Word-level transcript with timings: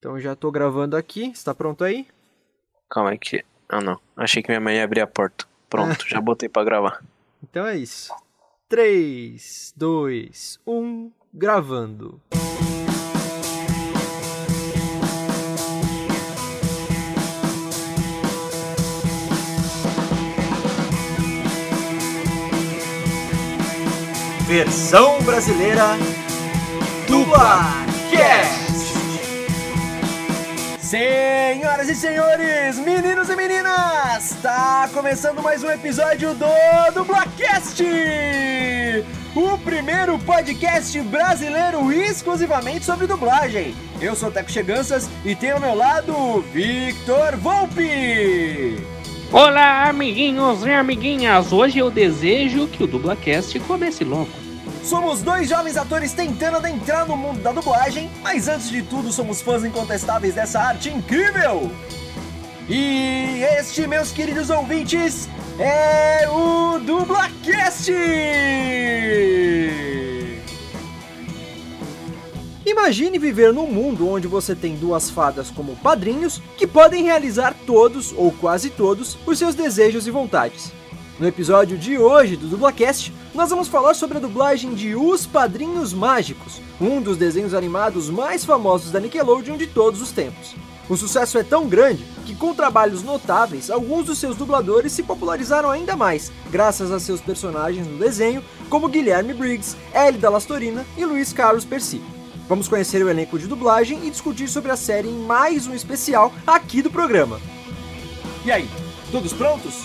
Então 0.00 0.18
já 0.18 0.34
tô 0.34 0.50
gravando 0.50 0.96
aqui. 0.96 1.26
Está 1.26 1.54
pronto 1.54 1.84
aí? 1.84 2.06
Calma 2.88 3.10
aí 3.10 3.18
que. 3.18 3.44
Ah 3.68 3.82
não. 3.82 4.00
Achei 4.16 4.42
que 4.42 4.48
minha 4.48 4.58
mãe 4.58 4.76
ia 4.76 4.84
abrir 4.84 5.02
a 5.02 5.06
porta. 5.06 5.44
Pronto, 5.68 6.08
já 6.08 6.18
botei 6.20 6.48
pra 6.48 6.64
gravar. 6.64 7.02
Então 7.42 7.66
é 7.66 7.74
isso. 7.74 8.12
3, 8.68 9.72
2, 9.74 10.60
1, 10.66 11.10
gravando. 11.32 12.20
Versão 24.46 25.22
brasileira 25.22 25.96
Dublacast. 27.08 28.69
Senhoras 30.90 31.88
e 31.88 31.94
senhores, 31.94 32.76
meninos 32.80 33.28
e 33.28 33.36
meninas, 33.36 34.32
está 34.32 34.90
começando 34.92 35.40
mais 35.40 35.62
um 35.62 35.70
episódio 35.70 36.34
do 36.34 36.46
Dublacast, 36.92 37.84
o 39.36 39.56
primeiro 39.58 40.18
podcast 40.18 41.00
brasileiro 41.02 41.92
exclusivamente 41.92 42.84
sobre 42.84 43.06
dublagem. 43.06 43.72
Eu 44.00 44.16
sou 44.16 44.30
o 44.30 44.32
Teco 44.32 44.50
Cheganças 44.50 45.08
e 45.24 45.36
tenho 45.36 45.54
ao 45.54 45.60
meu 45.60 45.76
lado 45.76 46.40
Victor 46.52 47.36
Volpe. 47.36 48.84
Olá, 49.30 49.88
amiguinhos 49.88 50.66
e 50.66 50.72
amiguinhas! 50.72 51.52
Hoje 51.52 51.78
eu 51.78 51.88
desejo 51.88 52.66
que 52.66 52.82
o 52.82 52.88
Dublacast 52.88 53.60
comece 53.60 54.02
logo. 54.02 54.49
Somos 54.82 55.22
dois 55.22 55.48
jovens 55.48 55.76
atores 55.76 56.12
tentando 56.12 56.56
adentrar 56.56 57.06
no 57.06 57.16
mundo 57.16 57.40
da 57.42 57.52
dublagem, 57.52 58.10
mas 58.22 58.48
antes 58.48 58.70
de 58.70 58.82
tudo 58.82 59.12
somos 59.12 59.40
fãs 59.40 59.64
incontestáveis 59.64 60.34
dessa 60.34 60.60
arte 60.60 60.88
incrível! 60.88 61.70
E 62.68 63.42
este, 63.58 63.86
meus 63.86 64.12
queridos 64.12 64.48
ouvintes, 64.48 65.28
é 65.58 66.28
o 66.28 66.78
Dublacast! 66.78 67.90
Imagine 72.64 73.18
viver 73.18 73.52
num 73.52 73.66
mundo 73.66 74.08
onde 74.08 74.28
você 74.28 74.54
tem 74.54 74.76
duas 74.76 75.10
fadas 75.10 75.50
como 75.50 75.76
padrinhos 75.76 76.40
que 76.56 76.66
podem 76.66 77.02
realizar 77.02 77.54
todos, 77.66 78.14
ou 78.16 78.30
quase 78.30 78.70
todos, 78.70 79.18
os 79.26 79.38
seus 79.38 79.54
desejos 79.54 80.06
e 80.06 80.10
vontades. 80.10 80.72
No 81.20 81.28
episódio 81.28 81.76
de 81.76 81.98
hoje 81.98 82.34
do 82.34 82.48
Dublacast, 82.48 83.12
nós 83.34 83.50
vamos 83.50 83.68
falar 83.68 83.92
sobre 83.92 84.16
a 84.16 84.20
dublagem 84.22 84.72
de 84.72 84.96
Os 84.96 85.26
Padrinhos 85.26 85.92
Mágicos, 85.92 86.62
um 86.80 87.02
dos 87.02 87.18
desenhos 87.18 87.52
animados 87.52 88.08
mais 88.08 88.42
famosos 88.42 88.90
da 88.90 88.98
Nickelodeon 88.98 89.58
de 89.58 89.66
todos 89.66 90.00
os 90.00 90.12
tempos. 90.12 90.54
O 90.88 90.96
sucesso 90.96 91.36
é 91.36 91.42
tão 91.42 91.68
grande 91.68 92.06
que, 92.24 92.34
com 92.34 92.54
trabalhos 92.54 93.02
notáveis, 93.02 93.68
alguns 93.68 94.06
dos 94.06 94.16
seus 94.16 94.34
dubladores 94.34 94.92
se 94.92 95.02
popularizaram 95.02 95.70
ainda 95.70 95.94
mais, 95.94 96.32
graças 96.50 96.90
a 96.90 96.98
seus 96.98 97.20
personagens 97.20 97.86
no 97.86 97.98
desenho, 97.98 98.42
como 98.70 98.88
Guilherme 98.88 99.34
Briggs, 99.34 99.76
Ellie 99.94 100.22
Lastorina 100.22 100.86
e 100.96 101.04
Luiz 101.04 101.34
Carlos 101.34 101.66
Percy. 101.66 102.00
Vamos 102.48 102.66
conhecer 102.66 103.04
o 103.04 103.10
elenco 103.10 103.38
de 103.38 103.46
dublagem 103.46 104.06
e 104.06 104.10
discutir 104.10 104.48
sobre 104.48 104.72
a 104.72 104.76
série 104.76 105.08
em 105.08 105.18
mais 105.18 105.66
um 105.66 105.74
especial 105.74 106.32
aqui 106.46 106.80
do 106.80 106.90
programa. 106.90 107.38
E 108.42 108.50
aí, 108.50 108.66
todos 109.12 109.34
prontos? 109.34 109.84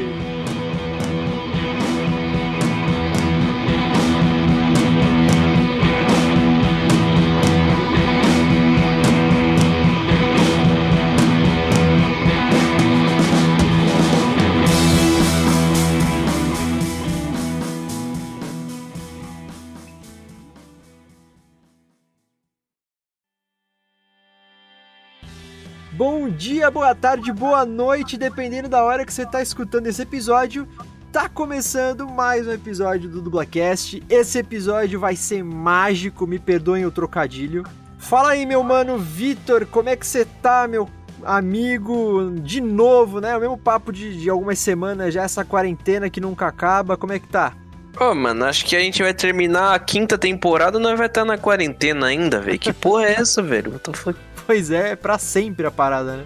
Bom 26.03 26.27
dia, 26.29 26.71
boa 26.71 26.95
tarde, 26.95 27.31
boa 27.31 27.63
noite, 27.63 28.17
dependendo 28.17 28.67
da 28.67 28.83
hora 28.83 29.05
que 29.05 29.13
você 29.13 29.21
está 29.21 29.39
escutando 29.39 29.85
esse 29.85 30.01
episódio. 30.01 30.67
Tá 31.11 31.29
começando 31.29 32.09
mais 32.09 32.47
um 32.47 32.51
episódio 32.51 33.07
do 33.07 33.21
Dublacast. 33.21 34.01
Esse 34.09 34.39
episódio 34.39 34.99
vai 34.99 35.15
ser 35.15 35.43
mágico, 35.43 36.25
me 36.25 36.39
perdoem 36.39 36.87
o 36.87 36.91
trocadilho. 36.91 37.63
Fala 37.99 38.31
aí, 38.31 38.47
meu 38.47 38.63
mano 38.63 38.97
Vitor, 38.97 39.67
como 39.67 39.89
é 39.89 39.95
que 39.95 40.07
você 40.07 40.25
tá, 40.41 40.67
meu 40.67 40.89
amigo? 41.23 42.31
De 42.41 42.59
novo, 42.61 43.21
né? 43.21 43.37
O 43.37 43.39
mesmo 43.39 43.57
papo 43.59 43.93
de, 43.93 44.19
de 44.19 44.27
algumas 44.27 44.57
semanas 44.57 45.13
já, 45.13 45.21
essa 45.21 45.45
quarentena 45.45 46.09
que 46.09 46.19
nunca 46.19 46.47
acaba. 46.47 46.97
Como 46.97 47.13
é 47.13 47.19
que 47.19 47.27
tá? 47.27 47.53
Ô, 47.99 48.05
oh, 48.05 48.15
mano, 48.15 48.45
acho 48.45 48.65
que 48.65 48.75
a 48.75 48.79
gente 48.79 49.03
vai 49.03 49.13
terminar 49.13 49.75
a 49.75 49.79
quinta 49.79 50.17
temporada 50.17 50.79
e 50.79 50.81
nós 50.81 50.97
vai 50.97 51.05
estar 51.05 51.25
na 51.25 51.37
quarentena 51.37 52.07
ainda, 52.07 52.39
velho. 52.39 52.57
Que 52.57 52.73
porra 52.73 53.05
é 53.05 53.11
essa, 53.21 53.43
velho? 53.43 53.73
What 53.73 53.83
the 53.83 53.93
fuck? 53.93 54.30
Pois 54.51 54.69
é, 54.69 54.89
é 54.89 54.95
pra 54.97 55.17
sempre 55.17 55.65
a 55.65 55.71
parada, 55.71 56.17
né? 56.17 56.25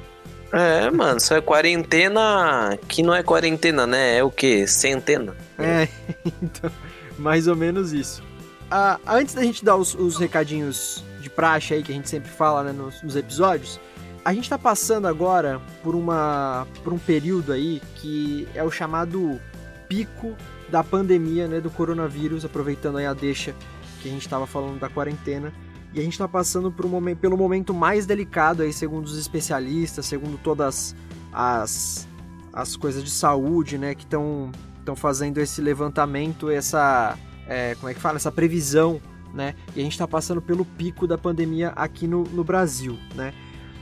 É, 0.52 0.90
mano, 0.90 1.20
só 1.20 1.36
é 1.36 1.42
quarentena 1.42 2.76
que 2.88 3.04
não 3.04 3.14
é 3.14 3.22
quarentena, 3.22 3.86
né? 3.86 4.18
É 4.18 4.24
o 4.24 4.32
quê? 4.32 4.66
Centena. 4.66 5.36
É, 5.60 5.88
então, 6.42 6.72
mais 7.20 7.46
ou 7.46 7.56
menos 7.56 7.94
isso. 7.94 8.24
Ah, 8.72 9.00
antes 9.06 9.36
da 9.36 9.44
gente 9.44 9.64
dar 9.64 9.76
os, 9.76 9.94
os, 9.94 10.18
recadinhos 10.18 11.04
de 11.22 11.30
praxe 11.30 11.76
aí 11.76 11.84
que 11.84 11.92
a 11.92 11.96
gente 11.96 12.10
sempre 12.10 12.32
fala 12.32 12.64
né, 12.64 12.72
nos, 12.72 13.00
nos, 13.04 13.16
episódios, 13.16 13.80
a 14.26 14.34
gente 14.34 14.50
tá 14.50 14.58
passando 14.58 15.08
agora 15.08 15.62
por 15.84 15.94
uma 15.94 16.66
por 16.84 16.94
um 16.94 16.98
período 16.98 17.54
aí 17.54 17.80
que 17.98 18.48
é 18.56 18.64
o 18.64 18.72
chamado 18.72 19.40
pico 19.88 20.36
da 20.68 20.84
pandemia, 20.84 21.48
né, 21.48 21.62
do 21.62 21.70
coronavírus, 21.70 22.44
aproveitando 22.44 22.98
aí 22.98 23.06
a 23.06 23.14
deixa 23.14 23.54
que 24.02 24.10
a 24.10 24.12
gente 24.12 24.26
estava 24.26 24.48
falando 24.48 24.80
da 24.80 24.90
quarentena. 24.90 25.54
E 25.96 26.00
a 26.00 26.04
gente 26.04 26.12
está 26.12 26.28
passando 26.28 26.74
momento, 26.88 27.20
pelo 27.20 27.38
momento 27.38 27.74
mais 27.74 28.06
delicado 28.06 28.64
aí, 28.64 28.74
segundo 28.74 29.06
os 29.06 29.18
especialistas, 29.18 30.06
segundo 30.06 30.38
todas 30.38 30.94
as, 31.32 32.06
as 32.52 32.76
coisas 32.76 33.02
de 33.02 33.10
saúde, 33.10 33.78
né, 33.78 33.96
que 33.96 34.04
estão 34.04 34.52
estão 34.86 34.96
fazendo 34.96 35.40
esse 35.40 35.62
levantamento, 35.62 36.50
essa 36.50 37.18
é, 37.48 37.74
como 37.76 37.90
é 37.90 37.94
que 37.94 38.00
fala, 38.00 38.18
essa 38.18 38.32
previsão, 38.32 39.02
né? 39.34 39.56
E 39.76 39.80
a 39.80 39.84
gente 39.84 39.94
está 39.94 40.08
passando 40.08 40.42
pelo 40.42 40.64
pico 40.64 41.08
da 41.08 41.18
pandemia 41.18 41.70
aqui 41.76 42.08
no, 42.08 42.24
no 42.24 42.44
Brasil, 42.44 42.98
né? 43.16 43.34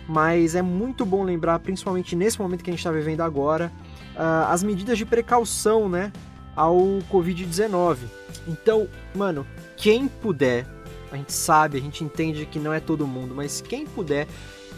Mas 0.08 0.56
é 0.56 0.62
muito 0.62 1.06
bom 1.06 1.24
lembrar, 1.24 1.60
principalmente 1.60 2.16
nesse 2.16 2.40
momento 2.40 2.64
que 2.64 2.70
a 2.70 2.74
gente 2.74 2.80
está 2.80 2.92
vivendo 2.92 3.22
agora, 3.22 3.72
uh, 4.16 4.50
as 4.50 4.64
medidas 4.64 4.98
de 4.98 5.06
precaução, 5.06 5.90
né? 5.90 6.12
Ao 6.56 6.78
Covid-19. 7.12 7.98
Então, 8.48 8.88
mano, 9.14 9.46
quem 9.76 10.08
puder 10.08 10.66
a 11.14 11.18
gente 11.18 11.34
sabe, 11.34 11.78
a 11.78 11.82
gente 11.82 12.04
entende 12.04 12.46
que 12.46 12.60
não 12.60 12.74
é 12.74 12.80
todo 12.80 13.08
mundo, 13.08 13.36
mas 13.36 13.62
quem 13.62 13.86
puder, 13.86 14.28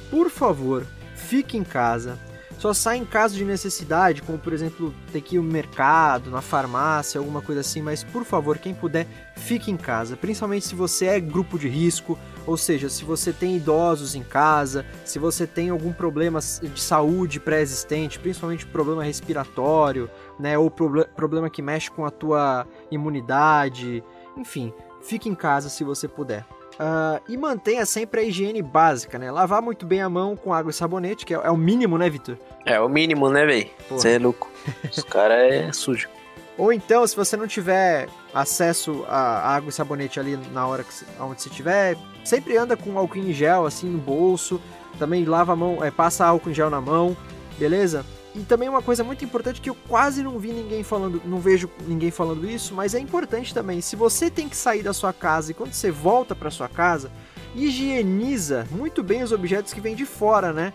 por 0.10 0.30
favor, 0.30 0.86
fique 1.16 1.58
em 1.58 1.64
casa. 1.64 2.20
Só 2.58 2.74
sai 2.74 2.98
em 2.98 3.06
caso 3.06 3.36
de 3.36 3.44
necessidade, 3.44 4.22
como 4.22 4.38
por 4.38 4.54
exemplo 4.54 4.94
ter 5.12 5.22
que 5.22 5.36
ir 5.36 5.40
no 5.40 5.52
mercado, 5.52 6.32
na 6.32 6.42
farmácia, 6.42 7.20
alguma 7.20 7.42
coisa 7.42 7.62
assim, 7.62 7.82
mas 7.82 8.04
por 8.04 8.24
favor, 8.24 8.58
quem 8.58 8.74
puder, 8.74 9.06
fique 9.36 9.70
em 9.70 9.78
casa. 9.78 10.16
Principalmente 10.16 10.66
se 10.66 10.76
você 10.76 11.08
é 11.08 11.20
grupo 11.20 11.60
de 11.60 11.68
risco, 11.68 12.18
ou 12.48 12.56
seja, 12.56 12.88
se 12.90 13.04
você 13.04 13.34
tem 13.34 13.58
idosos 13.58 14.16
em 14.16 14.24
casa, 14.24 14.86
se 15.04 15.20
você 15.20 15.46
tem 15.46 15.70
algum 15.70 15.92
problema 15.92 16.40
de 16.40 16.82
saúde 16.82 17.40
pré-existente, 17.40 18.20
principalmente 18.20 18.66
problema 18.66 19.04
respiratório, 19.04 20.10
né, 20.40 20.58
ou 20.58 20.72
problema 20.72 21.50
que 21.50 21.62
mexe 21.62 21.92
com 21.92 22.06
a 22.06 22.10
tua 22.10 22.66
imunidade, 22.90 24.02
enfim, 24.38 24.74
fique 25.06 25.30
em 25.30 25.36
casa 25.36 25.70
se 25.70 25.84
você 25.84 26.08
puder. 26.08 26.46
Uh, 26.74 27.22
e 27.30 27.38
mantenha 27.38 27.86
sempre 27.86 28.20
a 28.20 28.24
higiene 28.24 28.62
básica, 28.62 29.18
né? 29.18 29.32
Lavar 29.32 29.62
muito 29.62 29.86
bem 29.86 30.02
a 30.02 30.10
mão 30.10 30.36
com 30.36 30.54
água 30.54 30.72
e 30.72 30.74
sabonete, 30.74 31.26
que 31.26 31.34
é, 31.34 31.38
é 31.38 31.50
o 31.50 31.56
mínimo, 31.56 31.98
né, 31.98 32.10
Vitor? 32.10 32.38
É 32.66 32.80
o 32.80 32.90
mínimo, 32.90 33.30
né, 33.30 33.46
velho? 33.46 33.70
Você 33.90 34.16
é 34.16 34.20
louco. 34.20 34.52
Os 34.92 35.04
caras 35.04 35.54
é 35.54 35.72
sujo. 35.72 36.10
Ou 36.58 36.72
então, 36.72 37.06
se 37.06 37.16
você 37.16 37.38
não 37.38 37.48
tiver 37.48 38.08
acesso 38.34 39.06
a 39.08 39.54
água 39.56 39.70
e 39.70 39.74
sabonete 39.74 40.20
ali 40.20 40.38
na 40.52 40.66
hora 40.68 40.84
que 40.84 40.92
onde 41.20 41.42
você 41.42 41.50
tiver, 41.50 41.98
sempre 42.24 42.58
anda 42.58 42.76
com 42.76 42.98
álcool 42.98 43.20
em 43.20 43.32
gel 43.32 43.66
assim 43.66 43.90
no 43.90 43.98
bolso. 43.98 44.62
Também 44.98 45.26
lava 45.26 45.54
a 45.54 45.56
mão, 45.56 45.84
é, 45.84 45.92
passa 45.92 46.26
álcool 46.26 46.50
em 46.50 46.54
gel 46.54 46.70
na 46.70 46.80
mão, 46.80 47.16
beleza? 47.58 48.06
E 48.36 48.44
também 48.44 48.68
uma 48.68 48.82
coisa 48.82 49.02
muito 49.02 49.24
importante 49.24 49.62
que 49.62 49.70
eu 49.70 49.78
quase 49.88 50.22
não 50.22 50.38
vi 50.38 50.52
ninguém 50.52 50.84
falando, 50.84 51.22
não 51.24 51.40
vejo 51.40 51.70
ninguém 51.88 52.12
falando 52.12 52.46
isso, 52.46 52.74
mas 52.74 52.94
é 52.94 53.00
importante 53.00 53.54
também. 53.54 53.80
Se 53.80 53.96
você 53.96 54.30
tem 54.30 54.50
que 54.50 54.58
sair 54.58 54.84
da 54.84 54.92
sua 54.92 55.14
casa 55.14 55.52
e 55.52 55.54
quando 55.54 55.72
você 55.72 55.90
volta 55.90 56.36
para 56.36 56.52
sua 56.52 56.68
casa, 56.68 57.10
higieniza 57.56 58.68
muito 58.72 59.02
bem 59.02 59.24
os 59.24 59.32
objetos 59.32 59.72
que 59.72 59.80
vêm 59.80 59.96
de 59.96 60.06
fora, 60.06 60.52
né? 60.52 60.74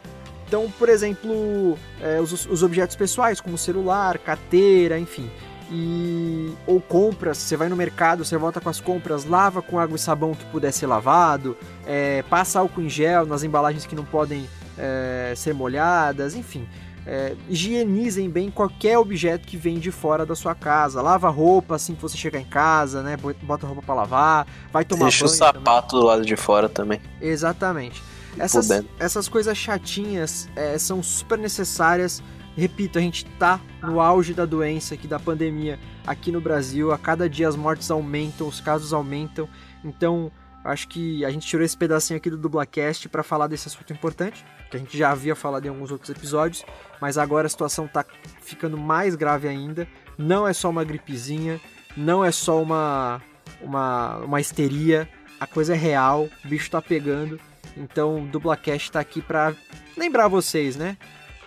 Então, 0.49 0.73
por 0.79 0.89
exemplo, 0.89 1.79
é, 2.01 2.19
os, 2.19 2.47
os 2.47 2.63
objetos 2.63 2.97
pessoais, 2.97 3.43
como 3.43 3.59
celular, 3.59 4.19
carteira, 4.19 4.99
enfim. 4.99 5.31
e 5.71 6.53
ou 6.67 6.81
compras, 6.81 7.37
você 7.39 7.57
vai 7.57 7.69
no 7.69 7.77
mercado, 7.77 8.25
você 8.25 8.37
volta 8.39 8.61
com 8.61 8.71
as 8.71 8.81
compras, 8.81 9.25
lava 9.27 9.61
com 9.61 9.79
água 9.79 9.97
e 9.97 9.99
sabão 9.99 10.35
que 10.35 10.45
puder 10.47 10.73
ser 10.73 10.87
lavado, 10.87 11.57
é, 11.87 12.23
passa 12.23 12.59
álcool 12.59 12.81
em 12.81 12.89
gel 12.89 13.27
nas 13.27 13.45
embalagens 13.45 13.87
que 13.87 13.95
não 13.95 14.05
podem 14.05 14.49
é, 14.79 15.35
ser 15.37 15.55
molhadas, 15.55 16.35
enfim. 16.35 16.67
É, 17.07 17.35
higienizem 17.49 18.29
bem 18.29 18.51
qualquer 18.51 18.99
objeto 18.99 19.47
que 19.47 19.57
vem 19.57 19.79
de 19.79 19.91
fora 19.91 20.27
da 20.27 20.35
sua 20.35 20.55
casa. 20.55 21.01
Lava 21.01 21.29
roupa 21.29 21.77
assim 21.77 21.95
que 21.95 22.03
você 22.03 22.17
chegar 22.17 22.41
em 22.41 22.45
casa, 22.45 23.03
né? 23.03 23.17
Bota 23.43 23.67
roupa 23.67 23.83
para 23.83 23.95
lavar, 23.95 24.47
vai 24.73 24.85
tomar 24.85 25.05
Deixa 25.05 25.25
banho. 25.25 25.31
Deixa 25.31 25.45
o 25.45 25.55
sapato 25.55 25.89
também. 25.89 26.01
do 26.01 26.07
lado 26.07 26.25
de 26.27 26.37
fora 26.37 26.69
também. 26.69 27.01
Exatamente. 27.21 28.03
Essas, 28.39 28.69
essas 28.99 29.29
coisas 29.29 29.57
chatinhas 29.57 30.49
é, 30.55 30.79
são 30.79 31.03
super 31.03 31.39
necessárias. 31.39 32.23
Repito, 32.57 32.99
a 32.99 33.03
gente 33.03 33.25
tá 33.39 33.61
no 33.83 34.01
auge 34.01 34.35
da 34.35 34.45
doença 34.45 34.95
aqui, 34.95 35.07
da 35.07 35.19
pandemia 35.19 35.79
aqui 36.07 36.31
no 36.31 36.41
Brasil. 36.41 36.93
A 36.93 36.99
cada 36.99 37.29
dia 37.29 37.49
as 37.49 37.57
mortes 37.57 37.91
aumentam, 37.91 38.47
os 38.47 38.61
casos 38.61 38.93
aumentam. 38.93 39.49
Então, 39.85 40.31
acho 40.65 40.89
que 40.89 41.25
a 41.25 41.31
gente 41.31 41.47
tirou 41.47 41.65
esse 41.65 41.77
pedacinho 41.77 42.17
aqui 42.17 42.29
do 42.29 42.37
Dublacast 42.37 43.09
para 43.09 43.23
falar 43.23 43.47
desse 43.47 43.69
assunto 43.69 43.93
importante, 43.93 44.45
que 44.71 44.77
a 44.77 44.81
gente 44.81 44.97
já 44.97 45.11
havia 45.11 45.35
falado 45.35 45.67
em 45.67 45.69
alguns 45.69 45.91
outros 45.91 46.11
episódios, 46.11 46.65
mas 47.01 47.17
agora 47.19 47.47
a 47.47 47.51
situação 47.51 47.89
tá 47.89 48.05
ficando 48.43 48.77
mais 48.77 49.15
grave 49.15 49.49
ainda. 49.49 49.89
Não 50.19 50.47
é 50.47 50.53
só 50.53 50.69
uma 50.69 50.85
gripezinha, 50.85 51.61
não 51.97 52.25
é 52.25 52.31
só 52.31 52.63
uma, 52.63 53.23
uma, 53.61 54.19
uma 54.19 54.41
histeria, 54.41 55.09
a 55.39 55.47
coisa 55.47 55.75
é 55.75 55.77
real, 55.77 56.29
o 56.45 56.49
bicho 56.49 56.71
tá 56.71 56.83
pegando. 56.83 57.41
Então, 57.77 58.25
o 58.25 58.27
Dublacast 58.27 58.89
está 58.89 59.01
aqui 59.01 59.23
para 59.23 59.55
lembrar 59.97 60.29
vocês, 60.29 60.77
né? 60.77 60.97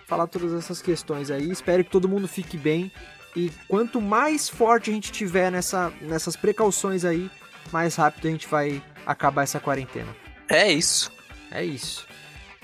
Falar 0.06 0.26
todas 0.26 0.52
essas 0.52 0.82
questões 0.82 1.30
aí. 1.30 1.50
Espero 1.50 1.84
que 1.84 1.90
todo 1.90 2.08
mundo 2.08 2.26
fique 2.26 2.56
bem. 2.56 2.90
E 3.36 3.52
quanto 3.68 4.00
mais 4.00 4.48
forte 4.48 4.90
a 4.90 4.92
gente 4.92 5.12
tiver 5.12 5.50
nessa, 5.50 5.92
nessas 6.00 6.36
precauções 6.36 7.04
aí, 7.04 7.30
mais 7.72 7.96
rápido 7.96 8.28
a 8.28 8.30
gente 8.30 8.46
vai 8.48 8.82
acabar 9.06 9.42
essa 9.42 9.60
quarentena. 9.60 10.14
É 10.48 10.70
isso. 10.70 11.12
É 11.50 11.64
isso. 11.64 12.06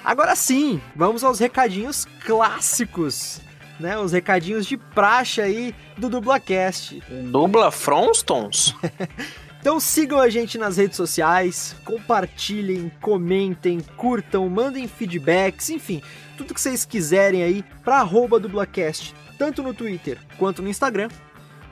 Agora 0.04 0.34
sim, 0.34 0.80
vamos 0.96 1.22
aos 1.22 1.38
recadinhos 1.38 2.06
clássicos, 2.24 3.40
né? 3.78 3.98
Os 3.98 4.12
recadinhos 4.12 4.66
de 4.66 4.76
praxe 4.76 5.40
aí 5.40 5.74
do 5.96 6.08
Dublacast. 6.08 7.02
Dubla 7.30 7.70
Fronstons? 7.70 8.74
Então 9.60 9.78
sigam 9.78 10.18
a 10.18 10.30
gente 10.30 10.56
nas 10.56 10.78
redes 10.78 10.96
sociais, 10.96 11.76
compartilhem, 11.84 12.90
comentem, 12.98 13.78
curtam, 13.94 14.48
mandem 14.48 14.88
feedbacks, 14.88 15.68
enfim, 15.68 16.00
tudo 16.38 16.54
que 16.54 16.60
vocês 16.60 16.86
quiserem 16.86 17.42
aí 17.42 17.62
para 17.84 17.98
arroba 17.98 18.40
dublacast, 18.40 19.14
tanto 19.36 19.62
no 19.62 19.74
Twitter 19.74 20.16
quanto 20.38 20.62
no 20.62 20.68
Instagram. 20.70 21.10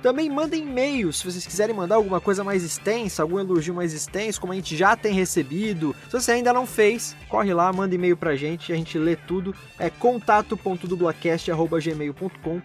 Também 0.03 0.29
mandem 0.31 0.63
e-mails 0.63 1.19
se 1.19 1.25
vocês 1.25 1.45
quiserem 1.47 1.75
mandar 1.75 1.97
alguma 1.97 2.21
coisa 2.21 2.45
mais 2.45 2.63
extensa, 2.63 3.23
algum 3.23 3.41
elogio 3.41 3.75
mais 3.75 3.93
extenso, 3.93 4.41
como 4.41 4.53
a 4.53 4.57
gente 4.57 4.77
já 4.77 4.97
tem 4.97 5.13
recebido. 5.13 5.95
Se 6.07 6.13
você 6.13 6.31
ainda 6.33 6.53
não 6.53 6.67
fez, 6.67 7.17
corre 7.29 7.53
lá, 7.53 7.73
manda 7.73 7.95
e-mail 7.95 8.17
pra 8.17 8.37
gente, 8.37 8.73
a 8.73 8.77
gente 8.77 8.97
lê 8.99 9.17
tudo. 9.17 9.55
É 9.79 9.91
contato.dublacast.gmail.com 9.91 12.63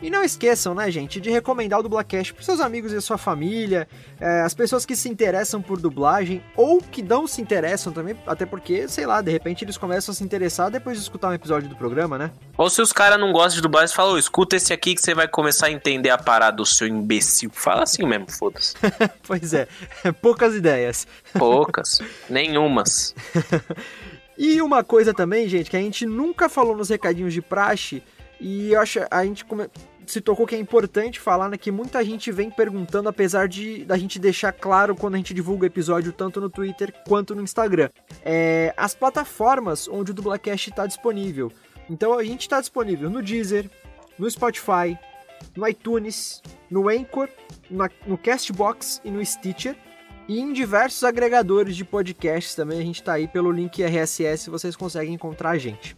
E 0.02 0.12
não 0.12 0.24
esqueçam, 0.24 0.76
né, 0.76 0.92
gente, 0.92 1.20
de 1.20 1.32
recomendar 1.32 1.80
o 1.80 1.84
Dublacast 1.84 2.34
para 2.34 2.44
seus 2.44 2.60
amigos 2.60 2.94
e 2.94 2.98
a 2.98 3.02
sua 3.02 3.18
família, 3.18 3.88
é, 4.20 4.42
as 4.42 4.54
pessoas 4.54 4.86
que 4.86 4.96
se 4.96 5.10
interessam 5.10 5.60
por 5.62 5.80
dublagem 5.80 6.44
ou 6.56 6.80
que 6.80 7.02
não 7.02 7.26
se 7.26 7.42
interessam 7.42 7.92
também, 7.92 8.16
até 8.28 8.46
porque, 8.46 8.88
sei 8.88 9.08
lá, 9.08 9.22
de 9.22 9.32
repente 9.32 9.66
eles 9.66 9.76
começam 9.76 10.12
a 10.12 10.16
se 10.16 10.24
interessar 10.24 10.70
depois 10.70 10.98
de 10.98 11.04
escutar 11.04 11.30
um 11.30 11.34
episódio 11.34 11.68
do 11.68 11.76
programa, 11.76 12.18
né? 12.18 12.32
Ou 12.56 12.70
se 12.70 12.80
os 12.80 12.94
caras 12.94 13.20
não 13.20 13.32
gostam 13.32 13.56
de 13.56 13.62
dublagem, 13.62 13.96
falam, 13.96 14.18
escuta 14.20 14.56
esse 14.56 14.72
aqui 14.72 14.94
que 14.94 15.02
você 15.02 15.16
vai 15.16 15.28
começar 15.28 15.68
a 15.68 15.72
entender 15.72 16.12
a 16.12 16.18
parada 16.18 16.58
do 16.58 16.66
seu 16.66 16.88
imbecil. 16.88 17.50
Fala 17.52 17.84
assim 17.84 18.06
mesmo, 18.06 18.32
foda-se. 18.32 18.76
pois 19.26 19.54
é, 19.54 19.68
poucas 20.22 20.54
ideias. 20.54 21.08
Poucas, 21.34 22.00
nenhumas. 22.30 23.16
e 24.38 24.62
uma 24.62 24.84
coisa 24.84 25.12
também, 25.12 25.50
gente, 25.50 25.72
que 25.72 25.78
a 25.78 25.82
gente 25.82 26.06
nunca 26.06 26.48
falou 26.48 26.78
nos 26.78 26.90
recadinhos 26.90 27.34
de 27.34 27.42
praxe 27.42 28.04
e 28.40 28.74
eu 28.74 28.80
acho 28.80 29.00
a 29.10 29.26
gente 29.26 29.44
come... 29.46 29.68
se 30.06 30.22
tocou 30.22 30.46
que 30.46 30.56
é 30.56 30.60
importante 30.60 31.20
falar 31.20 31.50
né, 31.50 31.58
que 31.58 31.72
muita 31.72 32.04
gente 32.04 32.32
vem 32.32 32.50
perguntando, 32.50 33.10
apesar 33.10 33.48
de 33.48 33.84
da 33.86 33.98
gente 33.98 34.20
deixar 34.20 34.52
claro 34.52 34.96
quando 34.96 35.16
a 35.16 35.18
gente 35.18 35.34
divulga 35.34 35.68
episódio 35.68 36.12
tanto 36.12 36.40
no 36.40 36.50
Twitter 36.50 36.94
quanto 37.08 37.36
no 37.36 37.42
Instagram. 37.42 37.90
É, 38.24 38.74
as 38.78 38.94
plataformas 38.94 39.88
onde 39.88 40.12
o 40.12 40.14
Dublacast 40.14 40.70
está 40.70 40.86
disponível. 40.86 41.52
Então 41.90 42.14
a 42.14 42.24
gente 42.24 42.42
está 42.42 42.60
disponível 42.60 43.10
no 43.10 43.22
Deezer, 43.22 43.70
no 44.18 44.30
Spotify, 44.30 44.98
no 45.56 45.68
iTunes, 45.68 46.42
no 46.70 46.90
Anchor, 46.90 47.30
no, 47.70 47.90
no 48.06 48.18
Castbox 48.18 49.02
e 49.04 49.12
no 49.12 49.24
Stitcher. 49.26 49.76
E 50.28 50.42
em 50.42 50.52
diversos 50.52 51.04
agregadores 51.06 51.76
de 51.76 51.86
podcasts 51.86 52.54
também 52.54 52.80
a 52.80 52.84
gente 52.84 53.00
está 53.00 53.14
aí 53.14 53.28
pelo 53.30 53.50
link 53.50 53.82
RSS, 53.82 54.50
vocês 54.50 54.76
conseguem 54.76 55.14
encontrar 55.14 55.52
a 55.52 55.58
gente. 55.58 55.96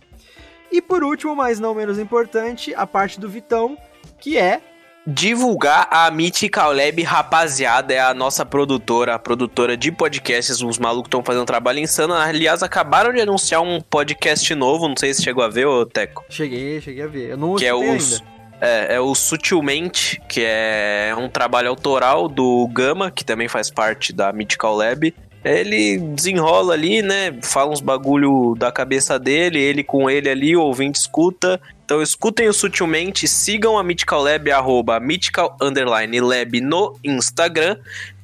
E 0.72 0.82
por 0.82 1.04
último, 1.04 1.36
mas 1.36 1.60
não 1.60 1.74
menos 1.74 1.98
importante, 1.98 2.74
a 2.76 2.86
parte 2.86 3.20
do 3.20 3.30
Vitão, 3.30 3.78
que 4.20 4.38
é 4.38 4.62
divulgar 5.06 5.88
a 5.90 6.12
Mythical 6.12 6.72
Lab, 6.74 7.02
rapaziada, 7.02 7.94
é 7.94 8.00
a 8.00 8.14
nossa 8.14 8.46
produtora, 8.46 9.16
a 9.16 9.20
produtora 9.20 9.76
de 9.76 9.92
podcasts, 9.92 10.62
os 10.62 10.78
malucos 10.78 11.08
estão 11.08 11.24
fazendo 11.24 11.44
um 11.44 11.46
trabalho 11.46 11.80
insano. 11.80 12.14
Aliás, 12.14 12.62
acabaram 12.62 13.12
de 13.12 13.22
anunciar 13.22 13.62
um 13.62 13.82
podcast 13.82 14.54
novo, 14.54 14.88
não 14.88 14.96
sei 14.96 15.14
se 15.14 15.24
chegou 15.24 15.44
a 15.44 15.48
ver, 15.48 15.66
ô 15.66 15.86
Teco. 15.86 16.24
Cheguei, 16.30 16.80
cheguei 16.80 17.04
a 17.04 17.08
ver. 17.08 17.30
Eu 17.32 17.38
não 17.38 17.56
que 17.56 17.66
é 17.66 17.74
o, 17.74 17.82
ainda. 17.82 18.22
É, 18.62 18.96
é 18.96 19.00
o 19.00 19.16
Sutilmente, 19.16 20.22
que 20.28 20.44
é 20.46 21.16
um 21.18 21.30
trabalho 21.30 21.70
autoral 21.70 22.28
do 22.28 22.68
Gama, 22.68 23.10
que 23.10 23.24
também 23.26 23.48
faz 23.48 23.72
parte 23.72 24.14
da 24.14 24.32
Mythical 24.32 24.76
Lab. 24.76 25.14
Ele 25.44 25.98
desenrola 25.98 26.74
ali, 26.74 27.02
né? 27.02 27.38
Fala 27.42 27.72
uns 27.72 27.80
bagulho 27.80 28.56
da 28.58 28.72
cabeça 28.72 29.18
dele, 29.18 29.60
ele 29.60 29.84
com 29.84 30.10
ele 30.10 30.30
ali, 30.30 30.56
o 30.56 30.62
ouvinte 30.62 31.00
escuta. 31.00 31.60
Então 31.86 32.02
escutem 32.02 32.50
o 32.50 32.54
sutilmente, 32.54 33.28
sigam 33.28 33.78
a 33.78 33.84
Mythical 33.84 34.22
Lab, 34.22 34.52
arroba 34.52 35.00
Mythical 35.00 35.56
Underline 35.62 36.20
Lab 36.20 36.60
no 36.62 37.00
Instagram. 37.04 37.78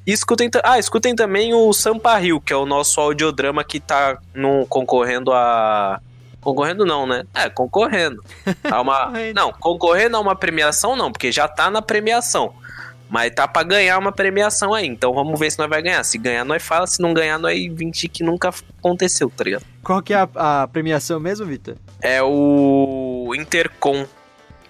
E 0.05 0.11
escutem, 0.11 0.51
ah, 0.63 0.77
escutem 0.77 1.15
também 1.15 1.53
o 1.53 1.73
Sampa 1.73 2.15
Rio, 2.17 2.39
que 2.39 2.53
é 2.53 2.55
o 2.55 2.65
nosso 2.65 3.01
audiodrama 3.01 3.63
que 3.63 3.79
tá 3.79 4.19
no, 4.33 4.65
concorrendo 4.67 5.33
a. 5.33 5.99
Concorrendo 6.39 6.85
não, 6.85 7.07
né? 7.07 7.23
É, 7.33 7.49
concorrendo. 7.49 8.23
A 8.69 8.81
uma... 8.81 9.11
não, 9.33 9.51
concorrendo 9.51 10.15
a 10.15 10.19
uma 10.19 10.35
premiação 10.35 10.95
não, 10.95 11.11
porque 11.11 11.31
já 11.31 11.47
tá 11.47 11.71
na 11.71 11.81
premiação. 11.81 12.53
Mas 13.09 13.33
tá 13.33 13.47
pra 13.47 13.63
ganhar 13.63 13.97
uma 13.97 14.11
premiação 14.11 14.73
aí. 14.73 14.87
Então 14.87 15.13
vamos 15.13 15.39
ver 15.39 15.51
se 15.51 15.59
nós 15.59 15.69
vai 15.69 15.81
ganhar. 15.81 16.03
Se 16.03 16.17
ganhar, 16.17 16.43
nós 16.43 16.63
fala. 16.63 16.87
Se 16.87 17.01
não 17.01 17.13
ganhar, 17.13 17.37
nós 17.37 17.57
finge 17.77 18.07
que 18.07 18.23
nunca 18.23 18.49
aconteceu, 18.79 19.29
tá 19.29 19.43
ligado? 19.43 19.65
Qual 19.83 20.01
que 20.01 20.13
é 20.13 20.17
a, 20.17 20.63
a 20.63 20.67
premiação 20.67 21.19
mesmo, 21.19 21.45
Vitor? 21.45 21.75
É 22.01 22.21
o 22.23 23.31
Intercom. 23.35 24.05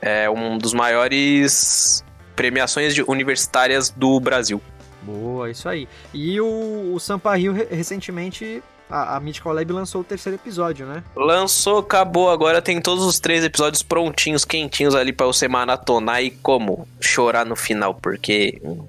É 0.01 0.29
um 0.29 0.57
dos 0.57 0.73
maiores 0.73 2.03
premiações 2.35 2.95
universitárias 3.07 3.89
do 3.89 4.19
Brasil. 4.19 4.61
Boa, 5.01 5.49
isso 5.49 5.69
aí. 5.69 5.87
E 6.13 6.39
o, 6.41 6.93
o 6.93 6.99
Sampa 6.99 7.35
Rio 7.35 7.53
recentemente 7.53 8.61
a, 8.89 9.15
a 9.15 9.19
Mythical 9.19 9.53
Lab 9.53 9.71
lançou 9.71 10.01
o 10.01 10.03
terceiro 10.03 10.35
episódio, 10.35 10.85
né? 10.85 11.03
Lançou, 11.15 11.79
acabou. 11.79 12.29
Agora 12.29 12.61
tem 12.61 12.81
todos 12.81 13.03
os 13.03 13.19
três 13.19 13.43
episódios 13.43 13.81
prontinhos, 13.81 14.45
quentinhos 14.45 14.95
ali 14.95 15.11
para 15.11 15.25
você 15.25 15.47
maratonar 15.47 16.23
e 16.23 16.31
como 16.31 16.87
chorar 16.99 17.45
no 17.45 17.55
final, 17.55 17.95
porque. 17.95 18.61
Hum. 18.63 18.85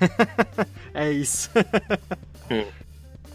é 0.92 1.10
isso. 1.12 1.50
hum. 2.50 2.64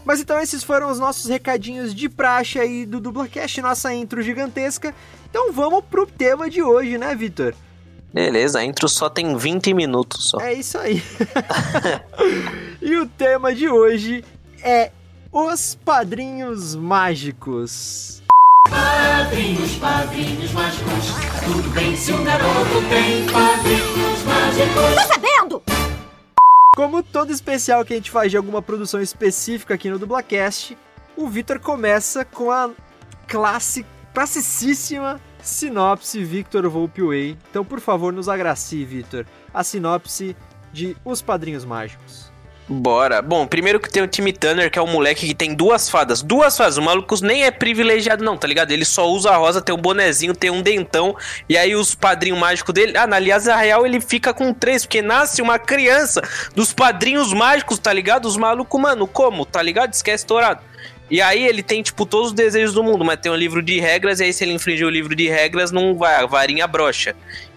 Mas 0.04 0.20
então 0.20 0.40
esses 0.40 0.64
foram 0.64 0.90
os 0.90 0.98
nossos 0.98 1.30
recadinhos 1.30 1.94
de 1.94 2.08
praxe 2.08 2.58
aí 2.58 2.84
do 2.84 3.00
Dublacast, 3.00 3.60
nossa 3.60 3.94
intro 3.94 4.20
gigantesca. 4.20 4.94
Então 5.30 5.52
vamos 5.52 5.84
pro 5.84 6.06
tema 6.06 6.50
de 6.50 6.62
hoje, 6.62 6.98
né, 6.98 7.14
Vitor? 7.14 7.54
Beleza, 8.12 8.58
a 8.58 8.64
intro 8.64 8.88
só 8.88 9.08
tem 9.08 9.34
20 9.36 9.72
minutos 9.72 10.28
só. 10.28 10.40
É 10.40 10.52
isso 10.52 10.76
aí. 10.76 11.02
e 12.82 12.96
o 12.96 13.06
tema 13.06 13.54
de 13.54 13.68
hoje 13.68 14.22
é 14.62 14.90
os 15.32 15.74
Padrinhos 15.74 16.76
Mágicos. 16.76 18.22
Padrinhos, 18.68 19.76
padrinhos 19.76 20.52
mágicos. 20.52 21.06
Tudo 21.42 21.70
bem 21.70 21.96
se 21.96 22.12
um 22.12 22.22
garoto 22.22 22.82
tem 22.90 23.26
padrinhos 23.32 24.22
mágicos. 24.24 24.94
Tá 24.94 25.06
sabendo? 25.06 25.62
Como 26.76 27.02
todo 27.02 27.32
especial 27.32 27.82
que 27.82 27.94
a 27.94 27.96
gente 27.96 28.10
faz 28.10 28.30
de 28.30 28.36
alguma 28.36 28.60
produção 28.60 29.00
específica 29.00 29.72
aqui 29.72 29.88
no 29.88 29.98
Dublacast, 29.98 30.76
o 31.16 31.26
Vitor 31.28 31.58
começa 31.60 32.26
com 32.26 32.50
a 32.50 32.70
classe, 33.26 33.86
classicíssima 34.12 35.18
sinopse 35.42 36.22
Victor 36.22 36.68
Volpe 36.68 37.02
Way. 37.02 37.38
Então, 37.50 37.64
por 37.64 37.80
favor, 37.80 38.12
nos 38.12 38.28
agracie, 38.28 38.84
Vitor, 38.84 39.24
a 39.52 39.64
sinopse 39.64 40.36
de 40.72 40.94
Os 41.04 41.22
Padrinhos 41.22 41.64
Mágicos. 41.64 42.31
Bora. 42.72 43.20
Bom, 43.20 43.46
primeiro 43.46 43.78
que 43.78 43.90
tem 43.90 44.02
o 44.02 44.06
Timmy 44.06 44.32
Turner, 44.32 44.70
que 44.70 44.78
é 44.78 44.82
um 44.82 44.86
moleque 44.86 45.26
que 45.26 45.34
tem 45.34 45.54
duas 45.54 45.88
fadas. 45.88 46.22
Duas 46.22 46.56
fadas. 46.56 46.76
O 46.76 46.82
maluco 46.82 47.14
nem 47.22 47.44
é 47.44 47.50
privilegiado, 47.50 48.24
não, 48.24 48.36
tá 48.36 48.46
ligado? 48.46 48.72
Ele 48.72 48.84
só 48.84 49.08
usa 49.08 49.30
a 49.30 49.36
rosa, 49.36 49.60
tem 49.60 49.74
um 49.74 49.78
bonezinho, 49.78 50.34
tem 50.34 50.50
um 50.50 50.62
dentão. 50.62 51.16
E 51.48 51.56
aí 51.56 51.76
os 51.76 51.94
padrinhos 51.94 52.38
mágicos 52.38 52.74
dele. 52.74 52.96
Ah, 52.96 53.06
na 53.06 53.16
aliás, 53.16 53.46
a 53.46 53.56
real 53.56 53.86
ele 53.86 54.00
fica 54.00 54.34
com 54.34 54.52
três, 54.52 54.84
porque 54.84 55.00
nasce 55.00 55.40
uma 55.40 55.58
criança 55.58 56.22
dos 56.54 56.72
padrinhos 56.72 57.32
mágicos, 57.32 57.78
tá 57.78 57.92
ligado? 57.92 58.26
Os 58.26 58.36
malucos, 58.36 58.80
mano, 58.80 59.06
como? 59.06 59.46
Tá 59.46 59.62
ligado? 59.62 59.92
Esquece 59.92 60.24
estourado. 60.24 60.60
E 61.10 61.20
aí 61.20 61.46
ele 61.46 61.62
tem, 61.62 61.82
tipo, 61.82 62.06
todos 62.06 62.28
os 62.28 62.32
desejos 62.32 62.74
do 62.74 62.82
mundo, 62.82 63.04
mas 63.04 63.20
tem 63.20 63.30
um 63.30 63.36
livro 63.36 63.62
de 63.62 63.78
regras, 63.78 64.18
e 64.18 64.24
aí 64.24 64.32
se 64.32 64.44
ele 64.44 64.54
infringir 64.54 64.86
o 64.86 64.90
livro 64.90 65.14
de 65.14 65.28
regras, 65.28 65.70
não 65.70 65.94
vai, 65.94 66.14
a 66.16 66.26
varinha 66.26 66.66
brocha. 66.66 67.14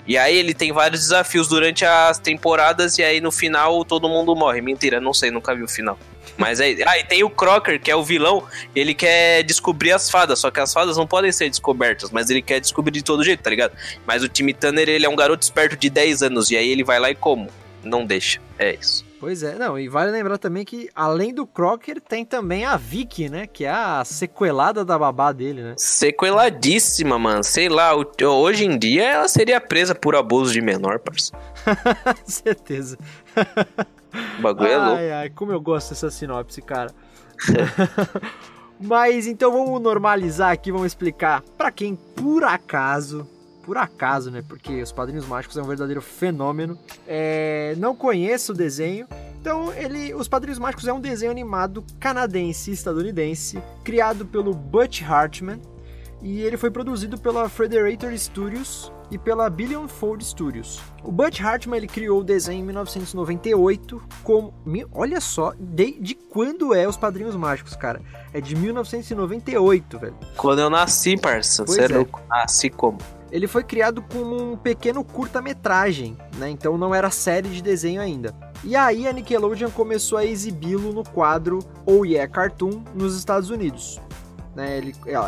E 0.07 0.17
aí 0.17 0.37
ele 0.37 0.53
tem 0.53 0.71
vários 0.71 1.01
desafios 1.01 1.47
durante 1.47 1.83
as 1.85 2.19
temporadas, 2.19 2.97
e 2.97 3.03
aí 3.03 3.19
no 3.19 3.31
final 3.31 3.83
todo 3.83 4.07
mundo 4.07 4.35
morre. 4.35 4.61
Mentira, 4.61 5.01
não 5.01 5.13
sei, 5.13 5.31
nunca 5.31 5.55
vi 5.55 5.63
o 5.63 5.67
final. 5.67 5.97
Mas 6.37 6.59
aí. 6.59 6.83
Ah, 6.85 6.99
e 6.99 7.03
tem 7.03 7.23
o 7.23 7.29
Crocker, 7.29 7.79
que 7.79 7.89
é 7.89 7.95
o 7.95 8.03
vilão, 8.03 8.43
ele 8.75 8.93
quer 8.93 9.43
descobrir 9.43 9.91
as 9.91 10.09
fadas, 10.09 10.39
só 10.39 10.51
que 10.51 10.59
as 10.59 10.73
fadas 10.73 10.97
não 10.97 11.07
podem 11.07 11.31
ser 11.31 11.49
descobertas, 11.49 12.11
mas 12.11 12.29
ele 12.29 12.41
quer 12.41 12.59
descobrir 12.59 12.91
de 12.91 13.03
todo 13.03 13.23
jeito, 13.23 13.41
tá 13.41 13.49
ligado? 13.49 13.73
Mas 14.05 14.23
o 14.23 14.27
Timmy 14.27 14.53
Turner, 14.53 14.89
ele 14.89 15.05
é 15.05 15.09
um 15.09 15.15
garoto 15.15 15.43
esperto 15.43 15.77
de 15.77 15.89
10 15.89 16.23
anos, 16.23 16.51
e 16.51 16.57
aí 16.57 16.69
ele 16.69 16.83
vai 16.83 16.99
lá 16.99 17.09
e 17.09 17.15
como? 17.15 17.49
Não 17.83 18.05
deixa. 18.05 18.39
É 18.59 18.75
isso. 18.75 19.05
Pois 19.19 19.43
é, 19.43 19.55
não, 19.55 19.79
e 19.79 19.87
vale 19.87 20.11
lembrar 20.11 20.37
também 20.37 20.65
que 20.65 20.89
além 20.93 21.33
do 21.33 21.47
Crocker 21.47 22.01
tem 22.01 22.25
também 22.25 22.65
a 22.65 22.75
Vicky, 22.75 23.29
né? 23.29 23.47
Que 23.47 23.63
é 23.63 23.71
a 23.71 24.03
sequelada 24.03 24.83
da 24.83 24.99
babá 24.99 25.31
dele, 25.31 25.63
né? 25.63 25.73
Sequeladíssima, 25.77 27.17
mano. 27.17 27.43
Sei 27.43 27.69
lá, 27.69 27.93
hoje 27.95 28.65
em 28.65 28.77
dia 28.77 29.03
ela 29.03 29.27
seria 29.27 29.61
presa 29.61 29.95
por 29.95 30.15
abuso 30.15 30.51
de 30.51 30.61
menor, 30.61 30.99
parça. 30.99 31.31
Certeza. 32.25 32.97
O 34.37 34.41
bagulho 34.41 34.69
é 34.69 34.77
louco. 34.77 34.97
Ai, 34.97 35.11
ai, 35.11 35.29
como 35.29 35.51
eu 35.51 35.61
gosto 35.61 35.89
dessa 35.89 36.11
sinopse, 36.11 36.61
cara. 36.61 36.91
Mas 38.79 39.25
então 39.25 39.51
vamos 39.51 39.81
normalizar 39.81 40.51
aqui, 40.51 40.71
vamos 40.71 40.87
explicar 40.87 41.41
pra 41.57 41.71
quem 41.71 41.95
por 41.95 42.43
acaso, 42.43 43.27
por 43.65 43.77
acaso, 43.77 44.29
né? 44.29 44.43
Porque 44.47 44.81
os 44.81 44.91
Padrinhos 44.91 45.25
Mágicos 45.25 45.57
é 45.57 45.61
um 45.61 45.65
verdadeiro 45.65 46.01
fenômeno. 46.01 46.77
é, 47.07 47.73
não 47.77 47.95
conheço 47.95 48.51
o 48.51 48.55
desenho. 48.55 49.07
Então, 49.41 49.73
ele, 49.73 50.13
Os 50.13 50.27
Padrinhos 50.27 50.59
Mágicos 50.59 50.87
é 50.87 50.93
um 50.93 50.99
desenho 50.99 51.31
animado 51.31 51.83
canadense 51.99 52.71
estadunidense, 52.71 53.61
criado 53.83 54.25
pelo 54.25 54.53
Butch 54.53 55.01
Hartman, 55.03 55.59
e 56.21 56.41
ele 56.41 56.57
foi 56.57 56.71
produzido 56.71 57.17
pela 57.19 57.47
Frederator 57.47 58.11
Studios 58.17 58.91
e 59.11 59.17
pela 59.17 59.47
Billion 59.47 59.87
Fold 59.87 60.25
Studios. 60.25 60.81
O 61.03 61.11
Butch 61.11 61.41
Hartman 61.41 61.77
ele 61.77 61.87
criou 61.87 62.21
o 62.21 62.23
desenho 62.23 62.61
em 62.61 62.63
1998 62.63 64.01
como, 64.23 64.51
olha 64.91 65.21
só, 65.21 65.53
de, 65.59 65.99
de 65.99 66.15
quando 66.15 66.73
é 66.73 66.87
os 66.87 66.97
Padrinhos 66.97 67.35
Mágicos, 67.35 67.75
cara? 67.75 68.01
É 68.33 68.41
de 68.41 68.55
1998, 68.55 69.99
velho. 69.99 70.15
Quando 70.35 70.59
eu 70.59 70.69
nasci, 70.71 71.17
parça, 71.17 71.63
você 71.63 71.81
é 71.81 71.85
é. 71.85 71.87
louco. 71.89 72.19
Nasci 72.27 72.69
como? 72.71 72.97
Ele 73.35 73.47
foi 73.47 73.63
criado 73.65 74.01
como 74.01 74.53
um 74.53 74.55
pequeno 74.55 75.03
curta-metragem, 75.03 76.17
né? 76.37 76.49
Então 76.49 76.77
não 76.77 76.95
era 76.95 77.09
série 77.09 77.49
de 77.49 77.61
desenho 77.61 77.99
ainda. 78.01 78.33
E 78.63 78.75
aí 78.75 79.05
a 79.07 79.11
Nickelodeon 79.11 79.69
começou 79.71 80.17
a 80.17 80.25
exibi-lo 80.25 80.93
no 80.93 81.03
quadro 81.03 81.59
Oh 81.85 82.05
Yeah 82.05 82.31
Cartoon 82.31 82.81
nos 82.95 83.15
Estados 83.17 83.49
Unidos. 83.49 83.99
Né, 84.55 84.77
ele, 84.77 84.95
a- 85.13 85.19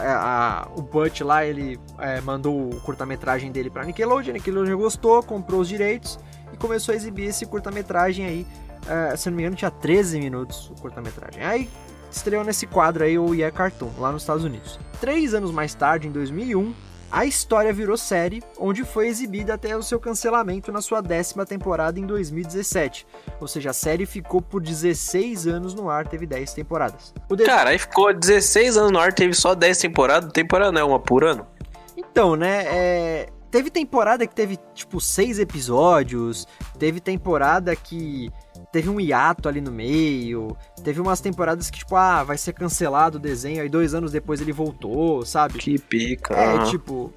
a- 0.63 0.67
o 0.73 0.81
Butch 0.81 1.19
lá, 1.19 1.45
ele 1.45 1.77
é, 1.99 2.21
mandou 2.21 2.69
o 2.69 2.79
curta-metragem 2.79 3.51
dele 3.51 3.69
pra 3.69 3.83
Nickelodeon, 3.83 4.31
Nickelodeon 4.31 4.77
gostou, 4.77 5.21
comprou 5.21 5.59
os 5.59 5.67
direitos 5.67 6.17
e 6.53 6.55
começou 6.55 6.93
a 6.93 6.95
exibir 6.95 7.25
esse 7.25 7.45
curta-metragem 7.45 8.25
aí. 8.25 8.47
é, 8.89 9.17
se 9.17 9.29
não 9.29 9.35
me 9.35 9.43
engano, 9.43 9.57
tinha 9.57 9.69
13 9.69 10.17
minutos 10.17 10.69
o 10.69 10.81
curta-metragem. 10.81 11.43
Aí 11.43 11.69
estreou 12.09 12.41
nesse 12.45 12.65
quadro 12.65 13.03
aí, 13.03 13.19
o 13.19 13.33
Yeah 13.33 13.53
Cartoon, 13.53 13.89
lá 13.99 14.13
nos 14.13 14.21
Estados 14.21 14.45
Unidos. 14.45 14.79
Três 15.01 15.33
anos 15.33 15.51
mais 15.51 15.75
tarde, 15.75 16.07
em 16.07 16.11
2001, 16.11 16.73
a 17.11 17.25
história 17.25 17.71
virou 17.71 17.95
série, 17.97 18.43
onde 18.59 18.83
foi 18.83 19.07
exibida 19.07 19.53
até 19.53 19.75
o 19.77 19.81
seu 19.81 19.99
cancelamento 19.99 20.71
na 20.71 20.81
sua 20.81 21.01
décima 21.01 21.45
temporada 21.45 21.99
em 21.99 22.05
2017. 22.05 23.07
Ou 23.39 23.47
seja, 23.47 23.69
a 23.69 23.73
série 23.73 24.05
ficou 24.05 24.41
por 24.41 24.61
16 24.61 25.47
anos 25.47 25.73
no 25.73 25.89
ar, 25.89 26.07
teve 26.07 26.25
10 26.25 26.53
temporadas. 26.53 27.13
O 27.29 27.35
de- 27.35 27.45
Cara, 27.45 27.69
aí 27.69 27.79
ficou 27.79 28.13
16 28.13 28.77
anos 28.77 28.91
no 28.91 28.99
ar, 28.99 29.13
teve 29.13 29.33
só 29.33 29.55
10 29.55 29.77
temporadas. 29.77 30.31
Temporada 30.31 30.71
não 30.71 30.81
é 30.81 30.83
uma 30.83 30.99
por 30.99 31.23
ano? 31.23 31.45
Então, 31.95 32.35
né, 32.35 32.63
é, 32.67 33.29
teve 33.49 33.69
temporada 33.69 34.25
que 34.27 34.35
teve, 34.35 34.57
tipo, 34.73 34.99
seis 34.99 35.39
episódios, 35.39 36.47
teve 36.77 36.99
temporada 36.99 37.75
que 37.75 38.31
teve 38.71 38.89
um 38.89 38.99
hiato 38.99 39.47
ali 39.47 39.61
no 39.61 39.71
meio, 39.71 40.55
teve 40.83 40.99
umas 41.01 41.21
temporadas 41.21 41.69
que, 41.69 41.79
tipo, 41.79 41.95
ah, 41.95 42.23
vai 42.23 42.37
ser 42.37 42.53
cancelado 42.53 43.17
o 43.17 43.21
desenho, 43.21 43.61
aí 43.61 43.69
dois 43.69 43.93
anos 43.93 44.11
depois 44.11 44.41
ele 44.41 44.51
voltou, 44.51 45.25
sabe? 45.25 45.59
Que 45.59 45.79
pica. 45.79 46.33
É, 46.33 46.63
tipo, 46.65 47.13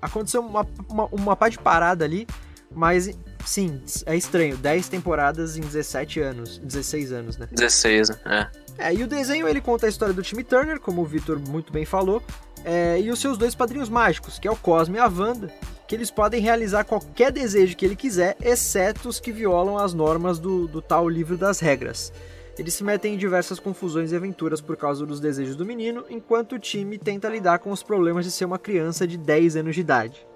aconteceu 0.00 0.40
uma, 0.42 0.66
uma, 0.88 1.06
uma 1.06 1.36
pá 1.36 1.48
de 1.48 1.58
parada 1.58 2.04
ali, 2.04 2.26
mas 2.74 3.10
sim, 3.44 3.80
é 4.06 4.16
estranho. 4.16 4.56
10 4.56 4.88
temporadas 4.88 5.56
em 5.56 5.60
17 5.60 6.20
anos, 6.20 6.58
16 6.58 7.12
anos, 7.12 7.36
né? 7.36 7.48
16, 7.52 8.08
né? 8.08 8.16
É. 8.26 8.61
É, 8.78 8.92
e 8.92 9.02
o 9.02 9.06
desenho 9.06 9.46
ele 9.46 9.60
conta 9.60 9.86
a 9.86 9.88
história 9.88 10.14
do 10.14 10.22
Timmy 10.22 10.44
Turner, 10.44 10.80
como 10.80 11.02
o 11.02 11.04
Victor 11.04 11.38
muito 11.38 11.72
bem 11.72 11.84
falou, 11.84 12.22
é, 12.64 13.00
e 13.00 13.10
os 13.10 13.20
seus 13.20 13.36
dois 13.36 13.54
padrinhos 13.54 13.88
mágicos, 13.88 14.38
que 14.38 14.48
é 14.48 14.50
o 14.50 14.56
Cosme 14.56 14.96
e 14.96 15.00
a 15.00 15.06
Wanda, 15.06 15.52
que 15.86 15.94
eles 15.94 16.10
podem 16.10 16.40
realizar 16.40 16.84
qualquer 16.84 17.30
desejo 17.30 17.76
que 17.76 17.84
ele 17.84 17.96
quiser, 17.96 18.36
exceto 18.40 19.08
os 19.08 19.20
que 19.20 19.32
violam 19.32 19.76
as 19.76 19.92
normas 19.92 20.38
do, 20.38 20.66
do 20.66 20.80
tal 20.80 21.08
livro 21.08 21.36
das 21.36 21.60
regras. 21.60 22.12
Eles 22.58 22.74
se 22.74 22.84
metem 22.84 23.14
em 23.14 23.18
diversas 23.18 23.58
confusões 23.58 24.12
e 24.12 24.16
aventuras 24.16 24.60
por 24.60 24.76
causa 24.76 25.06
dos 25.06 25.20
desejos 25.20 25.56
do 25.56 25.64
menino, 25.64 26.04
enquanto 26.10 26.54
o 26.54 26.58
time 26.58 26.98
tenta 26.98 27.28
lidar 27.28 27.58
com 27.58 27.70
os 27.70 27.82
problemas 27.82 28.24
de 28.24 28.30
ser 28.30 28.44
uma 28.44 28.58
criança 28.58 29.06
de 29.06 29.16
10 29.16 29.56
anos 29.56 29.74
de 29.74 29.80
idade. 29.80 30.26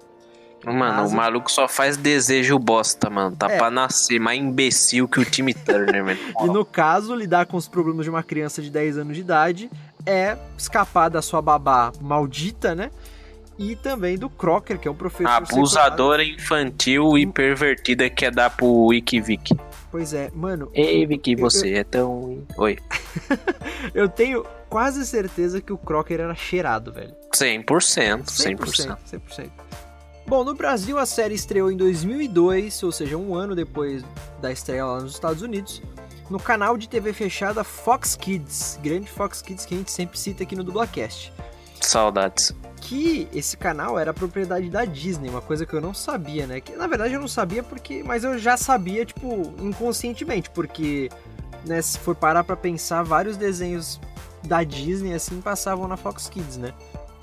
Mano, 0.73 1.01
caso- 1.03 1.13
o 1.13 1.17
maluco 1.17 1.51
só 1.51 1.67
faz 1.67 1.97
desejo 1.97 2.57
bosta, 2.59 3.09
mano. 3.09 3.35
Tá 3.35 3.49
É. 3.51 3.57
pra 3.57 3.69
nascer 3.71 4.19
mais 4.19 4.39
imbecil 4.39 5.07
que 5.07 5.19
o 5.19 5.25
time 5.25 5.53
Turner, 5.53 6.03
mano. 6.05 6.19
E 6.43 6.45
no 6.47 6.65
caso, 6.65 7.15
lidar 7.15 7.45
com 7.45 7.57
os 7.57 7.67
problemas 7.67 8.03
de 8.05 8.09
uma 8.09 8.23
criança 8.23 8.61
de 8.61 8.69
10 8.69 8.97
anos 8.97 9.15
de 9.15 9.21
idade 9.21 9.69
é 10.05 10.37
escapar 10.57 11.09
da 11.09 11.21
sua 11.21 11.41
babá 11.41 11.91
maldita, 12.01 12.73
né? 12.75 12.91
E 13.59 13.75
também 13.75 14.17
do 14.19 14.29
Crocker, 14.29 14.77
que 14.77 14.87
é 14.87 14.91
um 14.91 14.95
professor. 14.95 15.31
Abusadora 15.31 16.23
infantil 16.23 17.17
e 17.17 17.25
pervertida 17.25 18.07
que 18.07 18.15
quer 18.17 18.31
dar 18.31 18.51
pro 18.51 18.67
Wikivik. 18.85 19.57
Pois 19.89 20.13
é, 20.13 20.29
mano, 20.35 20.69
Ei, 20.73 21.05
Vicky, 21.07 21.35
você 21.35 21.73
é 21.75 21.83
tão. 21.83 22.43
Oi. 22.57 22.77
eu 23.95 24.07
tenho 24.07 24.45
quase 24.69 25.05
certeza 25.07 25.59
que 25.59 25.73
o 25.73 25.77
Crocker 25.77 26.19
era 26.19 26.35
cheirado, 26.35 26.91
velho. 26.91 27.15
100%, 27.33 27.65
100%. 27.65 28.27
100%. 28.29 28.97
100%. 29.05 29.49
Bom, 30.27 30.43
no 30.43 30.53
Brasil 30.53 30.99
a 30.99 31.05
série 31.05 31.35
estreou 31.35 31.71
em 31.71 31.77
2002, 31.77 32.83
ou 32.83 32.91
seja, 32.91 33.15
um 33.15 33.33
ano 33.33 33.55
depois 33.55 34.03
da 34.41 34.51
estreia 34.51 34.85
lá 34.85 34.99
nos 34.99 35.13
Estados 35.13 35.41
Unidos, 35.41 35.81
no 36.29 36.37
canal 36.37 36.77
de 36.77 36.89
TV 36.89 37.13
fechada 37.13 37.63
Fox 37.63 38.13
Kids, 38.17 38.77
grande 38.83 39.09
Fox 39.09 39.41
Kids 39.41 39.65
que 39.65 39.73
a 39.73 39.77
gente 39.77 39.89
sempre 39.89 40.19
cita 40.19 40.43
aqui 40.43 40.53
no 40.53 40.65
Dublacast. 40.65 41.31
Saudades. 41.79 42.53
que 42.81 43.27
esse 43.33 43.55
canal 43.55 43.97
era 43.97 44.13
propriedade 44.13 44.69
da 44.69 44.83
Disney, 44.83 45.29
uma 45.29 45.41
coisa 45.41 45.65
que 45.65 45.73
eu 45.73 45.79
não 45.79 45.93
sabia, 45.93 46.45
né? 46.45 46.59
Que 46.59 46.75
na 46.75 46.87
verdade 46.87 47.13
eu 47.13 47.21
não 47.21 47.27
sabia 47.27 47.63
porque, 47.63 48.03
mas 48.03 48.25
eu 48.25 48.37
já 48.37 48.57
sabia 48.57 49.05
tipo 49.05 49.53
inconscientemente, 49.59 50.49
porque 50.49 51.09
né, 51.65 51.81
se 51.81 51.97
for 51.99 52.15
parar 52.15 52.43
pra 52.43 52.57
pensar, 52.57 53.01
vários 53.03 53.37
desenhos 53.37 53.97
da 54.43 54.61
Disney 54.63 55.13
assim 55.13 55.39
passavam 55.39 55.87
na 55.87 55.95
Fox 55.95 56.27
Kids, 56.27 56.57
né? 56.57 56.73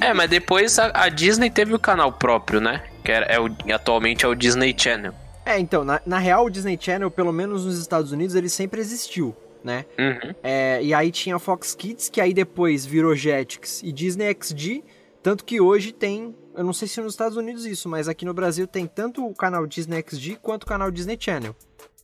É, 0.00 0.14
mas 0.14 0.30
depois 0.30 0.78
a, 0.78 0.90
a 0.94 1.08
Disney 1.10 1.50
teve 1.50 1.74
o 1.74 1.78
canal 1.78 2.10
próprio, 2.10 2.60
né? 2.60 2.82
Que 3.04 3.12
era, 3.12 3.26
é 3.26 3.38
o, 3.38 3.48
atualmente 3.72 4.24
é 4.24 4.28
o 4.28 4.34
Disney 4.34 4.74
Channel. 4.76 5.12
É, 5.44 5.58
então, 5.58 5.84
na, 5.84 6.00
na 6.06 6.18
real 6.18 6.46
o 6.46 6.50
Disney 6.50 6.78
Channel, 6.80 7.10
pelo 7.10 7.32
menos 7.32 7.66
nos 7.66 7.78
Estados 7.78 8.12
Unidos, 8.12 8.34
ele 8.34 8.48
sempre 8.48 8.80
existiu, 8.80 9.36
né? 9.62 9.84
Uhum. 9.98 10.34
É, 10.42 10.82
e 10.82 10.94
aí 10.94 11.10
tinha 11.10 11.36
a 11.36 11.38
Fox 11.38 11.74
Kids, 11.74 12.08
que 12.08 12.20
aí 12.20 12.32
depois 12.32 12.86
virou 12.86 13.14
Jetix 13.14 13.82
e 13.82 13.92
Disney 13.92 14.34
XD, 14.34 14.82
tanto 15.22 15.44
que 15.44 15.60
hoje 15.60 15.92
tem, 15.92 16.34
eu 16.56 16.64
não 16.64 16.72
sei 16.72 16.88
se 16.88 17.00
nos 17.00 17.12
Estados 17.12 17.36
Unidos 17.36 17.66
isso, 17.66 17.88
mas 17.88 18.08
aqui 18.08 18.24
no 18.24 18.32
Brasil 18.32 18.66
tem 18.66 18.86
tanto 18.86 19.26
o 19.26 19.34
canal 19.34 19.66
Disney 19.66 20.02
XD 20.02 20.38
quanto 20.40 20.62
o 20.62 20.66
canal 20.66 20.90
Disney 20.90 21.18
Channel. 21.20 21.54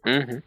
Uhum. 0.07 0.43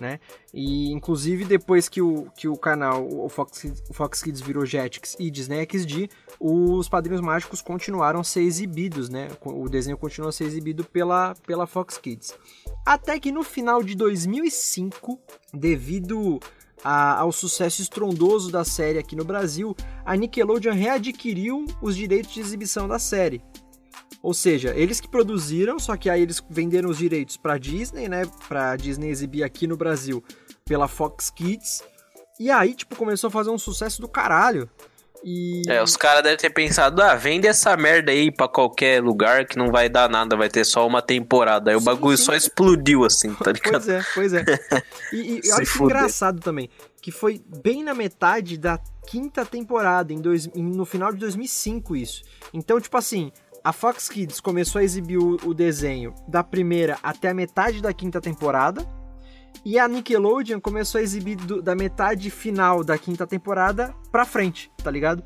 Né? 0.00 0.18
E 0.52 0.90
inclusive 0.92 1.44
depois 1.44 1.88
que 1.88 2.00
o, 2.02 2.26
que 2.36 2.48
o 2.48 2.56
canal, 2.56 3.06
o 3.08 3.28
Fox, 3.28 3.64
o 3.88 3.94
Fox 3.94 4.22
Kids 4.22 4.40
virou 4.40 4.64
Jetix 4.66 5.16
e 5.18 5.30
Disney 5.30 5.66
XD, 5.70 6.08
os 6.40 6.88
Padrinhos 6.88 7.20
Mágicos 7.20 7.60
continuaram 7.62 8.20
a 8.20 8.24
ser 8.24 8.42
exibidos, 8.42 9.08
né? 9.08 9.28
O 9.44 9.68
desenho 9.68 9.96
continuou 9.96 10.28
a 10.28 10.32
ser 10.32 10.44
exibido 10.44 10.84
pela, 10.84 11.34
pela 11.46 11.66
Fox 11.66 11.96
Kids. 11.98 12.34
Até 12.84 13.18
que 13.18 13.32
no 13.32 13.42
final 13.42 13.82
de 13.82 13.94
2005, 13.94 15.18
devido 15.52 16.38
a- 16.82 17.18
ao 17.20 17.32
sucesso 17.32 17.80
estrondoso 17.80 18.50
da 18.50 18.64
série 18.64 18.98
aqui 18.98 19.16
no 19.16 19.24
Brasil, 19.24 19.74
a 20.04 20.14
Nickelodeon 20.16 20.74
readquiriu 20.74 21.64
os 21.80 21.96
direitos 21.96 22.34
de 22.34 22.40
exibição 22.40 22.86
da 22.86 22.98
série. 22.98 23.40
Ou 24.24 24.32
seja, 24.32 24.72
eles 24.74 25.02
que 25.02 25.06
produziram, 25.06 25.78
só 25.78 25.98
que 25.98 26.08
aí 26.08 26.22
eles 26.22 26.42
venderam 26.48 26.88
os 26.88 26.96
direitos 26.96 27.36
pra 27.36 27.58
Disney, 27.58 28.08
né? 28.08 28.22
Pra 28.48 28.74
Disney 28.74 29.10
exibir 29.10 29.42
aqui 29.42 29.66
no 29.66 29.76
Brasil 29.76 30.24
pela 30.64 30.88
Fox 30.88 31.28
Kids. 31.28 31.84
E 32.40 32.50
aí, 32.50 32.72
tipo, 32.72 32.96
começou 32.96 33.28
a 33.28 33.30
fazer 33.30 33.50
um 33.50 33.58
sucesso 33.58 34.00
do 34.00 34.08
caralho. 34.08 34.66
E. 35.22 35.60
É, 35.68 35.82
os 35.82 35.94
caras 35.94 36.22
devem 36.22 36.38
ter 36.38 36.48
pensado, 36.48 37.02
ah, 37.02 37.14
vende 37.14 37.46
essa 37.46 37.76
merda 37.76 38.12
aí 38.12 38.32
pra 38.32 38.48
qualquer 38.48 39.02
lugar 39.02 39.44
que 39.44 39.58
não 39.58 39.70
vai 39.70 39.90
dar 39.90 40.08
nada, 40.08 40.34
vai 40.34 40.48
ter 40.48 40.64
só 40.64 40.86
uma 40.86 41.02
temporada. 41.02 41.70
Aí 41.70 41.76
o 41.76 41.80
Sim, 41.80 41.84
bagulho 41.84 42.16
sim. 42.16 42.24
só 42.24 42.34
explodiu 42.34 43.04
assim, 43.04 43.34
tá 43.34 43.52
ligado? 43.52 43.84
Pois 43.84 43.88
é, 43.88 44.02
pois 44.14 44.32
é. 44.32 44.44
E, 45.12 45.40
e 45.44 45.52
olha 45.52 45.66
que 45.66 45.82
engraçado 45.82 46.40
também, 46.40 46.70
que 47.02 47.10
foi 47.10 47.42
bem 47.62 47.84
na 47.84 47.92
metade 47.92 48.56
da 48.56 48.78
quinta 49.06 49.44
temporada, 49.44 50.12
em 50.14 50.20
dois, 50.20 50.46
no 50.54 50.86
final 50.86 51.12
de 51.12 51.18
2005 51.18 51.94
isso. 51.94 52.22
Então, 52.52 52.80
tipo 52.80 52.96
assim, 52.96 53.30
a 53.64 53.72
Fox 53.72 54.08
Kids 54.08 54.38
começou 54.40 54.78
a 54.80 54.84
exibir 54.84 55.16
o, 55.18 55.36
o 55.44 55.54
desenho 55.54 56.14
da 56.28 56.44
primeira 56.44 56.98
até 57.02 57.30
a 57.30 57.34
metade 57.34 57.80
da 57.80 57.92
quinta 57.92 58.20
temporada, 58.20 58.86
e 59.64 59.78
a 59.78 59.88
Nickelodeon 59.88 60.60
começou 60.60 60.98
a 60.98 61.02
exibir 61.02 61.36
do- 61.36 61.62
da 61.62 61.74
metade 61.74 62.28
final 62.30 62.84
da 62.84 62.98
quinta 62.98 63.26
temporada 63.26 63.94
pra 64.12 64.24
frente, 64.26 64.70
tá 64.82 64.90
ligado? 64.90 65.24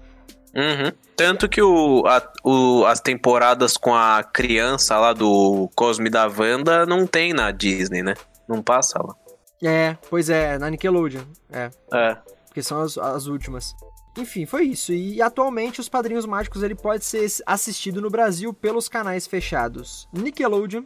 Uhum. 0.54 0.92
Tanto 1.16 1.48
que 1.48 1.60
o, 1.60 2.04
a- 2.06 2.32
o- 2.44 2.84
as 2.86 3.00
temporadas 3.00 3.76
com 3.76 3.94
a 3.94 4.22
criança 4.22 4.96
lá 4.98 5.12
do 5.12 5.68
Cosme 5.74 6.08
da 6.08 6.26
Wanda 6.28 6.86
não 6.86 7.06
tem 7.06 7.32
na 7.32 7.50
Disney, 7.50 8.02
né? 8.02 8.14
Não 8.48 8.62
passa 8.62 8.98
lá. 9.02 9.14
É, 9.62 9.96
pois 10.08 10.30
é, 10.30 10.56
na 10.58 10.70
Nickelodeon, 10.70 11.22
é. 11.50 11.70
É. 11.92 12.16
porque 12.46 12.62
são 12.62 12.80
as, 12.80 12.96
as 12.96 13.26
últimas. 13.26 13.74
Enfim, 14.18 14.44
foi 14.44 14.64
isso. 14.64 14.92
E 14.92 15.22
atualmente 15.22 15.80
os 15.80 15.88
Padrinhos 15.88 16.26
Mágicos 16.26 16.62
ele 16.64 16.74
pode 16.74 17.04
ser 17.04 17.24
assistido 17.46 18.00
no 18.00 18.10
Brasil 18.10 18.52
pelos 18.52 18.88
canais 18.88 19.28
fechados 19.28 20.08
Nickelodeon, 20.12 20.82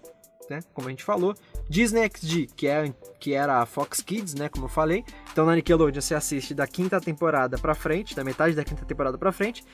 né, 0.50 0.60
como 0.74 0.88
a 0.88 0.90
gente 0.90 1.02
falou, 1.02 1.34
Disney 1.68 2.10
XD, 2.14 2.48
que, 2.54 2.66
é, 2.66 2.92
que 3.18 3.32
era 3.32 3.62
a 3.62 3.66
Fox 3.66 4.02
Kids, 4.02 4.34
né, 4.34 4.50
como 4.50 4.66
eu 4.66 4.68
falei. 4.68 5.02
Então 5.32 5.46
na 5.46 5.54
Nickelodeon 5.54 6.00
você 6.00 6.14
assiste 6.14 6.52
da 6.52 6.66
quinta 6.66 7.00
temporada 7.00 7.56
pra 7.56 7.74
frente, 7.74 8.14
da 8.14 8.22
metade 8.22 8.54
da 8.54 8.64
quinta 8.64 8.84
temporada 8.84 9.16
pra 9.16 9.32
frente. 9.32 9.64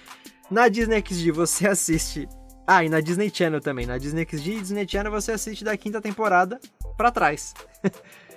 Na 0.48 0.68
Disney 0.68 1.02
XD 1.04 1.32
você 1.32 1.66
assiste 1.68 2.28
ah, 2.70 2.84
e 2.84 2.88
na 2.90 3.00
Disney 3.00 3.30
Channel 3.32 3.62
também. 3.62 3.86
Na 3.86 3.96
Disney 3.96 4.26
XD 4.30 4.52
e 4.52 4.60
Disney 4.60 4.86
Channel 4.86 5.10
você 5.10 5.32
assiste 5.32 5.64
da 5.64 5.74
quinta 5.74 6.02
temporada 6.02 6.60
pra 6.98 7.10
trás. 7.10 7.54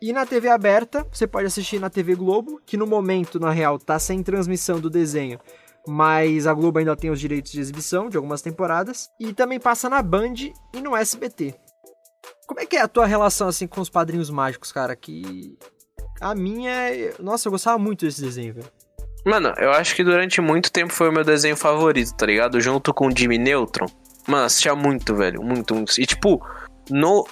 E 0.00 0.12
na 0.12 0.26
TV 0.26 0.48
aberta, 0.48 1.06
você 1.10 1.26
pode 1.26 1.46
assistir 1.46 1.80
na 1.80 1.88
TV 1.88 2.14
Globo, 2.14 2.60
que 2.66 2.76
no 2.76 2.86
momento, 2.86 3.40
na 3.40 3.50
real, 3.50 3.78
tá 3.78 3.98
sem 3.98 4.22
transmissão 4.22 4.78
do 4.78 4.90
desenho, 4.90 5.40
mas 5.86 6.46
a 6.46 6.52
Globo 6.52 6.78
ainda 6.78 6.94
tem 6.96 7.10
os 7.10 7.18
direitos 7.20 7.50
de 7.52 7.60
exibição 7.60 8.08
de 8.10 8.16
algumas 8.16 8.42
temporadas. 8.42 9.08
E 9.18 9.32
também 9.32 9.58
passa 9.58 9.88
na 9.88 10.02
Band 10.02 10.34
e 10.74 10.80
no 10.82 10.94
SBT. 10.96 11.54
Como 12.46 12.60
é 12.60 12.66
que 12.66 12.76
é 12.76 12.82
a 12.82 12.88
tua 12.88 13.06
relação, 13.06 13.48
assim, 13.48 13.66
com 13.66 13.80
os 13.80 13.88
Padrinhos 13.88 14.30
Mágicos, 14.30 14.70
cara? 14.72 14.94
Que... 14.94 15.56
A 16.20 16.34
minha... 16.34 16.70
é- 16.70 17.14
Nossa, 17.18 17.48
eu 17.48 17.52
gostava 17.52 17.78
muito 17.78 18.04
desse 18.04 18.20
desenho, 18.20 18.54
velho. 18.54 18.68
Mano, 19.24 19.52
eu 19.58 19.72
acho 19.72 19.94
que 19.96 20.04
durante 20.04 20.40
muito 20.40 20.70
tempo 20.70 20.92
foi 20.92 21.08
o 21.08 21.12
meu 21.12 21.24
desenho 21.24 21.56
favorito, 21.56 22.14
tá 22.14 22.26
ligado? 22.26 22.60
Junto 22.60 22.94
com 22.94 23.08
o 23.08 23.16
Jimmy 23.16 23.38
Neutron. 23.38 23.86
Mano, 24.28 24.44
assistia 24.44 24.74
muito, 24.74 25.14
velho. 25.16 25.42
Muito, 25.42 25.74
muito. 25.74 26.00
E 26.00 26.06
tipo, 26.06 26.40
no. 26.88 27.26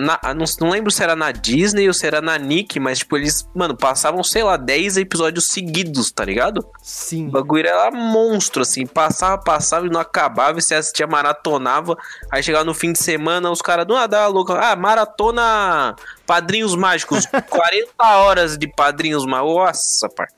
Na- 0.00 0.34
não, 0.34 0.44
não 0.60 0.70
lembro 0.70 0.90
se 0.90 1.02
era 1.02 1.14
na 1.14 1.30
Disney 1.30 1.86
ou 1.86 1.94
se 1.94 2.06
era 2.06 2.20
na 2.20 2.36
Nick, 2.38 2.80
mas 2.80 2.98
tipo, 2.98 3.16
eles, 3.16 3.46
mano, 3.54 3.76
passavam, 3.76 4.22
sei 4.24 4.42
lá, 4.42 4.56
10 4.56 4.96
episódios 4.96 5.48
seguidos, 5.48 6.10
tá 6.10 6.24
ligado? 6.24 6.66
Sim. 6.82 7.28
O 7.28 7.30
bagulho 7.30 7.66
era 7.68 7.90
monstro, 7.90 8.62
assim, 8.62 8.86
passava, 8.86 9.38
passava 9.38 9.86
e 9.86 9.90
não 9.90 10.00
acabava, 10.00 10.58
e 10.58 10.62
você 10.62 10.74
assistia, 10.74 11.06
maratonava, 11.06 11.96
aí 12.32 12.42
chegava 12.42 12.64
no 12.64 12.74
fim 12.74 12.92
de 12.92 12.98
semana, 12.98 13.50
os 13.50 13.62
caras, 13.62 13.86
do 13.86 13.94
nada, 13.94 14.26
louco, 14.26 14.52
ah, 14.52 14.74
maratona 14.74 15.94
Padrinhos 16.26 16.74
Mágicos, 16.74 17.26
40 17.48 18.16
horas 18.18 18.56
de 18.58 18.66
Padrinhos 18.68 19.24
Mágicos, 19.26 19.54
nossa, 19.54 20.08
par. 20.08 20.28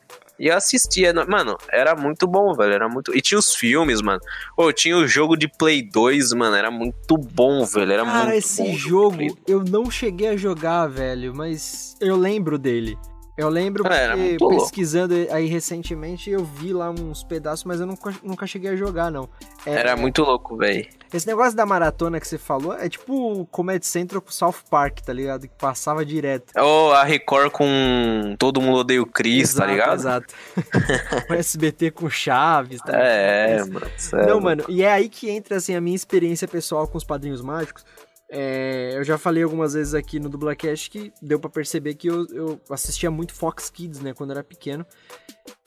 E 0.43 0.49
eu 0.49 0.57
assistia, 0.57 1.15
mano, 1.29 1.57
era 1.71 1.95
muito 1.95 2.27
bom, 2.27 2.53
velho, 2.53 2.73
era 2.75 2.89
muito... 2.89 3.17
E 3.17 3.21
tinha 3.21 3.39
os 3.39 3.55
filmes, 3.55 4.03
mano, 4.03 4.19
Ô, 4.57 4.73
tinha 4.73 4.97
o 4.97 5.07
jogo 5.07 5.37
de 5.37 5.47
Play 5.47 5.89
2, 5.89 6.33
mano, 6.33 6.57
era 6.57 6.69
muito 6.69 7.17
bom, 7.17 7.65
velho, 7.65 7.93
era 7.93 8.05
Cara, 8.05 8.25
muito 8.25 8.39
esse 8.39 8.61
bom. 8.61 8.75
jogo 8.77 9.39
eu 9.47 9.63
não 9.63 9.89
cheguei 9.89 10.27
a 10.31 10.37
jogar, 10.37 10.89
velho, 10.89 11.33
mas 11.33 11.97
eu 12.01 12.17
lembro 12.17 12.59
dele. 12.59 12.99
Eu 13.37 13.49
lembro 13.49 13.83
Cara, 13.85 14.13
porque 14.15 14.29
muito 14.29 14.45
louco. 14.45 14.61
pesquisando 14.61 15.15
aí 15.31 15.47
recentemente 15.47 16.31
eu 16.31 16.45
vi 16.45 16.73
lá 16.73 16.91
uns 16.91 17.25
pedaços, 17.25 17.65
mas 17.65 17.81
eu 17.81 17.87
nunca, 17.87 18.15
nunca 18.23 18.47
cheguei 18.47 18.71
a 18.71 18.77
jogar, 18.77 19.11
não. 19.11 19.27
É, 19.65 19.73
Era 19.73 19.97
muito 19.97 20.23
louco, 20.23 20.57
velho. 20.57 20.87
Esse 21.13 21.27
negócio 21.27 21.55
da 21.55 21.65
maratona 21.67 22.19
que 22.21 22.27
você 22.29 22.39
falou 22.39 22.75
é 22.75 22.89
tipo 22.89 23.41
o 23.41 23.47
Comedy 23.47 23.87
Central 23.87 24.21
com 24.21 24.31
South 24.31 24.57
Park, 24.71 25.01
tá 25.01 25.13
ligado? 25.13 25.43
Que 25.43 25.55
passava 25.59 26.05
direto. 26.05 26.53
Ou 26.59 26.93
a 26.93 27.05
Record 27.05 27.51
com 27.53 28.35
Todo 28.39 28.61
Mundo 28.61 28.79
Odeia 28.79 29.03
o 29.03 29.07
Chris, 29.07 29.55
tá 29.55 29.65
Exato, 29.65 29.71
ligado? 29.71 29.95
Exato. 29.95 30.35
o 31.31 31.35
SBT 31.35 31.91
com 31.91 32.09
Chaves, 32.11 32.81
tá 32.81 32.93
ligado? 32.93 33.07
É, 33.07 33.65
mano. 33.65 33.87
sério. 33.97 34.27
Não, 34.29 34.41
mano, 34.41 34.65
e 34.69 34.83
é 34.83 34.93
aí 34.93 35.09
que 35.09 35.31
entra 35.31 35.57
assim 35.57 35.75
a 35.75 35.81
minha 35.81 35.97
experiência 35.97 36.47
pessoal 36.49 36.87
com 36.87 36.97
os 36.99 37.05
padrinhos 37.05 37.43
mágicos. 37.43 37.85
É, 38.35 38.95
eu 38.97 39.05
já 39.05 39.19
falei 39.19 39.43
algumas 39.43 39.75
vezes 39.75 39.93
aqui 39.93 40.19
no 40.19 40.31
Dublacast 40.31 40.89
que 40.91 41.13
deu 41.21 41.39
pra 41.39 41.51
perceber 41.51 41.95
que 41.97 42.09
eu, 42.09 42.27
eu 42.33 42.59
assistia 42.71 43.11
muito 43.11 43.35
Fox 43.35 43.69
Kids, 43.69 44.01
né, 44.01 44.15
quando 44.15 44.31
era 44.31 44.43
pequeno. 44.43 44.87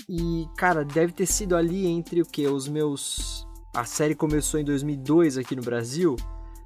E, 0.10 0.48
cara, 0.58 0.84
deve 0.84 1.14
ter 1.14 1.28
sido 1.28 1.56
ali 1.56 1.86
entre 1.86 2.22
o 2.22 2.26
que? 2.26 2.48
Os 2.48 2.68
meus. 2.68 3.46
A 3.76 3.86
série 3.86 4.16
começou 4.16 4.60
em 4.60 4.64
2002 4.64 5.38
aqui 5.38 5.56
no 5.56 5.62
Brasil. 5.62 6.16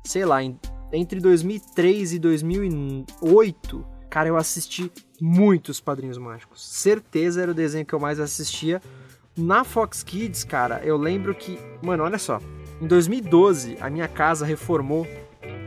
Sei 0.05 0.23
lá, 0.23 0.41
em- 0.41 0.57
entre 0.93 1.19
2003 1.19 2.13
e 2.13 2.19
2008, 2.19 3.85
cara, 4.09 4.29
eu 4.29 4.37
assisti 4.37 4.89
muitos 5.21 5.81
Padrinhos 5.81 6.17
Mágicos. 6.17 6.65
Certeza 6.65 7.41
era 7.41 7.51
o 7.51 7.53
desenho 7.53 7.85
que 7.85 7.93
eu 7.93 7.99
mais 7.99 8.19
assistia. 8.21 8.81
Na 9.37 9.63
Fox 9.63 10.01
Kids, 10.03 10.43
cara, 10.43 10.81
eu 10.83 10.95
lembro 10.97 11.33
que. 11.35 11.59
Mano, 11.81 12.03
olha 12.03 12.17
só. 12.17 12.39
Em 12.81 12.87
2012, 12.87 13.77
a 13.81 13.89
minha 13.89 14.07
casa 14.07 14.45
reformou. 14.45 15.05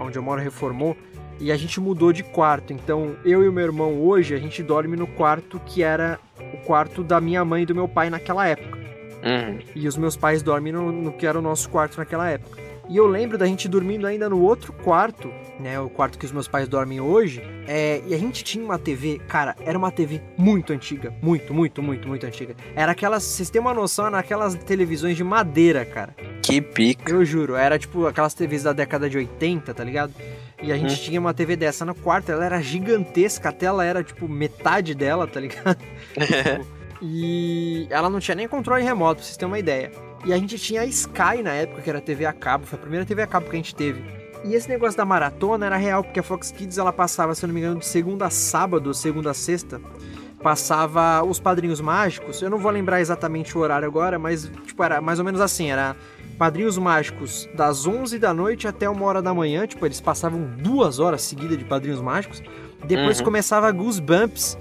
Onde 0.02 0.18
eu 0.18 0.22
moro 0.22 0.40
reformou. 0.40 0.96
E 1.40 1.50
a 1.50 1.56
gente 1.56 1.80
mudou 1.80 2.12
de 2.12 2.22
quarto. 2.22 2.72
Então, 2.72 3.16
eu 3.24 3.42
e 3.42 3.48
o 3.48 3.52
meu 3.52 3.64
irmão 3.64 4.00
hoje, 4.00 4.34
a 4.34 4.38
gente 4.38 4.62
dorme 4.62 4.96
no 4.96 5.06
quarto 5.06 5.60
que 5.66 5.82
era 5.82 6.18
o 6.52 6.58
quarto 6.58 7.02
da 7.02 7.20
minha 7.20 7.44
mãe 7.44 7.62
e 7.62 7.66
do 7.66 7.74
meu 7.74 7.88
pai 7.88 8.10
naquela 8.10 8.46
época. 8.46 8.78
Uhum. 9.24 9.58
E 9.74 9.88
os 9.88 9.96
meus 9.96 10.16
pais 10.16 10.42
dormem 10.42 10.72
no, 10.72 10.90
no 10.90 11.12
que 11.12 11.26
era 11.26 11.38
o 11.38 11.42
nosso 11.42 11.68
quarto 11.68 11.98
naquela 11.98 12.28
época. 12.28 12.60
E 12.88 12.96
eu 12.96 13.06
lembro 13.06 13.38
da 13.38 13.46
gente 13.46 13.68
dormindo 13.68 14.06
ainda 14.06 14.28
no 14.28 14.40
outro 14.40 14.72
quarto, 14.72 15.32
né? 15.62 15.80
O 15.80 15.88
quarto 15.88 16.18
que 16.18 16.26
os 16.26 16.32
meus 16.32 16.46
pais 16.46 16.68
dormem 16.68 17.00
hoje. 17.00 17.42
É, 17.66 18.02
e 18.06 18.14
a 18.14 18.18
gente 18.18 18.44
tinha 18.44 18.64
uma 18.64 18.78
TV, 18.78 19.20
cara, 19.28 19.56
era 19.60 19.78
uma 19.78 19.90
TV 19.90 20.20
muito 20.36 20.72
antiga. 20.72 21.14
Muito, 21.22 21.54
muito, 21.54 21.82
muito, 21.82 22.06
muito 22.06 22.26
antiga. 22.26 22.54
Era 22.74 22.92
aquelas, 22.92 23.22
vocês 23.22 23.48
têm 23.48 23.60
uma 23.60 23.72
noção, 23.72 24.06
era 24.06 24.18
aquelas 24.18 24.54
televisões 24.54 25.16
de 25.16 25.24
madeira, 25.24 25.84
cara. 25.84 26.14
Que 26.42 26.60
pica. 26.60 27.12
Eu 27.12 27.24
juro, 27.24 27.54
era 27.54 27.78
tipo 27.78 28.06
aquelas 28.06 28.34
TVs 28.34 28.64
da 28.64 28.72
década 28.72 29.08
de 29.08 29.16
80, 29.16 29.72
tá 29.72 29.84
ligado? 29.84 30.12
E 30.62 30.70
a 30.70 30.76
gente 30.76 31.00
tinha 31.00 31.18
uma 31.18 31.32
TV 31.32 31.56
dessa 31.56 31.84
no 31.84 31.94
quarto, 31.94 32.30
ela 32.30 32.44
era 32.44 32.60
gigantesca, 32.60 33.48
a 33.48 33.52
tela 33.52 33.84
era 33.84 34.02
tipo 34.02 34.28
metade 34.28 34.94
dela, 34.94 35.26
tá 35.26 35.40
ligado? 35.40 35.78
E 37.04 37.88
ela 37.90 38.08
não 38.08 38.20
tinha 38.20 38.36
nem 38.36 38.46
controle 38.46 38.84
remoto, 38.84 39.16
pra 39.16 39.24
vocês 39.24 39.36
terem 39.36 39.50
uma 39.50 39.58
ideia. 39.58 39.90
E 40.24 40.32
a 40.32 40.38
gente 40.38 40.56
tinha 40.56 40.82
a 40.82 40.86
Sky 40.86 41.42
na 41.42 41.52
época, 41.52 41.82
que 41.82 41.90
era 41.90 42.00
TV 42.00 42.24
a 42.24 42.32
cabo, 42.32 42.64
foi 42.64 42.78
a 42.78 42.80
primeira 42.80 43.04
TV 43.04 43.22
a 43.22 43.26
cabo 43.26 43.50
que 43.50 43.56
a 43.56 43.58
gente 43.58 43.74
teve. 43.74 44.21
E 44.44 44.54
esse 44.54 44.68
negócio 44.68 44.96
da 44.96 45.04
maratona 45.04 45.66
era 45.66 45.76
real, 45.76 46.02
porque 46.02 46.18
a 46.20 46.22
Fox 46.22 46.50
Kids 46.50 46.76
ela 46.78 46.92
passava, 46.92 47.34
se 47.34 47.44
eu 47.44 47.46
não 47.48 47.54
me 47.54 47.60
engano, 47.60 47.78
de 47.78 47.86
segunda 47.86 48.26
a 48.26 48.30
sábado, 48.30 48.88
ou 48.88 48.94
segunda 48.94 49.30
a 49.30 49.34
sexta, 49.34 49.80
passava 50.42 51.22
os 51.24 51.38
Padrinhos 51.38 51.80
Mágicos. 51.80 52.42
Eu 52.42 52.50
não 52.50 52.58
vou 52.58 52.70
lembrar 52.72 53.00
exatamente 53.00 53.56
o 53.56 53.60
horário 53.60 53.86
agora, 53.86 54.18
mas 54.18 54.50
tipo 54.66 54.82
era 54.82 55.00
mais 55.00 55.18
ou 55.18 55.24
menos 55.24 55.40
assim, 55.40 55.70
era 55.70 55.94
Padrinhos 56.36 56.76
Mágicos 56.76 57.48
das 57.54 57.86
11 57.86 58.18
da 58.18 58.34
noite 58.34 58.66
até 58.66 58.88
uma 58.88 59.04
hora 59.04 59.22
da 59.22 59.32
manhã, 59.32 59.66
tipo 59.66 59.86
eles 59.86 60.00
passavam 60.00 60.42
duas 60.58 60.98
horas 60.98 61.22
seguidas 61.22 61.56
de 61.58 61.64
Padrinhos 61.64 62.00
Mágicos. 62.00 62.42
Depois 62.84 63.18
Uhum. 63.20 63.24
começava 63.24 63.70
Goosebumps, 63.70 64.58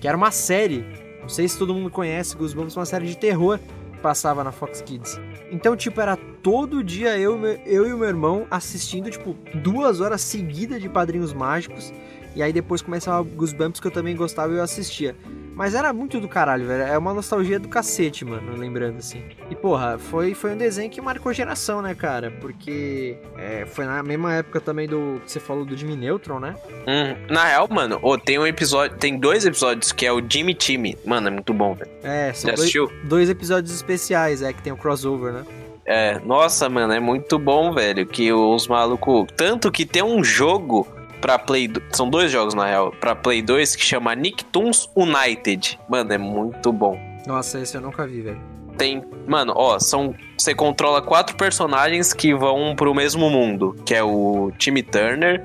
que 0.00 0.06
era 0.06 0.16
uma 0.16 0.30
série. 0.30 0.84
Não 1.20 1.28
sei 1.28 1.48
se 1.48 1.58
todo 1.58 1.74
mundo 1.74 1.90
conhece 1.90 2.36
Goosebumps, 2.36 2.76
uma 2.76 2.86
série 2.86 3.06
de 3.08 3.16
terror 3.16 3.58
passava 4.06 4.44
na 4.44 4.52
Fox 4.52 4.80
Kids. 4.82 5.18
Então, 5.50 5.76
tipo, 5.76 6.00
era 6.00 6.16
todo 6.40 6.84
dia 6.84 7.18
eu, 7.18 7.44
eu 7.66 7.88
e 7.88 7.92
o 7.92 7.98
meu 7.98 8.06
irmão 8.06 8.46
assistindo, 8.48 9.10
tipo, 9.10 9.34
duas 9.52 10.00
horas 10.00 10.20
seguidas 10.20 10.80
de 10.80 10.88
Padrinhos 10.88 11.32
Mágicos. 11.32 11.92
E 12.36 12.40
aí 12.40 12.52
depois 12.52 12.80
começava 12.80 13.20
Goosebumps, 13.24 13.80
que 13.80 13.86
eu 13.88 13.90
também 13.90 14.14
gostava 14.14 14.52
e 14.52 14.58
eu 14.58 14.62
assistia. 14.62 15.16
Mas 15.56 15.74
era 15.74 15.90
muito 15.90 16.20
do 16.20 16.28
caralho, 16.28 16.66
velho. 16.66 16.82
É 16.82 16.98
uma 16.98 17.14
nostalgia 17.14 17.58
do 17.58 17.66
cacete, 17.66 18.26
mano, 18.26 18.54
lembrando 18.54 18.98
assim. 18.98 19.22
E 19.50 19.54
porra, 19.56 19.98
foi, 19.98 20.34
foi 20.34 20.52
um 20.52 20.56
desenho 20.56 20.90
que 20.90 21.00
marcou 21.00 21.32
geração, 21.32 21.80
né, 21.80 21.94
cara? 21.94 22.30
Porque 22.30 23.16
é, 23.38 23.64
foi 23.64 23.86
na 23.86 24.02
mesma 24.02 24.34
época 24.34 24.60
também 24.60 24.86
do 24.86 25.18
que 25.24 25.32
você 25.32 25.40
falou 25.40 25.64
do 25.64 25.74
Jimmy 25.74 25.96
Neutron, 25.96 26.38
né? 26.40 26.54
Hum, 26.86 27.32
na 27.32 27.44
real, 27.46 27.66
mano, 27.70 27.98
ô, 28.02 28.18
tem 28.18 28.38
um 28.38 28.46
episódio, 28.46 28.98
tem 28.98 29.18
dois 29.18 29.46
episódios 29.46 29.92
que 29.92 30.04
é 30.04 30.12
o 30.12 30.22
Jimmy 30.28 30.52
Time. 30.52 30.94
Mano, 31.06 31.28
é 31.28 31.30
muito 31.30 31.54
bom, 31.54 31.72
velho. 31.74 31.90
É, 32.02 32.34
são 32.34 32.50
Já 32.50 32.54
dois, 32.54 32.60
assistiu? 32.60 32.92
dois 33.04 33.30
episódios 33.30 33.74
especiais, 33.74 34.42
é, 34.42 34.52
que 34.52 34.60
tem 34.62 34.74
o 34.74 34.76
crossover, 34.76 35.32
né? 35.32 35.46
É, 35.86 36.18
nossa, 36.26 36.68
mano, 36.68 36.92
é 36.92 37.00
muito 37.00 37.38
bom, 37.38 37.72
velho. 37.72 38.04
Que 38.04 38.30
os 38.30 38.66
malucos. 38.68 39.26
Tanto 39.36 39.70
que 39.72 39.86
tem 39.86 40.02
um 40.02 40.22
jogo 40.22 40.86
pra 41.20 41.38
Play. 41.38 41.68
do- 41.68 41.82
São 41.92 42.08
dois 42.08 42.30
jogos, 42.30 42.54
na 42.54 42.66
real. 42.66 42.92
Pra 43.00 43.14
Play 43.14 43.42
2 43.42 43.74
que 43.76 43.82
chama 43.84 44.14
Nicktoons 44.14 44.88
United. 44.96 45.78
Mano, 45.88 46.12
é 46.12 46.18
muito 46.18 46.72
bom. 46.72 46.98
Nossa, 47.26 47.58
esse 47.60 47.76
eu 47.76 47.80
nunca 47.80 48.06
vi, 48.06 48.20
velho. 48.22 48.40
Tem. 48.78 49.02
Mano, 49.26 49.52
ó, 49.56 49.78
são. 49.78 50.14
Você 50.38 50.54
controla 50.54 51.00
quatro 51.02 51.36
personagens 51.36 52.12
que 52.12 52.34
vão 52.34 52.74
pro 52.76 52.94
mesmo 52.94 53.28
mundo. 53.30 53.74
Que 53.84 53.94
é 53.94 54.02
o 54.02 54.52
Timmy 54.58 54.82
Turner, 54.82 55.42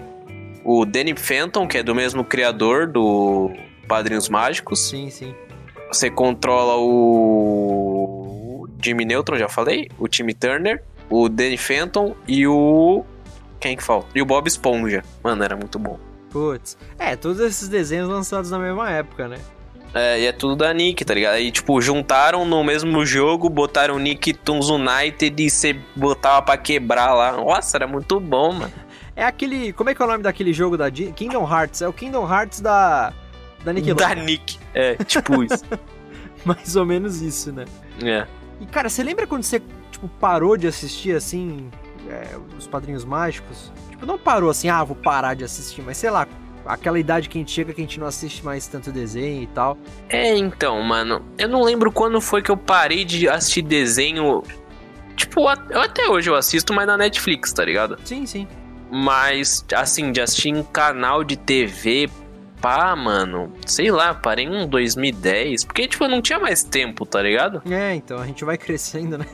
o 0.66 0.86
Danny 0.86 1.16
Fenton, 1.16 1.68
que 1.68 1.78
é 1.78 1.84
do 1.84 1.96
mesmo 1.96 2.24
criador 2.24 2.88
do 2.88 3.52
Padrinhos 3.88 4.28
Mágicos. 4.30 4.80
Sim, 4.90 5.10
sim. 5.10 5.34
Você 5.92 6.10
controla 6.10 6.76
o 6.78 8.68
Jimmy 8.84 9.06
Neutron, 9.06 9.38
já 9.38 9.48
falei, 9.50 9.90
o 10.00 10.08
Timmy 10.08 10.34
Turner, 10.34 10.84
o 11.10 11.28
Danny 11.30 11.58
Fenton 11.58 12.16
e 12.28 12.48
o 12.48 13.04
quem 13.62 13.78
que 13.78 13.84
falta? 13.84 14.08
E 14.14 14.22
o 14.22 14.26
Bob 14.26 14.48
Esponja. 14.48 15.04
Mano, 15.24 15.44
era 15.44 15.56
muito 15.56 15.78
bom. 15.80 16.00
Putz. 16.32 16.78
É, 16.98 17.16
todos 17.16 17.40
esses 17.40 17.70
desenhos 17.70 18.10
lançados 18.10 18.50
na 18.52 18.58
mesma 18.60 18.90
época, 18.90 19.28
né? 19.28 19.38
É, 19.94 20.22
e 20.22 20.26
é 20.26 20.32
tudo 20.32 20.56
da 20.56 20.74
Nick, 20.74 21.04
tá 21.04 21.14
ligado? 21.14 21.36
Aí, 21.36 21.52
tipo, 21.52 21.80
juntaram 21.82 22.46
no 22.46 22.64
mesmo 22.64 23.06
jogo, 23.06 23.50
botaram 23.50 24.00
Nicktoons 24.00 24.70
United 24.70 25.44
e 25.44 25.50
você 25.50 25.78
botava 25.96 26.42
pra 26.42 26.58
quebrar 26.58 27.14
lá. 27.14 27.34
Nossa, 27.34 27.78
era 27.78 27.88
muito 27.88 28.20
bom, 28.20 28.54
mano. 28.54 28.74
É 29.14 29.26
aquele. 29.26 29.74
Como 29.74 29.90
é 29.90 29.94
que 29.94 30.02
é 30.02 30.06
o 30.06 30.08
nome 30.08 30.24
daquele 30.24 30.54
jogo 30.54 30.78
da 30.78 30.90
Kingdom 30.90 31.44
Hearts? 31.48 31.82
É 31.82 31.88
o 31.88 31.92
Kingdom 31.92 32.28
Hearts 32.28 32.62
da. 32.62 33.14
Da 33.64 33.74
Nickelodeon. 33.74 34.08
Da 34.08 34.16
Nick. 34.16 34.58
É, 34.74 34.96
tipo 35.04 35.44
isso. 35.44 35.64
Mais 36.46 36.78
ou 36.78 36.86
menos 36.86 37.22
isso, 37.22 37.52
né? 37.52 37.66
É. 38.02 38.26
E 38.62 38.66
cara, 38.66 38.88
você 38.88 39.04
lembra 39.04 39.28
quando 39.28 39.44
você, 39.44 39.62
tipo, 39.92 40.08
parou 40.20 40.56
de 40.56 40.66
assistir 40.66 41.14
assim. 41.14 41.70
É, 42.12 42.38
os 42.58 42.68
Padrinhos 42.68 43.06
Mágicos? 43.06 43.72
Tipo, 43.90 44.06
não 44.06 44.18
parou 44.18 44.50
assim, 44.50 44.70
ah, 44.70 44.84
vou 44.84 44.96
parar 44.96 45.34
de 45.34 45.44
assistir, 45.44 45.82
mas 45.82 45.98
sei 45.98 46.10
lá, 46.10 46.28
aquela 46.66 47.00
idade 47.00 47.30
que 47.30 47.38
a 47.38 47.42
gente 47.42 47.52
chega 47.52 47.74
que 47.74 47.82
a 47.82 47.84
gente 47.84 48.00
não 48.00 48.08
assiste 48.08 48.44
mais 48.44 48.68
tanto 48.68 48.92
desenho 48.92 49.44
e 49.44 49.48
tal. 49.48 49.78
É, 50.10 50.36
então, 50.36 50.82
mano, 50.82 51.24
eu 51.38 51.48
não 51.48 51.64
lembro 51.64 51.92
quando 51.92 52.20
foi 52.22 52.42
que 52.42 52.52
eu 52.52 52.58
parei 52.58 53.06
de 53.06 53.28
assistir 53.28 53.62
desenho. 53.62 54.44
Tipo, 55.16 55.48
até 55.48 56.10
hoje 56.10 56.30
eu 56.30 56.36
assisto, 56.36 56.74
mas 56.74 56.88
na 56.88 56.98
Netflix, 56.98 57.54
tá 57.54 57.64
ligado? 57.64 57.98
Sim, 58.04 58.26
sim. 58.26 58.48
Mas, 58.90 59.66
assim, 59.74 60.12
de 60.12 60.20
assistir 60.20 60.50
em 60.50 60.64
canal 60.64 61.24
de 61.24 61.38
TV, 61.38 62.10
pá, 62.62 62.96
mano, 62.96 63.52
sei 63.66 63.92
lá, 63.92 64.14
parei 64.14 64.46
em 64.46 64.68
2010, 64.68 65.66
porque, 65.66 65.88
tipo, 65.88 66.04
eu 66.04 66.10
não 66.10 66.22
tinha 66.22 66.40
mais 66.40 66.64
tempo, 66.64 67.06
tá 67.06 67.22
ligado? 67.22 67.62
É, 67.70 67.96
então 67.96 68.20
a 68.20 68.26
gente 68.26 68.46
vai 68.46 68.58
crescendo, 68.58 69.18
né? 69.18 69.26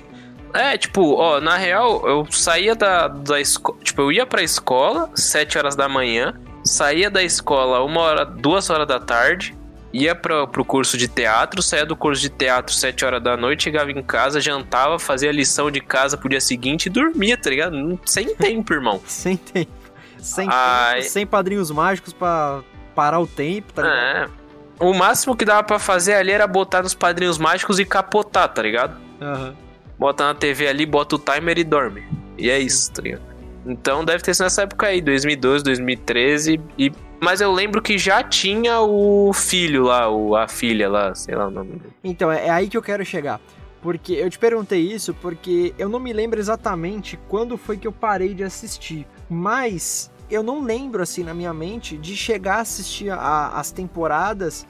É, 0.53 0.77
tipo, 0.77 1.13
ó, 1.15 1.39
na 1.39 1.57
real, 1.57 2.07
eu 2.07 2.27
saía 2.31 2.75
da, 2.75 3.07
da 3.07 3.39
escola, 3.39 3.77
tipo, 3.83 4.01
eu 4.01 4.11
ia 4.11 4.25
pra 4.25 4.41
escola, 4.41 5.09
7 5.13 5.57
horas 5.57 5.75
da 5.75 5.87
manhã, 5.87 6.33
saía 6.63 7.09
da 7.09 7.21
escola 7.23 7.83
uma 7.83 8.01
hora, 8.01 8.25
duas 8.25 8.69
horas 8.69 8.87
da 8.87 8.99
tarde, 8.99 9.55
ia 9.93 10.15
pra, 10.15 10.47
pro 10.47 10.65
curso 10.65 10.97
de 10.97 11.07
teatro, 11.07 11.61
saía 11.61 11.85
do 11.85 11.95
curso 11.95 12.21
de 12.21 12.29
teatro 12.29 12.73
7 12.73 13.05
horas 13.05 13.23
da 13.23 13.37
noite, 13.37 13.63
chegava 13.63 13.91
em 13.91 14.01
casa, 14.01 14.39
jantava, 14.39 14.99
fazia 14.99 15.31
lição 15.31 15.69
de 15.71 15.79
casa 15.81 16.17
pro 16.17 16.29
dia 16.29 16.41
seguinte 16.41 16.87
e 16.87 16.89
dormia, 16.89 17.37
tá 17.37 17.49
ligado? 17.49 17.99
Sem 18.05 18.35
tempo, 18.35 18.73
irmão. 18.73 19.01
Sem 19.05 19.37
tempo. 19.37 19.71
Sem, 20.19 20.47
Ai. 20.51 21.01
tempo, 21.01 21.11
sem 21.11 21.27
padrinhos 21.27 21.71
mágicos 21.71 22.11
pra 22.11 22.61
parar 22.95 23.19
o 23.19 23.27
tempo, 23.27 23.71
tá 23.71 23.83
ligado? 23.83 24.31
É. 24.33 24.47
O 24.79 24.93
máximo 24.93 25.35
que 25.35 25.45
dava 25.45 25.63
pra 25.63 25.79
fazer 25.79 26.15
ali 26.15 26.31
era 26.31 26.45
botar 26.45 26.83
nos 26.83 26.93
padrinhos 26.93 27.37
mágicos 27.37 27.79
e 27.79 27.85
capotar, 27.85 28.49
tá 28.49 28.61
ligado? 28.61 28.97
Aham. 29.21 29.55
Bota 29.97 30.25
na 30.25 30.35
TV 30.35 30.67
ali, 30.67 30.85
bota 30.85 31.15
o 31.15 31.19
timer 31.19 31.57
e 31.57 31.63
dorme. 31.63 32.03
E 32.37 32.49
é 32.49 32.59
isso, 32.59 32.91
tá 32.91 33.01
ligado? 33.01 33.21
Então 33.65 34.05
deve 34.05 34.23
ter 34.23 34.33
sido 34.33 34.43
nessa 34.45 34.61
época 34.61 34.87
aí, 34.87 35.01
2012, 35.01 35.63
2013. 35.63 36.61
E... 36.77 36.91
Mas 37.19 37.41
eu 37.41 37.51
lembro 37.51 37.81
que 37.81 37.97
já 37.97 38.23
tinha 38.23 38.79
o 38.79 39.33
filho 39.33 39.83
lá, 39.85 40.09
o... 40.09 40.35
a 40.35 40.47
filha 40.47 40.87
lá, 40.89 41.13
sei 41.15 41.35
lá 41.35 41.47
o 41.47 41.51
nome 41.51 41.71
dele. 41.71 41.93
Então, 42.03 42.31
é, 42.31 42.45
é 42.47 42.49
aí 42.49 42.67
que 42.69 42.77
eu 42.77 42.81
quero 42.81 43.03
chegar. 43.03 43.41
Porque 43.81 44.13
eu 44.13 44.29
te 44.29 44.37
perguntei 44.39 44.79
isso 44.81 45.13
porque 45.15 45.73
eu 45.77 45.87
não 45.89 45.99
me 45.99 46.11
lembro 46.13 46.39
exatamente 46.39 47.17
quando 47.27 47.57
foi 47.57 47.77
que 47.77 47.87
eu 47.87 47.91
parei 47.91 48.33
de 48.33 48.43
assistir. 48.43 49.05
Mas 49.29 50.11
eu 50.29 50.43
não 50.43 50.61
lembro, 50.63 51.01
assim, 51.01 51.23
na 51.23 51.33
minha 51.33 51.53
mente, 51.53 51.97
de 51.97 52.15
chegar 52.15 52.57
a 52.57 52.61
assistir 52.61 53.09
a- 53.09 53.51
as 53.55 53.71
temporadas 53.71 54.65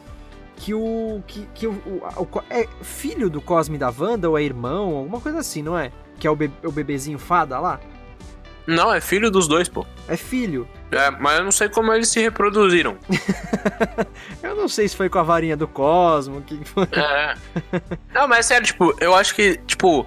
que 0.58 0.74
o. 0.74 1.24
que, 1.26 1.48
que 1.54 1.65
o, 1.67 1.72
o- 1.72 2.24
o- 2.24 2.43
É 2.50 2.67
filho 2.82 3.30
do 3.30 3.39
Cosme 3.41 3.78
da 3.78 3.93
Wanda, 3.98 4.30
ou 4.30 4.38
é 4.38 4.43
irmão, 4.43 4.96
alguma 4.98 5.22
coisa 5.22 5.39
assim, 5.39 5.62
não 5.63 5.78
é? 5.78 5.91
Que 6.20 6.28
é 6.28 6.30
o, 6.32 6.36
be- 6.36 6.52
o 6.63 6.72
bebezinho 6.72 7.17
fada 7.20 7.58
lá? 7.60 7.80
Não, 8.65 8.93
é 8.93 9.00
filho 9.00 9.32
dos 9.32 9.48
dois, 9.48 9.70
pô. 9.70 9.86
É 10.10 10.17
filho. 10.17 10.67
É, 10.91 11.10
mas 11.10 11.38
eu 11.39 11.46
não 11.46 11.52
sei 11.54 11.70
como 11.70 11.93
eles 11.93 12.10
se 12.10 12.20
reproduziram. 12.20 12.98
Eu 14.43 14.56
não 14.56 14.67
sei 14.67 14.88
se 14.88 14.96
foi 14.96 15.10
com 15.10 15.20
a 15.20 15.24
varinha 15.24 15.56
do 15.56 15.67
Cosmo, 15.67 16.41
que 16.41 16.60
foi. 16.65 16.84
É. 16.91 17.34
Não, 18.13 18.28
mas 18.28 18.39
é 18.39 18.41
sério, 18.41 18.65
tipo, 18.67 18.93
eu 19.00 19.13
acho 19.15 19.34
que, 19.36 19.58
tipo, 19.65 20.06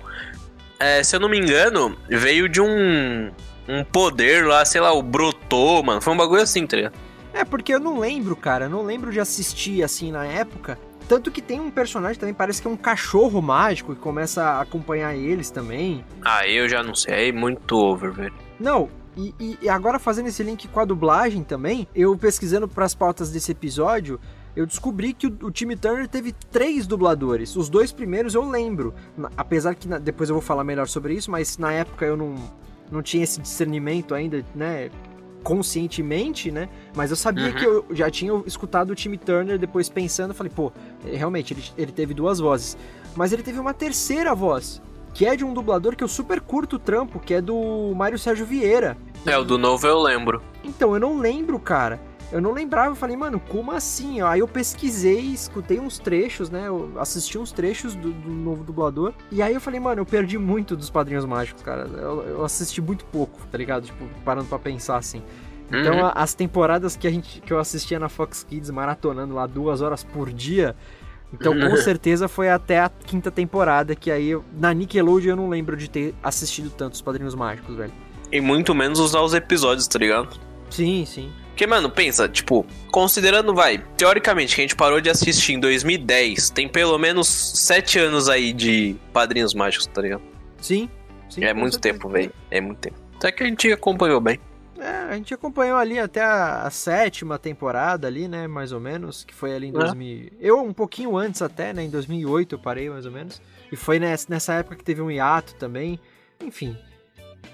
é, 0.79 1.03
se 1.03 1.15
eu 1.17 1.21
não 1.21 1.29
me 1.29 1.39
engano, 1.39 1.97
veio 2.09 2.49
de 2.49 2.61
um. 2.61 3.31
Um 3.69 3.85
poder 3.85 4.47
lá, 4.47 4.65
sei 4.65 4.81
lá, 4.81 4.93
o 4.93 5.01
brotou, 5.03 5.83
mano. 5.83 6.01
Foi 6.01 6.13
um 6.13 6.17
bagulho 6.17 6.43
assim, 6.43 6.67
tá 6.67 6.77
ligado? 6.77 6.95
É, 7.33 7.45
porque 7.45 7.73
eu 7.75 7.81
não 7.81 7.99
lembro, 7.99 8.35
cara. 8.37 8.67
Eu 8.67 8.71
não 8.71 8.83
lembro 8.83 9.11
de 9.13 9.21
assistir 9.21 9.83
assim 9.83 10.11
na 10.13 10.25
época. 10.25 10.79
Tanto 11.09 11.31
que 11.31 11.43
tem 11.43 11.61
um 11.61 11.71
personagem 11.71 12.19
também, 12.21 12.35
parece 12.35 12.63
que 12.63 12.69
é 12.69 12.71
um 12.71 12.77
cachorro 12.77 13.43
mágico 13.43 13.95
que 13.95 14.01
começa 14.01 14.43
a 14.45 14.61
acompanhar 14.61 15.15
eles 15.17 15.51
também. 15.51 16.05
Ah, 16.25 16.47
eu 16.47 16.69
já 16.69 16.83
não 16.85 16.95
sei. 16.95 17.15
Aí 17.15 17.33
muito 17.33 17.77
over, 17.77 18.13
velho. 18.13 18.35
Não, 18.61 18.89
e, 19.17 19.35
e- 19.63 19.69
agora 19.69 19.99
fazendo 19.99 20.29
esse 20.29 20.43
link 20.45 20.69
com 20.69 20.79
a 20.79 20.85
dublagem 20.85 21.43
também, 21.43 21.89
eu 21.97 22.17
pesquisando 22.17 22.69
pras 22.69 22.95
pautas 22.95 23.29
desse 23.33 23.51
episódio, 23.51 24.21
eu 24.55 24.65
descobri 24.67 25.13
que 25.13 25.27
o, 25.27 25.37
o 25.43 25.51
Timmy 25.51 25.75
Turner 25.75 26.07
teve 26.07 26.33
três 26.33 26.87
dubladores. 26.87 27.57
Os 27.57 27.69
dois 27.69 27.91
primeiros 27.91 28.35
eu 28.37 28.49
lembro. 28.49 28.95
Na- 29.17 29.31
apesar 29.37 29.75
que 29.75 29.89
na- 29.89 29.99
depois 29.99 30.29
eu 30.29 30.35
vou 30.37 30.43
falar 30.43 30.63
melhor 30.63 30.87
sobre 30.87 31.15
isso, 31.15 31.29
mas 31.29 31.59
na 31.59 31.73
época 31.73 32.05
eu 32.07 32.17
não, 32.17 32.37
não 32.89 33.03
tinha 33.03 33.25
esse 33.25 33.41
discernimento 33.41 34.15
ainda, 34.15 34.45
né? 34.55 34.91
Conscientemente, 35.43 36.51
né? 36.51 36.69
Mas 36.95 37.11
eu 37.11 37.17
sabia 37.17 37.47
Uhum. 37.47 37.53
que 37.55 37.65
eu 37.65 37.87
já 37.93 38.11
tinha 38.11 38.33
escutado 38.47 38.91
o 38.91 38.95
Timmy 38.95 39.17
Turner 39.19 39.59
depois 39.59 39.89
pensando, 39.89 40.35
falei, 40.35 40.53
pô, 40.55 40.73
é, 41.07 41.17
realmente, 41.17 41.53
ele, 41.55 41.65
ele 41.77 41.93
teve 41.93 42.15
duas 42.15 42.39
vozes. 42.39 42.77
Mas 43.15 43.33
ele 43.33 43.43
teve 43.43 43.59
uma 43.59 43.75
terceira 43.75 44.35
voz, 44.35 44.81
que 45.15 45.27
é 45.27 45.35
de 45.37 45.45
um 45.45 45.53
dublador 45.53 45.97
que 45.97 46.05
eu 46.05 46.09
super 46.09 46.41
curto 46.41 46.77
o 46.77 46.79
trampo, 46.79 47.19
que 47.19 47.35
é 47.35 47.41
do 47.41 47.93
Mário 47.97 48.19
Sérgio 48.19 48.47
Vieira. 48.47 48.97
É, 49.27 49.37
o 49.37 49.45
do 49.45 49.59
novo 49.59 49.87
eu 49.87 49.99
lembro. 50.01 50.43
Então, 50.65 50.95
eu 50.95 51.01
não 51.01 51.19
lembro, 51.19 51.59
cara. 51.59 52.01
Eu 52.33 52.41
não 52.41 52.53
lembrava, 52.53 52.91
eu 52.91 52.95
falei, 52.97 53.17
mano, 53.17 53.41
como 53.41 53.73
assim? 53.73 54.21
Aí 54.21 54.39
eu 54.41 54.47
pesquisei, 54.47 55.19
escutei 55.21 55.81
uns 55.81 55.99
trechos, 55.99 56.49
né? 56.49 56.69
Eu 56.69 56.93
assisti 56.99 57.37
uns 57.37 57.51
trechos 57.51 57.95
do, 57.95 58.13
do 58.13 58.31
novo 58.31 58.63
dublador. 58.63 59.13
E 59.33 59.43
aí 59.43 59.53
eu 59.55 59.61
falei, 59.61 59.81
mano, 59.81 60.01
eu 60.01 60.07
perdi 60.07 60.39
muito 60.39 60.77
dos 60.77 60.89
Padrinhos 60.91 61.25
Mágicos, 61.25 61.63
cara. 61.63 61.89
Eu, 61.93 62.23
eu 62.23 62.45
assisti 62.45 62.81
muito 62.81 63.05
pouco, 63.07 63.41
tá 63.51 63.59
ligado? 63.59 63.85
Tipo, 63.87 64.05
parando 64.25 64.47
pra 64.47 64.59
pensar 64.59 64.97
assim. 64.97 65.23
Então, 65.73 65.99
Uhum. 65.99 66.11
as 66.15 66.35
temporadas 66.35 66.97
que, 66.97 67.07
a 67.07 67.11
gente, 67.11 67.41
que 67.41 67.53
eu 67.53 67.59
assistia 67.59 67.99
na 67.99 68.09
Fox 68.09 68.45
Kids, 68.49 68.71
maratonando 68.71 69.35
lá 69.35 69.47
duas 69.47 69.81
horas 69.81 70.03
por 70.05 70.33
dia. 70.33 70.75
Então, 71.33 71.53
com 71.59 71.77
certeza 71.77 72.27
foi 72.27 72.51
até 72.51 72.81
a 72.81 72.89
quinta 72.89 73.31
temporada, 73.31 73.95
que 73.95 74.11
aí 74.11 74.37
na 74.59 74.73
Nickelodeon 74.75 75.31
eu 75.31 75.37
não 75.37 75.49
lembro 75.49 75.77
de 75.77 75.89
ter 75.89 76.13
assistido 76.23 76.71
tanto 76.71 76.95
os 76.95 77.01
Padrinhos 77.03 77.37
Mágicos, 77.37 77.77
velho. 77.77 77.93
E 78.33 78.41
muito 78.41 78.75
menos 78.75 78.99
usar 78.99 79.21
os 79.21 79.33
episódios, 79.33 79.87
tá 79.87 79.99
ligado? 79.99 80.37
Sim, 80.71 81.05
sim. 81.07 81.31
Porque, 81.61 81.69
mano, 81.69 81.91
pensa, 81.91 82.27
tipo, 82.27 82.65
considerando, 82.91 83.55
vai, 83.55 83.85
teoricamente, 83.95 84.55
que 84.55 84.63
a 84.63 84.65
gente 84.65 84.75
parou 84.75 84.99
de 84.99 85.11
assistir 85.11 85.53
em 85.53 85.61
2010, 85.61 86.49
tem 86.49 86.67
pelo 86.67 86.97
menos 86.97 87.29
sete 87.29 87.99
anos 87.99 88.31
aí 88.31 88.55
de 88.55 88.97
Padrinhos 89.13 89.53
Mágicos, 89.53 89.87
tá 89.87 90.01
ligado? 90.01 90.23
Sim. 90.57 90.89
sim 91.29 91.45
é 91.45 91.53
muito 91.53 91.75
certeza. 91.75 91.99
tempo, 91.99 92.09
velho. 92.09 92.33
É 92.51 92.63
muito 92.63 92.79
tempo. 92.79 92.97
Até 93.17 93.31
que 93.31 93.43
a 93.43 93.47
gente 93.47 93.71
acompanhou 93.71 94.23
bem. 94.23 94.41
É, 94.79 94.89
a 94.89 95.13
gente 95.17 95.35
acompanhou 95.35 95.77
ali 95.77 95.99
até 95.99 96.23
a, 96.23 96.63
a 96.63 96.71
sétima 96.71 97.39
temporada 97.39 98.07
ali, 98.07 98.27
né, 98.27 98.47
mais 98.47 98.73
ou 98.73 98.81
menos, 98.81 99.23
que 99.23 99.35
foi 99.35 99.55
ali 99.55 99.67
em 99.67 99.77
É. 99.77 99.81
2000. 99.81 100.33
Eu 100.41 100.63
um 100.63 100.73
pouquinho 100.73 101.15
antes 101.15 101.43
até, 101.43 101.75
né, 101.75 101.83
em 101.83 101.91
2008 101.91 102.55
eu 102.55 102.59
parei 102.59 102.89
mais 102.89 103.05
ou 103.05 103.13
menos. 103.13 103.39
E 103.71 103.77
foi 103.77 103.99
nessa, 103.99 104.27
nessa 104.31 104.55
época 104.55 104.77
que 104.77 104.85
teve 104.85 105.03
um 105.03 105.11
hiato 105.11 105.55
também. 105.57 106.01
Enfim. 106.43 106.75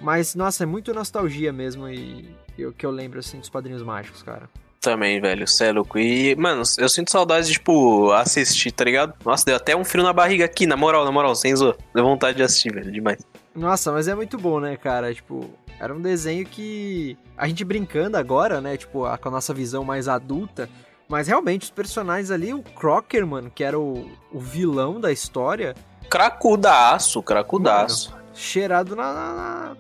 Mas 0.01 0.37
nossa, 0.37 0.63
é 0.63 0.67
muito 0.67 0.95
nostalgia 0.95 1.53
mesmo 1.53 1.89
e 1.89 2.46
eu, 2.63 2.73
que 2.73 2.85
eu 2.87 2.91
lembro 2.91 3.19
assim 3.19 3.39
dos 3.39 3.49
Padrinhos 3.49 3.83
Mágicos, 3.83 4.23
cara. 4.23 4.49
também, 4.81 5.21
velho. 5.21 5.47
Cê 5.49 5.65
é 5.67 5.73
louco. 5.73 5.99
E, 5.99 6.37
mano, 6.37 6.63
eu 6.79 6.89
sinto 6.89 7.11
saudade 7.11 7.47
de, 7.49 7.55
tipo, 7.55 8.11
assistir, 8.13 8.71
tá 8.71 8.85
ligado? 8.85 9.15
Nossa, 9.25 9.45
deu 9.45 9.57
até 9.57 9.75
um 9.77 9.85
frio 9.85 10.05
na 10.05 10.13
barriga 10.13 10.45
aqui, 10.45 10.65
na 10.67 10.77
moral, 10.77 11.05
na 11.05 11.11
moral, 11.11 11.35
sem 11.35 11.55
zoar. 11.57 11.75
Deu 11.95 12.05
vontade 12.05 12.37
de 12.37 12.43
assistir, 12.45 12.73
velho, 12.73 12.91
demais. 12.93 13.19
Nossa, 13.55 13.91
mas 13.91 14.07
é 14.07 14.15
muito 14.15 14.39
bom, 14.39 14.61
né, 14.61 14.77
cara? 14.77 15.13
Tipo, 15.13 15.51
era 15.81 15.93
um 15.93 16.01
desenho 16.01 16.47
que 16.47 17.17
a 17.37 17.49
gente 17.49 17.65
brincando 17.65 18.17
agora, 18.17 18.61
né? 18.61 18.77
Tipo, 18.77 19.05
a- 19.07 19.19
com 19.19 19.29
a 19.29 19.33
nossa 19.33 19.53
visão 19.53 19.83
mais 19.83 20.07
adulta. 20.09 20.69
Mas 21.09 21.27
realmente, 21.29 21.63
os 21.63 21.71
personagens 21.71 22.31
ali, 22.31 22.53
o 22.55 22.63
Crocker, 22.63 23.27
mano, 23.27 23.51
que 23.53 23.65
era 23.65 23.79
o, 23.79 24.09
o 24.33 24.39
vilão 24.41 25.01
da 25.01 25.11
história, 25.11 25.75
Cracudaço, 26.09 27.23
cracudaço. 27.23 28.15
cheirado 28.35 28.95
na, 28.95 29.13
na- 29.13 29.35
na- 29.35 29.77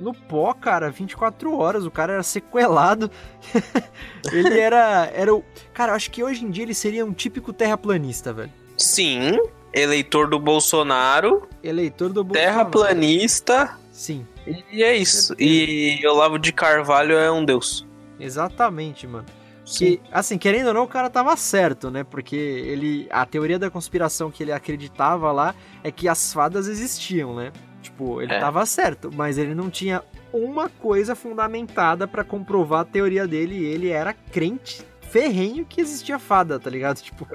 no 0.00 0.14
pó, 0.14 0.52
cara, 0.54 0.90
24 0.90 1.56
horas. 1.56 1.84
O 1.84 1.90
cara 1.90 2.14
era 2.14 2.22
sequelado. 2.22 3.10
ele 4.32 4.58
era. 4.58 5.10
era 5.14 5.34
o. 5.34 5.44
Cara, 5.72 5.92
eu 5.92 5.96
acho 5.96 6.10
que 6.10 6.22
hoje 6.22 6.44
em 6.44 6.50
dia 6.50 6.64
ele 6.64 6.74
seria 6.74 7.04
um 7.04 7.12
típico 7.12 7.52
terraplanista, 7.52 8.32
velho. 8.32 8.52
Sim, 8.76 9.38
eleitor 9.72 10.28
do 10.28 10.38
Bolsonaro, 10.38 11.48
Eleitor 11.62 12.12
do 12.12 12.22
Bolsonaro. 12.22 12.52
terraplanista, 12.52 13.76
Sim, 13.90 14.24
e 14.72 14.82
é 14.84 14.96
isso. 14.96 15.34
E 15.38 16.00
Olavo 16.06 16.38
de 16.38 16.52
Carvalho 16.52 17.16
é 17.16 17.30
um 17.30 17.44
deus. 17.44 17.84
exatamente, 18.20 19.06
mano. 19.06 19.26
Que, 19.64 20.00
assim, 20.10 20.38
querendo 20.38 20.68
ou 20.68 20.74
não, 20.74 20.84
o 20.84 20.88
cara 20.88 21.10
tava 21.10 21.36
certo, 21.36 21.90
né? 21.90 22.02
Porque 22.02 22.36
ele. 22.36 23.06
A 23.10 23.26
teoria 23.26 23.58
da 23.58 23.68
conspiração 23.68 24.30
que 24.30 24.42
ele 24.42 24.52
acreditava 24.52 25.30
lá 25.30 25.54
é 25.84 25.90
que 25.90 26.08
as 26.08 26.32
fadas 26.32 26.68
existiam, 26.68 27.34
né? 27.34 27.52
Tipo, 27.82 28.20
ele 28.20 28.32
É. 28.32 28.38
tava 28.40 28.64
certo, 28.66 29.10
mas 29.14 29.38
ele 29.38 29.54
não 29.54 29.70
tinha 29.70 30.02
uma 30.32 30.68
coisa 30.68 31.14
fundamentada 31.14 32.06
pra 32.06 32.22
comprovar 32.24 32.80
a 32.80 32.84
teoria 32.84 33.26
dele 33.26 33.56
e 33.56 33.64
ele 33.64 33.88
era 33.90 34.12
crente 34.12 34.82
ferrenho 35.10 35.64
que 35.64 35.80
existia 35.80 36.18
fada, 36.18 36.58
tá 36.60 36.68
ligado? 36.68 37.00
Tipo, 37.00 37.26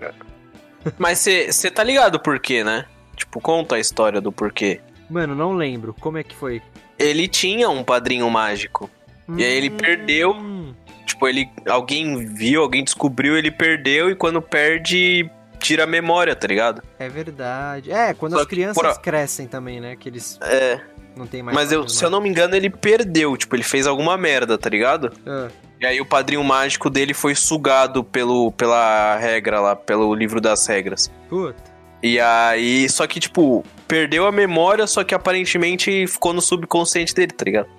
Mas 0.99 1.19
você 1.19 1.71
tá 1.71 1.83
ligado 1.83 2.19
por 2.19 2.39
quê, 2.39 2.63
né? 2.63 2.85
Tipo, 3.15 3.39
conta 3.39 3.75
a 3.75 3.79
história 3.79 4.19
do 4.21 4.31
porquê. 4.31 4.79
mano, 5.09 5.33
não 5.35 5.53
lembro. 5.53 5.95
Como 5.99 6.17
é 6.17 6.23
que 6.23 6.35
foi? 6.35 6.61
Ele 6.99 7.27
tinha 7.27 7.69
um 7.69 7.83
padrinho 7.83 8.29
mágico. 8.29 8.89
E 9.37 9.43
aí 9.43 9.53
ele 9.53 9.69
perdeu. 9.69 10.31
Hum, 10.33 10.73
Tipo, 11.05 11.27
ele. 11.27 11.49
Alguém 11.67 12.25
viu, 12.33 12.61
alguém 12.61 12.83
descobriu, 12.83 13.37
ele 13.37 13.51
perdeu, 13.51 14.09
e 14.09 14.15
quando 14.15 14.41
perde, 14.41 15.29
tira 15.63 15.83
a 15.85 15.87
memória, 15.87 16.35
tá 16.35 16.47
ligado? 16.47 16.83
É 16.99 17.07
verdade. 17.09 17.91
É, 17.91 18.13
quando 18.13 18.33
Só 18.33 18.41
as 18.41 18.45
crianças 18.47 18.75
por 18.95 19.01
crescem 19.01 19.47
também, 19.47 19.79
né? 19.79 19.95
Que 19.95 20.09
eles 20.09 20.37
É. 20.41 20.79
não 21.15 21.25
tem 21.25 21.41
mais. 21.41 21.55
Mas 21.55 21.71
eu, 21.71 21.87
se 21.87 22.03
eu 22.03 22.09
não 22.09 22.19
me 22.21 22.29
engano, 22.29 22.55
ele 22.55 22.69
perdeu. 22.69 23.35
Tipo, 23.37 23.55
ele 23.55 23.63
fez 23.63 23.87
alguma 23.87 24.17
merda, 24.17 24.57
tá 24.57 24.69
ligado? 24.69 25.11
Ah, 25.25 25.47
E 25.79 25.85
aí 25.85 25.99
o 25.99 26.05
padrinho 26.05 26.43
mágico 26.43 26.89
dele 26.89 27.13
foi 27.13 27.33
sugado 27.35 28.03
pelo, 28.03 28.51
pela 28.51 29.15
regra 29.17 29.59
lá, 29.59 29.75
pelo 29.75 30.13
livro 30.13 30.39
das 30.41 30.65
regras. 30.67 31.11
puta. 31.29 31.71
E 32.05 32.19
aí, 32.19 32.89
só 32.89 33.07
que, 33.07 33.17
tipo, 33.17 33.63
perdeu 33.87 34.27
a 34.27 34.31
memória, 34.31 34.85
só 34.85 35.05
que 35.05 35.15
aparentemente 35.15 36.05
ficou 36.05 36.33
no 36.33 36.41
subconsciente 36.41 37.15
dele, 37.15 37.31
tá 37.31 37.45
ligado? 37.45 37.69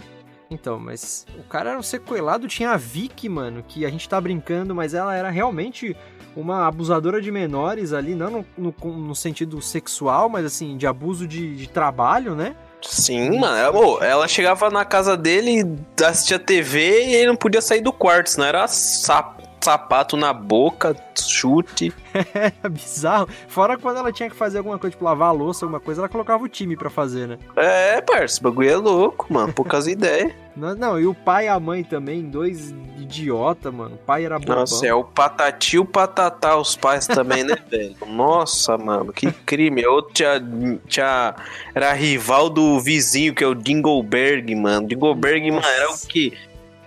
Então, 0.50 0.78
mas 0.80 1.26
o 1.38 1.42
cara 1.42 1.70
era 1.70 1.78
um 1.78 1.82
sequelado, 1.82 2.48
tinha 2.48 2.70
a 2.70 2.76
Vicky, 2.78 3.28
mano, 3.28 3.62
que 3.66 3.84
a 3.84 3.90
gente 3.90 4.08
tá 4.08 4.18
brincando, 4.18 4.74
mas 4.74 4.94
ela 4.94 5.14
era 5.14 5.28
realmente 5.28 5.94
uma 6.36 6.66
abusadora 6.66 7.20
de 7.20 7.30
menores 7.30 7.92
ali, 7.92 8.14
não 8.14 8.30
no, 8.30 8.46
no- 8.56 8.92
no 8.98 9.14
sentido 9.14 9.60
sexual, 9.62 10.28
mas 10.28 10.44
assim, 10.44 10.76
de 10.76 10.86
abuso 10.86 11.26
de, 11.26 11.54
de 11.56 11.68
trabalho, 11.68 12.34
né? 12.34 12.54
Sim, 12.82 13.38
mano. 13.38 13.56
Ela, 13.56 13.78
ô, 13.78 14.02
ela 14.02 14.28
chegava 14.28 14.68
na 14.70 14.84
casa 14.84 15.16
dele, 15.16 15.64
assistia 16.06 16.38
TV 16.38 17.06
e 17.06 17.14
ele 17.14 17.28
não 17.28 17.36
podia 17.36 17.62
sair 17.62 17.80
do 17.80 17.92
quarto, 17.92 18.28
senão 18.30 18.46
era 18.46 18.66
sap- 18.68 19.40
sapato 19.64 20.14
na 20.14 20.30
boca, 20.32 20.94
chute. 21.18 21.90
Era 22.12 22.52
bizarro. 22.68 23.28
Fora 23.48 23.78
quando 23.78 23.96
ela 23.96 24.12
tinha 24.12 24.28
que 24.28 24.36
fazer 24.36 24.58
alguma 24.58 24.78
coisa, 24.78 24.92
tipo 24.92 25.04
lavar 25.04 25.28
a 25.28 25.32
louça, 25.32 25.64
alguma 25.64 25.80
coisa, 25.80 26.02
ela 26.02 26.08
colocava 26.08 26.44
o 26.44 26.48
time 26.48 26.76
pra 26.76 26.90
fazer, 26.90 27.26
né? 27.26 27.38
É, 27.56 28.00
parça, 28.02 28.24
esse 28.24 28.42
bagulho 28.42 28.70
é 28.70 28.76
louco, 28.76 29.32
mano. 29.32 29.52
Poucas 29.54 29.86
ideias. 29.88 30.32
Não, 30.54 30.74
não, 30.74 31.00
e 31.00 31.06
o 31.06 31.14
pai 31.14 31.46
e 31.46 31.48
a 31.48 31.58
mãe 31.58 31.82
também, 31.82 32.22
dois 32.22 32.74
idiota, 32.98 33.72
mano. 33.72 33.94
O 33.94 33.98
pai 33.98 34.24
era 34.24 34.38
bobão. 34.38 34.58
Nossa, 34.58 34.86
é 34.86 34.92
o 34.94 35.02
patati 35.02 35.76
e 35.76 35.78
o 35.78 35.84
patatá, 35.84 36.56
os 36.56 36.76
pais 36.76 37.06
também, 37.06 37.42
né, 37.42 37.56
velho? 37.68 37.96
Nossa, 38.06 38.76
mano, 38.76 39.12
que 39.12 39.32
crime. 39.32 39.84
Outro 39.86 40.12
tinha, 40.12 40.40
tinha, 40.86 41.34
era 41.74 41.92
rival 41.94 42.50
do 42.50 42.78
vizinho, 42.80 43.34
que 43.34 43.42
é 43.42 43.46
o 43.46 43.54
Dingleberg, 43.54 44.54
mano. 44.54 44.86
Dingleberg, 44.86 45.50
mano, 45.50 45.66
era 45.66 45.90
o 45.90 45.98
que? 46.06 46.36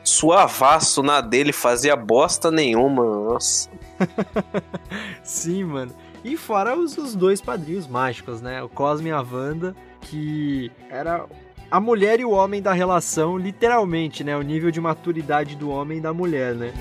Suavaço 0.07 1.03
na 1.03 1.19
dele, 1.19 1.51
fazia 1.51 1.95
bosta 1.95 2.49
nenhuma. 2.49 3.03
Nossa. 3.03 3.69
Sim, 5.21 5.65
mano. 5.65 5.93
E 6.23 6.37
fora 6.37 6.77
os, 6.77 6.97
os 6.97 7.13
dois 7.13 7.41
padrinhos 7.41 7.87
mágicos, 7.87 8.41
né? 8.41 8.63
O 8.63 8.69
Cosme 8.69 9.09
e 9.09 9.11
a 9.11 9.21
Wanda, 9.21 9.75
que 10.01 10.71
era 10.89 11.25
a 11.69 11.79
mulher 11.81 12.21
e 12.21 12.25
o 12.25 12.31
homem 12.31 12.61
da 12.61 12.71
relação, 12.71 13.37
literalmente, 13.37 14.23
né? 14.23 14.37
O 14.37 14.41
nível 14.41 14.71
de 14.71 14.79
maturidade 14.79 15.57
do 15.57 15.69
homem 15.69 15.97
e 15.97 16.01
da 16.01 16.13
mulher, 16.13 16.55
né? 16.55 16.73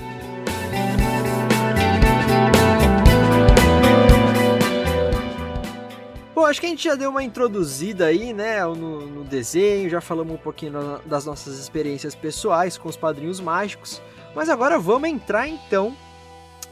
Bom, 6.37 6.45
acho 6.45 6.59
que 6.59 6.67
a 6.67 6.69
gente 6.69 6.83
já 6.83 6.93
deu 6.93 7.09
uma 7.09 7.23
introduzida 7.23 8.05
aí, 8.05 8.31
né, 8.31 8.63
no, 8.63 9.07
no 9.07 9.23
desenho, 9.23 9.89
já 9.89 9.99
falamos 9.99 10.35
um 10.35 10.37
pouquinho 10.37 10.71
das 11.03 11.25
nossas 11.25 11.57
experiências 11.57 12.13
pessoais 12.13 12.77
com 12.77 12.87
os 12.87 12.95
padrinhos 12.95 13.39
mágicos, 13.39 13.99
mas 14.35 14.47
agora 14.47 14.77
vamos 14.77 15.09
entrar 15.09 15.47
então 15.47 15.97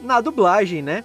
na 0.00 0.20
dublagem, 0.20 0.82
né? 0.82 1.04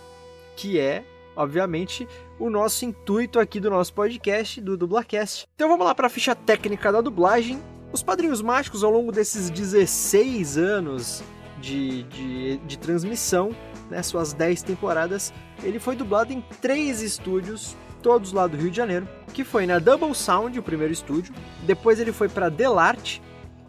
Que 0.55 0.77
é, 0.77 1.03
obviamente, 1.35 2.07
o 2.37 2.51
nosso 2.51 2.85
intuito 2.85 3.39
aqui 3.39 3.59
do 3.59 3.71
nosso 3.71 3.95
podcast, 3.95 4.61
do 4.61 4.77
Dublacast. 4.77 5.47
Então 5.55 5.67
vamos 5.67 5.83
lá 5.83 5.95
para 5.95 6.05
a 6.05 6.11
ficha 6.11 6.35
técnica 6.35 6.91
da 6.91 7.01
dublagem. 7.01 7.59
Os 7.91 8.03
Padrinhos 8.03 8.43
Mágicos, 8.43 8.83
ao 8.83 8.91
longo 8.91 9.11
desses 9.11 9.49
16 9.49 10.59
anos 10.59 11.23
de, 11.59 12.03
de, 12.03 12.57
de 12.57 12.77
transmissão, 12.77 13.55
né, 13.89 14.03
suas 14.03 14.33
10 14.33 14.61
temporadas, 14.61 15.33
ele 15.63 15.79
foi 15.79 15.95
dublado 15.95 16.31
em 16.31 16.41
três 16.61 17.01
estúdios, 17.01 17.75
todos 18.01 18.33
lá 18.33 18.47
do 18.47 18.57
Rio 18.57 18.71
de 18.71 18.77
Janeiro, 18.77 19.07
que 19.33 19.43
foi 19.43 19.65
na 19.65 19.79
Double 19.79 20.13
Sound, 20.13 20.57
o 20.57 20.63
primeiro 20.63 20.91
estúdio, 20.91 21.33
depois 21.63 21.99
ele 21.99 22.11
foi 22.11 22.27
para 22.27 22.49
Delarte, 22.49 23.21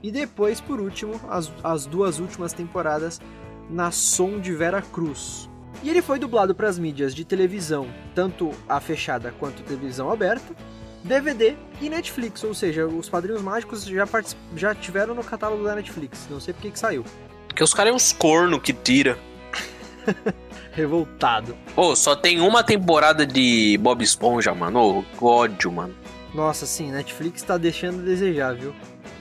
e 0.02 0.10
depois, 0.10 0.60
por 0.60 0.80
último, 0.80 1.20
as, 1.28 1.52
as 1.62 1.86
duas 1.86 2.18
últimas 2.18 2.52
temporadas 2.52 3.20
na 3.70 3.90
Som 3.92 4.40
de 4.40 4.52
Vera 4.52 4.82
Cruz. 4.82 5.48
E 5.82 5.88
ele 5.88 6.02
foi 6.02 6.18
dublado 6.18 6.54
para 6.54 6.68
as 6.68 6.78
mídias 6.78 7.14
de 7.14 7.24
televisão, 7.24 7.88
tanto 8.14 8.50
a 8.68 8.80
fechada 8.80 9.32
quanto 9.38 9.62
a 9.62 9.64
televisão 9.64 10.10
aberta, 10.10 10.54
DVD 11.04 11.56
e 11.80 11.88
Netflix, 11.88 12.44
ou 12.44 12.54
seja, 12.54 12.86
os 12.86 13.08
Padrinhos 13.08 13.42
Mágicos 13.42 13.84
já, 13.84 14.06
já 14.56 14.74
tiveram 14.74 15.14
no 15.14 15.24
catálogo 15.24 15.64
da 15.64 15.74
Netflix, 15.74 16.26
não 16.30 16.40
sei 16.40 16.54
porque 16.54 16.70
que 16.70 16.78
saiu. 16.78 17.04
Porque 17.48 17.62
os 17.62 17.74
caras 17.74 17.92
é 17.92 17.94
uns 17.94 18.12
corno 18.12 18.60
que 18.60 18.72
tira. 18.72 19.18
Revoltado. 20.72 21.54
Ô, 21.76 21.94
só 21.94 22.16
tem 22.16 22.40
uma 22.40 22.62
temporada 22.64 23.24
de 23.26 23.78
Bob 23.80 24.02
Esponja, 24.02 24.54
mano. 24.54 25.04
Ô, 25.20 25.26
ódio, 25.26 25.70
mano. 25.70 25.94
Nossa, 26.34 26.64
sim, 26.66 26.90
Netflix 26.90 27.42
tá 27.42 27.56
deixando 27.58 28.00
a 28.00 28.04
desejar, 28.04 28.54
viu? 28.54 28.74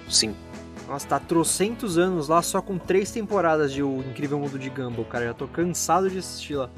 Sim. 0.10 0.34
Nossa, 0.88 1.08
tá 1.08 1.20
trocentos 1.20 1.98
anos 1.98 2.28
lá 2.28 2.42
só 2.42 2.62
com 2.62 2.78
três 2.78 3.12
temporadas 3.12 3.72
de 3.72 3.84
O 3.84 4.00
Incrível 4.00 4.40
Mundo 4.40 4.58
de 4.58 4.70
Gumball, 4.70 5.06
cara. 5.06 5.26
Já 5.26 5.34
tô 5.34 5.48
cansado 5.48 6.10
de 6.10 6.18
assistir 6.20 6.56
lá. 6.56 6.70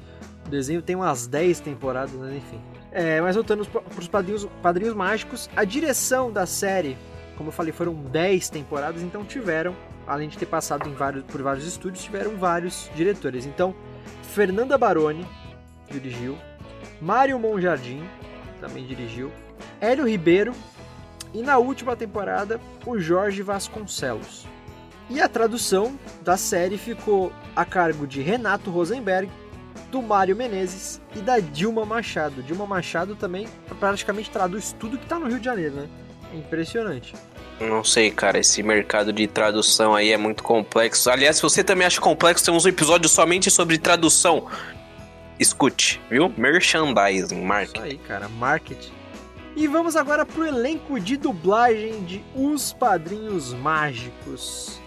O 0.46 0.50
desenho 0.50 0.82
tem 0.82 0.96
umas 0.96 1.26
10 1.28 1.60
temporadas, 1.62 2.12
mas 2.16 2.34
enfim. 2.36 2.60
É, 2.92 3.22
mas 3.22 3.36
voltando 3.36 3.66
pro- 3.66 3.82
pros 3.82 4.08
padrinhos, 4.08 4.48
padrinhos 4.62 4.94
mágicos, 4.94 5.50
a 5.56 5.64
direção 5.64 6.32
da 6.32 6.46
série, 6.46 6.98
como 7.38 7.50
eu 7.50 7.54
falei, 7.54 7.72
foram 7.72 7.94
10 7.94 8.50
temporadas, 8.50 9.02
então 9.02 9.24
tiveram, 9.24 9.76
além 10.06 10.30
de 10.30 10.38
ter 10.38 10.46
passado 10.46 10.92
vários, 10.94 11.24
por 11.24 11.42
vários 11.42 11.66
estúdios, 11.66 12.04
tiveram 12.04 12.36
vários 12.38 12.90
diretores. 12.96 13.46
Então, 13.48 13.74
Fernanda 14.34 14.80
Baroni 14.80 15.28
dirigiu, 15.92 16.36
Mário 17.00 17.38
Monjardim 17.38 18.04
também 18.60 18.84
dirigiu, 18.84 19.32
Hélio 19.80 20.08
Ribeiro 20.08 20.54
e 21.36 21.44
na 21.44 21.60
última 21.60 21.96
temporada 21.96 22.60
o 22.84 22.98
Jorge 22.98 23.44
Vasconcelos. 23.44 24.48
E 25.08 25.22
a 25.22 25.30
tradução 25.30 26.00
da 26.24 26.36
série 26.36 26.80
ficou 26.80 27.32
a 27.56 27.64
cargo 27.64 28.08
de 28.08 28.24
Renato 28.24 28.72
Rosenberg, 28.72 29.30
do 29.92 30.02
Mário 30.02 30.36
Menezes 30.36 31.00
e 31.16 31.20
da 31.20 31.38
Dilma 31.38 31.86
Machado. 31.86 32.42
Dilma 32.42 32.66
Machado 32.66 33.16
também 33.16 33.48
praticamente 33.80 34.32
traduz 34.32 34.76
tudo 34.80 34.98
que 34.98 35.06
tá 35.06 35.20
no 35.20 35.28
Rio 35.28 35.38
de 35.38 35.46
Janeiro, 35.46 35.76
né? 35.76 35.88
É 36.34 36.38
impressionante. 36.38 37.14
Não 37.68 37.84
sei, 37.84 38.12
cara. 38.12 38.40
Esse 38.40 38.62
mercado 38.62 39.12
de 39.14 39.28
tradução 39.28 39.96
aí 39.96 40.12
é 40.12 40.18
muito 40.18 40.44
complexo. 40.44 41.10
Aliás, 41.10 41.38
se 41.38 41.42
você 41.42 41.64
também 41.64 41.86
acha 41.88 42.00
complexo, 42.00 42.46
temos 42.46 42.66
um 42.66 42.70
episódio 42.70 43.10
somente 43.10 43.50
sobre 43.50 43.78
tradução. 43.78 44.48
Escute, 45.40 46.02
viu? 46.10 46.32
Merchandising, 46.38 47.36
Isso 47.36 47.36
marketing. 47.36 47.82
aí, 47.82 47.98
cara, 47.98 48.30
marketing. 48.30 48.92
E 49.56 49.68
vamos 49.68 49.96
agora 49.96 50.26
pro 50.26 50.46
elenco 50.46 51.00
de 51.00 51.16
dublagem 51.16 52.04
de 52.04 52.24
Os 52.36 52.74
Padrinhos 52.74 53.54
Mágicos. 53.54 54.80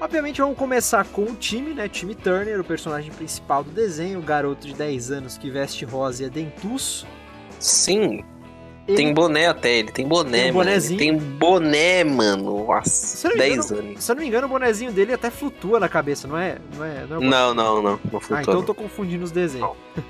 Obviamente 0.00 0.40
vamos 0.40 0.58
começar 0.58 1.04
com 1.06 1.22
o 1.22 1.34
time, 1.36 1.72
né? 1.72 1.88
Time 1.88 2.14
Turner, 2.14 2.60
o 2.60 2.64
personagem 2.64 3.10
principal 3.12 3.64
do 3.64 3.70
desenho, 3.70 4.18
o 4.18 4.22
garoto 4.22 4.66
de 4.66 4.74
10 4.74 5.10
anos 5.10 5.38
que 5.38 5.50
veste 5.50 5.84
rosa 5.84 6.24
e 6.24 6.26
é 6.26 6.28
dentuço. 6.28 7.06
Sim, 7.58 8.22
Ele- 8.86 8.96
tem 8.96 9.14
boné 9.14 9.46
até, 9.46 9.78
ele 9.78 9.90
tem 9.92 10.06
boné, 10.06 10.30
Tem 10.42 10.50
um 10.50 10.54
mano. 10.54 10.68
bonezinho. 10.68 11.00
Ele 11.00 11.10
tem 11.10 11.18
boné, 11.18 12.04
mano. 12.04 12.66
Nossa, 12.66 13.26
eu 13.26 13.30
não 13.30 13.36
me 13.36 13.42
10 13.42 13.70
engano- 13.70 13.88
anos. 13.88 14.04
Se 14.04 14.12
eu 14.12 14.14
não 14.14 14.22
me 14.22 14.28
engano, 14.28 14.46
o 14.46 14.50
bonezinho 14.50 14.92
dele 14.92 15.12
até 15.14 15.30
flutua 15.30 15.80
na 15.80 15.88
cabeça, 15.88 16.28
não 16.28 16.36
é? 16.38 16.58
Não 16.76 16.84
é? 16.84 17.06
Não 17.08 17.16
é 17.16 17.20
Não, 17.26 17.54
não, 17.54 17.74
não. 17.76 17.82
Não 17.82 17.94
Ah, 17.94 18.20
flutua, 18.20 18.42
então 18.42 18.54
eu 18.54 18.62
tô 18.62 18.74
confundindo 18.74 19.24
os 19.24 19.30
desenhos. 19.30 19.70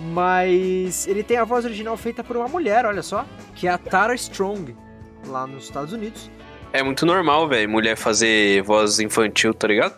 Mas 0.00 1.06
ele 1.06 1.22
tem 1.22 1.36
a 1.36 1.44
voz 1.44 1.64
original 1.64 1.96
feita 1.96 2.24
por 2.24 2.36
uma 2.36 2.48
mulher, 2.48 2.84
olha 2.84 3.02
só, 3.02 3.24
que 3.54 3.66
é 3.66 3.70
a 3.70 3.78
Tara 3.78 4.14
Strong, 4.14 4.74
lá 5.26 5.46
nos 5.46 5.64
Estados 5.64 5.92
Unidos. 5.92 6.30
É 6.72 6.82
muito 6.82 7.06
normal, 7.06 7.46
velho, 7.48 7.68
mulher 7.68 7.96
fazer 7.96 8.62
voz 8.62 8.98
infantil, 8.98 9.54
tá 9.54 9.68
ligado? 9.68 9.94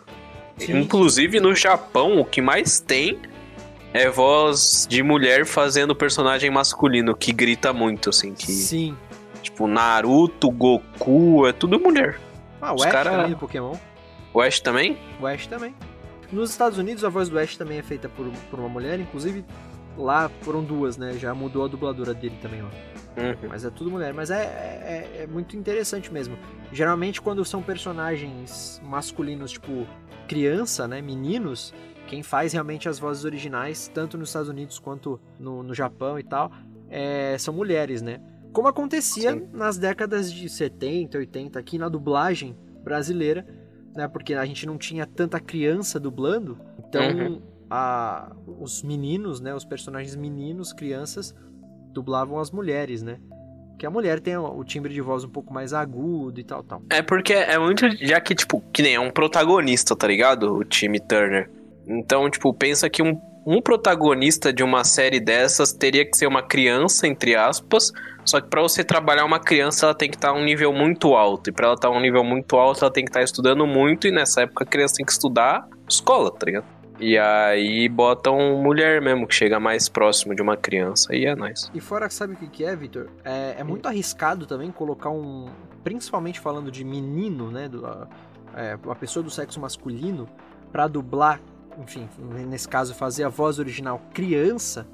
Sim. 0.57 0.77
Inclusive 0.79 1.39
no 1.39 1.55
Japão, 1.55 2.19
o 2.19 2.25
que 2.25 2.41
mais 2.41 2.79
tem 2.79 3.19
é 3.95 4.09
voz 4.09 4.85
de 4.89 5.01
mulher 5.01 5.45
fazendo 5.45 5.95
personagem 5.95 6.49
masculino, 6.49 7.15
que 7.15 7.31
grita 7.31 7.71
muito, 7.71 8.09
assim. 8.09 8.33
Que, 8.33 8.51
Sim. 8.51 8.97
Tipo, 9.41 9.67
Naruto, 9.67 10.51
Goku, 10.51 11.47
é 11.47 11.53
tudo 11.53 11.79
mulher. 11.79 12.19
Ah, 12.61 12.73
o 12.73 12.83
Ash 12.83 12.91
cara- 12.91 13.11
também 13.11 13.29
do 13.31 13.37
Pokémon. 13.37 13.75
O 14.33 14.41
Ash 14.41 14.59
também? 14.59 14.97
O 15.21 15.25
Ash 15.25 15.47
também. 15.47 15.73
Nos 16.29 16.49
Estados 16.49 16.77
Unidos, 16.77 17.05
a 17.05 17.09
voz 17.09 17.29
do 17.29 17.39
Ash 17.39 17.55
também 17.55 17.77
é 17.77 17.83
feita 17.83 18.09
por, 18.09 18.27
por 18.49 18.59
uma 18.59 18.67
mulher, 18.67 18.99
inclusive 18.99 19.45
lá 19.97 20.29
foram 20.41 20.61
duas, 20.61 20.97
né? 20.97 21.13
Já 21.13 21.33
mudou 21.33 21.63
a 21.63 21.67
dubladora 21.69 22.13
dele 22.13 22.37
também, 22.41 22.61
ó. 22.63 23.21
Uhum. 23.21 23.47
Mas 23.47 23.63
é 23.63 23.69
tudo 23.69 23.89
mulher. 23.89 24.13
Mas 24.13 24.29
é, 24.29 24.41
é, 24.43 25.21
é 25.23 25.27
muito 25.27 25.55
interessante 25.55 26.11
mesmo. 26.11 26.37
Geralmente, 26.73 27.21
quando 27.21 27.45
são 27.45 27.61
personagens 27.61 28.81
masculinos, 28.83 29.53
tipo 29.53 29.87
criança, 30.27 30.85
né? 30.87 31.01
Meninos, 31.01 31.73
quem 32.07 32.21
faz 32.23 32.53
realmente 32.53 32.87
as 32.87 32.99
vozes 32.99 33.25
originais, 33.25 33.89
tanto 33.93 34.17
nos 34.17 34.29
Estados 34.29 34.49
Unidos 34.49 34.79
quanto 34.79 35.19
no, 35.39 35.63
no 35.63 35.73
Japão 35.73 36.17
e 36.19 36.23
tal, 36.23 36.51
é, 36.89 37.35
são 37.37 37.53
mulheres, 37.53 38.01
né? 38.01 38.19
Como 38.53 38.67
acontecia 38.67 39.33
Sim. 39.33 39.47
nas 39.53 39.77
décadas 39.77 40.31
de 40.31 40.47
70, 40.47 41.17
80, 41.17 41.59
aqui 41.59 41.77
na 41.77 41.89
dublagem 41.89 42.55
brasileira, 42.83 43.45
né? 43.95 44.07
Porque 44.07 44.33
a 44.33 44.45
gente 44.45 44.65
não 44.65 44.77
tinha 44.77 45.05
tanta 45.05 45.39
criança 45.39 45.99
dublando, 45.99 46.57
então 46.87 47.01
Uhum. 47.03 47.41
a- 47.69 48.31
os 48.59 48.81
meninos, 48.83 49.41
né? 49.41 49.53
Os 49.53 49.65
personagens 49.65 50.15
meninos, 50.15 50.71
crianças, 50.71 51.35
dublavam 51.91 52.39
as 52.39 52.51
mulheres, 52.51 53.01
né? 53.01 53.17
Que 53.77 53.85
a 53.85 53.89
mulher 53.89 54.21
tem 54.21 54.37
o 54.37 54.63
timbre 54.63 54.93
de 54.93 55.01
voz 55.01 55.25
um 55.25 55.29
pouco 55.29 55.53
mais 55.53 55.73
agudo 55.73 56.39
e 56.39 56.43
tal, 56.45 56.63
tal. 56.63 56.81
É 56.89 57.01
porque 57.01 57.33
é 57.33 57.57
muito. 57.59 57.85
Já 58.05 58.21
que, 58.21 58.33
tipo, 58.33 58.61
que 58.71 58.81
nem 58.81 58.95
é 58.95 58.99
um 58.99 59.11
protagonista, 59.11 59.93
tá 59.97 60.07
ligado? 60.07 60.53
O 60.55 60.63
time 60.63 60.97
Turner. 60.99 61.49
Então, 61.87 62.29
tipo, 62.29 62.53
pensa 62.53 62.89
que 62.89 63.01
um, 63.01 63.19
um 63.45 63.61
protagonista 63.61 64.51
de 64.51 64.63
uma 64.63 64.83
série 64.83 65.19
dessas 65.19 65.71
teria 65.71 66.05
que 66.05 66.17
ser 66.17 66.27
uma 66.27 66.41
criança, 66.41 67.07
entre 67.07 67.35
aspas. 67.35 67.91
Só 68.25 68.41
que 68.41 68.49
pra 68.49 68.61
você 68.61 68.83
trabalhar 68.83 69.23
uma 69.23 69.39
criança, 69.39 69.85
ela 69.85 69.95
tem 69.95 70.09
que 70.09 70.15
estar 70.15 70.29
a 70.29 70.33
um 70.33 70.43
nível 70.43 70.73
muito 70.73 71.13
alto. 71.13 71.49
E 71.49 71.53
pra 71.53 71.67
ela 71.67 71.75
estar 71.75 71.89
a 71.89 71.91
um 71.91 71.99
nível 71.99 72.23
muito 72.23 72.55
alto, 72.57 72.83
ela 72.83 72.91
tem 72.91 73.05
que 73.05 73.11
estar 73.11 73.21
estudando 73.21 73.67
muito. 73.67 74.07
E 74.07 74.11
nessa 74.11 74.41
época 74.41 74.63
a 74.63 74.67
criança 74.67 74.95
tem 74.95 75.05
que 75.05 75.11
estudar 75.11 75.67
escola, 75.87 76.31
tá 76.31 76.45
ligado? 76.45 76.65
E 76.99 77.17
aí 77.17 77.89
botam 77.89 78.57
mulher 78.63 79.01
mesmo, 79.01 79.27
que 79.27 79.35
chega 79.35 79.59
mais 79.59 79.89
próximo 79.89 80.33
de 80.33 80.41
uma 80.41 80.55
criança. 80.55 81.13
E 81.13 81.25
é 81.25 81.35
nóis. 81.35 81.69
E 81.73 81.79
fora, 81.79 82.09
sabe 82.09 82.33
o 82.33 82.37
que 82.37 82.47
que 82.47 82.63
é, 82.63 82.75
Vitor? 82.75 83.09
É, 83.23 83.55
é 83.59 83.63
muito 83.63 83.87
arriscado 83.87 84.45
também 84.45 84.71
colocar 84.71 85.09
um. 85.09 85.49
Principalmente 85.83 86.39
falando 86.39 86.71
de 86.71 86.83
menino, 86.83 87.51
né? 87.51 87.67
Do, 87.67 87.85
é, 88.55 88.77
uma 88.83 88.95
pessoa 88.95 89.21
do 89.21 89.29
sexo 89.29 89.59
masculino, 89.59 90.27
pra 90.71 90.87
dublar, 90.87 91.41
enfim, 91.77 92.07
nesse 92.47 92.67
caso, 92.67 92.93
fazer 92.93 93.23
a 93.23 93.29
voz 93.29 93.59
original 93.59 94.01
criança, 94.13 94.87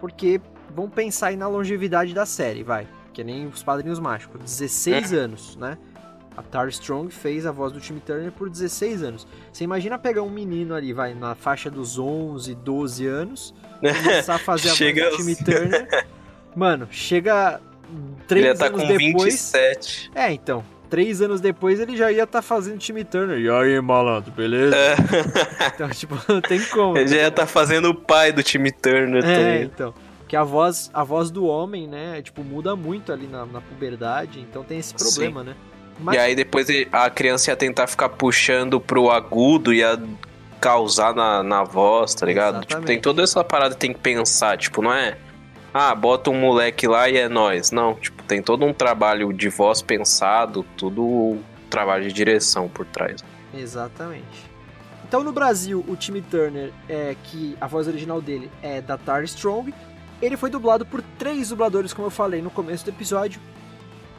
porque 0.00 0.40
vão 0.74 0.88
pensar 0.88 1.28
aí 1.28 1.36
na 1.36 1.48
longevidade 1.48 2.14
da 2.14 2.26
série, 2.26 2.62
vai. 2.62 2.86
Que 3.12 3.24
nem 3.24 3.46
os 3.46 3.62
Padrinhos 3.62 3.98
Mágicos. 3.98 4.40
16 4.42 5.12
anos, 5.12 5.56
né? 5.56 5.78
A 6.36 6.42
Tara 6.42 6.68
Strong 6.68 7.10
fez 7.10 7.46
a 7.46 7.50
voz 7.50 7.72
do 7.72 7.80
Tim 7.80 7.98
Turner 7.98 8.30
por 8.30 8.50
16 8.50 9.02
anos. 9.02 9.26
Você 9.50 9.64
imagina 9.64 9.98
pegar 9.98 10.22
um 10.22 10.28
menino 10.28 10.74
ali, 10.74 10.92
vai, 10.92 11.14
na 11.14 11.34
faixa 11.34 11.70
dos 11.70 11.98
11, 11.98 12.54
12 12.56 13.06
anos, 13.06 13.54
começar 13.80 14.34
a 14.34 14.38
fazer 14.38 14.68
a 14.68 14.74
Chega 14.74 15.10
voz 15.10 15.16
do 15.16 15.34
Tim 15.34 15.44
Turner. 15.44 16.06
Mano, 16.54 16.88
chega 16.90 17.60
Ele 17.90 18.24
três 18.26 18.44
ia 18.44 18.52
estar 18.52 18.66
anos 18.66 18.82
com 18.82 18.86
depois. 18.86 19.24
27. 19.24 20.10
É, 20.14 20.32
então. 20.32 20.62
Três 20.88 21.20
anos 21.20 21.40
depois 21.40 21.80
ele 21.80 21.96
já 21.96 22.10
ia 22.12 22.22
estar 22.24 22.42
fazendo 22.42 22.78
Tim 22.78 23.02
Turner. 23.04 23.38
E 23.38 23.50
aí, 23.50 23.80
malandro, 23.80 24.30
beleza? 24.32 24.76
É. 24.76 24.96
Então, 25.74 25.88
tipo, 25.90 26.16
não 26.28 26.40
tem 26.40 26.60
como. 26.66 26.96
Ele 26.96 27.08
já 27.08 27.16
ia 27.16 27.28
estar 27.28 27.46
fazendo 27.46 27.90
o 27.90 27.94
pai 27.94 28.32
do 28.32 28.42
time 28.42 28.70
Turner 28.72 29.24
É, 29.24 29.36
também. 29.36 29.62
então. 29.64 29.94
Que 30.28 30.34
a 30.36 30.42
voz, 30.42 30.90
a 30.94 31.04
voz 31.04 31.30
do 31.30 31.44
homem, 31.46 31.86
né, 31.86 32.20
tipo, 32.22 32.42
muda 32.42 32.74
muito 32.74 33.12
ali 33.12 33.26
na, 33.28 33.44
na 33.46 33.60
puberdade, 33.60 34.40
então 34.40 34.64
tem 34.64 34.78
esse 34.78 34.92
problema, 34.94 35.44
né? 35.44 35.54
Mas, 36.00 36.16
E 36.16 36.18
aí 36.18 36.34
depois 36.34 36.66
a 36.90 37.08
criança 37.10 37.50
ia 37.50 37.56
tentar 37.56 37.86
ficar 37.86 38.08
puxando 38.08 38.80
pro 38.80 39.10
agudo, 39.10 39.72
ia 39.72 39.98
causar 40.60 41.14
na, 41.14 41.42
na 41.42 41.62
voz, 41.62 42.14
tá 42.14 42.26
ligado? 42.26 42.54
Tipo, 42.60 42.72
Exatamente. 42.72 42.86
tem 42.88 43.00
toda 43.00 43.22
essa 43.22 43.44
parada 43.44 43.74
que 43.74 43.80
tem 43.80 43.92
que 43.92 44.00
pensar, 44.00 44.56
tipo, 44.58 44.82
não 44.82 44.92
é... 44.92 45.16
Ah, 45.78 45.94
bota 45.94 46.30
um 46.30 46.40
moleque 46.40 46.88
lá 46.88 47.06
e 47.06 47.18
é 47.18 47.28
nós. 47.28 47.70
Não, 47.70 47.94
tipo, 47.94 48.22
tem 48.22 48.40
todo 48.40 48.64
um 48.64 48.72
trabalho 48.72 49.30
de 49.30 49.50
voz 49.50 49.82
pensado, 49.82 50.64
tudo 50.74 51.04
um 51.04 51.42
trabalho 51.68 52.04
de 52.04 52.14
direção 52.14 52.66
por 52.66 52.86
trás. 52.86 53.22
Exatamente. 53.52 54.50
Então 55.06 55.22
no 55.22 55.32
Brasil, 55.32 55.84
o 55.86 55.94
Timmy 55.94 56.22
Turner, 56.22 56.72
é, 56.88 57.14
que 57.24 57.58
a 57.60 57.66
voz 57.66 57.86
original 57.86 58.22
dele 58.22 58.50
é 58.62 58.80
da 58.80 58.96
Tara 58.96 59.22
Strong, 59.24 59.74
ele 60.22 60.38
foi 60.38 60.48
dublado 60.48 60.86
por 60.86 61.02
três 61.18 61.50
dubladores, 61.50 61.92
como 61.92 62.06
eu 62.06 62.10
falei 62.10 62.40
no 62.40 62.48
começo 62.48 62.82
do 62.82 62.88
episódio. 62.88 63.38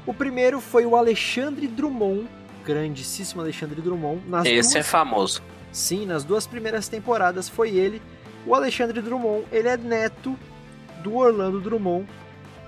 O 0.05 0.13
primeiro 0.13 0.61
foi 0.61 0.85
o 0.85 0.95
Alexandre 0.95 1.67
Drummond, 1.67 2.27
grandíssimo 2.63 3.41
Alexandre 3.41 3.81
Drummond. 3.81 4.21
Nas 4.27 4.45
Esse 4.45 4.77
é 4.77 4.81
duas, 4.81 4.87
famoso. 4.91 5.41
Sim, 5.71 6.05
nas 6.05 6.23
duas 6.23 6.45
primeiras 6.45 6.87
temporadas 6.87 7.49
foi 7.49 7.71
ele. 7.75 7.99
O 8.45 8.53
Alexandre 8.53 9.01
Drummond, 9.01 9.43
ele 9.51 9.67
é 9.67 9.75
neto 9.75 10.37
do 11.03 11.15
Orlando 11.15 11.59
Drummond, 11.59 12.07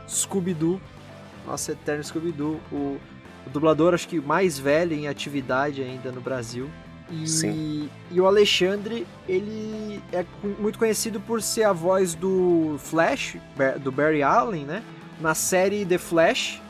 Scooby-Doo, 0.08 0.80
nosso 1.46 1.72
eterno 1.72 2.04
Scooby-Doo, 2.04 2.60
o, 2.72 2.76
o 3.46 3.50
dublador 3.52 3.94
acho 3.94 4.08
que 4.08 4.20
mais 4.20 4.58
velho 4.58 4.94
em 4.94 5.08
atividade 5.08 5.82
ainda 5.82 6.12
no 6.12 6.22
Brasil. 6.22 6.70
E, 7.12 7.28
Sim. 7.28 7.89
e 8.12 8.22
o 8.22 8.28
Alexandre, 8.28 9.06
ele 9.28 10.00
é 10.13 10.24
muito 10.60 10.78
conhecido 10.78 11.20
por 11.20 11.42
ser 11.42 11.63
a 11.63 11.74
voz 11.74 12.13
do 12.13 12.76
Flash, 12.78 13.38
do 13.82 13.92
Barry 13.92 14.22
Allen, 14.22 14.63
né? 14.63 14.84
Na 15.20 15.34
série 15.34 15.86
The 15.86 15.98
Flash. 15.98 16.62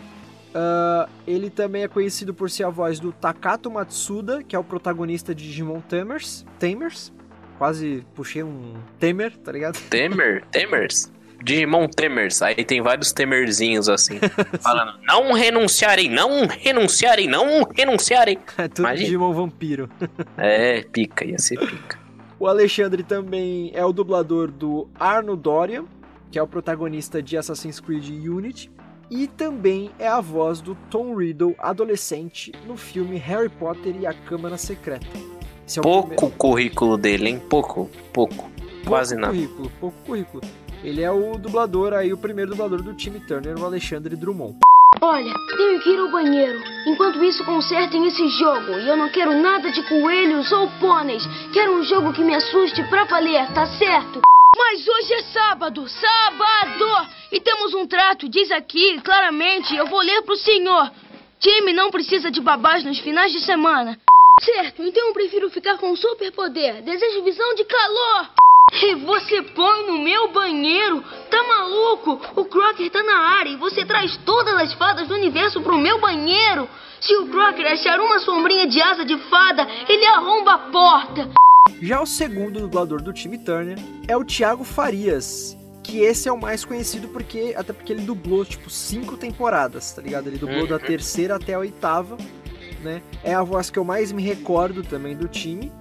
Ah, 0.54 1.08
ele 1.28 1.50
também 1.50 1.84
é 1.84 1.88
conhecido 1.88 2.34
por 2.34 2.50
ser 2.50 2.64
a 2.64 2.70
voz 2.70 3.00
do 3.00 3.12
Takato 3.12 3.70
Matsuda, 3.70 4.44
que 4.44 4.56
é 4.56 4.60
o 4.60 4.64
protagonista 4.64 5.34
de 5.36 5.44
Digimon 5.44 5.82
Tamers. 5.82 6.46
Tamers. 6.58 7.12
Quase 7.58 8.06
puxei 8.16 8.42
um 8.42 8.76
Temer, 8.98 9.36
tá 9.38 9.52
ligado? 9.52 9.78
Temer? 9.90 10.46
Temers? 10.50 11.12
Digimon 11.44 11.88
Temers. 11.88 12.42
Aí 12.42 12.64
tem 12.64 12.82
vários 12.82 13.12
Temerzinhos 13.12 13.88
assim. 13.90 14.20
falando, 14.62 14.94
não 15.04 15.34
renunciarem, 15.34 16.10
não 16.10 16.48
renunciarem, 16.48 17.28
não 17.28 17.64
renunciarem. 17.64 18.38
É 18.58 18.68
tudo 18.68 18.80
Imagina. 18.82 19.06
Digimon 19.06 19.34
Vampiro. 19.34 19.90
É, 20.38 20.82
pica, 20.84 21.26
ia 21.26 21.38
ser 21.38 21.58
pica. 21.60 21.98
O 22.40 22.48
Alexandre 22.48 23.04
também 23.04 23.72
é 23.74 23.84
o 23.84 23.92
dublador 23.92 24.50
do 24.50 24.88
Arno 25.00 25.36
Dorian, 25.36 25.86
que 26.32 26.40
é 26.40 26.42
o 26.44 26.48
protagonista 26.48 27.22
de 27.22 27.38
Assassin's 27.38 27.80
Creed 27.80 28.08
Unity. 28.10 28.72
E 29.12 29.26
também 29.26 29.90
é 29.98 30.08
a 30.08 30.22
voz 30.22 30.62
do 30.62 30.76
Tom 30.90 31.16
Riddle, 31.16 31.56
adolescente, 31.58 32.52
no 32.68 32.78
filme 32.78 33.18
Harry 33.18 33.50
Potter 33.50 33.96
e 34.00 34.06
a 34.06 34.14
Câmara 34.14 34.56
Secreta. 34.56 35.08
É 35.16 35.82
Pouco 35.82 36.10
primeiro- 36.10 36.36
currículo 36.38 36.96
dele, 36.98 37.30
hein? 37.30 37.42
Pouco, 37.50 37.90
pouco. 38.14 38.50
Quase 38.86 39.16
pouco 39.16 39.22
nada. 39.22 39.34
currículo, 39.34 39.72
pouco 39.80 39.98
currículo. 40.06 40.44
Ele 40.84 41.02
é 41.02 41.12
o 41.12 41.38
dublador 41.38 41.94
aí, 41.94 42.14
o 42.14 42.18
primeiro 42.18 42.52
dublador 42.52 42.82
do 42.82 42.94
time 42.94 43.20
Turner, 43.20 43.60
o 43.60 43.66
Alexandre 43.66 44.16
Drummond. 44.16 44.58
Olha, 45.02 45.34
tenho 45.58 45.80
que 45.82 45.90
ir 45.90 46.00
ao 46.00 46.10
banheiro. 46.10 46.60
Enquanto 46.88 47.24
isso, 47.24 47.44
consertem 47.46 48.08
esse 48.08 48.28
jogo. 48.30 48.72
E 48.72 48.88
eu 48.88 48.98
não 48.98 49.10
quero 49.10 49.34
nada 49.34 49.72
de 49.72 49.82
coelhos 49.88 50.52
ou 50.52 50.70
pôneis. 50.80 51.24
Quero 51.54 51.78
um 51.78 51.84
jogo 51.84 52.14
que 52.14 52.24
me 52.24 52.34
assuste 52.34 52.82
pra 52.90 53.04
valer, 53.06 53.48
tá 53.54 53.66
certo? 53.78 54.22
Mas 54.58 54.88
hoje 54.88 55.14
é 55.14 55.24
sábado, 55.24 55.88
sábado! 55.88 57.08
E 57.32 57.40
temos 57.40 57.74
um 57.74 57.86
trato, 57.86 58.28
diz 58.28 58.52
aqui 58.52 59.00
claramente, 59.02 59.76
eu 59.76 59.86
vou 59.88 60.02
ler 60.02 60.22
pro 60.24 60.36
senhor. 60.36 60.92
Time 61.40 61.72
não 61.72 61.92
precisa 61.92 62.32
de 62.32 62.42
babás 62.42 62.84
nos 62.84 63.00
finais 63.00 63.32
de 63.32 63.40
semana. 63.42 63.98
Certo, 64.42 64.82
então 64.84 65.08
eu 65.08 65.14
prefiro 65.14 65.50
ficar 65.50 65.78
com 65.78 65.96
superpoder. 65.96 66.82
Desejo 66.82 67.24
visão 67.24 67.56
de 67.56 67.66
calor. 67.66 68.30
E 68.72 68.96
você 68.96 69.42
põe 69.42 69.88
no 69.88 70.00
meu 70.00 70.32
banheiro? 70.32 71.04
Tá 71.30 71.44
maluco? 71.44 72.22
O 72.36 72.46
Crocker 72.46 72.90
tá 72.92 73.04
na 73.04 73.18
área 73.38 73.50
e 73.50 73.58
você 73.58 73.86
traz 73.86 74.16
todas 74.18 74.54
as 74.56 74.74
fadas 74.74 75.08
do 75.08 75.14
universo 75.16 75.62
pro 75.62 75.78
meu 75.78 76.00
banheiro? 76.00 76.68
Se 77.02 77.16
o 77.16 77.28
Crocker 77.28 77.66
achar 77.72 78.00
uma 78.00 78.20
sombrinha 78.20 78.68
de 78.68 78.82
asa 78.82 79.06
de 79.06 79.18
fada, 79.30 79.68
ele 79.88 80.06
arromba 80.06 80.54
a 80.54 80.58
porta. 80.58 81.30
Já 81.82 82.02
o 82.02 82.06
segundo 82.06 82.60
dublador 82.60 83.02
do 83.02 83.14
time 83.14 83.38
Turner 83.38 83.78
é 84.08 84.16
o 84.16 84.24
Thiago 84.24 84.64
Farias, 84.64 85.58
que 85.84 86.00
esse 86.00 86.28
é 86.28 86.32
o 86.32 86.40
mais 86.40 86.66
conhecido 86.66 87.08
porque 87.08 87.54
até 87.58 87.74
porque 87.74 87.94
ele 87.94 88.02
dublou 88.02 88.44
tipo 88.46 88.70
cinco 88.70 89.18
temporadas, 89.18 89.92
tá 89.94 90.02
ligado? 90.02 90.28
Ele 90.28 90.38
dublou 90.38 90.68
da 90.68 90.78
terceira 90.78 91.36
até 91.36 91.54
a 91.54 91.60
oitava, 91.60 92.18
né? 92.84 93.02
É 93.24 93.34
a 93.34 93.44
voz 93.44 93.70
que 93.70 93.80
eu 93.80 93.84
mais 93.84 94.12
me 94.12 94.22
recordo 94.22 94.84
também 94.84 95.16
do 95.16 95.28
time. 95.28 95.72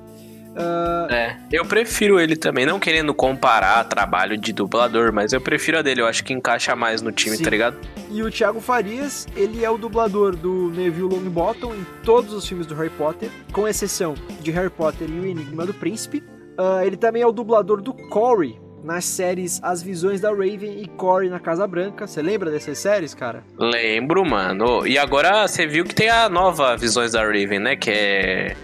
Ah, 0.59 1.07
É, 1.11 1.37
eu 1.53 1.65
prefiro 1.65 2.19
ele 2.21 2.37
também, 2.37 2.67
não 2.67 2.79
querendo 2.81 3.15
comparar 3.15 3.85
trabalho 3.85 4.37
de 4.37 4.53
dublador, 4.53 5.13
mas 5.13 5.33
eu 5.33 5.41
prefiro 5.41 5.79
a 5.79 5.83
dele, 5.83 6.01
eu 6.03 6.07
acho 6.07 6.25
que 6.25 6.33
encaixa 6.33 6.75
mais 6.75 7.01
no 7.01 7.13
time, 7.13 7.37
Sim. 7.37 7.45
tá 7.45 7.51
ligado? 7.51 7.77
E 8.11 8.23
o 8.23 8.31
Thiago 8.31 8.61
Farias, 8.61 9.27
ele 9.37 9.65
é 9.65 9.71
o 9.71 9.79
dublador 9.79 10.35
do 10.37 10.71
Neville 10.71 11.09
Longbottom 11.15 11.75
em 11.75 11.87
todos 12.03 12.33
os 12.33 12.47
filmes 12.47 12.67
do 12.67 12.75
Harry 12.75 12.91
Potter, 12.91 13.31
com 13.53 13.67
exceção 13.69 14.15
de 14.41 14.51
Harry 14.51 14.71
Potter 14.71 15.09
e 15.09 15.21
o 15.21 15.25
Enigma 15.27 15.65
do 15.65 15.73
Príncipe. 15.73 16.23
Ah, 16.59 16.85
ele 16.85 16.97
também 16.97 17.23
é 17.23 17.27
o 17.27 17.33
dublador 17.33 17.81
do 17.81 17.95
Corey 17.95 18.59
nas 18.83 19.05
séries 19.05 19.61
As 19.63 19.83
Visões 19.83 20.21
da 20.21 20.31
Raven 20.31 20.81
e 20.83 20.87
Corey 20.89 21.29
na 21.29 21.39
Casa 21.41 21.67
Branca. 21.67 22.07
Você 22.07 22.21
lembra 22.23 22.51
dessas 22.51 22.79
séries, 22.79 23.15
cara? 23.15 23.43
Lembro, 23.59 24.25
mano. 24.25 24.87
E 24.87 24.97
agora 24.99 25.47
você 25.47 25.67
viu 25.67 25.85
que 25.85 25.95
tem 25.95 26.09
a 26.09 26.29
nova 26.29 26.77
Visões 26.77 27.13
da 27.13 27.23
Raven, 27.23 27.59
né? 27.59 27.77
Que 27.77 27.91
é 27.91 28.57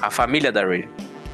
a 0.00 0.10
família 0.10 0.50
da 0.52 0.62
Raven. 0.62 0.88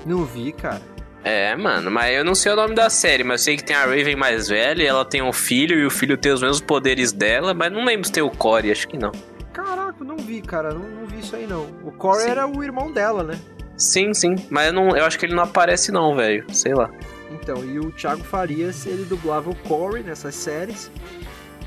Não 0.06 0.24
vi, 0.24 0.52
cara. 0.52 0.80
É, 1.24 1.56
mano, 1.56 1.90
mas 1.90 2.14
eu 2.14 2.24
não 2.24 2.36
sei 2.36 2.52
o 2.52 2.56
nome 2.56 2.72
da 2.72 2.88
série, 2.88 3.24
mas 3.24 3.40
eu 3.40 3.44
sei 3.46 3.56
que 3.56 3.64
tem 3.64 3.74
a 3.74 3.84
Raven 3.84 4.14
mais 4.14 4.46
velha, 4.46 4.80
e 4.80 4.86
ela 4.86 5.04
tem 5.04 5.20
um 5.20 5.32
filho, 5.32 5.76
e 5.76 5.84
o 5.84 5.90
filho 5.90 6.16
tem 6.16 6.32
os 6.32 6.40
mesmos 6.40 6.60
poderes 6.60 7.10
dela, 7.10 7.52
mas 7.52 7.72
não 7.72 7.84
lembro 7.84 8.06
se 8.06 8.12
tem 8.12 8.22
o 8.22 8.30
Corey, 8.30 8.70
acho 8.70 8.86
que 8.86 8.96
não. 8.96 9.10
Caraca, 9.52 10.04
não 10.04 10.16
vi, 10.16 10.40
cara. 10.40 10.72
Não, 10.72 10.88
não 10.88 11.06
vi 11.06 11.18
isso 11.18 11.34
aí, 11.34 11.44
não. 11.44 11.66
O 11.82 11.90
Corey 11.90 12.26
Sim. 12.26 12.30
era 12.30 12.46
o 12.46 12.62
irmão 12.62 12.92
dela, 12.92 13.24
né? 13.24 13.36
Sim, 13.76 14.14
sim, 14.14 14.36
mas 14.48 14.68
eu, 14.68 14.72
não, 14.72 14.96
eu 14.96 15.04
acho 15.04 15.18
que 15.18 15.26
ele 15.26 15.34
não 15.34 15.42
aparece 15.42 15.90
não, 15.90 16.14
velho, 16.14 16.44
sei 16.54 16.74
lá. 16.74 16.88
Então, 17.32 17.64
e 17.64 17.80
o 17.80 17.90
Thiago 17.90 18.22
Farias, 18.22 18.86
ele 18.86 19.04
dublava 19.04 19.50
o 19.50 19.54
Corey 19.56 20.04
nessas 20.04 20.34
séries. 20.36 20.90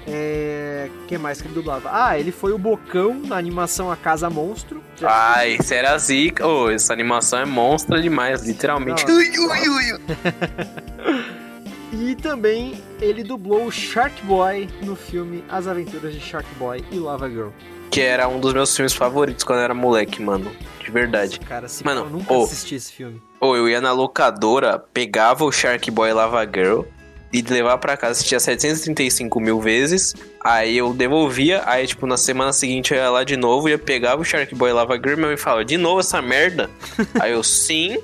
É... 0.08 0.90
que 1.08 1.18
mais 1.18 1.42
que 1.42 1.48
ele 1.48 1.54
dublava? 1.54 1.90
Ah, 1.92 2.18
ele 2.18 2.32
foi 2.32 2.52
o 2.52 2.58
Bocão 2.58 3.22
na 3.26 3.38
animação 3.38 3.92
A 3.92 3.96
Casa 3.96 4.30
Monstro. 4.30 4.84
Ai, 5.04 5.58
isso 5.60 5.74
era 5.74 5.98
zica. 5.98 6.48
Ô, 6.48 6.70
essa 6.70 6.94
animação 6.94 7.40
é 7.40 7.46
monstra 7.46 8.02
demais, 8.02 8.46
literalmente. 8.46 9.06
Não. 9.06 9.16
Ui, 9.16 9.30
ui, 9.38 9.70
ui. 9.70 10.00
E 11.92 12.16
também 12.16 12.80
ele 13.02 13.24
dublou 13.24 13.66
o 13.66 13.72
Shark 13.72 14.24
Boy 14.24 14.70
no 14.84 14.96
filme 14.96 15.44
As 15.50 15.68
Aventuras 15.68 16.14
de 16.14 16.20
Shark 16.20 16.48
Boy 16.56 16.84
e 16.92 17.00
Lava 17.00 17.28
Girl. 17.30 17.50
Que 17.90 18.02
era 18.02 18.28
um 18.28 18.40
dos 18.40 18.54
meus 18.54 18.76
filmes 18.76 18.94
favoritos 18.94 19.44
quando 19.44 19.60
eu 19.60 19.66
era 19.66 19.74
moleque, 19.74 20.22
mano. 20.22 20.52
De 20.84 20.92
verdade. 20.92 21.40
Cara, 21.40 21.68
se 21.68 21.84
Mano, 21.84 22.02
eu 22.02 22.10
nunca 22.10 22.34
ô. 22.34 22.44
assisti 22.44 22.76
esse 22.76 22.94
filme. 22.94 23.22
Ou 23.40 23.58
eu 23.58 23.68
ia 23.68 23.82
na 23.82 23.92
locadora, 23.92 24.78
pegava 24.78 25.44
o 25.44 25.52
Shark 25.52 25.90
Boy 25.90 26.14
Lava 26.14 26.46
Girl 26.46 26.82
e 27.32 27.42
levava 27.42 27.78
pra 27.78 27.96
casa, 27.96 28.14
assistia 28.14 28.40
735 28.40 29.40
mil 29.40 29.60
vezes. 29.60 30.16
Aí 30.44 30.78
eu 30.78 30.94
devolvia, 30.94 31.62
aí 31.66 31.86
tipo 31.86 32.08
na 32.08 32.18
semana 32.18 32.52
seguinte 32.52 32.94
eu 32.94 32.98
ia 32.98 33.10
lá 33.10 33.24
de 33.24 33.38
novo, 33.38 33.70
ia 33.70 33.78
pegava 33.78 34.22
o 34.22 34.26
Shark 34.26 34.54
Boy 34.56 34.74
Lava 34.74 34.96
Girl 34.96 35.32
e 35.32 35.38
falava, 35.38 35.64
de 35.64 35.78
novo 35.78 36.00
essa 36.00 36.22
merda? 36.22 36.70
aí 37.20 37.32
eu, 37.32 37.44
sim. 37.44 37.98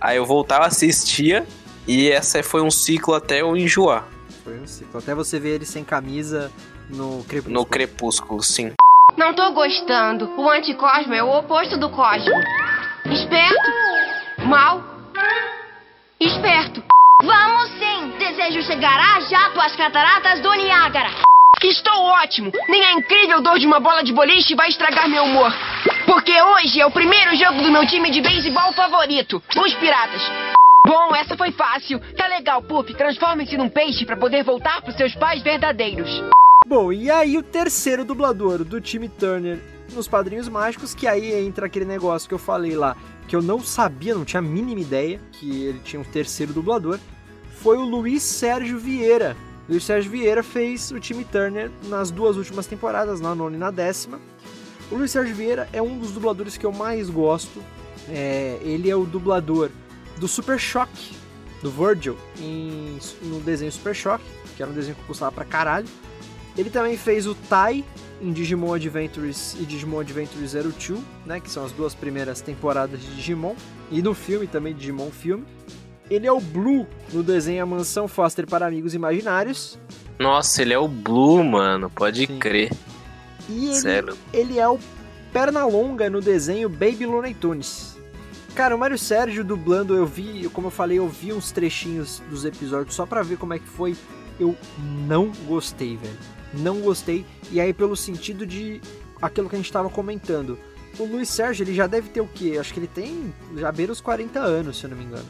Aí 0.00 0.16
eu 0.16 0.24
voltava, 0.24 0.66
assistia 0.66 1.46
e 1.86 2.10
essa 2.10 2.42
foi 2.42 2.62
um 2.62 2.70
ciclo 2.70 3.14
até 3.14 3.42
eu 3.42 3.56
enjoar. 3.56 4.06
Foi 4.44 4.58
um 4.58 4.66
ciclo. 4.66 4.98
Até 4.98 5.14
você 5.14 5.38
ver 5.38 5.56
ele 5.56 5.66
sem 5.66 5.84
camisa 5.84 6.50
no 6.88 7.24
Crepúsculo. 7.24 7.54
No 7.54 7.66
Crepúsculo, 7.66 8.42
sim. 8.42 8.72
Não 9.16 9.34
tô 9.34 9.52
gostando. 9.52 10.30
O 10.38 10.48
anticosmo 10.48 11.12
é 11.12 11.22
o 11.22 11.38
oposto 11.38 11.76
do 11.76 11.90
cosmo. 11.90 12.32
Esperto. 13.06 14.46
Mal. 14.46 14.82
Esperto. 16.18 16.82
Vamos 17.22 17.68
sim! 17.78 18.12
Desejo 18.18 18.62
chegar 18.62 18.98
a 18.98 19.20
jato 19.20 19.60
às 19.60 19.76
cataratas 19.76 20.40
do 20.40 20.52
Niágara. 20.54 21.10
Estou 21.62 22.02
ótimo. 22.02 22.50
Nem 22.66 22.82
a 22.82 22.92
incrível 22.92 23.42
dor 23.42 23.58
de 23.58 23.66
uma 23.66 23.78
bola 23.78 24.02
de 24.02 24.12
boliche 24.12 24.54
vai 24.54 24.70
estragar 24.70 25.08
meu 25.08 25.24
humor. 25.24 25.52
Porque 26.06 26.32
hoje 26.40 26.80
é 26.80 26.86
o 26.86 26.90
primeiro 26.90 27.36
jogo 27.36 27.62
do 27.62 27.70
meu 27.70 27.86
time 27.86 28.10
de 28.10 28.22
beisebol 28.22 28.72
favorito, 28.72 29.42
os 29.54 29.74
Piratas. 29.74 30.22
Bom, 30.86 31.14
essa 31.14 31.36
foi 31.36 31.52
fácil. 31.52 32.00
Tá 32.16 32.26
legal, 32.26 32.62
Puff. 32.62 32.94
Transforme-se 32.94 33.56
num 33.58 33.68
peixe 33.68 34.06
pra 34.06 34.16
poder 34.16 34.42
voltar 34.42 34.80
pros 34.80 34.96
seus 34.96 35.14
pais 35.14 35.42
verdadeiros. 35.42 36.08
Bom, 36.66 36.90
e 36.90 37.10
aí 37.10 37.36
o 37.36 37.42
terceiro 37.42 38.02
dublador 38.02 38.64
do 38.64 38.80
time 38.80 39.08
Turner 39.08 39.60
nos 39.92 40.08
Padrinhos 40.08 40.48
Mágicos, 40.48 40.94
que 40.94 41.06
aí 41.06 41.34
entra 41.46 41.66
aquele 41.66 41.84
negócio 41.84 42.28
que 42.28 42.34
eu 42.34 42.38
falei 42.38 42.74
lá, 42.76 42.96
que 43.30 43.36
eu 43.36 43.40
não 43.40 43.60
sabia, 43.60 44.12
não 44.12 44.24
tinha 44.24 44.40
a 44.40 44.42
mínima 44.42 44.80
ideia 44.80 45.20
que 45.30 45.62
ele 45.62 45.78
tinha 45.84 46.00
um 46.00 46.04
terceiro 46.04 46.52
dublador, 46.52 46.98
foi 47.62 47.76
o 47.78 47.82
Luiz 47.84 48.24
Sérgio 48.24 48.76
Vieira. 48.76 49.36
Luiz 49.68 49.84
Sérgio 49.84 50.10
Vieira 50.10 50.42
fez 50.42 50.90
o 50.90 50.98
time 50.98 51.24
Turner 51.24 51.70
nas 51.84 52.10
duas 52.10 52.36
últimas 52.36 52.66
temporadas, 52.66 53.20
na 53.20 53.32
nona 53.32 53.54
e 53.54 53.58
na 53.60 53.70
décima. 53.70 54.18
O 54.90 54.96
Luiz 54.96 55.12
Sérgio 55.12 55.32
Vieira 55.36 55.68
é 55.72 55.80
um 55.80 55.96
dos 55.96 56.10
dubladores 56.10 56.56
que 56.56 56.66
eu 56.66 56.72
mais 56.72 57.08
gosto. 57.08 57.62
É, 58.08 58.58
ele 58.62 58.90
é 58.90 58.96
o 58.96 59.04
dublador 59.06 59.70
do 60.18 60.26
Super 60.26 60.58
Choque, 60.58 61.12
do 61.62 61.70
Virgil, 61.70 62.16
em- 62.40 62.98
no 63.22 63.38
desenho 63.38 63.70
Super 63.70 63.94
Choque, 63.94 64.24
que 64.56 64.62
era 64.62 64.72
um 64.72 64.74
desenho 64.74 64.96
que 64.96 65.02
eu 65.02 65.06
gostava 65.06 65.30
pra 65.30 65.44
caralho. 65.44 65.86
Ele 66.56 66.70
também 66.70 66.96
fez 66.96 67.26
o 67.26 67.34
Tai 67.34 67.84
em 68.20 68.32
Digimon 68.32 68.74
Adventures 68.74 69.56
e 69.58 69.64
Digimon 69.64 70.00
Adventure 70.00 70.44
02, 70.46 70.98
né, 71.24 71.40
que 71.40 71.50
são 71.50 71.64
as 71.64 71.72
duas 71.72 71.94
primeiras 71.94 72.40
temporadas 72.40 73.00
de 73.00 73.14
Digimon, 73.14 73.54
e 73.90 74.02
no 74.02 74.14
filme 74.14 74.46
também 74.46 74.74
Digimon 74.74 75.10
filme. 75.10 75.44
Ele 76.10 76.26
é 76.26 76.32
o 76.32 76.40
Blue 76.40 76.86
no 77.12 77.22
desenho 77.22 77.62
A 77.62 77.66
Mansão 77.66 78.08
Foster 78.08 78.46
para 78.46 78.66
Amigos 78.66 78.94
Imaginários, 78.94 79.78
Nossa, 80.18 80.60
ele 80.60 80.74
é 80.74 80.78
o 80.78 80.88
Blue, 80.88 81.42
mano, 81.42 81.88
pode 81.88 82.26
Sim. 82.26 82.38
crer. 82.38 82.70
e 83.48 83.66
ele, 83.66 83.74
Sério. 83.74 84.16
ele 84.32 84.58
é 84.58 84.68
o 84.68 84.78
Pernalonga 85.32 86.10
no 86.10 86.20
desenho 86.20 86.68
Baby 86.68 87.06
Looney 87.06 87.32
Tunes. 87.32 87.96
Cara, 88.54 88.74
o 88.74 88.78
Mário 88.78 88.98
Sérgio 88.98 89.44
dublando, 89.44 89.94
eu 89.94 90.04
vi, 90.04 90.48
como 90.52 90.66
eu 90.66 90.70
falei, 90.72 90.98
eu 90.98 91.08
vi 91.08 91.32
uns 91.32 91.52
trechinhos 91.52 92.20
dos 92.28 92.44
episódios 92.44 92.94
só 92.96 93.06
pra 93.06 93.22
ver 93.22 93.38
como 93.38 93.54
é 93.54 93.58
que 93.60 93.68
foi. 93.68 93.96
Eu 94.38 94.56
não 95.06 95.30
gostei, 95.46 95.96
velho. 95.96 96.18
Não 96.54 96.80
gostei. 96.80 97.24
E 97.50 97.60
aí, 97.60 97.72
pelo 97.72 97.96
sentido 97.96 98.46
de 98.46 98.80
aquilo 99.20 99.48
que 99.48 99.56
a 99.56 99.58
gente 99.58 99.72
tava 99.72 99.88
comentando. 99.88 100.58
O 100.98 101.04
Luiz 101.04 101.28
Sérgio, 101.28 101.62
ele 101.62 101.74
já 101.74 101.86
deve 101.86 102.08
ter 102.08 102.20
o 102.20 102.26
quê? 102.26 102.56
Acho 102.58 102.74
que 102.74 102.80
ele 102.80 102.88
tem 102.88 103.32
já 103.56 103.70
beira 103.70 103.92
os 103.92 104.00
40 104.00 104.40
anos, 104.40 104.78
se 104.78 104.84
eu 104.84 104.90
não 104.90 104.96
me 104.96 105.04
engano. 105.04 105.26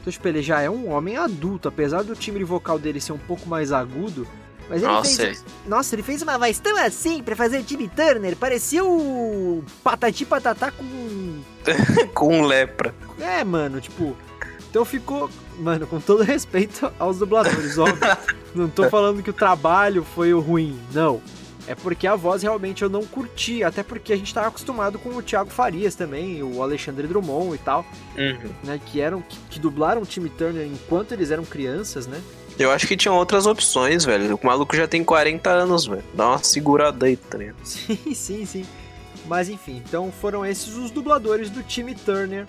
Então, 0.00 0.12
tipo, 0.12 0.26
ele 0.26 0.42
já 0.42 0.60
é 0.60 0.70
um 0.70 0.90
homem 0.90 1.16
adulto, 1.16 1.68
apesar 1.68 2.02
do 2.02 2.16
timbre 2.16 2.42
vocal 2.42 2.78
dele 2.78 3.00
ser 3.00 3.12
um 3.12 3.18
pouco 3.18 3.48
mais 3.48 3.70
agudo. 3.70 4.26
Mas 4.68 4.82
ele 4.82 4.92
Nossa, 4.92 5.22
fez. 5.22 5.44
Nossa, 5.66 5.94
ele 5.94 6.02
fez 6.02 6.22
uma 6.22 6.38
voz 6.38 6.58
tão 6.58 6.76
assim 6.78 7.22
pra 7.22 7.34
fazer 7.34 7.58
o 7.58 7.62
Timmy 7.62 7.88
Turner. 7.88 8.36
Parecia 8.36 8.84
o 8.84 9.64
Patati 9.82 10.24
Patatá 10.24 10.70
com. 10.70 11.40
com 12.14 12.42
lepra. 12.42 12.94
É, 13.18 13.42
mano, 13.42 13.80
tipo. 13.80 14.16
Então 14.70 14.84
ficou. 14.84 15.28
Mano, 15.58 15.86
com 15.86 16.00
todo 16.00 16.22
respeito 16.22 16.90
aos 16.98 17.18
dubladores, 17.18 17.76
óbvio. 17.76 17.98
Não 18.54 18.68
tô 18.68 18.88
falando 18.88 19.22
que 19.22 19.30
o 19.30 19.34
trabalho 19.34 20.02
foi 20.02 20.32
o 20.34 20.40
ruim, 20.40 20.76
não. 20.92 21.20
É 21.68 21.74
porque 21.74 22.04
a 22.06 22.16
voz 22.16 22.42
realmente 22.42 22.82
eu 22.82 22.88
não 22.88 23.04
curti, 23.04 23.62
até 23.62 23.80
porque 23.84 24.12
a 24.12 24.16
gente 24.16 24.34
tava 24.34 24.48
acostumado 24.48 24.98
com 24.98 25.10
o 25.10 25.22
Thiago 25.22 25.50
Farias 25.50 25.94
também, 25.94 26.42
o 26.42 26.60
Alexandre 26.60 27.06
Drummond 27.06 27.54
e 27.54 27.58
tal, 27.58 27.86
Uhum. 28.18 28.50
né? 28.64 28.80
Que 28.84 29.00
eram. 29.00 29.20
que, 29.22 29.38
que 29.50 29.60
dublaram 29.60 30.02
o 30.02 30.06
Timmy 30.06 30.28
Turner 30.30 30.66
enquanto 30.66 31.12
eles 31.12 31.30
eram 31.30 31.44
crianças, 31.44 32.08
né? 32.08 32.20
Eu 32.58 32.72
acho 32.72 32.88
que 32.88 32.96
tinha 32.96 33.12
outras 33.12 33.46
opções, 33.46 34.04
velho. 34.04 34.34
O 34.42 34.44
maluco 34.46 34.74
já 34.74 34.88
tem 34.88 35.04
40 35.04 35.48
anos, 35.48 35.86
velho. 35.86 36.02
Dá 36.12 36.26
uma 36.30 36.38
segurada 36.42 37.06
aí, 37.06 37.16
tá 37.16 37.38
ligado? 37.38 37.56
Sim, 37.62 38.14
sim, 38.14 38.44
sim. 38.44 38.66
Mas 39.26 39.48
enfim, 39.48 39.80
então 39.86 40.10
foram 40.10 40.44
esses 40.44 40.74
os 40.76 40.90
dubladores 40.90 41.50
do 41.50 41.62
time 41.62 41.94
Turner 41.94 42.46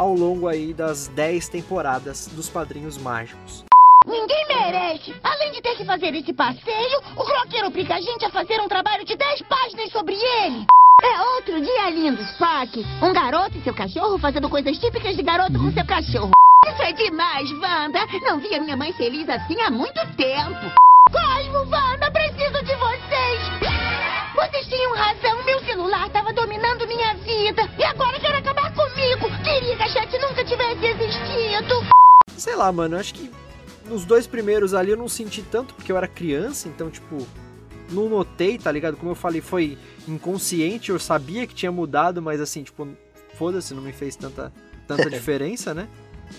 ao 0.00 0.14
longo 0.14 0.48
aí 0.48 0.72
das 0.72 1.08
10 1.08 1.50
temporadas 1.50 2.26
dos 2.28 2.48
Padrinhos 2.48 2.96
Mágicos. 2.96 3.66
Ninguém 4.06 4.46
merece. 4.48 5.14
Além 5.22 5.52
de 5.52 5.60
ter 5.60 5.76
que 5.76 5.84
fazer 5.84 6.14
esse 6.14 6.32
passeio, 6.32 7.00
o 7.14 7.22
Croqueiro 7.22 7.66
obriga 7.66 7.96
a 7.96 8.00
gente 8.00 8.24
a 8.24 8.30
fazer 8.30 8.58
um 8.62 8.66
trabalho 8.66 9.04
de 9.04 9.14
10 9.14 9.42
páginas 9.42 9.92
sobre 9.92 10.14
ele. 10.14 10.64
É 11.02 11.20
outro 11.36 11.60
dia 11.60 11.90
lindo, 11.90 12.22
Spock. 12.22 12.82
Um 13.02 13.12
garoto 13.12 13.58
e 13.58 13.62
seu 13.62 13.74
cachorro 13.74 14.18
fazendo 14.18 14.48
coisas 14.48 14.78
típicas 14.78 15.14
de 15.14 15.22
garoto 15.22 15.58
com 15.58 15.70
seu 15.70 15.84
cachorro. 15.84 16.30
Isso 16.66 16.82
é 16.82 16.92
demais, 16.92 17.52
Wanda. 17.52 18.00
Não 18.22 18.40
via 18.40 18.58
minha 18.58 18.78
mãe 18.78 18.94
feliz 18.94 19.28
assim 19.28 19.60
há 19.60 19.70
muito 19.70 20.00
tempo. 20.16 20.72
Cosmo, 21.12 21.58
Wanda, 21.58 22.10
preciso 22.10 22.64
de 22.64 22.74
vocês. 22.74 23.49
Vocês 24.40 24.66
tinham 24.66 24.94
razão. 24.94 25.44
Meu 25.44 25.60
celular 25.64 26.06
estava 26.06 26.32
dominando 26.32 26.86
minha 26.86 27.14
vida. 27.14 27.62
E 27.78 27.84
agora 27.84 28.18
quer 28.18 28.34
acabar 28.34 28.72
comigo. 28.74 29.26
Queria 29.44 29.76
que 29.76 29.82
a 29.82 29.88
chat 29.88 30.18
nunca 30.18 30.44
tivesse 30.44 30.86
existido. 30.86 31.74
Sei 32.36 32.54
lá, 32.56 32.72
mano, 32.72 32.96
acho 32.96 33.14
que 33.14 33.30
nos 33.86 34.04
dois 34.04 34.26
primeiros 34.26 34.72
ali 34.72 34.90
eu 34.90 34.96
não 34.96 35.08
senti 35.08 35.42
tanto 35.42 35.74
porque 35.74 35.92
eu 35.92 35.96
era 35.96 36.06
criança, 36.08 36.68
então, 36.68 36.88
tipo, 36.90 37.26
não 37.90 38.08
notei, 38.08 38.56
tá 38.56 38.70
ligado? 38.72 38.96
Como 38.96 39.10
eu 39.10 39.14
falei, 39.16 39.40
foi 39.40 39.76
inconsciente, 40.08 40.90
eu 40.90 40.98
sabia 40.98 41.46
que 41.46 41.54
tinha 41.54 41.72
mudado, 41.72 42.22
mas 42.22 42.40
assim, 42.40 42.62
tipo, 42.62 42.88
foda-se, 43.34 43.74
não 43.74 43.82
me 43.82 43.92
fez 43.92 44.16
tanta, 44.16 44.52
tanta 44.86 45.08
diferença, 45.10 45.74
né? 45.74 45.88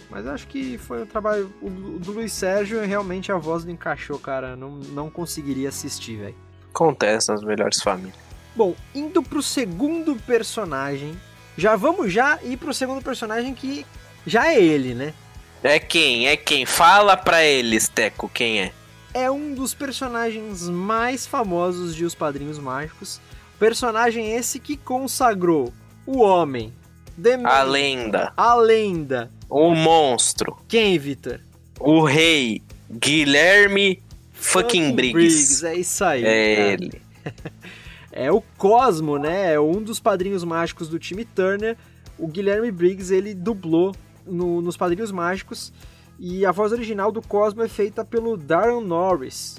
Mas 0.10 0.26
eu 0.26 0.32
acho 0.32 0.47
que 0.47 0.78
foi 0.78 1.04
um 1.04 1.06
trabalho. 1.06 1.54
O 1.62 1.70
do- 1.70 1.99
do 1.99 2.12
Luiz 2.14 2.32
Sérgio, 2.34 2.82
realmente 2.86 3.32
a 3.32 3.38
voz 3.38 3.66
não 3.66 3.74
encaixou, 3.74 4.18
cara. 4.18 4.56
Não, 4.56 4.70
não 4.78 5.10
conseguiria 5.10 5.68
assistir, 5.70 6.16
velho. 6.18 6.36
Acontece 6.74 7.32
nas 7.32 7.43
melhores 7.43 7.82
famílias. 7.82 8.15
Bom, 8.55 8.76
indo 8.93 9.22
pro 9.24 9.41
segundo 9.41 10.15
personagem. 10.15 11.17
Já 11.57 11.76
vamos 11.76 12.11
já 12.11 12.39
ir 12.43 12.57
pro 12.57 12.74
segundo 12.74 13.01
personagem 13.03 13.53
que 13.53 13.86
já 14.26 14.51
é 14.51 14.61
ele, 14.61 14.93
né? 14.93 15.13
É 15.63 15.80
quem? 15.80 16.28
É 16.28 16.36
quem? 16.38 16.65
Fala 16.65 17.15
pra 17.15 17.43
eles, 17.43 17.88
Teco, 17.88 18.30
quem 18.34 18.61
é? 18.61 18.72
É 19.13 19.30
um 19.30 19.53
dos 19.53 19.74
personagens 19.74 20.67
mais 20.69 21.28
famosos 21.28 21.93
de 21.95 22.05
Os 22.05 22.15
Padrinhos 22.15 22.57
Mágicos. 22.57 23.19
Personagem 23.59 24.32
esse 24.34 24.59
que 24.59 24.76
consagrou 24.78 25.72
o 26.05 26.22
homem, 26.22 26.74
The 27.22 27.38
Man, 27.38 27.49
A 27.49 27.61
lenda, 27.63 28.34
a 28.36 28.55
lenda. 28.55 29.30
o 29.49 29.76
monstro, 29.76 30.57
Quem, 30.67 30.97
Vitor? 30.97 31.39
o 31.80 32.03
rei, 32.03 32.61
Guilherme 32.89 34.01
fucking 34.41 34.93
Briggs. 34.95 35.63
É 35.65 35.75
isso 35.75 36.03
aí. 36.03 36.23
É 36.25 36.55
cara. 36.55 36.67
ele. 36.73 37.01
É 38.13 38.29
o 38.29 38.41
Cosmo, 38.57 39.17
né? 39.17 39.53
É 39.53 39.59
um 39.59 39.81
dos 39.81 39.97
padrinhos 39.97 40.43
mágicos 40.43 40.89
do 40.89 40.99
time 40.99 41.23
Turner. 41.23 41.77
O 42.19 42.27
Guilherme 42.27 42.69
Briggs, 42.69 43.09
ele 43.13 43.33
dublou 43.33 43.95
no- 44.27 44.61
nos 44.61 44.75
Padrinhos 44.75 45.13
Mágicos. 45.13 45.71
E 46.19 46.45
a 46.45 46.51
voz 46.51 46.73
original 46.73 47.09
do 47.09 47.21
Cosmo 47.21 47.63
é 47.63 47.69
feita 47.69 48.03
pelo 48.03 48.35
Darren 48.35 48.81
Norris. 48.83 49.55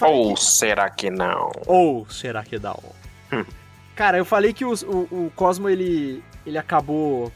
Ou 0.00 0.34
que... 0.34 0.42
será 0.42 0.88
que 0.88 1.10
não? 1.10 1.52
Ou 1.66 2.08
será 2.08 2.42
que 2.42 2.58
dá? 2.58 2.74
Hum. 3.30 3.44
Cara, 3.94 4.16
eu 4.16 4.24
falei 4.24 4.54
que 4.54 4.64
os- 4.64 4.82
o, 4.82 5.00
o 5.10 5.32
Cosmo, 5.36 5.68
ele, 5.68 6.24
ele 6.46 6.56
acabou 6.56 7.30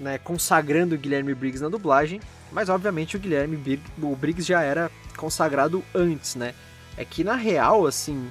né, 0.00 0.16
consagrando 0.16 0.94
o 0.94 0.98
Guilherme 0.98 1.34
Briggs 1.34 1.62
na 1.62 1.68
dublagem. 1.68 2.22
Mas, 2.50 2.70
obviamente, 2.70 3.16
o 3.18 3.20
Guilherme 3.20 3.56
Brig- 3.58 3.82
o 4.02 4.16
Briggs 4.16 4.48
já 4.48 4.62
era 4.62 4.90
consagrado 5.20 5.84
antes, 5.94 6.34
né? 6.34 6.54
É 6.96 7.04
que, 7.04 7.22
na 7.22 7.34
real, 7.34 7.86
assim... 7.86 8.30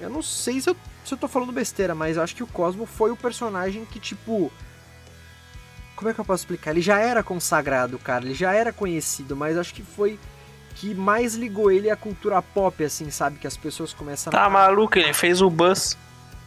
Eu 0.00 0.10
não 0.10 0.22
sei 0.22 0.60
se 0.60 0.68
eu, 0.68 0.76
se 1.04 1.14
eu 1.14 1.18
tô 1.18 1.28
falando 1.28 1.52
besteira, 1.52 1.94
mas 1.94 2.16
eu 2.16 2.22
acho 2.22 2.34
que 2.34 2.42
o 2.42 2.46
Cosmo 2.46 2.86
foi 2.86 3.10
o 3.10 3.16
personagem 3.16 3.84
que, 3.84 4.00
tipo... 4.00 4.50
Como 5.94 6.10
é 6.10 6.14
que 6.14 6.18
eu 6.20 6.24
posso 6.24 6.42
explicar? 6.42 6.72
Ele 6.72 6.80
já 6.80 6.98
era 6.98 7.22
consagrado, 7.22 7.98
cara. 7.98 8.24
Ele 8.24 8.34
já 8.34 8.52
era 8.52 8.72
conhecido, 8.72 9.36
mas 9.36 9.56
acho 9.56 9.72
que 9.72 9.82
foi 9.82 10.18
que 10.74 10.94
mais 10.94 11.34
ligou 11.34 11.70
ele 11.70 11.90
à 11.90 11.94
cultura 11.96 12.42
pop, 12.42 12.82
assim, 12.82 13.10
sabe? 13.10 13.38
Que 13.38 13.46
as 13.46 13.56
pessoas 13.56 13.92
começaram 13.92 14.36
Tá 14.36 14.46
a... 14.46 14.50
maluco? 14.50 14.98
Ele 14.98 15.12
fez 15.12 15.40
o 15.40 15.48
Buzz. 15.48 15.96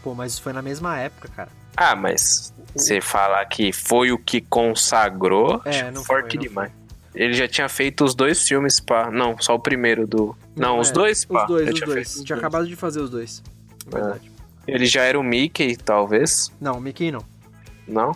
Pô, 0.04 0.14
mas 0.14 0.34
isso 0.34 0.42
foi 0.42 0.52
na 0.52 0.62
mesma 0.62 0.98
época, 0.98 1.30
cara. 1.34 1.50
Ah, 1.78 1.96
mas 1.96 2.54
você 2.76 3.00
falar 3.00 3.46
que 3.46 3.72
foi 3.72 4.12
o 4.12 4.18
que 4.18 4.42
consagrou, 4.42 5.62
É, 5.64 5.70
acho 5.70 5.92
não 5.92 6.04
forte 6.04 6.32
foi, 6.32 6.38
não 6.38 6.50
demais. 6.50 6.72
Ele 7.16 7.34
já 7.34 7.48
tinha 7.48 7.70
feito 7.70 8.04
os 8.04 8.14
dois 8.14 8.46
filmes, 8.48 8.80
pá. 8.80 9.10
Não, 9.10 9.38
só 9.40 9.56
o 9.56 9.60
primeiro 9.60 10.06
do. 10.06 10.36
Não, 10.56 10.80
os 10.80 10.90
é, 10.90 10.94
dois, 10.94 11.26
pá. 11.26 11.44
Os 11.44 11.48
dois, 11.48 11.66
Já 11.66 11.72
os 11.72 11.80
tinha 11.80 11.88
dois. 11.88 12.24
tinha 12.24 12.38
acabado 12.38 12.68
de 12.68 12.76
fazer 12.76 13.00
os 13.00 13.10
dois. 13.10 13.42
Verdade. 13.88 14.32
Ele 14.68 14.86
já 14.86 15.04
era 15.04 15.20
o 15.20 15.24
Mickey, 15.24 15.78
talvez. 15.78 16.52
Não, 16.60 16.78
o 16.78 16.82
Mickey 16.82 17.12
não. 17.12 17.24
Não? 17.88 18.16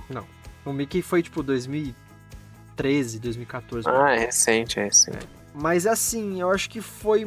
O 0.66 0.74
Mickey 0.74 1.02
foi 1.02 1.22
tipo 1.22 1.44
2013, 1.44 3.20
2014. 3.20 3.88
Ah, 3.88 4.12
é 4.12 4.20
recente, 4.20 4.80
é 4.80 4.86
recente. 4.86 5.28
Mas 5.54 5.86
assim, 5.86 6.42
eu 6.42 6.52
acho 6.52 6.70
que 6.70 6.82
foi 6.82 7.26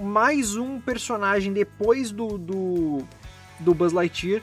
mais 0.00 0.56
um 0.56 0.80
personagem 0.80 1.52
depois 1.52 2.10
do, 2.10 2.38
do, 2.38 3.04
do 3.58 3.74
Buzz 3.74 3.92
Lightyear 3.92 4.42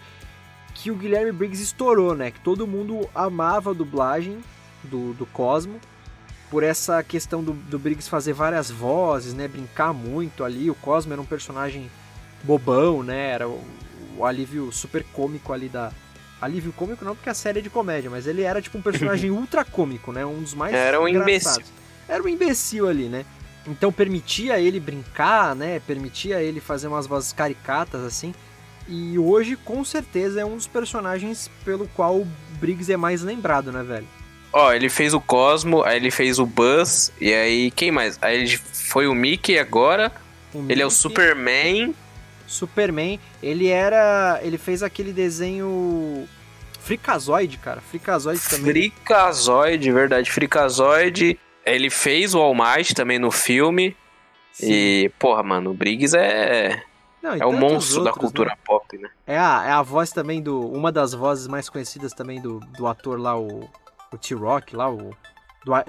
que 0.73 0.91
o 0.91 0.95
Guilherme 0.95 1.31
Briggs 1.31 1.61
estourou, 1.61 2.15
né? 2.15 2.31
Que 2.31 2.39
todo 2.39 2.67
mundo 2.67 3.09
amava 3.13 3.71
a 3.71 3.73
dublagem 3.73 4.39
do, 4.83 5.13
do 5.13 5.25
Cosmo. 5.25 5.79
Por 6.49 6.63
essa 6.63 7.03
questão 7.03 7.43
do, 7.43 7.51
do 7.53 7.77
Briggs 7.77 8.09
fazer 8.09 8.33
várias 8.33 8.71
vozes, 8.71 9.33
né? 9.33 9.47
Brincar 9.47 9.93
muito 9.93 10.43
ali. 10.43 10.69
O 10.69 10.75
Cosmo 10.75 11.11
era 11.11 11.21
um 11.21 11.25
personagem 11.25 11.91
bobão, 12.43 13.03
né? 13.03 13.31
Era 13.31 13.49
o, 13.49 13.61
o 14.17 14.25
alívio 14.25 14.71
super 14.71 15.03
cômico 15.13 15.51
ali 15.51 15.67
da. 15.67 15.91
Alívio 16.39 16.71
cômico 16.71 17.03
não 17.03 17.15
porque 17.15 17.29
a 17.29 17.33
série 17.33 17.59
é 17.59 17.61
de 17.61 17.69
comédia, 17.69 18.09
mas 18.09 18.27
ele 18.27 18.43
era 18.43 18.61
tipo 18.61 18.77
um 18.77 18.81
personagem 18.81 19.29
ultra 19.31 19.65
cômico, 19.65 20.11
né? 20.11 20.25
Um 20.25 20.41
dos 20.41 20.53
mais 20.53 20.73
Era 20.73 21.01
um 21.01 21.07
engraçados. 21.07 21.57
imbecil. 21.57 21.73
Era 22.07 22.23
um 22.23 22.27
imbecil 22.27 22.87
ali, 22.87 23.09
né? 23.09 23.25
Então 23.65 23.91
permitia 23.91 24.59
ele 24.59 24.79
brincar, 24.79 25.55
né? 25.55 25.81
Permitia 25.85 26.41
ele 26.41 26.61
fazer 26.61 26.87
umas 26.87 27.05
vozes 27.07 27.33
caricatas 27.33 28.01
assim. 28.03 28.33
E 28.87 29.19
hoje, 29.19 29.57
com 29.57 29.83
certeza, 29.83 30.39
é 30.39 30.45
um 30.45 30.55
dos 30.55 30.67
personagens 30.67 31.51
pelo 31.65 31.87
qual 31.89 32.15
o 32.17 32.27
Briggs 32.59 32.89
é 32.91 32.95
mais 32.95 33.21
lembrado, 33.21 33.71
né, 33.71 33.83
velho? 33.83 34.07
Ó, 34.51 34.71
ele 34.71 34.89
fez 34.89 35.13
o 35.13 35.19
Cosmo, 35.19 35.83
aí 35.83 35.97
ele 35.97 36.09
fez 36.09 36.39
o 36.39 36.45
Buzz, 36.45 37.11
e 37.19 37.33
aí 37.33 37.71
quem 37.71 37.91
mais? 37.91 38.17
Aí 38.21 38.37
ele 38.37 38.57
foi 38.57 39.07
o 39.07 39.13
Mickey 39.13 39.59
agora, 39.59 40.11
ele 40.53 40.81
é 40.81 40.85
o 40.85 40.89
Mickey, 40.89 40.91
Superman. 40.91 41.95
Superman. 42.47 43.19
Ele 43.43 43.67
era. 43.67 44.39
Ele 44.41 44.57
fez 44.57 44.81
aquele 44.81 45.11
desenho. 45.11 46.27
Freakazoid, 46.79 47.57
cara. 47.57 47.81
Freakazoid 47.81 48.41
também. 48.49 48.91
Freakazoid, 48.91 49.91
verdade, 49.91 50.31
Freakazoid. 50.31 51.37
Ele 51.65 51.89
fez 51.89 52.33
o 52.33 52.39
All 52.39 52.55
Might 52.55 52.95
também 52.95 53.19
no 53.19 53.29
filme. 53.29 53.95
Sim. 54.53 54.71
E, 54.71 55.11
porra, 55.19 55.43
mano, 55.43 55.71
o 55.71 55.73
Briggs 55.73 56.17
é, 56.17 56.81
Não, 57.21 57.33
é 57.33 57.45
o 57.45 57.51
monstro 57.51 58.03
da 58.03 58.09
outros, 58.11 58.21
cultura 58.21 58.49
né? 58.51 58.55
pop, 58.65 58.97
né? 58.97 59.09
É 59.27 59.37
a, 59.37 59.65
é 59.67 59.71
a 59.71 59.81
voz 59.81 60.11
também 60.11 60.41
do. 60.41 60.61
Uma 60.61 60.91
das 60.91 61.13
vozes 61.13 61.47
mais 61.47 61.69
conhecidas 61.69 62.13
também 62.13 62.41
do, 62.41 62.59
do 62.77 62.87
ator 62.87 63.19
lá, 63.19 63.37
o. 63.37 63.69
O 64.11 64.17
T-Rock 64.17 64.75
lá, 64.75 64.89
o. 64.91 65.11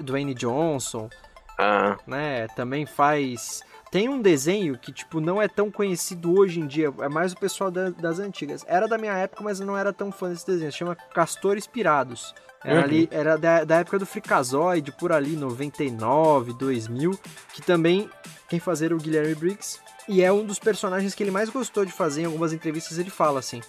Dwayne 0.03 0.33
Johnson. 0.33 1.09
Ah, 1.57 1.97
né? 2.05 2.47
Também 2.49 2.85
faz. 2.85 3.61
Tem 3.91 4.07
um 4.09 4.21
desenho 4.21 4.77
que, 4.77 4.91
tipo, 4.91 5.19
não 5.19 5.41
é 5.41 5.47
tão 5.47 5.71
conhecido 5.71 6.37
hoje 6.37 6.59
em 6.59 6.67
dia. 6.67 6.93
É 6.99 7.09
mais 7.09 7.31
o 7.33 7.37
pessoal 7.37 7.71
da- 7.71 7.89
das 7.89 8.19
antigas. 8.19 8.63
Era 8.67 8.87
da 8.87 8.97
minha 8.97 9.13
época, 9.13 9.43
mas 9.43 9.59
eu 9.59 9.65
não 9.65 9.77
era 9.77 9.91
tão 9.93 10.11
fã 10.11 10.29
desse 10.29 10.45
desenho. 10.45 10.71
Se 10.71 10.77
chama 10.77 10.95
Castores 11.13 11.65
Pirados. 11.65 12.35
Era, 12.63 12.79
Uhum. 12.79 12.83
ali, 12.83 13.07
era 13.09 13.37
da, 13.37 13.63
da 13.63 13.77
época 13.77 13.97
do 13.97 14.05
Freakazoid, 14.05 14.91
por 14.91 15.13
ali, 15.13 15.35
99, 15.37 16.53
2000. 16.53 17.17
Que 17.53 17.61
também 17.61 18.09
quem 18.49 18.59
fazia 18.59 18.87
era 18.87 18.95
o 18.95 18.99
Guilherme 18.99 19.33
Briggs. 19.33 19.79
E 20.09 20.21
é 20.21 20.31
um 20.31 20.45
dos 20.45 20.59
personagens 20.59 21.15
que 21.15 21.23
ele 21.23 21.31
mais 21.31 21.49
gostou 21.49 21.85
de 21.85 21.91
fazer. 21.91 22.23
Em 22.23 22.25
algumas 22.25 22.51
entrevistas 22.53 22.99
ele 22.99 23.09
fala, 23.09 23.39
assim. 23.39 23.61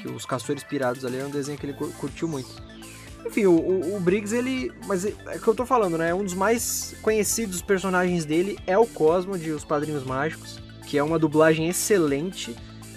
Que 0.00 0.08
os 0.08 0.26
Castores 0.26 0.64
Pirados 0.64 1.04
ali 1.04 1.18
era 1.18 1.26
um 1.28 1.30
desenho 1.30 1.56
que 1.56 1.64
ele 1.66 1.74
cur- 1.74 1.92
curtiu 2.00 2.26
muito. 2.26 2.50
Enfim, 3.26 3.46
o, 3.46 3.52
o, 3.52 3.96
o 3.96 4.00
Briggs, 4.00 4.34
ele. 4.36 4.72
Mas 4.86 5.04
é 5.04 5.14
é 5.26 5.36
o 5.36 5.40
que 5.40 5.48
eu 5.48 5.54
tô 5.54 5.64
falando, 5.66 5.96
né? 5.96 6.12
Um 6.14 6.24
dos 6.24 6.34
mais 6.34 6.94
conhecidos 7.02 7.62
personagens 7.62 8.24
dele 8.24 8.58
é 8.66 8.76
o 8.76 8.86
Cosmo 8.86 9.38
de 9.38 9.50
Os 9.50 9.64
Padrinhos 9.64 10.04
Mágicos, 10.04 10.58
que 10.86 10.98
é 10.98 11.02
uma 11.02 11.18
dublagem 11.18 11.68
excelente. 11.68 12.54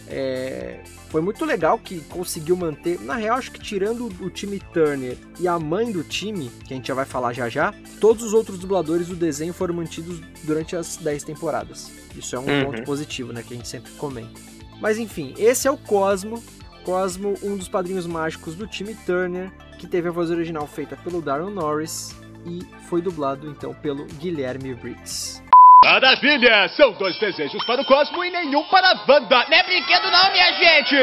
É, 0.07 0.81
Foi 1.09 1.21
muito 1.21 1.45
legal 1.45 1.79
que 1.79 1.99
conseguiu 2.09 2.55
manter. 2.57 2.99
Na 3.01 3.15
real, 3.15 3.37
acho 3.37 3.51
que 3.51 3.59
tirando 3.59 4.05
o 4.21 4.29
time 4.29 4.59
Turner 4.73 5.17
e 5.39 5.47
a 5.47 5.57
mãe 5.57 5.91
do 5.91 6.03
time, 6.03 6.51
que 6.65 6.73
a 6.73 6.77
gente 6.77 6.87
já 6.89 6.93
vai 6.93 7.05
falar 7.05 7.31
já 7.33 7.47
já, 7.49 7.73
todos 8.01 8.23
os 8.23 8.33
outros 8.33 8.59
dubladores 8.59 9.07
do 9.07 9.15
desenho 9.15 9.53
foram 9.53 9.73
mantidos 9.75 10.19
durante 10.43 10.75
as 10.75 10.97
10 10.97 11.23
temporadas. 11.23 11.89
Isso 12.15 12.35
é 12.35 12.39
um 12.39 12.45
Uhum. 12.45 12.65
ponto 12.65 12.83
positivo, 12.83 13.31
né? 13.33 13.43
Que 13.47 13.53
a 13.53 13.57
gente 13.57 13.67
sempre 13.67 13.91
comenta. 13.93 14.39
Mas 14.81 14.97
enfim, 14.97 15.33
esse 15.37 15.67
é 15.67 15.71
o 15.71 15.77
Cosmo. 15.77 16.43
Cosmo, 16.85 17.33
um 17.41 17.57
dos 17.57 17.67
padrinhos 17.67 18.05
mágicos 18.05 18.55
do 18.55 18.67
time 18.67 18.93
Turner, 18.93 19.51
que 19.79 19.87
teve 19.87 20.07
a 20.07 20.11
voz 20.11 20.29
original 20.29 20.67
feita 20.67 20.95
pelo 20.95 21.19
Darren 21.19 21.49
Norris 21.49 22.15
e 22.45 22.63
foi 22.87 23.01
dublado 23.01 23.49
então 23.49 23.73
pelo 23.73 24.05
Guilherme 24.05 24.75
Briggs. 24.75 25.43
Maravilha! 25.83 26.69
São 26.69 26.93
dois 26.93 27.17
desejos 27.17 27.63
para 27.65 27.81
o 27.81 27.85
Cosmo 27.85 28.23
e 28.23 28.29
nenhum 28.29 28.63
para 28.65 28.91
a 28.91 29.05
Wanda. 29.07 29.45
Não 29.49 29.57
é 29.57 29.63
brinquedo 29.63 30.11
não, 30.11 30.31
minha 30.31 30.53
gente! 30.53 30.95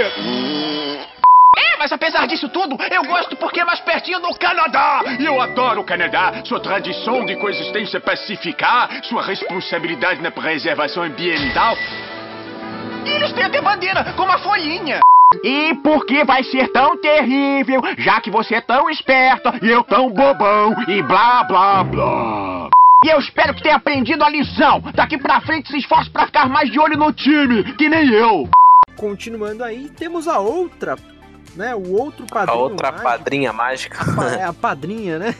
É, 1.54 1.76
mas 1.78 1.90
apesar 1.92 2.26
disso 2.26 2.48
tudo, 2.48 2.76
eu 2.90 3.04
gosto 3.04 3.36
porque 3.36 3.60
é 3.60 3.64
mais 3.64 3.80
pertinho 3.80 4.20
do 4.20 4.32
Canadá! 4.38 5.02
E 5.18 5.24
eu 5.24 5.40
adoro 5.40 5.80
o 5.80 5.84
Canadá, 5.84 6.42
sua 6.44 6.60
tradição 6.60 7.24
de 7.24 7.36
coexistência 7.36 8.00
pacífica, 8.00 8.88
sua 9.02 9.22
responsabilidade 9.22 10.22
na 10.22 10.30
preservação 10.30 11.02
ambiental. 11.02 11.76
E 13.04 13.10
eles 13.10 13.32
têm 13.32 13.44
até 13.44 13.60
bandeira, 13.60 14.12
com 14.14 14.22
uma 14.22 14.38
folhinha! 14.38 15.00
E 15.42 15.74
por 15.82 16.04
que 16.06 16.24
vai 16.24 16.44
ser 16.44 16.68
tão 16.72 17.00
terrível, 17.00 17.80
já 17.98 18.20
que 18.20 18.30
você 18.30 18.56
é 18.56 18.60
tão 18.60 18.88
esperta 18.90 19.58
e 19.62 19.68
eu 19.70 19.82
tão 19.84 20.10
bobão 20.10 20.74
e 20.88 21.02
blá 21.02 21.44
blá 21.44 21.84
blá? 21.84 22.68
E 23.04 23.08
eu 23.08 23.18
espero 23.18 23.54
que 23.54 23.62
tenha 23.62 23.76
aprendido 23.76 24.22
a 24.22 24.28
lição. 24.28 24.80
Daqui 24.94 25.18
pra 25.18 25.40
frente 25.40 25.68
se 25.70 25.78
esforce 25.78 26.08
pra 26.10 26.26
ficar 26.26 26.48
mais 26.48 26.70
de 26.70 26.78
olho 26.78 26.96
no 26.96 27.12
time, 27.12 27.64
que 27.74 27.88
nem 27.88 28.08
eu. 28.10 28.48
Continuando 28.96 29.64
aí, 29.64 29.88
temos 29.88 30.28
a 30.28 30.38
outra, 30.38 30.96
né? 31.56 31.74
O 31.74 31.92
outro 32.00 32.24
a 32.30 32.34
padrinho 32.34 32.58
outra 32.60 32.92
mágico. 32.92 33.08
padrinha 33.08 33.52
mágica. 33.52 33.98
É 34.38 34.44
a 34.44 34.52
padrinha, 34.52 35.18
né? 35.18 35.34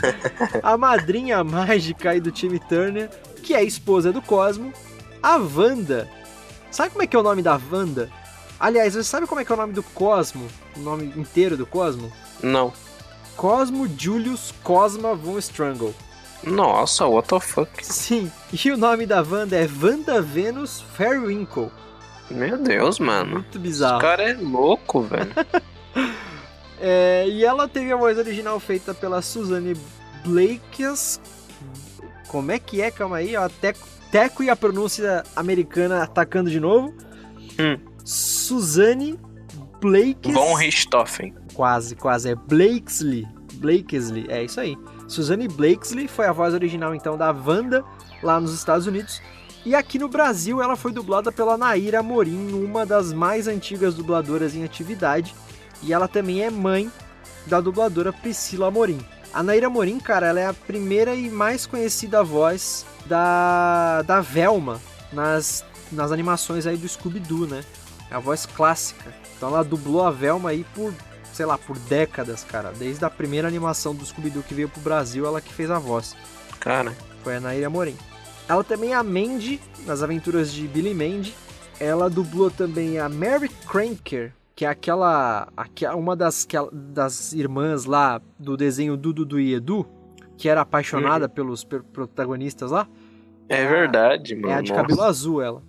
a 0.62 0.78
madrinha 0.78 1.44
mágica 1.44 2.10
aí 2.10 2.20
do 2.20 2.30
time 2.30 2.58
Turner, 2.58 3.10
que 3.42 3.52
é 3.52 3.58
a 3.58 3.62
esposa 3.62 4.10
do 4.10 4.22
Cosmo, 4.22 4.72
a 5.22 5.36
Wanda. 5.36 6.08
Sabe 6.70 6.90
como 6.90 7.02
é 7.02 7.06
que 7.06 7.14
é 7.14 7.18
o 7.18 7.22
nome 7.22 7.42
da 7.42 7.60
Wanda? 7.70 8.08
Aliás, 8.58 8.94
você 8.94 9.04
sabe 9.04 9.26
como 9.26 9.40
é 9.40 9.44
que 9.44 9.52
é 9.52 9.54
o 9.54 9.58
nome 9.58 9.72
do 9.72 9.82
Cosmo? 9.82 10.46
O 10.76 10.80
nome 10.80 11.12
inteiro 11.16 11.56
do 11.56 11.66
Cosmo? 11.66 12.12
Não. 12.42 12.72
Cosmo 13.36 13.88
Julius 13.98 14.54
Cosma 14.62 15.14
von 15.14 15.38
Strangle. 15.38 15.94
Nossa, 16.44 17.06
what 17.06 17.28
the 17.28 17.40
fuck? 17.40 17.70
Sim, 17.84 18.30
e 18.52 18.70
o 18.70 18.76
nome 18.76 19.06
da 19.06 19.22
Wanda 19.22 19.56
é 19.56 19.68
Wanda 19.82 20.20
Venus 20.20 20.82
Fairwinkle. 20.96 21.70
Meu 22.30 22.58
Deus, 22.58 22.98
mano. 22.98 23.32
Muito 23.32 23.48
Esse 23.50 23.58
bizarro. 23.58 24.00
cara 24.00 24.30
é 24.30 24.34
louco, 24.34 25.02
velho. 25.02 25.32
É, 26.86 27.24
e 27.28 27.42
ela 27.44 27.66
teve 27.66 27.90
a 27.92 27.96
voz 27.96 28.18
original 28.18 28.58
feita 28.60 28.92
pela 28.92 29.22
Suzanne 29.22 29.74
Blakes. 30.22 31.18
Como 32.28 32.50
é 32.52 32.58
que 32.58 32.82
é? 32.82 32.90
Calma 32.90 33.18
aí, 33.18 33.34
ó. 33.36 33.48
Teco, 33.48 33.86
teco 34.10 34.42
e 34.42 34.50
a 34.50 34.56
pronúncia 34.56 35.22
americana 35.34 36.02
atacando 36.02 36.50
de 36.50 36.60
novo. 36.60 36.92
Hum. 37.58 37.78
Suzanne 38.04 39.18
Blakes. 39.80 40.32
Von 40.32 40.54
Richthofen. 40.54 41.34
Quase, 41.54 41.96
quase. 41.96 42.30
É 42.30 42.34
Blakesley. 42.34 43.26
Blakesley, 43.54 44.26
é 44.28 44.44
isso 44.44 44.60
aí. 44.60 44.76
Suzanne 45.08 45.48
Blakesley 45.48 46.06
foi 46.06 46.26
a 46.26 46.32
voz 46.32 46.52
original, 46.54 46.94
então, 46.94 47.16
da 47.16 47.30
Wanda 47.30 47.84
lá 48.22 48.38
nos 48.38 48.52
Estados 48.52 48.86
Unidos. 48.86 49.22
E 49.64 49.74
aqui 49.74 49.98
no 49.98 50.08
Brasil 50.08 50.60
ela 50.60 50.76
foi 50.76 50.92
dublada 50.92 51.32
pela 51.32 51.56
Naira 51.56 52.00
Amorim, 52.00 52.52
uma 52.52 52.84
das 52.84 53.12
mais 53.12 53.48
antigas 53.48 53.94
dubladoras 53.94 54.54
em 54.54 54.64
atividade. 54.64 55.34
E 55.82 55.92
ela 55.92 56.06
também 56.06 56.42
é 56.42 56.50
mãe 56.50 56.92
da 57.46 57.60
dubladora 57.60 58.12
Priscila 58.12 58.68
Amorim. 58.68 59.00
A 59.32 59.42
Naira 59.42 59.68
Amorim, 59.68 59.98
cara, 59.98 60.26
ela 60.26 60.40
é 60.40 60.46
a 60.46 60.54
primeira 60.54 61.14
e 61.14 61.30
mais 61.30 61.66
conhecida 61.66 62.22
voz 62.22 62.84
da, 63.06 64.02
da 64.02 64.20
Velma 64.20 64.80
nas, 65.12 65.64
nas 65.90 66.12
animações 66.12 66.66
aí 66.66 66.76
do 66.76 66.88
Scooby-Doo, 66.88 67.46
né? 67.46 67.64
É 68.14 68.16
a 68.16 68.20
voz 68.20 68.46
clássica. 68.46 69.12
Então 69.36 69.48
ela 69.48 69.64
dublou 69.64 70.04
a 70.06 70.10
Velma 70.12 70.50
aí 70.50 70.64
por, 70.72 70.94
sei 71.32 71.44
lá, 71.44 71.58
por 71.58 71.76
décadas, 71.80 72.44
cara. 72.44 72.70
Desde 72.70 73.04
a 73.04 73.10
primeira 73.10 73.48
animação 73.48 73.92
do 73.92 74.06
Scooby-Doo 74.06 74.44
que 74.44 74.54
veio 74.54 74.68
pro 74.68 74.80
Brasil, 74.80 75.26
ela 75.26 75.40
que 75.40 75.52
fez 75.52 75.68
a 75.68 75.80
voz. 75.80 76.14
Cara, 76.60 76.94
Foi 77.24 77.34
a 77.34 77.40
Naira 77.40 77.66
Amorim. 77.66 77.96
Ela 78.48 78.62
também 78.62 78.92
é 78.92 78.94
a 78.94 79.02
Mandy, 79.02 79.60
nas 79.84 80.00
aventuras 80.00 80.52
de 80.52 80.68
Billy 80.68 80.94
Mandy. 80.94 81.34
Ela 81.80 82.08
dublou 82.08 82.52
também 82.52 83.00
a 83.00 83.08
Mary 83.08 83.48
Cranker, 83.68 84.32
que 84.54 84.64
é 84.64 84.68
aquela, 84.68 85.48
aquela 85.56 85.96
uma 85.96 86.14
das, 86.14 86.46
das 86.72 87.32
irmãs 87.32 87.84
lá 87.84 88.22
do 88.38 88.56
desenho 88.56 88.96
do 88.96 89.12
Dudu 89.12 89.40
e 89.40 89.54
Edu, 89.54 89.84
que 90.36 90.48
era 90.48 90.60
apaixonada 90.60 91.28
pelos 91.28 91.64
per- 91.64 91.82
protagonistas 91.82 92.70
lá. 92.70 92.86
é 93.48 93.66
verdade, 93.66 94.36
mano. 94.36 94.50
É 94.50 94.58
a 94.58 94.60
de 94.60 94.72
cabelo 94.72 95.02
azul, 95.02 95.42
ela. 95.42 95.60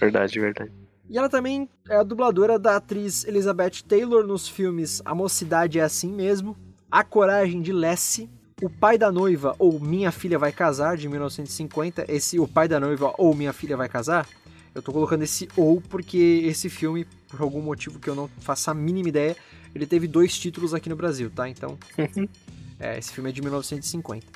Verdade, 0.00 0.40
verdade. 0.40 0.72
E 1.08 1.18
ela 1.18 1.28
também 1.28 1.68
é 1.88 1.96
a 1.96 2.02
dubladora 2.02 2.58
da 2.58 2.76
atriz 2.76 3.24
Elizabeth 3.24 3.82
Taylor 3.86 4.26
nos 4.26 4.48
filmes 4.48 5.02
A 5.04 5.14
Mocidade 5.14 5.78
é 5.78 5.82
Assim 5.82 6.10
Mesmo, 6.10 6.56
A 6.90 7.04
Coragem 7.04 7.60
de 7.60 7.72
Lessie, 7.72 8.30
O 8.62 8.70
Pai 8.70 8.96
da 8.96 9.12
Noiva 9.12 9.54
ou 9.58 9.78
Minha 9.78 10.10
Filha 10.10 10.38
Vai 10.38 10.50
Casar, 10.50 10.96
de 10.96 11.08
1950. 11.08 12.06
Esse 12.08 12.38
O 12.38 12.48
Pai 12.48 12.68
da 12.68 12.80
Noiva 12.80 13.14
ou 13.18 13.34
Minha 13.34 13.52
Filha 13.52 13.76
Vai 13.76 13.88
Casar, 13.88 14.26
eu 14.74 14.82
tô 14.82 14.92
colocando 14.92 15.22
esse 15.22 15.48
ou 15.56 15.80
porque 15.80 16.42
esse 16.44 16.68
filme, 16.70 17.06
por 17.28 17.40
algum 17.42 17.60
motivo 17.60 18.00
que 18.00 18.08
eu 18.08 18.14
não 18.14 18.28
faço 18.40 18.70
a 18.70 18.74
mínima 18.74 19.08
ideia, 19.08 19.36
ele 19.74 19.86
teve 19.86 20.08
dois 20.08 20.38
títulos 20.38 20.72
aqui 20.72 20.88
no 20.88 20.96
Brasil, 20.96 21.30
tá? 21.30 21.48
Então, 21.48 21.78
é, 22.80 22.98
esse 22.98 23.12
filme 23.12 23.28
é 23.28 23.32
de 23.32 23.42
1950. 23.42 24.26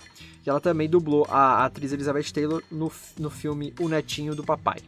E 0.46 0.50
ela 0.50 0.60
também 0.60 0.88
dublou 0.88 1.26
a 1.28 1.64
atriz 1.64 1.92
Elizabeth 1.92 2.30
Taylor 2.32 2.62
no, 2.70 2.92
no 3.18 3.30
filme 3.30 3.74
O 3.80 3.88
Netinho 3.88 4.34
do 4.34 4.44
Papai. 4.44 4.78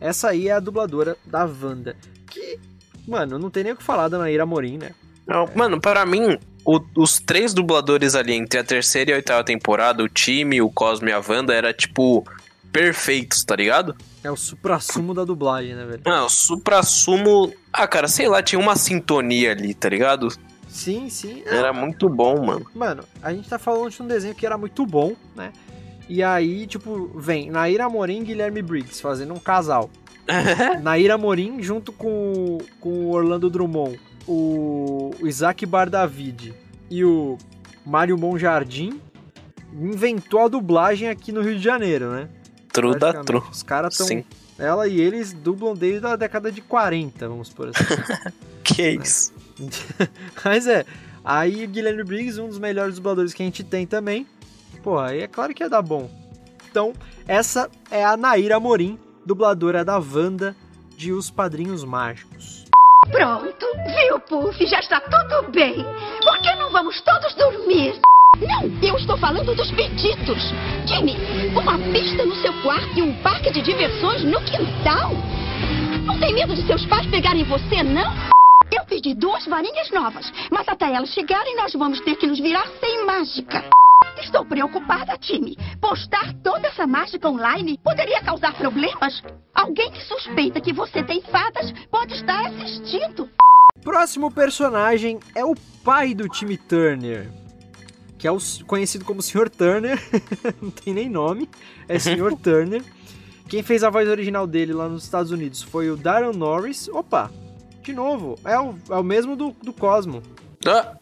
Essa 0.00 0.30
aí 0.30 0.48
é 0.48 0.52
a 0.52 0.60
dubladora 0.60 1.16
da 1.26 1.44
Wanda. 1.44 1.94
Que, 2.28 2.58
mano, 3.06 3.38
não 3.38 3.50
tem 3.50 3.64
nem 3.64 3.72
o 3.72 3.76
que 3.76 3.82
falar 3.82 4.08
da 4.08 4.18
Naira 4.18 4.42
Amorim, 4.44 4.78
né? 4.78 4.92
Não, 5.26 5.48
mano, 5.54 5.80
para 5.80 6.04
mim, 6.06 6.38
o- 6.64 6.80
os 6.96 7.20
três 7.20 7.52
dubladores 7.54 8.14
ali 8.14 8.32
entre 8.34 8.58
a 8.58 8.64
terceira 8.64 9.10
e 9.10 9.14
a 9.14 9.16
oitava 9.16 9.44
temporada, 9.44 10.02
o 10.02 10.08
time, 10.08 10.60
o 10.62 10.70
Cosmo 10.70 11.08
e 11.08 11.12
a 11.12 11.20
Wanda, 11.26 11.52
era 11.54 11.72
tipo 11.72 12.24
perfeitos, 12.72 13.44
tá 13.44 13.54
ligado? 13.56 13.94
É 14.22 14.30
o 14.30 14.36
supra-sumo 14.36 15.12
da 15.14 15.24
dublagem, 15.24 15.74
né, 15.74 15.84
velho? 15.84 16.02
Ah, 16.04 16.24
o 16.24 16.28
supra-sumo. 16.28 17.52
Ah, 17.72 17.86
cara, 17.86 18.06
sei 18.08 18.28
lá, 18.28 18.42
tinha 18.42 18.58
uma 18.58 18.76
sintonia 18.76 19.52
ali, 19.52 19.74
tá 19.74 19.88
ligado? 19.88 20.28
Sim, 20.68 21.08
sim. 21.10 21.42
Era 21.46 21.72
muito 21.72 22.08
bom, 22.08 22.44
mano. 22.46 22.66
Mano, 22.74 23.02
a 23.22 23.32
gente 23.32 23.48
tá 23.48 23.58
falando 23.58 23.90
de 23.90 24.00
um 24.02 24.06
desenho 24.06 24.34
que 24.34 24.46
era 24.46 24.56
muito 24.56 24.86
bom, 24.86 25.14
né? 25.34 25.52
E 26.10 26.24
aí, 26.24 26.66
tipo, 26.66 27.08
vem 27.14 27.52
Naira 27.52 27.84
Amorim 27.84 28.22
e 28.22 28.24
Guilherme 28.24 28.60
Briggs 28.60 29.00
fazendo 29.00 29.32
um 29.32 29.38
casal. 29.38 29.88
Naira 30.82 31.14
Amorim 31.14 31.62
junto 31.62 31.92
com, 31.92 32.58
com 32.80 32.88
o 32.88 33.12
Orlando 33.12 33.48
Drummond, 33.48 34.00
o, 34.26 35.12
Isaac 35.20 35.64
Bardavid 35.64 36.52
e 36.90 37.04
o 37.04 37.38
Mário 37.86 38.18
Monjardim 38.18 39.00
inventou 39.72 40.40
a 40.40 40.48
dublagem 40.48 41.08
aqui 41.08 41.30
no 41.30 41.42
Rio 41.42 41.56
de 41.56 41.62
Janeiro, 41.62 42.10
né? 42.10 42.28
Tru 42.72 42.90
da 42.90 43.12
Praticamente. 43.12 43.26
tru. 43.26 43.48
Os 43.48 43.62
caras 43.62 43.96
tão. 43.96 44.08
Sim. 44.08 44.24
Ela 44.58 44.88
e 44.88 45.00
eles 45.00 45.32
dublam 45.32 45.76
desde 45.76 46.04
a 46.08 46.16
década 46.16 46.50
de 46.50 46.60
40, 46.60 47.28
vamos 47.28 47.50
por 47.50 47.68
assim. 47.68 47.84
Que 48.64 48.90
isso? 48.90 49.32
Mas 50.44 50.66
é. 50.66 50.84
Aí 51.24 51.64
o 51.64 51.68
Guilherme 51.68 52.02
Briggs, 52.02 52.40
um 52.40 52.48
dos 52.48 52.58
melhores 52.58 52.96
dubladores 52.96 53.32
que 53.32 53.44
a 53.44 53.46
gente 53.46 53.62
tem 53.62 53.86
também. 53.86 54.26
Pô, 54.82 54.98
aí 54.98 55.20
é 55.20 55.28
claro 55.28 55.54
que 55.54 55.62
ia 55.62 55.68
dar 55.68 55.82
bom. 55.82 56.10
Então, 56.70 56.92
essa 57.26 57.70
é 57.90 58.04
a 58.04 58.16
Naira 58.16 58.56
Amorim, 58.56 58.98
dubladora 59.24 59.84
da 59.84 59.98
Wanda 59.98 60.56
de 60.96 61.12
Os 61.12 61.30
Padrinhos 61.30 61.84
Mágicos. 61.84 62.64
Pronto, 63.10 63.66
viu, 63.86 64.20
Puff? 64.20 64.66
Já 64.66 64.78
está 64.80 65.00
tudo 65.00 65.50
bem. 65.50 65.84
Por 66.22 66.40
que 66.40 66.54
não 66.56 66.70
vamos 66.70 67.00
todos 67.00 67.34
dormir? 67.34 68.00
Não, 68.38 68.62
eu 68.82 68.96
estou 68.96 69.18
falando 69.18 69.54
dos 69.54 69.70
pedidos. 69.72 70.42
Jimmy, 70.86 71.16
uma 71.50 71.76
pista 71.92 72.24
no 72.24 72.34
seu 72.36 72.52
quarto 72.62 72.98
e 72.98 73.02
um 73.02 73.22
parque 73.22 73.50
de 73.50 73.60
diversões 73.62 74.22
no 74.24 74.40
quintal? 74.42 75.10
Não 76.06 76.18
tem 76.18 76.32
medo 76.32 76.54
de 76.54 76.66
seus 76.66 76.86
pais 76.86 77.06
pegarem 77.08 77.44
você, 77.44 77.82
não? 77.82 78.30
Eu 78.72 78.84
pedi 78.84 79.14
duas 79.14 79.44
varinhas 79.46 79.90
novas, 79.90 80.30
mas 80.50 80.68
até 80.68 80.92
elas 80.92 81.10
chegarem 81.10 81.56
nós 81.56 81.72
vamos 81.72 82.00
ter 82.02 82.14
que 82.16 82.26
nos 82.26 82.38
virar 82.38 82.66
sem 82.78 83.04
mágica. 83.04 83.64
Estou 84.22 84.44
preocupada, 84.44 85.18
Timmy. 85.18 85.56
Postar 85.80 86.34
toda 86.42 86.68
essa 86.68 86.86
mágica 86.86 87.28
online 87.28 87.78
poderia 87.82 88.22
causar 88.22 88.54
problemas. 88.54 89.22
Alguém 89.54 89.90
que 89.90 90.02
suspeita 90.04 90.60
que 90.60 90.72
você 90.72 91.02
tem 91.02 91.20
fadas 91.22 91.72
pode 91.90 92.14
estar 92.14 92.46
assistindo. 92.46 93.28
Próximo 93.82 94.30
personagem 94.30 95.18
é 95.34 95.44
o 95.44 95.54
pai 95.82 96.14
do 96.14 96.28
time 96.28 96.56
Turner, 96.56 97.28
que 98.18 98.28
é 98.28 98.30
o 98.30 98.38
conhecido 98.66 99.04
como 99.04 99.22
Sr. 99.22 99.48
Turner, 99.48 99.98
não 100.62 100.70
tem 100.70 100.94
nem 100.94 101.08
nome, 101.08 101.48
é 101.88 101.98
Sr. 101.98 102.36
Turner. 102.40 102.84
Quem 103.48 103.64
fez 103.64 103.82
a 103.82 103.90
voz 103.90 104.08
original 104.08 104.46
dele 104.46 104.72
lá 104.72 104.88
nos 104.88 105.02
Estados 105.02 105.32
Unidos 105.32 105.60
foi 105.60 105.90
o 105.90 105.96
Darren 105.96 106.36
Norris. 106.36 106.88
Opa, 106.88 107.32
de 107.90 107.96
novo, 107.96 108.38
é 108.44 108.58
o, 108.58 108.74
é 108.88 108.96
o 108.96 109.02
mesmo 109.02 109.36
do, 109.36 109.50
do 109.62 109.72
Cosmo. 109.72 110.22
Ah, 110.66 110.96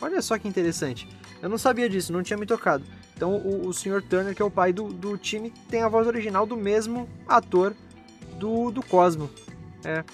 Olha 0.00 0.20
só 0.20 0.38
que 0.38 0.48
interessante. 0.48 1.08
Eu 1.40 1.48
não 1.48 1.58
sabia 1.58 1.88
disso, 1.88 2.12
não 2.12 2.22
tinha 2.22 2.36
me 2.36 2.46
tocado. 2.46 2.84
Então 3.16 3.36
o, 3.36 3.68
o 3.68 3.72
Sr. 3.72 4.02
Turner, 4.02 4.34
que 4.34 4.42
é 4.42 4.44
o 4.44 4.50
pai 4.50 4.72
do, 4.72 4.92
do 4.92 5.16
time, 5.16 5.52
tem 5.68 5.82
a 5.82 5.88
voz 5.88 6.06
original 6.06 6.46
do 6.46 6.56
mesmo 6.56 7.08
ator 7.28 7.74
do, 8.38 8.70
do 8.70 8.82
Cosmo. 8.82 9.30
É. 9.84 10.04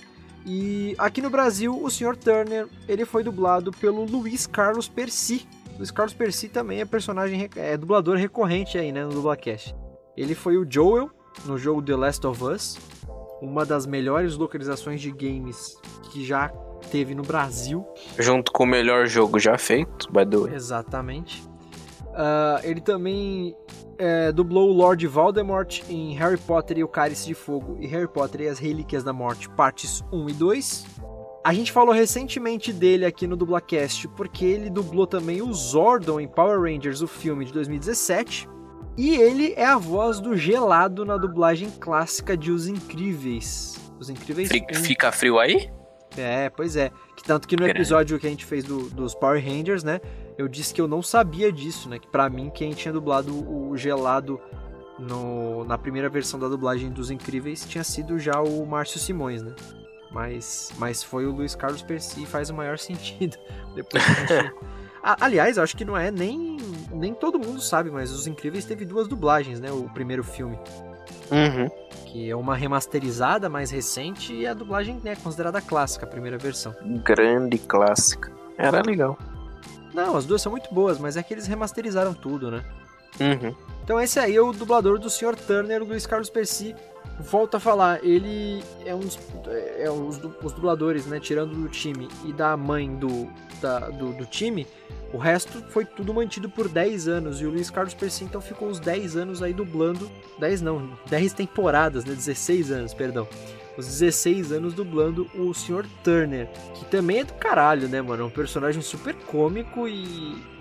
E 0.45 0.95
aqui 0.99 1.21
no 1.21 1.31
Brasil, 1.31 1.77
o 1.77 1.91
Sr. 1.91 2.17
Turner, 2.17 2.69
ele 2.89 3.05
foi 3.05 3.23
dublado 3.23 3.73
pelo 3.73 4.05
Luiz 4.05 4.47
Carlos 4.47 4.89
Percy. 4.89 5.47
Luiz 5.77 5.91
Carlos 5.91 6.15
Percy 6.15 6.49
também 6.49 6.81
é 6.81 6.85
personagem, 6.85 7.49
é 7.57 7.77
dublador 7.77 8.17
recorrente 8.17 8.79
aí, 8.79 8.93
né, 8.93 9.05
no 9.05 9.11
Dublacast. 9.11 9.75
Ele 10.17 10.35
foi 10.35 10.57
o 10.57 10.67
Joel 10.69 11.11
no 11.47 11.57
jogo 11.57 11.83
The 11.83 11.97
Last 11.97 12.27
of 12.27 12.45
Us, 12.45 12.79
uma 13.41 13.65
das 13.65 13.87
melhores 13.87 14.37
localizações 14.37 15.01
de 15.01 15.11
games 15.11 15.77
que 16.13 16.25
já 16.25 16.49
teve 16.91 17.15
no 17.15 17.23
Brasil. 17.23 17.87
junto 18.19 18.53
com 18.53 18.65
o 18.65 18.67
melhor 18.67 19.07
jogo 19.07 19.39
já 19.39 19.57
feito, 19.59 20.11
by 20.13 20.27
the 20.27 20.37
way. 20.37 20.55
Exatamente. 20.55 21.43
Ah, 22.15 22.61
ele 22.63 22.81
também 22.81 23.55
é, 23.99 24.33
dublou 24.33 24.71
o 24.71 24.73
Lord 24.73 25.07
Voldemort 25.07 25.83
em 25.89 26.15
Harry 26.15 26.39
Potter 26.39 26.79
e 26.79 26.85
o 26.85 26.89
Cálice 26.89 27.27
de 27.27 27.35
Fogo 27.35 27.77
e 27.81 27.87
Harry 27.87 28.09
Potter 28.09 28.43
e 28.43 28.49
as 28.49 28.59
Relíquias 28.59 29.05
da 29.05 29.13
Morte, 29.13 29.49
partes 29.51 30.03
1 30.13 30.29
e 30.29 30.33
2. 30.33 30.87
A 31.43 31.55
gente 31.55 31.73
falou 31.73 31.95
recentemente 31.95 32.73
dele 32.73 33.07
aqui 33.07 33.27
no 33.27 33.37
Dublacast 33.37 34.09
porque 34.09 34.45
ele 34.45 34.69
dublou 34.69 35.07
também 35.07 35.41
o 35.41 35.53
Zordon 35.55 36.21
em 36.21 36.29
Power 36.29 36.61
Rangers, 36.61 37.01
o 37.01 37.07
filme 37.07 37.45
de 37.45 37.53
2017. 37.53 38.49
E 39.01 39.17
ele 39.17 39.55
é 39.57 39.65
a 39.65 39.79
voz 39.79 40.21
do 40.21 40.37
Gelado 40.37 41.07
na 41.07 41.17
dublagem 41.17 41.71
clássica 41.71 42.37
de 42.37 42.51
Os 42.51 42.69
Incríveis. 42.69 43.81
Os 43.99 44.11
Incríveis 44.11 44.51
1. 44.51 44.75
Fica 44.85 45.11
frio 45.11 45.39
aí? 45.39 45.71
É, 46.19 46.51
pois 46.51 46.77
é. 46.77 46.91
Que 47.17 47.23
tanto 47.25 47.49
que 47.49 47.57
no 47.57 47.67
episódio 47.67 48.19
que 48.19 48.27
a 48.27 48.31
gente 48.31 48.45
fez 48.45 48.63
do- 48.65 48.91
dos 48.91 49.15
Power 49.15 49.43
Rangers, 49.43 49.83
né? 49.83 50.01
Eu 50.37 50.49
disse 50.49 50.75
que 50.75 50.81
eu 50.81 50.87
não 50.89 51.03
sabia 51.03 51.51
disso, 51.51 51.89
né? 51.89 51.99
Que 51.99 52.09
pra 52.09 52.29
mim 52.29 52.51
quem 52.51 52.73
tinha 52.73 52.93
dublado 52.93 53.33
o 53.33 53.75
gelado 53.77 54.39
no, 54.99 55.65
na 55.65 55.79
primeira 55.79 56.09
versão 56.11 56.39
da 56.39 56.49
dublagem 56.49 56.91
dos 56.91 57.11
Incríveis 57.11 57.65
tinha 57.65 57.85
sido 57.85 58.19
já 58.19 58.41
o 58.41 58.67
Márcio 58.67 58.99
Simões, 59.01 59.43
né? 59.43 59.55
Mas, 60.13 60.73
mas 60.77 61.03
foi 61.03 61.25
o 61.25 61.31
Luiz 61.31 61.55
Carlos 61.55 61.81
Percy 61.83 62.27
faz 62.27 62.51
o 62.51 62.55
maior 62.55 62.77
sentido. 62.79 63.37
Depois 63.75 64.05
que 64.05 64.11
a 64.11 64.27
gente... 64.43 64.55
A- 65.03 65.17
Aliás, 65.25 65.57
eu 65.57 65.63
acho 65.63 65.77
que 65.77 65.85
não 65.85 65.97
é 65.97 66.11
nem, 66.11 66.57
nem 66.93 67.15
todo 67.15 67.39
mundo 67.39 67.61
sabe, 67.61 67.91
mas 67.91 68.11
Os 68.11 68.27
Incríveis 68.27 68.65
teve 68.65 68.85
duas 68.85 69.09
dublagens, 69.09 69.61
né? 69.61 69.71
O 69.73 69.89
primeiro 69.91 70.23
filme. 70.25 70.59
Uhum. 71.31 71.69
Que 72.07 72.29
é 72.31 72.35
uma 72.37 72.57
remasterizada 72.57 73.49
mais 73.49 73.71
recente 73.71 74.35
e 74.35 74.47
a 74.47 74.53
dublagem 74.55 75.01
é 75.05 75.15
considerada 75.15 75.61
clássica, 75.61 76.05
a 76.05 76.09
primeira 76.09 76.37
versão. 76.39 76.75
Grande 77.05 77.57
clássica. 77.59 78.33
Era 78.59 78.83
legal. 78.83 79.17
Não, 79.95 80.17
as 80.17 80.27
duas 80.27 80.43
são 80.43 80.51
muito 80.53 80.73
boas, 80.75 80.99
mas 80.99 81.17
é 81.17 81.23
que 81.23 81.33
eles 81.33 81.47
remasterizaram 81.47 82.13
tudo, 82.15 82.51
né? 82.51 82.65
Uhum. 83.21 83.55
Então 83.85 84.01
esse 84.01 84.19
aí 84.19 84.37
é 84.37 84.41
o 84.41 84.53
dublador 84.53 84.99
do 84.99 85.09
Sr. 85.11 85.35
Turner, 85.37 85.83
o 85.83 85.87
Luiz 85.87 86.07
Carlos 86.07 86.31
Percy. 86.31 86.75
Volto 87.23 87.57
a 87.57 87.61
falar, 87.61 88.05
ele 88.05 88.63
é 88.85 88.95
um 88.95 89.01
dos 89.01 89.19
é 89.79 89.91
os, 89.91 90.17
du- 90.19 90.35
os 90.43 90.53
dubladores, 90.53 91.07
né? 91.07 91.21
Tirando 91.21 91.55
do 91.55 91.69
time 91.69 92.09
e 92.25 92.33
da 92.33 92.57
mãe 92.57 92.95
do, 92.97 93.29
da- 93.61 93.91
do, 93.91 94.13
do 94.13 94.25
time, 94.27 94.67
o 95.13 95.19
resto 95.19 95.63
foi 95.69 95.85
tudo 95.85 96.15
mantido 96.15 96.49
por 96.49 96.69
10 96.69 97.09
anos. 97.09 97.41
E 97.41 97.47
o 97.47 97.51
Luiz 97.51 97.69
Carlos 97.71 97.95
Percy 97.95 98.25
então 98.25 98.41
ficou 98.41 98.69
uns 98.69 98.81
10 98.81 99.17
anos 99.17 99.43
aí 99.43 99.53
dublando. 99.53 100.11
10 100.39 100.63
não, 100.63 100.91
10 101.09 101.33
temporadas, 101.35 102.05
né? 102.05 102.15
16 102.15 102.71
anos, 102.71 102.95
perdão. 102.95 103.29
Os 103.77 103.87
16 103.87 104.53
anos 104.53 104.75
dublando 104.75 105.31
o 105.35 105.53
Sr. 105.55 105.87
Turner, 106.03 106.49
que 106.75 106.85
também 106.87 107.21
é 107.21 107.25
do 107.25 107.33
caralho, 107.35 107.89
né, 107.89 108.01
mano? 108.03 108.23
É 108.25 108.27
um 108.27 108.31
personagem 108.31 108.83
super 108.83 109.15
cômico 109.15 109.87
e, 109.89 110.05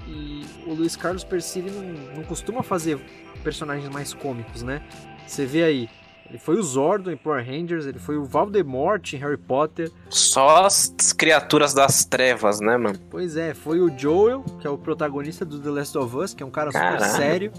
e 0.07 0.45
o 0.65 0.73
Luiz 0.73 0.95
Carlos 0.95 1.23
Percy 1.23 1.61
não, 1.61 2.15
não 2.17 2.23
costuma 2.23 2.63
fazer 2.63 2.99
personagens 3.43 3.89
mais 3.89 4.13
cômicos, 4.13 4.61
né? 4.63 4.81
Você 5.27 5.45
vê 5.45 5.63
aí, 5.63 5.89
ele 6.29 6.37
foi 6.39 6.55
o 6.57 6.63
Zordon 6.63 7.11
em 7.11 7.17
Power 7.17 7.43
Rangers, 7.45 7.85
ele 7.85 7.99
foi 7.99 8.15
o 8.17 8.23
Voldemort 8.23 9.13
em 9.13 9.17
Harry 9.17 9.37
Potter, 9.37 9.91
Só 10.09 10.65
as 10.65 10.93
criaturas 11.17 11.73
das 11.73 12.05
trevas, 12.05 12.59
né, 12.59 12.77
mano? 12.77 12.99
pois 13.09 13.35
é, 13.35 13.53
foi 13.53 13.79
o 13.81 13.89
Joel, 13.97 14.43
que 14.59 14.67
é 14.67 14.69
o 14.69 14.77
protagonista 14.77 15.43
do 15.43 15.59
The 15.59 15.69
Last 15.69 15.97
of 15.97 16.15
Us, 16.15 16.33
que 16.33 16.43
é 16.43 16.45
um 16.45 16.51
cara 16.51 16.71
super 16.71 16.81
Caralho. 16.99 17.11
sério. 17.13 17.51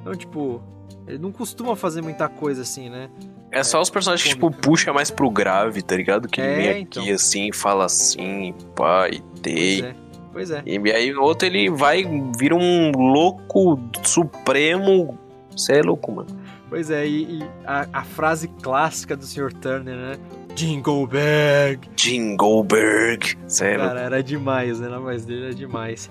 Então, 0.00 0.14
tipo, 0.14 0.62
ele 1.06 1.18
não 1.18 1.30
costuma 1.30 1.76
fazer 1.76 2.02
muita 2.02 2.28
coisa 2.28 2.62
assim, 2.62 2.88
né? 2.90 3.08
É 3.52 3.62
só 3.64 3.80
os 3.80 3.90
personagens 3.90 4.22
que, 4.28 4.34
tipo, 4.34 4.50
puxa 4.50 4.92
mais 4.92 5.10
pro 5.10 5.28
grave, 5.28 5.82
tá 5.82 5.96
ligado? 5.96 6.28
Que 6.28 6.40
ele 6.40 6.50
É, 6.52 6.56
vem 6.56 6.70
aqui 6.82 7.00
então. 7.00 7.14
assim, 7.14 7.52
fala 7.52 7.84
assim, 7.86 8.54
pai, 8.76 9.20
Pois 9.20 9.42
dei. 9.42 9.82
é. 9.82 9.94
Pois 10.32 10.50
é. 10.52 10.62
E 10.64 10.92
aí 10.92 11.12
o 11.12 11.20
outro 11.20 11.48
ele 11.48 11.68
vai, 11.68 12.04
vira 12.38 12.54
um 12.54 12.92
louco 12.92 13.76
supremo. 14.04 15.18
Você 15.56 15.74
é 15.78 15.82
louco, 15.82 16.12
mano. 16.12 16.28
Pois 16.70 16.88
é, 16.88 17.04
e, 17.04 17.22
e 17.24 17.42
a, 17.66 17.88
a 17.92 18.04
frase 18.04 18.46
clássica 18.46 19.16
do 19.16 19.24
Sr. 19.24 19.52
Turner, 19.52 19.96
né? 19.96 20.12
Jingle 20.54 21.04
Bag! 21.04 21.80
Jingleberg. 21.96 23.36
Você 23.46 23.66
é. 23.66 23.76
Cara, 23.76 24.00
era 24.00 24.22
demais, 24.22 24.78
né? 24.78 24.88
Na 24.88 25.00
voz 25.00 25.24
dele 25.24 25.46
era 25.46 25.54
demais. 25.54 26.08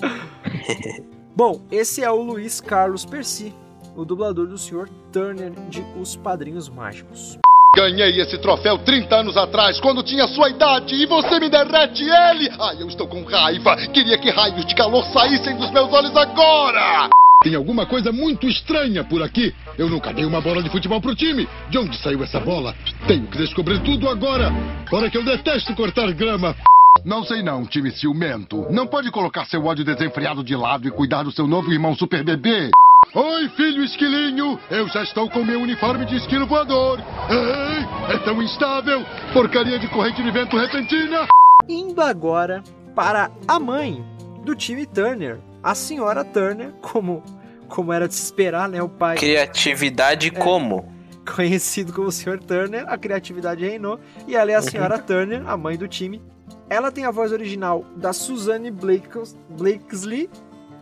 Bom, 1.34 1.62
esse 1.70 2.04
é 2.04 2.10
o 2.10 2.20
Luiz 2.20 2.60
Carlos 2.60 3.06
Percy, 3.06 3.54
o 3.96 4.04
dublador 4.04 4.46
do 4.46 4.58
Sr. 4.58 4.86
Turner 5.10 5.52
de 5.70 5.82
Os 5.98 6.14
Padrinhos 6.14 6.68
Mágicos. 6.68 7.38
Ganhei 7.74 8.20
esse 8.20 8.38
troféu 8.40 8.78
30 8.84 9.16
anos 9.16 9.36
atrás, 9.36 9.80
quando 9.80 10.04
tinha 10.04 10.28
sua 10.28 10.50
idade, 10.50 10.94
e 10.94 11.06
você 11.06 11.40
me 11.40 11.48
derrete 11.48 12.04
ele! 12.04 12.50
Ai, 12.60 12.80
eu 12.80 12.86
estou 12.86 13.08
com 13.08 13.24
raiva! 13.24 13.76
Queria 13.92 14.16
que 14.20 14.30
raios 14.30 14.64
de 14.66 14.74
calor 14.76 15.02
saíssem 15.06 15.56
dos 15.56 15.72
meus 15.72 15.92
olhos 15.92 16.14
agora! 16.14 17.08
Tem 17.44 17.54
alguma 17.54 17.84
coisa 17.84 18.10
muito 18.10 18.48
estranha 18.48 19.04
por 19.04 19.22
aqui. 19.22 19.54
Eu 19.76 19.90
nunca 19.90 20.14
dei 20.14 20.24
uma 20.24 20.40
bola 20.40 20.62
de 20.62 20.70
futebol 20.70 20.98
pro 20.98 21.14
time. 21.14 21.46
De 21.68 21.76
onde 21.76 21.94
saiu 21.98 22.24
essa 22.24 22.40
bola? 22.40 22.74
Tenho 23.06 23.26
que 23.26 23.36
descobrir 23.36 23.80
tudo 23.82 24.08
agora. 24.08 24.50
Fora 24.88 25.10
que 25.10 25.18
eu 25.18 25.22
detesto 25.22 25.74
cortar 25.74 26.10
grama. 26.14 26.56
Não 27.04 27.22
sei 27.22 27.42
não, 27.42 27.66
time 27.66 27.90
ciumento. 27.90 28.66
Não 28.70 28.86
pode 28.86 29.10
colocar 29.10 29.44
seu 29.44 29.62
ódio 29.62 29.84
desenfreado 29.84 30.42
de 30.42 30.56
lado 30.56 30.88
e 30.88 30.90
cuidar 30.90 31.22
do 31.22 31.30
seu 31.30 31.46
novo 31.46 31.70
irmão 31.70 31.94
super 31.94 32.24
bebê. 32.24 32.70
Oi, 33.14 33.48
filho 33.50 33.84
esquilinho. 33.84 34.58
Eu 34.70 34.88
já 34.88 35.02
estou 35.02 35.28
com 35.28 35.44
meu 35.44 35.60
uniforme 35.60 36.06
de 36.06 36.16
esquilo 36.16 36.46
voador. 36.46 36.98
Ei, 37.28 38.14
é 38.14 38.18
tão 38.20 38.42
instável. 38.42 39.04
Porcaria 39.34 39.78
de 39.78 39.86
corrente 39.88 40.22
de 40.22 40.30
vento 40.30 40.56
repentina. 40.56 41.26
Indo 41.68 42.00
agora 42.00 42.62
para 42.94 43.30
a 43.46 43.60
mãe 43.60 44.02
do 44.42 44.54
time 44.54 44.86
Turner, 44.86 45.40
a 45.64 45.74
senhora 45.74 46.22
Turner, 46.24 46.70
como, 46.80 47.22
como 47.68 47.92
era 47.92 48.06
de 48.06 48.14
se 48.14 48.22
esperar, 48.24 48.68
né? 48.68 48.82
O 48.82 48.88
pai 48.88 49.16
Criatividade 49.16 50.30
como? 50.30 50.92
conhecido 51.34 51.90
como 51.92 52.12
Sr. 52.12 52.38
Turner, 52.38 52.84
a 52.86 52.98
criatividade 52.98 53.64
reinou, 53.64 53.98
e 54.28 54.36
ela 54.36 54.52
é 54.52 54.54
a 54.54 54.60
senhora 54.62 54.98
Turner, 54.98 55.42
a 55.48 55.56
mãe 55.56 55.74
do 55.76 55.88
time. 55.88 56.22
Ela 56.68 56.92
tem 56.92 57.06
a 57.06 57.10
voz 57.10 57.32
original 57.32 57.82
da 57.96 58.12
Suzanne 58.12 58.70
Blakes- 58.70 59.34
Blakesley, 59.48 60.28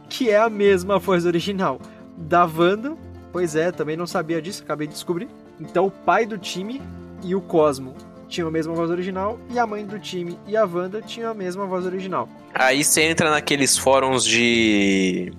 que 0.08 0.30
é 0.30 0.38
a 0.38 0.50
mesma 0.50 0.98
voz 0.98 1.24
original 1.26 1.78
da 2.18 2.44
Wanda. 2.44 2.96
Pois 3.32 3.54
é, 3.54 3.70
também 3.70 3.96
não 3.96 4.06
sabia 4.06 4.42
disso, 4.42 4.64
acabei 4.64 4.88
de 4.88 4.94
descobrir. 4.94 5.28
Então 5.60 5.86
o 5.86 5.90
pai 5.92 6.26
do 6.26 6.36
time 6.36 6.82
e 7.22 7.34
o 7.36 7.40
Cosmo 7.40 7.94
tinham 8.32 8.48
a 8.48 8.50
mesma 8.50 8.72
voz 8.74 8.90
original, 8.90 9.38
e 9.50 9.58
a 9.58 9.66
mãe 9.66 9.84
do 9.84 9.98
time 9.98 10.38
e 10.48 10.56
a 10.56 10.64
Wanda 10.64 11.02
tinham 11.02 11.30
a 11.30 11.34
mesma 11.34 11.66
voz 11.66 11.84
original. 11.86 12.28
Aí 12.54 12.82
você 12.82 13.02
entra 13.02 13.30
naqueles 13.30 13.76
fóruns 13.76 14.24
de. 14.24 15.30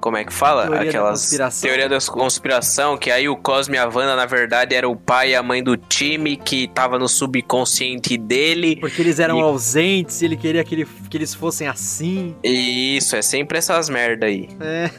Como 0.00 0.16
é 0.16 0.24
que 0.24 0.32
fala? 0.32 0.62
Teoria 0.62 0.80
da 0.82 0.88
Aquelas. 0.88 1.20
conspiração. 1.20 1.68
Teoria 1.68 1.88
da 1.88 1.98
conspiração, 2.00 2.98
que 2.98 3.08
aí 3.08 3.28
o 3.28 3.36
Cosme 3.36 3.76
e 3.76 3.78
a 3.78 3.84
Wanda, 3.86 4.16
na 4.16 4.26
verdade, 4.26 4.74
era 4.74 4.88
o 4.88 4.96
pai 4.96 5.30
e 5.30 5.34
a 5.36 5.42
mãe 5.44 5.62
do 5.62 5.76
time 5.76 6.36
que 6.36 6.66
tava 6.66 6.98
no 6.98 7.08
subconsciente 7.08 8.18
dele. 8.18 8.74
Porque 8.80 9.00
eles 9.00 9.20
eram 9.20 9.38
E- 9.38 9.42
ausentes 9.42 10.20
e 10.20 10.24
ele 10.24 10.36
queria 10.36 10.64
que, 10.64 10.74
ele- 10.74 10.88
que 11.08 11.16
eles 11.16 11.32
fossem 11.32 11.68
assim. 11.68 12.34
E 12.42 12.96
isso, 12.96 13.14
é 13.14 13.22
sempre 13.22 13.58
essas 13.58 13.88
merda 13.88 14.26
aí. 14.26 14.48
É. 14.60 14.90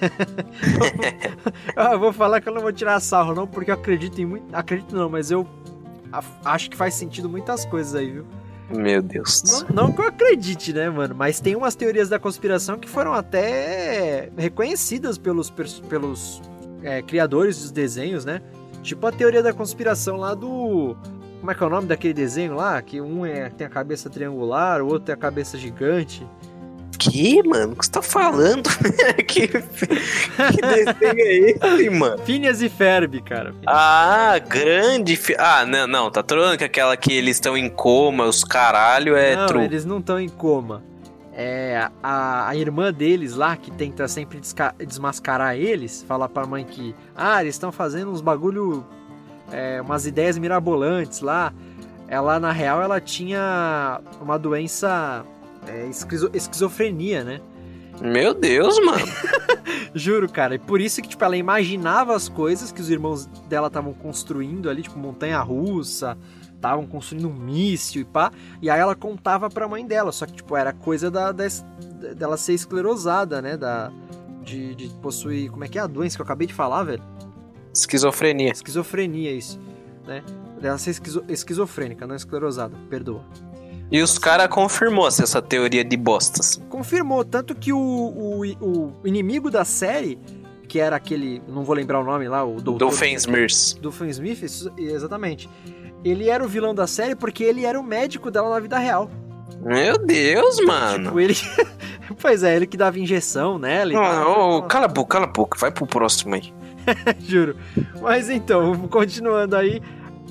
eu 1.94 2.00
vou 2.00 2.14
falar 2.14 2.40
que 2.40 2.48
eu 2.48 2.54
não 2.54 2.62
vou 2.62 2.72
tirar 2.72 2.98
sarro, 3.02 3.34
não, 3.36 3.46
porque 3.46 3.72
eu 3.72 3.76
acredito 3.76 4.22
em 4.22 4.26
muito. 4.26 4.46
Acredito 4.54 4.96
não, 4.96 5.10
mas 5.10 5.30
eu 5.32 5.46
acho 6.44 6.70
que 6.70 6.78
faz 6.78 6.94
sentido 6.94 7.30
muitas 7.30 7.66
coisas 7.66 7.96
aí, 7.96 8.12
viu? 8.12 8.26
Meu 8.70 9.02
Deus. 9.02 9.42
do 9.42 9.48
céu. 9.50 9.68
Não, 9.70 9.88
não 9.88 9.92
que 9.92 10.02
eu 10.02 10.08
acredite, 10.08 10.74
né, 10.74 10.90
mano? 10.90 11.14
Mas 11.16 11.40
tem 11.40 11.56
umas 11.56 11.76
teorias 11.76 12.10
da 12.10 12.20
conspiração 12.20 12.78
que 12.78 12.90
foram 12.90 13.14
até 13.14 14.30
reconhecidas 14.38 15.18
pelos, 15.18 15.50
pelos 15.50 16.42
é, 16.82 17.02
criadores 17.02 17.62
dos 17.62 17.72
desenhos, 17.72 18.26
né? 18.26 18.42
Tipo 18.82 19.08
a 19.08 19.12
teoria 19.12 19.42
da 19.42 19.54
conspiração 19.54 20.18
lá 20.18 20.34
do. 20.34 20.96
Como 21.40 21.52
é 21.52 21.56
que 21.56 21.64
é 21.64 21.66
o 21.66 21.70
nome 21.70 21.88
daquele 21.88 22.14
desenho 22.14 22.56
lá? 22.56 22.82
Que 22.82 23.02
um 23.02 23.26
é, 23.26 23.50
tem 23.50 23.68
a 23.68 23.70
cabeça 23.70 24.10
triangular, 24.10 24.82
o 24.82 24.86
outro 24.88 25.06
tem 25.06 25.14
a 25.14 25.18
cabeça 25.18 25.58
gigante. 25.58 26.26
Que, 27.12 27.44
mano? 27.44 27.74
O 27.74 27.76
que 27.76 27.86
você 27.86 27.92
tá 27.92 28.02
falando? 28.02 28.70
que, 29.28 29.48
que 29.48 30.62
desenho 30.62 31.20
é 31.20 31.36
esse, 31.52 31.90
mano? 31.90 32.18
Phineas 32.26 32.62
e 32.62 32.70
Ferb, 32.70 33.22
cara. 33.22 33.54
Ah, 33.68 34.40
grande. 34.40 35.16
Fi... 35.16 35.36
Ah, 35.38 35.66
não, 35.66 35.86
não, 35.86 36.10
tá 36.10 36.24
trolando 36.24 36.58
que 36.58 36.64
aquela 36.64 36.96
que 36.96 37.12
eles 37.12 37.38
estão 37.38 37.58
em 37.58 37.70
coma, 37.70 38.26
os 38.26 38.44
caralho, 38.44 39.16
é 39.16 39.36
não, 39.36 39.48
true. 39.48 39.64
eles 39.64 39.86
não 39.86 40.00
estão 40.00 40.20
em 40.20 40.30
coma. 40.30 40.84
É 41.36 41.90
a, 42.02 42.48
a 42.48 42.56
irmã 42.56 42.94
deles 42.94 43.36
lá, 43.36 43.58
que 43.58 43.72
tenta 43.72 44.08
sempre 44.08 44.40
desmascarar 44.86 45.56
eles, 45.56 46.06
fala 46.08 46.30
pra 46.30 46.46
mãe 46.46 46.64
que, 46.64 46.96
ah, 47.16 47.42
eles 47.42 47.56
estão 47.56 47.72
fazendo 47.72 48.12
uns 48.12 48.22
bagulho, 48.22 48.86
é, 49.52 49.82
umas 49.82 50.06
ideias 50.06 50.38
mirabolantes 50.38 51.22
lá. 51.22 51.52
Ela, 52.08 52.40
na 52.40 52.52
real, 52.52 52.82
ela 52.82 53.02
tinha 53.02 54.00
uma 54.22 54.38
doença, 54.38 55.26
é, 55.68 55.88
esquizo- 55.88 56.32
esquizofrenia, 56.34 57.24
né? 57.24 57.42
Meu 58.02 58.34
Deus, 58.34 58.78
mano. 58.84 59.06
Juro, 59.94 60.28
cara. 60.32 60.56
E 60.56 60.60
por 60.60 60.82
isso 60.82 61.02
que, 61.02 61.08
tipo, 61.08 61.24
ela 61.24 61.38
imaginava 61.38 62.16
as 62.16 62.28
coisas 62.28 62.72
que 62.72 62.82
os 62.82 62.90
irmãos 62.90 63.26
dela 63.48 63.68
estavam 63.68 63.94
construindo 63.94 64.70
ali, 64.70 64.82
tipo, 64.82 64.98
montanha-russa, 64.98 66.18
estavam 66.56 66.88
construindo 66.88 67.30
um 67.30 67.34
míssil 67.34 68.02
e 68.02 68.06
pá. 68.06 68.32
E 68.62 68.70
aí 68.70 68.80
ela 68.80 68.96
contava 68.96 69.50
pra 69.50 69.68
mãe 69.68 69.86
dela. 69.86 70.12
Só 70.12 70.26
que, 70.26 70.34
tipo, 70.34 70.58
era 70.58 70.74
coisa 70.74 71.12
da, 71.12 71.32
da- 71.32 71.46
dela 72.16 72.36
ser 72.38 72.54
esclerosada, 72.54 73.42
né? 73.42 73.56
Da, 73.56 73.92
de, 74.44 74.74
de 74.74 74.88
possuir. 74.96 75.52
Como 75.52 75.64
é 75.64 75.68
que 75.68 75.78
é 75.78 75.82
a 75.82 75.88
doença 75.88 76.16
que 76.18 76.22
eu 76.22 76.26
acabei 76.26 76.48
de 76.48 76.54
falar, 76.54 76.84
velho? 76.84 77.04
Esquizofrenia. 77.74 78.52
Esquizofrenia, 78.52 79.32
isso. 79.32 79.60
Né? 80.06 80.24
Dela 80.60 80.78
ser 80.80 80.92
esquizo- 80.92 81.24
esquizofrênica, 81.30 82.08
não 82.08 82.16
esclerosada. 82.16 82.76
Perdoa. 82.90 83.24
E 83.94 84.02
os 84.02 84.18
caras 84.18 84.48
confirmou 84.48 85.06
assim, 85.06 85.22
essa 85.22 85.40
teoria 85.40 85.86
de 85.86 85.96
bostas. 85.96 86.60
confirmou. 86.68 87.24
Tanto 87.24 87.54
que 87.54 87.72
o, 87.72 87.78
o, 87.78 88.42
o 88.60 89.08
inimigo 89.08 89.52
da 89.52 89.64
série, 89.64 90.18
que 90.68 90.80
era 90.80 90.96
aquele. 90.96 91.44
Não 91.48 91.64
vou 91.64 91.76
lembrar 91.76 92.00
o 92.00 92.04
nome 92.04 92.28
lá, 92.28 92.44
o 92.44 92.60
doutor. 92.60 92.90
Doofenshmirtz. 92.90 93.76
Do 93.76 93.94
Smith, 94.08 94.42
exatamente. 94.80 95.48
Ele 96.04 96.28
era 96.28 96.44
o 96.44 96.48
vilão 96.48 96.74
da 96.74 96.88
série 96.88 97.16
porque 97.16 97.44
ele 97.44 97.66
era 97.66 97.80
o 97.80 97.84
médico 97.84 98.32
dela 98.32 98.50
na 98.50 98.60
vida 98.60 98.80
real. 98.80 99.12
Meu 99.62 99.96
Deus, 100.00 100.60
mano. 100.66 101.06
Tipo, 101.06 101.20
ele. 101.22 101.36
pois 102.20 102.42
é, 102.42 102.56
ele 102.56 102.66
que 102.66 102.76
dava 102.76 103.00
injeção 103.00 103.60
nela 103.60 103.92
e 103.92 103.96
tal. 103.96 104.58
Ô, 104.58 104.64
cala 104.64 104.86
a 104.86 104.90
boca, 104.90 105.10
cala 105.12 105.26
a 105.26 105.32
boca. 105.32 105.56
Vai 105.60 105.72
pro 105.72 105.86
próximo 105.86 106.34
aí. 106.34 106.52
Juro. 107.22 107.56
Mas 108.02 108.28
então, 108.32 108.88
continuando 108.88 109.56
aí. 109.56 109.80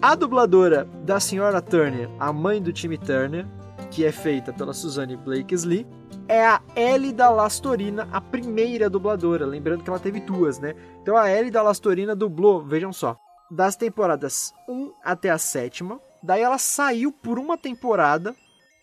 A 0.02 0.16
dubladora 0.16 0.84
da 1.04 1.20
senhora 1.20 1.62
Turner, 1.62 2.10
a 2.18 2.32
mãe 2.32 2.60
do 2.60 2.72
time 2.72 2.98
Turner, 2.98 3.46
que 3.88 4.04
é 4.04 4.10
feita 4.10 4.52
pela 4.52 4.74
Suzanne 4.74 5.16
Blakesley, 5.16 5.86
é 6.26 6.44
a 6.44 6.60
Ellie 6.74 7.12
da 7.12 7.30
Lastorina, 7.30 8.08
a 8.10 8.20
primeira 8.20 8.90
dubladora. 8.90 9.46
Lembrando 9.46 9.84
que 9.84 9.88
ela 9.88 10.00
teve 10.00 10.18
duas, 10.18 10.58
né? 10.58 10.74
Então 11.00 11.16
a 11.16 11.30
Ellie 11.30 11.52
da 11.52 11.62
Lastorina 11.62 12.16
dublou, 12.16 12.64
vejam 12.64 12.92
só, 12.92 13.16
das 13.48 13.76
temporadas 13.76 14.52
1 14.68 14.92
até 15.04 15.30
a 15.30 15.38
sétima. 15.38 16.00
Daí 16.20 16.42
ela 16.42 16.58
saiu 16.58 17.12
por 17.12 17.38
uma 17.38 17.56
temporada 17.56 18.34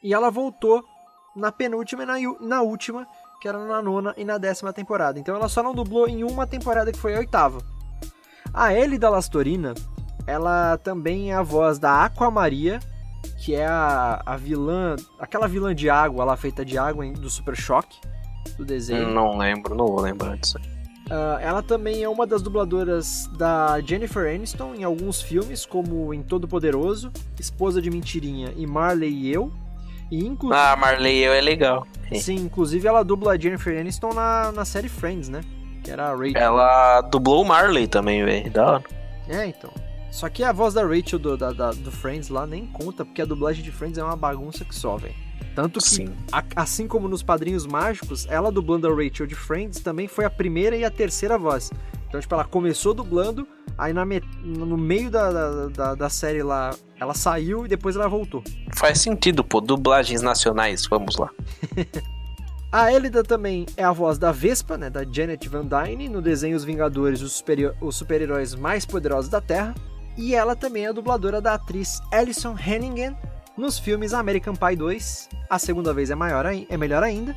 e 0.02 0.14
ela 0.14 0.32
voltou 0.32 0.82
na 1.36 1.52
penúltima 1.52 2.04
e 2.04 2.06
na, 2.06 2.14
na 2.40 2.62
última, 2.62 3.06
que 3.42 3.48
era 3.50 3.58
na 3.66 3.82
nona 3.82 4.14
e 4.16 4.24
na 4.24 4.38
décima 4.38 4.72
temporada. 4.72 5.20
Então 5.20 5.36
ela 5.36 5.50
só 5.50 5.62
não 5.62 5.76
dublou 5.76 6.08
em 6.08 6.24
uma 6.24 6.48
temporada 6.48 6.94
que 6.94 6.98
foi 6.98 7.14
a 7.14 7.20
oitava. 7.20 7.60
A 8.54 8.74
Ellie 8.74 8.98
da 8.98 9.10
Lastorina, 9.10 9.76
ela 10.30 10.78
também 10.78 11.32
é 11.32 11.36
a 11.36 11.42
voz 11.42 11.80
da 11.80 12.06
Aquamaria, 12.06 12.80
que 13.44 13.56
é 13.56 13.66
a, 13.66 14.22
a 14.24 14.38
vilã, 14.38 14.96
aquela 15.18 15.48
vilã 15.48 15.74
de 15.74 15.90
água 15.90 16.24
lá 16.24 16.38
feita 16.38 16.64
de 16.64 16.78
água 16.78 17.04
do 17.14 17.30
Super 17.30 17.56
Choque 17.56 17.98
do 18.56 18.64
desenho. 18.64 19.10
Não 19.10 19.38
lembro, 19.38 19.74
não 19.74 19.88
vou 19.88 20.02
lembrar 20.02 20.38
disso. 20.38 20.60
Uh, 21.08 21.40
ela 21.42 21.64
também 21.64 22.04
é 22.04 22.10
uma 22.10 22.28
das 22.28 22.44
dubladoras 22.44 23.28
da 23.36 23.82
Jennifer 23.82 24.32
Aniston 24.32 24.76
em 24.76 24.84
alguns 24.84 25.20
filmes, 25.20 25.66
como 25.66 26.14
em 26.14 26.22
Todo 26.22 26.48
Poderoso, 26.48 27.12
Esposa 27.40 27.82
de 27.82 27.90
Mentirinha 27.90 28.54
e 28.56 28.68
Marley 28.68 29.12
e 29.12 29.34
Eu. 29.34 29.52
E 30.12 30.24
inclusive... 30.24 30.62
Ah, 30.62 30.76
Marley 30.76 31.18
e 31.18 31.24
Eu 31.24 31.34
é 31.34 31.42
legal. 31.42 31.88
Sim, 32.14 32.36
inclusive 32.36 32.88
ela 32.88 33.04
dubla 33.04 33.34
a 33.34 33.38
Jennifer 33.38 33.80
Aniston 33.80 34.14
na, 34.14 34.52
na 34.52 34.64
série 34.64 34.90
Friends, 34.90 35.28
né? 35.28 35.42
Que 35.84 35.90
era 35.90 36.10
a 36.10 36.12
Rachel. 36.12 36.34
Ela 36.36 37.02
dublou 37.02 37.42
o 37.42 37.48
Marley 37.48 37.88
também, 37.88 38.24
velho. 38.24 38.52
Da 38.52 38.74
hora. 38.74 38.84
É, 39.28 39.48
então. 39.48 39.72
Só 40.12 40.28
que 40.30 40.44
a 40.44 40.52
voz 40.52 40.74
da 40.74 40.84
Rachel 40.84 41.20
do, 41.20 41.38
da, 41.38 41.52
da, 41.52 41.72
do 41.72 41.92
Friends 41.92 42.30
lá 42.30 42.46
nem 42.48 42.66
conta, 42.66 43.06
porque 43.06 43.22
a 43.22 43.26
dublagem 43.26 43.64
de 43.64 43.72
Friends 43.72 43.98
é 43.98 44.04
uma 44.04 44.16
bagunça 44.16 44.66
que 44.66 44.74
só, 44.74 44.98
velho. 44.98 45.16
Tanto 45.56 45.80
que, 45.80 46.10
a, 46.32 46.44
assim 46.56 46.88
como 46.88 47.08
nos 47.08 47.22
Padrinhos 47.22 47.66
Mágicos, 47.66 48.26
ela 48.30 48.52
dublando 48.52 48.88
a 48.88 48.92
Rachel 48.92 49.28
de 49.28 49.36
Friends 49.36 49.80
também 49.80 50.08
foi 50.08 50.26
a 50.26 50.30
primeira 50.30 50.76
e 50.76 50.84
a 50.86 50.92
terceira 50.92 51.38
voz. 51.38 51.72
Então, 52.08 52.20
tipo, 52.20 52.34
ela 52.34 52.44
começou 52.44 52.94
dublando, 52.94 53.48
aí 53.78 53.94
na 53.94 54.04
no 54.44 54.78
meio 54.78 55.12
da, 55.12 55.32
da, 55.32 55.68
da, 55.68 55.96
da, 55.96 56.10
série 56.10 56.42
lá, 56.42 56.76
ela 57.00 57.14
saiu 57.14 57.66
e 57.66 57.68
depois 57.68 57.96
ela 57.96 58.08
voltou. 58.08 58.44
Faz 58.76 59.00
sentido, 59.00 59.44
pô, 59.44 59.62
dublagens 59.62 60.22
nacionais, 60.22 60.88
vamos 60.90 61.18
lá. 61.18 61.30
a 62.72 62.92
Elida 62.92 63.24
também 63.24 63.68
é 63.78 63.84
a 63.84 63.92
voz 63.92 64.18
da 64.18 64.32
Vespa, 64.32 64.76
né, 64.76 64.90
da 64.90 65.04
Janet 65.04 65.48
Van 65.48 65.66
Dyne, 65.66 66.10
no 66.10 66.20
desenho 66.20 66.58
Os 66.58 66.64
Vingadores, 66.64 67.22
os 67.22 67.96
super-heróis 67.96 68.56
mais 68.56 68.86
poderosos 68.86 69.30
da 69.30 69.40
Terra. 69.40 69.76
E 70.20 70.36
ela 70.36 70.54
também 70.54 70.84
é 70.84 70.90
a 70.90 70.92
dubladora 70.92 71.40
da 71.40 71.54
atriz 71.54 72.02
Alison 72.12 72.54
Hannigan 72.54 73.16
nos 73.56 73.80
filmes 73.80 74.14
American 74.14 74.54
Pie 74.54 74.76
2. 74.76 75.30
A 75.50 75.58
segunda 75.58 75.94
vez 75.94 76.12
é, 76.12 76.16
maior, 76.16 76.46
é 76.46 76.78
melhor 76.78 77.04
ainda, 77.04 77.34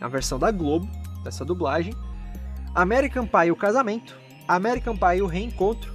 a 0.00 0.08
versão 0.08 0.36
da 0.36 0.50
Globo, 0.50 0.90
dessa 1.22 1.44
dublagem. 1.44 1.94
American 2.74 3.24
Pie 3.24 3.52
O 3.52 3.56
Casamento, 3.56 4.18
American 4.48 4.96
Pie 4.96 5.22
O 5.22 5.26
Reencontro 5.26 5.94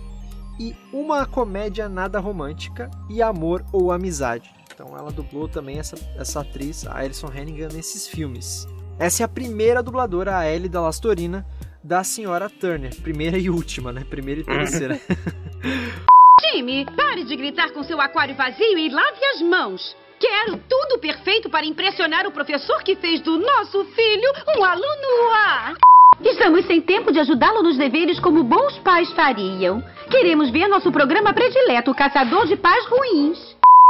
e 0.58 0.74
Uma 0.94 1.26
Comédia 1.26 1.90
Nada 1.90 2.22
Romântica 2.22 2.90
e 3.10 3.22
Amor 3.22 3.66
ou 3.74 3.92
Amizade. 3.92 4.50
Então 4.74 4.98
ela 4.98 5.12
dublou 5.12 5.50
também 5.50 5.78
essa, 5.78 5.98
essa 6.16 6.40
atriz, 6.40 6.88
a 6.88 7.00
Alison 7.00 7.28
Hannigan, 7.28 7.68
nesses 7.74 8.08
filmes. 8.08 8.66
Essa 8.98 9.24
é 9.24 9.26
a 9.26 9.28
primeira 9.28 9.84
dubladora, 9.84 10.38
a 10.38 10.50
Ellie 10.50 10.70
da 10.70 10.80
Lastorina, 10.80 11.46
da 11.84 12.02
senhora 12.02 12.50
Turner. 12.50 12.96
Primeira 13.02 13.38
e 13.38 13.50
última, 13.50 13.92
né? 13.92 14.06
Primeira 14.10 14.40
e 14.40 14.46
terceira. 14.46 14.98
Jimmy, 16.42 16.86
pare 16.96 17.24
de 17.24 17.36
gritar 17.36 17.72
com 17.72 17.84
seu 17.84 18.00
aquário 18.00 18.36
vazio 18.36 18.78
e 18.78 18.90
lave 18.90 19.26
as 19.34 19.42
mãos. 19.42 19.96
Quero 20.20 20.58
tudo 20.68 21.00
perfeito 21.00 21.50
para 21.50 21.66
impressionar 21.66 22.28
o 22.28 22.32
professor 22.32 22.84
que 22.84 22.96
fez 22.96 23.22
do 23.22 23.38
nosso 23.38 23.86
filho 23.86 24.32
um 24.58 24.64
aluno 24.64 25.32
A. 25.34 25.74
Estamos 26.22 26.66
sem 26.66 26.82
tempo 26.82 27.12
de 27.12 27.20
ajudá-lo 27.20 27.64
nos 27.64 27.78
deveres 27.78 28.20
como 28.20 28.44
bons 28.44 28.78
pais 28.80 29.10
fariam. 29.14 29.82
Queremos 30.12 30.50
ver 30.50 30.68
nosso 30.68 30.92
programa 30.92 31.34
predileto, 31.34 31.92
o 31.92 31.96
Caçador 31.96 32.46
de 32.48 32.58
Pais 32.58 32.86
Ruins. 32.88 33.38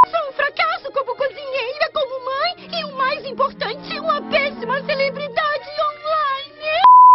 Sou 0.05 0.29
um 0.29 0.33
fracasso 0.33 0.91
como 0.91 1.15
cozinheira, 1.15 1.91
como 1.93 2.25
mãe 2.25 2.79
e 2.79 2.85
o 2.85 2.95
mais 2.95 3.25
importante, 3.25 3.99
uma 3.99 4.21
péssima 4.29 4.81
celebridade 4.83 5.69
online. 5.81 6.38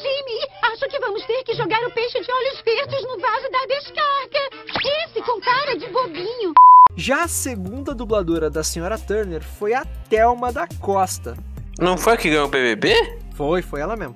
Jimmy, 0.02 0.40
acho 0.72 0.88
que 0.88 0.98
vamos 0.98 1.24
ter 1.24 1.42
que 1.44 1.54
jogar 1.54 1.82
o 1.86 1.90
peixe 1.92 2.20
de 2.20 2.30
olhos 2.30 2.60
verdes 2.62 3.02
no 3.04 3.18
vaso 3.18 3.50
da 3.50 3.66
descarga. 3.66 4.40
Esse 5.04 5.22
com 5.22 5.40
cara 5.40 5.76
de 5.76 5.86
bobinho. 5.88 6.52
Já 6.96 7.24
a 7.24 7.28
segunda 7.28 7.94
dubladora 7.94 8.48
da 8.48 8.62
senhora 8.62 8.98
Turner 8.98 9.42
foi 9.42 9.74
a 9.74 9.84
Thelma 9.84 10.52
da 10.52 10.66
Costa. 10.80 11.36
Não 11.78 11.96
foi 11.96 12.12
a 12.14 12.16
que 12.16 12.30
ganhou 12.30 12.46
o 12.46 12.48
BBB? 12.48 13.18
Foi, 13.34 13.62
foi 13.62 13.80
ela 13.80 13.96
mesmo. 13.96 14.14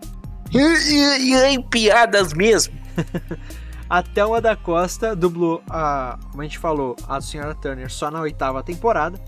E 0.52 1.34
aí, 1.34 1.62
piadas 1.62 2.32
mesmo. 2.32 2.74
a 3.90 4.02
Thelma 4.02 4.40
da 4.40 4.56
Costa 4.56 5.14
dublou, 5.14 5.62
a, 5.68 6.18
como 6.30 6.42
a 6.42 6.44
gente 6.44 6.58
falou, 6.58 6.96
a 7.06 7.20
senhora 7.20 7.54
Turner 7.54 7.90
só 7.90 8.10
na 8.10 8.20
oitava 8.20 8.62
temporada. 8.62 9.20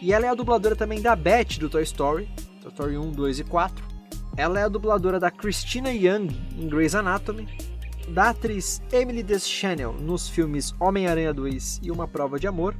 E 0.00 0.12
ela 0.12 0.26
é 0.26 0.28
a 0.28 0.34
dubladora 0.34 0.74
também 0.74 1.00
da 1.00 1.14
Beth 1.14 1.58
do 1.58 1.68
Toy 1.68 1.82
Story, 1.82 2.28
Toy 2.60 2.70
Story 2.70 2.98
1, 2.98 3.12
2 3.12 3.38
e 3.40 3.44
4. 3.44 3.85
Ela 4.36 4.60
é 4.60 4.64
a 4.64 4.68
dubladora 4.68 5.18
da 5.18 5.30
Christina 5.30 5.90
Young 5.90 6.28
em 6.58 6.68
Grey's 6.68 6.94
Anatomy, 6.94 7.48
da 8.08 8.30
atriz 8.30 8.82
Emily 8.92 9.22
Deschanel 9.22 9.94
nos 9.94 10.28
filmes 10.28 10.74
Homem-Aranha 10.78 11.32
2 11.32 11.80
e 11.82 11.90
Uma 11.90 12.06
Prova 12.06 12.38
de 12.38 12.46
Amor, 12.46 12.76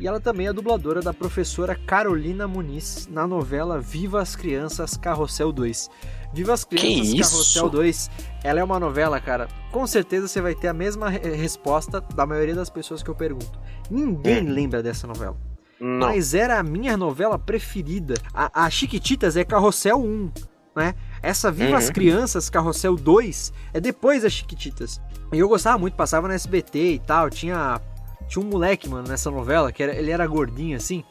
e 0.00 0.08
ela 0.08 0.18
também 0.18 0.46
é 0.46 0.52
dubladora 0.52 1.02
da 1.02 1.12
professora 1.12 1.74
Carolina 1.74 2.48
Muniz 2.48 3.06
na 3.10 3.26
novela 3.26 3.78
Viva 3.78 4.20
as 4.20 4.34
Crianças 4.34 4.96
Carrossel 4.96 5.52
2. 5.52 5.90
Viva 6.32 6.54
as 6.54 6.64
Crianças 6.64 7.30
Carrossel 7.30 7.68
2, 7.68 8.10
ela 8.42 8.60
é 8.60 8.64
uma 8.64 8.80
novela, 8.80 9.20
cara. 9.20 9.46
Com 9.70 9.86
certeza 9.86 10.26
você 10.26 10.40
vai 10.40 10.54
ter 10.54 10.68
a 10.68 10.74
mesma 10.74 11.10
resposta 11.10 12.00
da 12.00 12.24
maioria 12.24 12.54
das 12.54 12.70
pessoas 12.70 13.02
que 13.02 13.10
eu 13.10 13.14
pergunto. 13.14 13.60
Ninguém 13.90 14.42
hum. 14.42 14.52
lembra 14.54 14.82
dessa 14.82 15.06
novela. 15.06 15.36
Não. 15.78 16.08
Mas 16.08 16.32
era 16.32 16.58
a 16.58 16.62
minha 16.62 16.96
novela 16.96 17.38
preferida. 17.38 18.14
A, 18.32 18.64
a 18.64 18.70
Chiquititas 18.70 19.36
é 19.36 19.44
Carrossel 19.44 20.00
1 20.00 20.53
né? 20.74 20.94
Essa 21.22 21.50
Viva 21.50 21.70
uhum. 21.70 21.76
as 21.76 21.90
Crianças, 21.90 22.50
Carrossel 22.50 22.96
2, 22.96 23.52
é 23.72 23.80
depois 23.80 24.22
das 24.22 24.32
Chiquititas. 24.32 25.00
E 25.32 25.38
eu 25.38 25.48
gostava 25.48 25.78
muito, 25.78 25.94
passava 25.94 26.28
no 26.28 26.34
SBT 26.34 26.94
e 26.94 26.98
tal. 26.98 27.30
Tinha, 27.30 27.80
tinha 28.28 28.44
um 28.44 28.48
moleque, 28.48 28.88
mano, 28.88 29.08
nessa 29.08 29.30
novela, 29.30 29.72
que 29.72 29.82
era, 29.82 29.94
ele 29.94 30.10
era 30.10 30.26
gordinho 30.26 30.76
assim. 30.76 31.04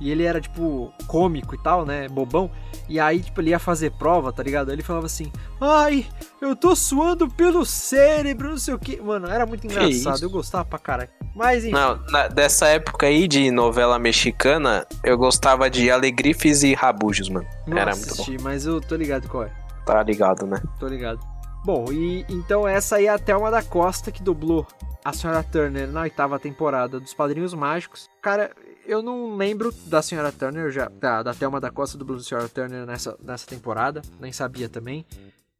E 0.00 0.10
ele 0.10 0.24
era, 0.24 0.40
tipo, 0.40 0.92
cômico 1.06 1.54
e 1.54 1.58
tal, 1.62 1.84
né? 1.84 2.08
Bobão. 2.08 2.50
E 2.88 2.98
aí, 2.98 3.20
tipo, 3.20 3.40
ele 3.40 3.50
ia 3.50 3.58
fazer 3.58 3.90
prova, 3.92 4.32
tá 4.32 4.42
ligado? 4.42 4.70
Aí 4.70 4.74
ele 4.74 4.82
falava 4.82 5.06
assim: 5.06 5.30
Ai, 5.60 6.06
eu 6.40 6.56
tô 6.56 6.74
suando 6.74 7.28
pelo 7.28 7.64
cérebro, 7.64 8.50
não 8.50 8.58
sei 8.58 8.74
o 8.74 8.78
que. 8.78 9.00
Mano, 9.00 9.28
era 9.28 9.44
muito 9.44 9.66
engraçado. 9.66 10.22
Eu 10.22 10.30
gostava 10.30 10.64
pra 10.64 10.78
caralho. 10.78 11.10
Mas 11.34 11.64
enfim. 11.64 11.74
Não, 11.74 12.00
na, 12.10 12.28
dessa 12.28 12.66
época 12.68 13.06
aí 13.06 13.28
de 13.28 13.50
novela 13.50 13.98
mexicana, 13.98 14.86
eu 15.04 15.16
gostava 15.16 15.68
de 15.70 15.90
Alegrifes 15.90 16.62
e 16.62 16.74
Rabujos, 16.74 17.28
mano. 17.28 17.46
Não 17.66 17.78
era 17.78 17.92
assisti, 17.92 18.30
muito 18.30 18.42
bom. 18.42 18.48
mas 18.48 18.66
eu 18.66 18.80
tô 18.80 18.96
ligado 18.96 19.28
qual 19.28 19.44
é. 19.44 19.52
Tá 19.86 20.02
ligado, 20.02 20.46
né? 20.46 20.60
Tô 20.78 20.88
ligado. 20.88 21.20
Bom, 21.64 21.92
e 21.92 22.24
então 22.28 22.66
essa 22.66 22.96
aí 22.96 23.06
é 23.06 23.10
a 23.10 23.18
Thelma 23.18 23.50
da 23.50 23.62
Costa 23.62 24.10
que 24.10 24.22
dublou 24.22 24.66
a 25.04 25.12
Senhora 25.12 25.42
Turner 25.42 25.88
na 25.88 26.02
oitava 26.02 26.38
temporada 26.38 26.98
dos 26.98 27.14
Padrinhos 27.14 27.54
Mágicos. 27.54 28.08
Cara, 28.22 28.50
eu 28.86 29.02
não 29.02 29.36
lembro 29.36 29.72
da 29.86 30.02
Senhora 30.02 30.32
Turner, 30.32 30.70
já, 30.70 30.88
da, 30.88 31.22
da 31.22 31.34
Thelma 31.34 31.60
da 31.60 31.70
Costa 31.70 31.98
dublando 31.98 32.22
Senhora 32.22 32.48
Turner 32.48 32.86
nessa, 32.86 33.16
nessa 33.22 33.46
temporada, 33.46 34.02
nem 34.20 34.32
sabia 34.32 34.68
também. 34.68 35.04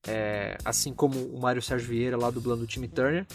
É, 0.07 0.57
assim 0.65 0.95
como 0.95 1.19
o 1.19 1.41
Mário 1.41 1.61
Sérgio 1.61 1.89
Vieira 1.89 2.17
lá 2.17 2.31
dublando 2.31 2.65
o 2.65 2.67
time 2.67 2.89
Turner. 2.89 3.27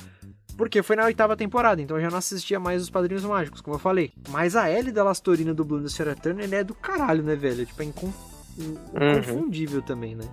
Porque 0.57 0.81
foi 0.81 0.95
na 0.95 1.03
oitava 1.03 1.36
temporada, 1.36 1.81
então 1.81 1.97
eu 1.97 2.01
já 2.01 2.09
não 2.09 2.17
assistia 2.17 2.59
mais 2.59 2.81
os 2.81 2.89
Padrinhos 2.89 3.25
Mágicos, 3.25 3.61
como 3.61 3.75
eu 3.75 3.79
falei. 3.79 4.11
Mas 4.29 4.55
a 4.55 4.71
Ellie 4.71 4.91
da 4.91 5.03
Lastorina 5.03 5.53
dublando 5.53 5.86
a 5.86 5.89
Senhora 5.89 6.15
Turner 6.15 6.51
é 6.53 6.63
do 6.63 6.73
caralho, 6.73 7.23
né, 7.23 7.36
velho? 7.36 7.65
Tipo, 7.65 7.81
é 7.81 7.86
incon... 7.86 8.11
Uhum. 8.57 9.17
inconfundível 9.17 9.79
uhum. 9.79 9.86
também, 9.86 10.15
né? 10.15 10.23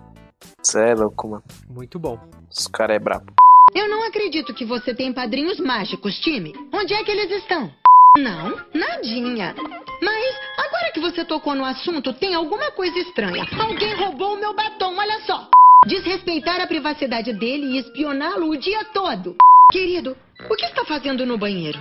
Cê 0.63 0.79
é 0.79 0.95
louco, 0.95 1.29
mano. 1.29 1.43
Muito 1.69 1.99
bom. 1.99 2.21
Os 2.49 2.69
caras 2.69 2.97
é 2.97 2.99
brabo. 3.01 3.33
Eu 3.75 3.89
não 3.89 4.07
acredito 4.07 4.55
que 4.55 4.65
você 4.65 4.95
tem 4.95 5.13
padrinhos 5.13 5.59
mágicos, 5.59 6.19
time. 6.21 6.53
Onde 6.73 6.95
é 6.95 7.03
que 7.03 7.11
eles 7.11 7.43
estão? 7.43 7.73
Não, 8.19 8.61
nadinha. 8.75 9.55
Mas 10.03 10.37
agora 10.59 10.93
que 10.93 11.01
você 11.01 11.25
tocou 11.25 11.55
no 11.55 11.65
assunto, 11.65 12.13
tem 12.13 12.35
alguma 12.35 12.71
coisa 12.73 12.99
estranha. 12.99 13.47
Alguém 13.59 13.95
roubou 13.95 14.35
o 14.35 14.39
meu 14.39 14.55
batom, 14.55 14.95
olha 14.99 15.19
só. 15.25 15.49
Desrespeitar 15.87 16.61
a 16.61 16.67
privacidade 16.67 17.33
dele 17.33 17.67
e 17.69 17.79
espioná-lo 17.79 18.51
o 18.51 18.57
dia 18.57 18.85
todo. 18.93 19.37
Querido, 19.73 20.15
o 20.51 20.55
que 20.55 20.67
está 20.67 20.85
fazendo 20.85 21.25
no 21.25 21.39
banheiro? 21.39 21.79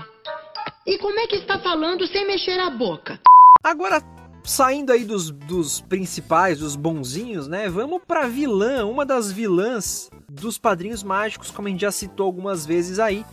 E 0.87 0.97
como 0.99 1.19
é 1.19 1.27
que 1.27 1.35
está 1.35 1.59
falando 1.59 2.07
sem 2.07 2.25
mexer 2.25 2.59
a 2.61 2.69
boca? 2.69 3.19
Agora, 3.61 4.01
saindo 4.41 4.93
aí 4.93 5.03
dos, 5.03 5.29
dos 5.31 5.81
principais, 5.81 6.59
dos 6.59 6.77
bonzinhos, 6.77 7.49
né? 7.49 7.67
Vamos 7.69 8.01
pra 8.07 8.27
vilã, 8.27 8.85
uma 8.85 9.05
das 9.05 9.33
vilãs 9.33 10.09
dos 10.29 10.57
Padrinhos 10.57 11.03
Mágicos, 11.03 11.51
como 11.51 11.67
a 11.67 11.71
gente 11.71 11.81
já 11.81 11.91
citou 11.91 12.25
algumas 12.25 12.65
vezes 12.65 12.99
aí, 12.99 13.25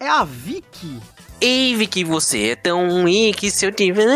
é 0.00 0.08
a 0.08 0.24
Vicky. 0.24 1.00
Ei, 1.40 1.74
Vicky, 1.74 2.04
você 2.04 2.50
é 2.50 2.56
tão 2.56 3.04
que 3.36 3.50
se 3.50 3.66
eu 3.66 3.72
tiver. 3.72 4.06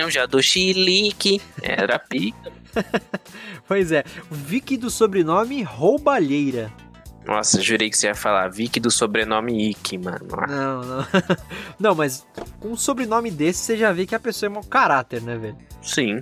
Eu 0.00 0.10
já 0.10 0.26
dou 0.26 0.42
chilique. 0.42 1.40
Era 1.62 1.98
pica. 1.98 2.52
Pois 3.66 3.92
é, 3.92 4.02
Vicky 4.28 4.76
do 4.76 4.90
sobrenome 4.90 5.62
Roubalheira. 5.62 6.72
Nossa, 7.24 7.60
jurei 7.62 7.88
que 7.88 7.96
você 7.96 8.08
ia 8.08 8.16
falar 8.16 8.48
Vicky 8.48 8.80
do 8.80 8.90
sobrenome 8.90 9.70
Ick, 9.70 9.96
mano. 9.96 10.26
Não, 10.48 10.82
não. 10.82 11.06
Não, 11.78 11.94
mas 11.94 12.26
com 12.58 12.70
um 12.70 12.76
sobrenome 12.76 13.30
desse 13.30 13.60
você 13.60 13.76
já 13.76 13.92
vê 13.92 14.06
que 14.06 14.14
a 14.16 14.18
pessoa 14.18 14.48
é 14.48 14.52
mau 14.52 14.64
caráter, 14.64 15.22
né, 15.22 15.36
velho? 15.36 15.56
Sim. 15.80 16.20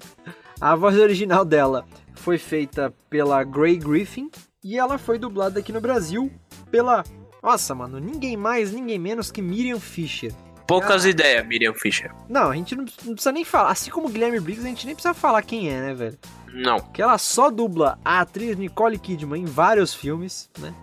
A 0.61 0.77
voz 0.77 0.99
original 0.99 1.43
dela 1.43 1.87
foi 2.17 2.37
feita 2.37 2.93
pela 3.09 3.43
Gray 3.45 3.79
Griffin 3.79 4.31
e 4.63 4.77
ela 4.77 4.99
foi 4.99 5.19
dublada 5.19 5.61
aqui 5.61 5.73
no 5.73 5.81
Brasil 5.81 6.31
pela. 6.71 7.03
Nossa, 7.43 7.75
mano, 7.75 7.99
ninguém 7.99 8.37
mais, 8.37 8.73
ninguém 8.73 8.99
menos 8.99 9.31
que 9.31 9.41
Miriam 9.41 9.79
Fisher. 9.81 10.33
Poucas 10.67 11.07
ideias, 11.07 11.47
Miriam 11.47 11.73
Fisher. 11.73 12.13
Não, 12.29 12.51
a 12.51 12.55
gente 12.55 12.77
não 12.77 12.85
não 13.05 13.15
precisa 13.15 13.33
nem 13.33 13.45
falar. 13.45 13.71
Assim 13.71 13.91
como 13.91 14.09
Guilherme 14.09 14.39
Briggs, 14.39 14.67
a 14.67 14.69
gente 14.69 14.85
nem 14.85 14.95
precisa 14.95 15.15
falar 15.15 15.43
quem 15.43 15.71
é, 15.71 15.81
né, 15.81 15.95
velho? 15.95 16.19
Não. 16.53 16.79
Que 16.79 17.01
ela 17.01 17.17
só 17.17 17.51
dubla 17.51 17.99
a 18.05 18.21
atriz 18.21 18.57
Nicole 18.57 18.99
Kidman 18.99 19.43
em 19.43 19.47
vários 19.47 19.95
filmes, 19.95 20.51
né? 20.59 20.75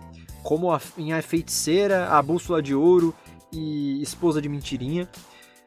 Como 0.42 0.72
a, 0.72 0.80
em 0.98 1.12
A 1.12 1.22
Feiticeira, 1.22 2.08
A 2.08 2.20
Bússola 2.20 2.60
de 2.60 2.74
Ouro 2.74 3.14
e 3.52 4.02
Esposa 4.02 4.42
de 4.42 4.48
Mentirinha. 4.48 5.08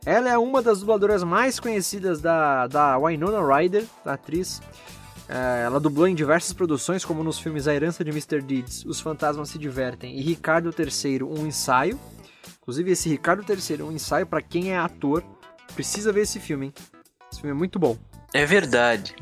Ela 0.06 0.30
é 0.30 0.38
uma 0.38 0.62
das 0.62 0.80
dubladoras 0.80 1.24
mais 1.24 1.60
conhecidas 1.60 2.22
da, 2.22 2.68
da 2.68 2.98
Winona 2.98 3.42
Ryder, 3.42 3.86
da 4.04 4.14
atriz. 4.14 4.62
É, 5.30 5.62
ela 5.64 5.80
dublou 5.80 6.08
em 6.08 6.16
diversas 6.16 6.52
produções, 6.54 7.06
como 7.06 7.24
nos 7.24 7.38
filmes 7.38 7.68
A 7.68 7.74
Herança 7.76 8.04
de 8.04 8.10
Mr. 8.10 8.42
Deeds, 8.42 8.84
Os 8.84 9.00
Fantasmas 9.00 9.50
Se 9.50 9.60
Divertem 9.60 10.18
e 10.18 10.22
Ricardo 10.24 10.74
III, 10.76 11.22
Um 11.22 11.46
Ensaio. 11.46 12.00
Inclusive, 12.60 12.92
esse 12.92 13.10
Ricardo 13.10 13.46
III, 13.48 13.84
Um 13.84 13.92
Ensaio, 13.92 14.26
pra 14.26 14.42
quem 14.42 14.72
é 14.72 14.78
ator, 14.78 15.24
precisa 15.76 16.12
ver 16.12 16.22
esse 16.22 16.40
filme, 16.40 16.68
hein? 16.68 16.74
Esse 17.32 17.42
filme 17.42 17.56
é 17.56 17.58
muito 17.58 17.78
bom. 17.78 17.96
É 18.34 18.44
verdade. 18.44 19.16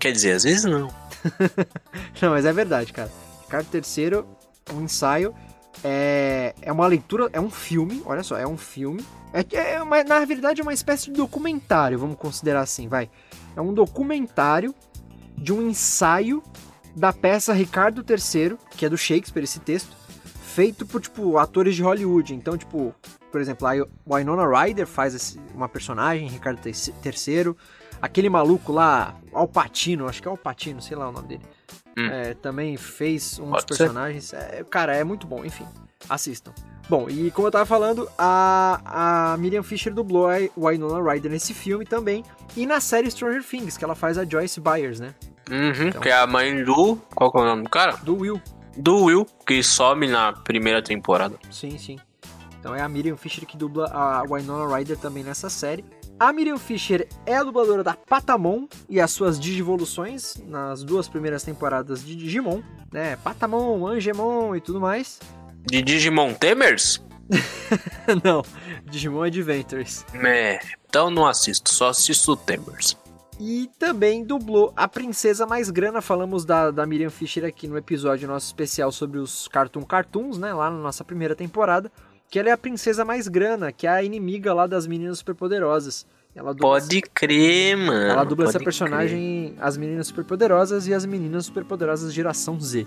Quer 0.00 0.10
dizer, 0.10 0.32
às 0.32 0.42
vezes 0.42 0.64
não. 0.64 0.92
Não, 2.20 2.30
mas 2.30 2.44
é 2.44 2.52
verdade, 2.52 2.92
cara. 2.92 3.10
Ricardo 3.44 3.68
III, 3.72 4.24
um 4.74 4.82
ensaio, 4.82 5.32
é, 5.84 6.54
é 6.60 6.72
uma 6.72 6.86
leitura, 6.88 7.28
é 7.32 7.40
um 7.40 7.50
filme, 7.50 8.02
olha 8.04 8.24
só, 8.24 8.36
é 8.36 8.46
um 8.46 8.58
filme. 8.58 9.04
É, 9.32 9.74
é 9.74 9.82
uma, 9.82 10.02
na 10.02 10.24
verdade 10.24 10.60
é 10.60 10.64
uma 10.64 10.74
espécie 10.74 11.06
de 11.06 11.12
documentário, 11.12 11.98
vamos 11.98 12.16
considerar 12.16 12.62
assim, 12.62 12.88
vai. 12.88 13.08
É 13.54 13.60
um 13.60 13.72
documentário 13.72 14.74
de 15.36 15.52
um 15.52 15.68
ensaio 15.68 16.42
da 16.94 17.12
peça 17.12 17.52
Ricardo 17.52 18.04
III, 18.08 18.56
que 18.76 18.84
é 18.84 18.88
do 18.88 18.98
Shakespeare, 18.98 19.44
esse 19.44 19.60
texto, 19.60 19.96
feito 20.44 20.84
por, 20.86 21.00
tipo, 21.00 21.38
atores 21.38 21.74
de 21.74 21.82
Hollywood. 21.82 22.34
Então, 22.34 22.56
tipo, 22.58 22.94
por 23.30 23.40
exemplo, 23.40 23.66
a 23.66 23.72
Winona 24.16 24.46
Ryder 24.46 24.86
faz 24.86 25.14
esse- 25.14 25.40
uma 25.54 25.68
personagem, 25.68 26.28
Ricardo 26.28 26.60
III. 26.66 27.54
Aquele 28.00 28.28
maluco 28.28 28.72
lá, 28.72 29.16
Alpatino, 29.32 30.08
acho 30.08 30.20
que 30.20 30.28
é 30.28 30.30
Alpatino, 30.30 30.82
sei 30.82 30.96
lá 30.96 31.08
o 31.08 31.12
nome 31.12 31.28
dele. 31.28 31.42
Hum. 31.96 32.06
É, 32.06 32.34
também 32.34 32.76
fez 32.76 33.38
uns 33.38 33.50
Pode 33.50 33.62
ser. 33.74 33.84
personagens. 33.84 34.32
É, 34.32 34.64
cara, 34.68 34.94
é 34.96 35.04
muito 35.04 35.26
bom, 35.26 35.44
enfim. 35.44 35.66
Assistam. 36.08 36.52
Bom, 36.88 37.08
e 37.08 37.30
como 37.30 37.46
eu 37.46 37.52
tava 37.52 37.64
falando, 37.64 38.08
a, 38.18 39.32
a 39.32 39.36
Miriam 39.36 39.62
Fisher 39.62 39.92
dublou 39.94 40.28
a 40.28 40.36
Winona 40.56 41.12
Ryder 41.12 41.30
nesse 41.30 41.54
filme 41.54 41.86
também. 41.86 42.24
E 42.56 42.66
na 42.66 42.80
série 42.80 43.10
Stranger 43.10 43.42
Things, 43.42 43.76
que 43.76 43.84
ela 43.84 43.94
faz 43.94 44.18
a 44.18 44.24
Joyce 44.24 44.60
Byers, 44.60 45.00
né? 45.00 45.14
Uhum, 45.50 46.00
que 46.00 46.08
é 46.08 46.14
a 46.14 46.26
mãe 46.26 46.64
do. 46.64 46.96
Qual 47.14 47.30
que 47.30 47.38
é 47.38 47.40
o 47.40 47.44
nome 47.44 47.62
do 47.62 47.70
cara? 47.70 47.96
Do 48.02 48.16
Will. 48.16 48.40
Do 48.76 49.04
Will, 49.04 49.26
que 49.46 49.62
some 49.62 50.06
na 50.06 50.32
primeira 50.32 50.82
temporada. 50.82 51.38
Sim, 51.50 51.78
sim. 51.78 51.98
Então 52.58 52.74
é 52.74 52.80
a 52.80 52.88
Miriam 52.88 53.16
Fisher 53.16 53.44
que 53.44 53.56
dubla 53.56 53.90
a 53.92 54.22
Winona 54.22 54.76
Ryder 54.76 54.96
também 54.96 55.24
nessa 55.24 55.50
série. 55.50 55.84
A 56.18 56.32
Miriam 56.32 56.56
Fisher 56.56 57.08
é 57.26 57.36
a 57.36 57.42
dubladora 57.42 57.82
da 57.82 57.94
Patamon 57.94 58.68
e 58.88 59.00
as 59.00 59.10
suas 59.10 59.40
digivoluções 59.40 60.36
nas 60.46 60.84
duas 60.84 61.08
primeiras 61.08 61.42
temporadas 61.42 62.04
de 62.04 62.14
Digimon, 62.14 62.62
né? 62.92 63.16
Patamon, 63.16 63.84
Angemon 63.86 64.54
e 64.54 64.60
tudo 64.60 64.80
mais. 64.80 65.18
De 65.64 65.82
Digimon 65.82 66.34
Temers? 66.34 67.02
Não, 68.24 68.42
Digimon 68.84 69.22
Adventures. 69.22 70.04
É, 70.14 70.58
então 70.88 71.10
não 71.10 71.26
assisto, 71.26 71.70
só 71.70 71.88
assisto 71.88 72.36
Temers. 72.36 72.96
E 73.40 73.70
também 73.78 74.24
dublou 74.24 74.72
a 74.76 74.86
Princesa 74.86 75.46
Mais 75.46 75.70
Grana. 75.70 76.00
Falamos 76.02 76.44
da, 76.44 76.70
da 76.70 76.86
Miriam 76.86 77.10
Fisher 77.10 77.44
aqui 77.44 77.66
no 77.66 77.76
episódio 77.78 78.28
nosso 78.28 78.46
especial 78.46 78.92
sobre 78.92 79.18
os 79.18 79.48
Cartoon 79.48 79.82
Cartoons, 79.82 80.38
né? 80.38 80.52
Lá 80.52 80.70
na 80.70 80.76
nossa 80.78 81.02
primeira 81.02 81.34
temporada. 81.34 81.90
Que 82.30 82.38
ela 82.38 82.50
é 82.50 82.52
a 82.52 82.58
Princesa 82.58 83.04
Mais 83.04 83.28
Grana, 83.28 83.72
que 83.72 83.86
é 83.86 83.90
a 83.90 84.02
inimiga 84.02 84.54
lá 84.54 84.66
das 84.66 84.86
meninas 84.86 85.18
superpoderosas. 85.18 86.06
Ela 86.34 86.52
dubla, 86.54 86.80
Pode 86.80 87.02
crer, 87.02 87.76
mano. 87.76 88.10
ela 88.10 88.24
dubla 88.24 88.46
essa 88.46 88.60
personagem, 88.60 89.54
as 89.60 89.76
meninas 89.76 90.06
superpoderosas 90.06 90.86
e 90.86 90.94
as 90.94 91.04
meninas 91.04 91.44
superpoderosas 91.46 92.12
geração 92.12 92.58
Z. 92.60 92.86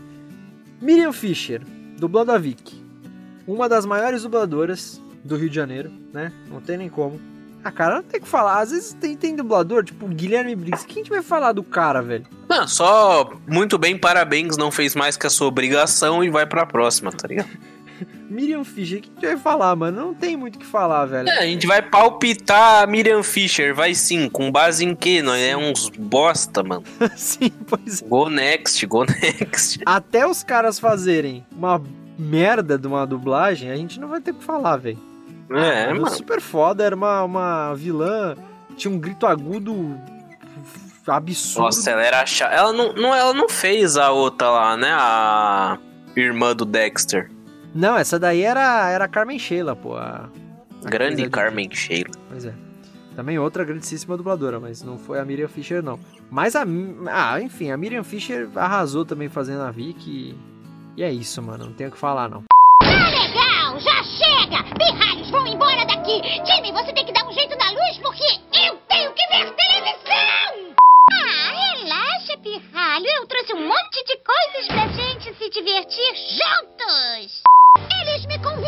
Miriam 0.82 1.11
Fisher, 1.13 1.61
dublando 1.97 2.31
a 2.31 2.37
Vicky. 2.37 2.83
Uma 3.47 3.69
das 3.69 3.85
maiores 3.85 4.23
dubladoras 4.23 5.01
do 5.23 5.35
Rio 5.35 5.49
de 5.49 5.55
Janeiro, 5.55 5.91
né? 6.13 6.31
Não 6.47 6.61
tem 6.61 6.77
nem 6.77 6.89
como. 6.89 7.19
Ah, 7.63 7.71
cara, 7.71 7.95
não 7.95 8.03
tem 8.03 8.21
que 8.21 8.27
falar. 8.27 8.59
Às 8.59 8.71
vezes 8.71 8.93
tem, 8.93 9.15
tem 9.17 9.35
dublador, 9.35 9.83
tipo 9.83 10.07
Guilherme 10.07 10.55
Briggs. 10.55 10.85
Quem 10.85 10.97
a 10.97 11.03
gente 11.03 11.09
vai 11.09 11.23
falar 11.23 11.51
do 11.51 11.63
cara, 11.63 12.01
velho? 12.01 12.25
Não, 12.47 12.67
só 12.67 13.33
muito 13.47 13.77
bem, 13.77 13.97
parabéns, 13.97 14.55
não 14.55 14.71
fez 14.71 14.93
mais 14.93 15.17
que 15.17 15.25
a 15.25 15.29
sua 15.31 15.47
obrigação 15.47 16.23
e 16.23 16.29
vai 16.29 16.45
pra 16.45 16.65
próxima, 16.65 17.11
tá 17.11 17.27
ligado? 17.27 17.49
Miriam 18.30 18.63
Fisher, 18.63 18.99
o 18.99 19.01
que 19.01 19.09
gente 19.09 19.26
vai 19.26 19.38
falar, 19.38 19.76
mano? 19.76 20.07
Não 20.07 20.13
tem 20.13 20.36
muito 20.36 20.55
o 20.55 20.59
que 20.59 20.65
falar, 20.65 21.05
velho. 21.05 21.30
É, 21.30 21.39
a 21.39 21.45
gente 21.45 21.67
vai 21.67 21.82
palpitar 21.82 22.84
a 22.84 22.88
Miriam 22.88 23.21
Fisher, 23.21 23.73
vai 23.73 23.93
sim, 23.93 24.30
com 24.30 24.51
base 24.51 24.84
em 24.84 24.95
quê? 24.95 25.21
Nós 25.21 25.39
é 25.39 25.55
uns 25.55 25.89
bosta, 25.89 26.63
mano. 26.63 26.84
sim, 27.15 27.51
pois 27.67 28.01
é. 28.01 28.07
Go 28.07 28.30
next, 28.30 28.86
go 28.88 29.05
next. 29.05 29.80
Até 29.86 30.28
os 30.28 30.43
caras 30.43 30.80
fazerem 30.80 31.45
uma 31.51 31.82
merda 32.17 32.78
de 32.78 32.88
uma 32.88 33.05
dublagem, 33.05 33.69
a 33.69 33.76
gente 33.76 33.99
não 33.99 34.07
vai 34.07 34.19
ter 34.21 34.32
o 34.32 34.36
que 34.36 34.43
falar, 34.43 34.78
velho. 34.78 34.99
É, 35.51 35.82
Era 35.84 35.93
mano. 35.93 36.09
super 36.09 36.41
foda, 36.41 36.84
era 36.84 36.95
uma, 36.95 37.23
uma 37.23 37.73
vilã, 37.76 38.36
tinha 38.76 38.91
um 38.91 38.97
grito 38.97 39.28
agudo 39.28 39.95
absurdo. 41.07 41.65
Nossa, 41.65 41.91
ela 41.91 42.03
era 42.03 42.26
chata. 42.26 42.55
Ela 42.55 42.73
não, 42.73 42.93
não, 42.93 43.13
ela 43.13 43.34
não 43.34 43.47
fez 43.47 43.95
a 43.97 44.11
outra 44.11 44.49
lá, 44.49 44.78
né? 44.78 44.89
A 44.91 45.78
irmã 46.15 46.55
do 46.55 46.65
Dexter. 46.65 47.30
Não, 47.76 47.97
essa 47.97 48.17
daí 48.17 48.41
era, 48.41 48.89
era 48.89 49.05
a 49.05 49.07
Carmen 49.07 49.38
Sheila, 49.38 49.76
pô. 49.76 49.95
a- 49.95 50.30
a 50.84 50.89
Grande. 50.89 51.30
Carmen 51.30 51.69
Sheila. 51.71 52.09
Pois 52.30 52.45
é. 52.45 52.53
Também 53.15 53.38
outra 53.39 53.63
grandíssima 53.63 54.15
dubladora, 54.17 54.59
mas 54.59 54.82
não 54.82 54.97
foi 54.97 55.19
a 55.19 55.26
Miriam 55.26 55.47
Fisher, 55.47 55.82
não. 55.84 55.99
Mas 56.30 56.55
a. 56.55 56.63
Ah, 57.11 57.41
enfim, 57.41 57.71
a 57.71 57.78
Miriam 57.78 58.03
Fisher 58.03 58.49
arrasou 58.55 59.05
também 59.05 59.30
fazendo 59.30 59.61
a 59.63 59.71
Vicky. 59.71 60.38
E 60.97 61.03
é 61.03 61.11
isso, 61.11 61.41
mano. 61.41 61.65
Não 61.65 61.73
tem 61.73 61.88
o 61.88 61.91
que 61.91 61.97
falar, 61.97 62.30
não. 62.30 62.43
Tá 62.82 63.09
legal, 63.09 63.80
já 63.80 64.03
chega! 64.03 64.63
Pirralhos, 64.78 65.30
vão 65.32 65.47
embora 65.47 65.86
daqui! 65.86 66.21
Jimmy, 66.45 66.71
você 66.73 66.93
tem 66.93 67.05
que 67.05 67.13
dar 67.13 67.26
um 67.28 67.32
jeito 67.34 67.57
na 67.57 67.71
luz 67.71 67.97
porque 68.01 68.23
eu 68.67 68.76
tenho 68.89 69.11
que 69.13 69.28
ver 69.28 69.53
televisão! 69.55 70.76
Ah, 71.11 71.73
relaxa, 71.78 72.38
Pirralho. 72.43 73.05
Eu 73.21 73.28
trouxe 73.28 73.53
um 73.53 73.67
monte 73.67 74.03
de 74.05 74.17
coisas 74.23 74.67
pra 74.67 74.88
gente 74.89 75.34
se 75.38 75.49
divertir 75.49 76.15
juntos! 76.15 77.43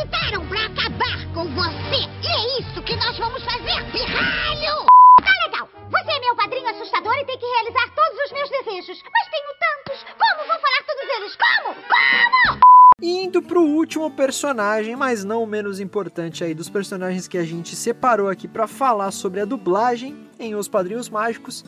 Convidaram 0.08 0.47
pra 0.47 0.66
acabar 0.66 1.34
com 1.34 1.43
você! 1.53 2.08
E 2.24 2.28
é 2.28 2.62
isso 2.62 2.82
que 2.84 2.95
nós 2.95 3.18
vamos 3.18 3.43
fazer, 3.43 3.84
Pirralho! 3.91 4.86
Tá 5.22 5.34
legal! 5.45 5.70
Você 5.89 6.12
é 6.12 6.20
meu 6.22 6.36
padrinho 6.36 6.70
assustador 6.70 7.14
e 7.16 7.26
tem 7.26 7.38
que 7.38 7.45
realizar 7.45 7.93
todos 7.93 8.18
os 8.26 8.32
meus 8.32 8.49
desejos. 8.49 9.03
Mas 9.03 9.28
tenho 9.30 9.49
tantos! 9.60 10.03
Como 10.03 10.47
vou 10.47 10.60
falar 10.60 10.84
todos 10.88 11.18
eles? 11.18 11.36
Como? 11.36 11.76
Como? 11.76 12.60
Indo 13.01 13.41
pro 13.41 13.62
último 13.62 14.10
personagem, 14.12 14.95
mas 14.95 15.26
não 15.26 15.45
menos 15.45 15.80
importante 15.80 16.43
aí 16.43 16.53
dos 16.53 16.70
personagens 16.70 17.28
que 17.28 17.38
a 17.38 17.43
gente 17.43 17.76
separou 17.76 18.30
aqui 18.30 18.47
pra 18.47 18.66
falar 18.66 19.12
sobre 19.12 19.41
a 19.41 19.45
dublagem 19.45 20.30
em 20.39 20.55
Os 20.55 20.70
Padrinhos 20.70 21.10
Mágicos, 21.10 21.66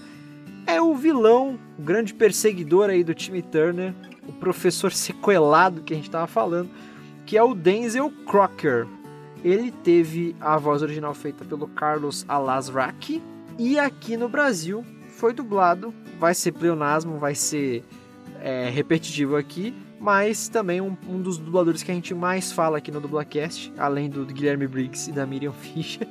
é 0.65 0.81
o 0.81 0.95
vilão, 0.95 1.59
o 1.77 1.81
grande 1.81 2.13
perseguidor 2.13 2.89
aí 2.89 3.03
do 3.03 3.13
time 3.13 3.41
Turner, 3.41 3.93
o 4.27 4.33
professor 4.33 4.93
sequelado 4.93 5.81
que 5.81 5.93
a 5.93 5.95
gente 5.97 6.09
tava 6.09 6.27
falando, 6.27 6.69
que 7.29 7.37
é 7.37 7.43
o 7.43 7.53
Denzel 7.53 8.11
Crocker. 8.25 8.87
Ele 9.43 9.69
teve 9.69 10.35
a 10.41 10.57
voz 10.57 10.81
original 10.81 11.13
feita 11.13 11.45
pelo 11.45 11.67
Carlos 11.67 12.25
Alasraqui 12.27 13.21
e 13.55 13.77
aqui 13.77 14.17
no 14.17 14.27
Brasil 14.27 14.83
foi 15.11 15.31
dublado, 15.31 15.93
vai 16.17 16.33
ser 16.33 16.53
pleonasmo, 16.53 17.19
vai 17.19 17.35
ser 17.35 17.85
é, 18.41 18.67
repetitivo 18.71 19.35
aqui, 19.35 19.75
mas 19.99 20.49
também 20.49 20.81
um, 20.81 20.97
um 21.07 21.21
dos 21.21 21.37
dubladores 21.37 21.83
que 21.83 21.91
a 21.91 21.93
gente 21.93 22.15
mais 22.15 22.51
fala 22.51 22.79
aqui 22.79 22.89
no 22.89 22.99
Dublacast, 22.99 23.71
além 23.77 24.09
do 24.09 24.25
Guilherme 24.25 24.65
Briggs 24.65 25.07
e 25.07 25.13
da 25.13 25.23
Miriam 25.23 25.53
Fischer, 25.61 26.07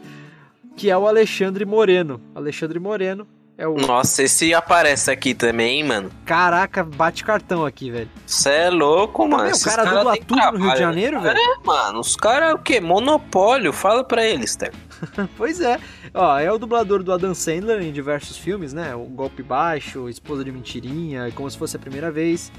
que 0.77 0.89
é 0.89 0.97
o 0.97 1.09
Alexandre 1.09 1.65
Moreno. 1.65 2.21
Alexandre 2.33 2.79
Moreno 2.79 3.27
É 3.59 3.67
o... 3.67 3.75
Nossa, 3.75 4.23
esse 4.23 4.55
aparece 4.55 5.11
aqui 5.11 5.35
também, 5.35 5.83
mano. 5.83 6.13
Caraca, 6.25 6.85
bate 6.85 7.25
cartão 7.25 7.67
aqui, 7.67 7.91
velho. 7.91 8.09
Cê 8.25 8.51
é 8.51 8.71
louco, 8.71 9.27
mano. 9.27 9.47
Meu, 9.47 9.57
o 9.57 9.61
cara 9.61 9.85
dubla 9.85 10.13
têm 10.13 10.23
tudo 10.23 10.37
no 10.37 10.45
Rio 10.45 10.53
de 10.53 10.59
trabalho, 10.59 10.79
Janeiro, 10.79 11.21
né? 11.21 11.35
velho. 11.35 11.41
É, 11.41 11.67
mano, 11.67 11.99
os 11.99 12.15
caras 12.15 12.51
é 12.51 12.55
o 12.55 12.59
quê? 12.59 12.81
Monopólio. 12.81 13.73
Fala 13.73 14.05
pra 14.05 14.25
eles, 14.25 14.55
Ter. 14.55 14.73
pois 15.37 15.61
é. 15.61 15.81
Ó, 16.15 16.39
é 16.39 16.53
o 16.53 16.57
dublador 16.57 17.03
do 17.03 17.13
Adam 17.13 17.35
Sandler 17.35 17.83
em 17.83 17.91
diversos 17.91 18.37
filmes, 18.39 18.73
né? 18.73 18.95
O 18.95 19.07
Golpe 19.07 19.43
Baixo, 19.43 20.09
Esposa 20.09 20.45
de 20.45 20.53
Mentirinha, 20.53 21.29
Como 21.35 21.51
Se 21.51 21.59
Fosse 21.59 21.75
a 21.75 21.81
Primeira 21.81 22.13
Vez. 22.13 22.53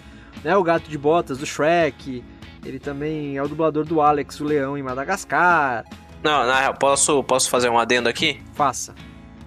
Né? 0.44 0.54
O 0.58 0.64
Gato 0.64 0.90
de 0.90 0.98
Botas, 0.98 1.38
do 1.38 1.46
Shrek. 1.46 2.22
Ele 2.66 2.78
também 2.78 3.38
é 3.38 3.42
o 3.42 3.48
dublador 3.48 3.86
do 3.86 4.02
Alex, 4.02 4.38
o 4.42 4.44
Leão, 4.44 4.78
em 4.78 4.84
Madagascar. 4.84 5.86
Não, 6.22 6.46
na 6.46 6.60
real, 6.60 6.74
posso, 6.74 7.24
posso 7.24 7.50
fazer 7.50 7.70
um 7.70 7.80
adendo 7.80 8.10
aqui? 8.10 8.42
Faça. 8.54 8.94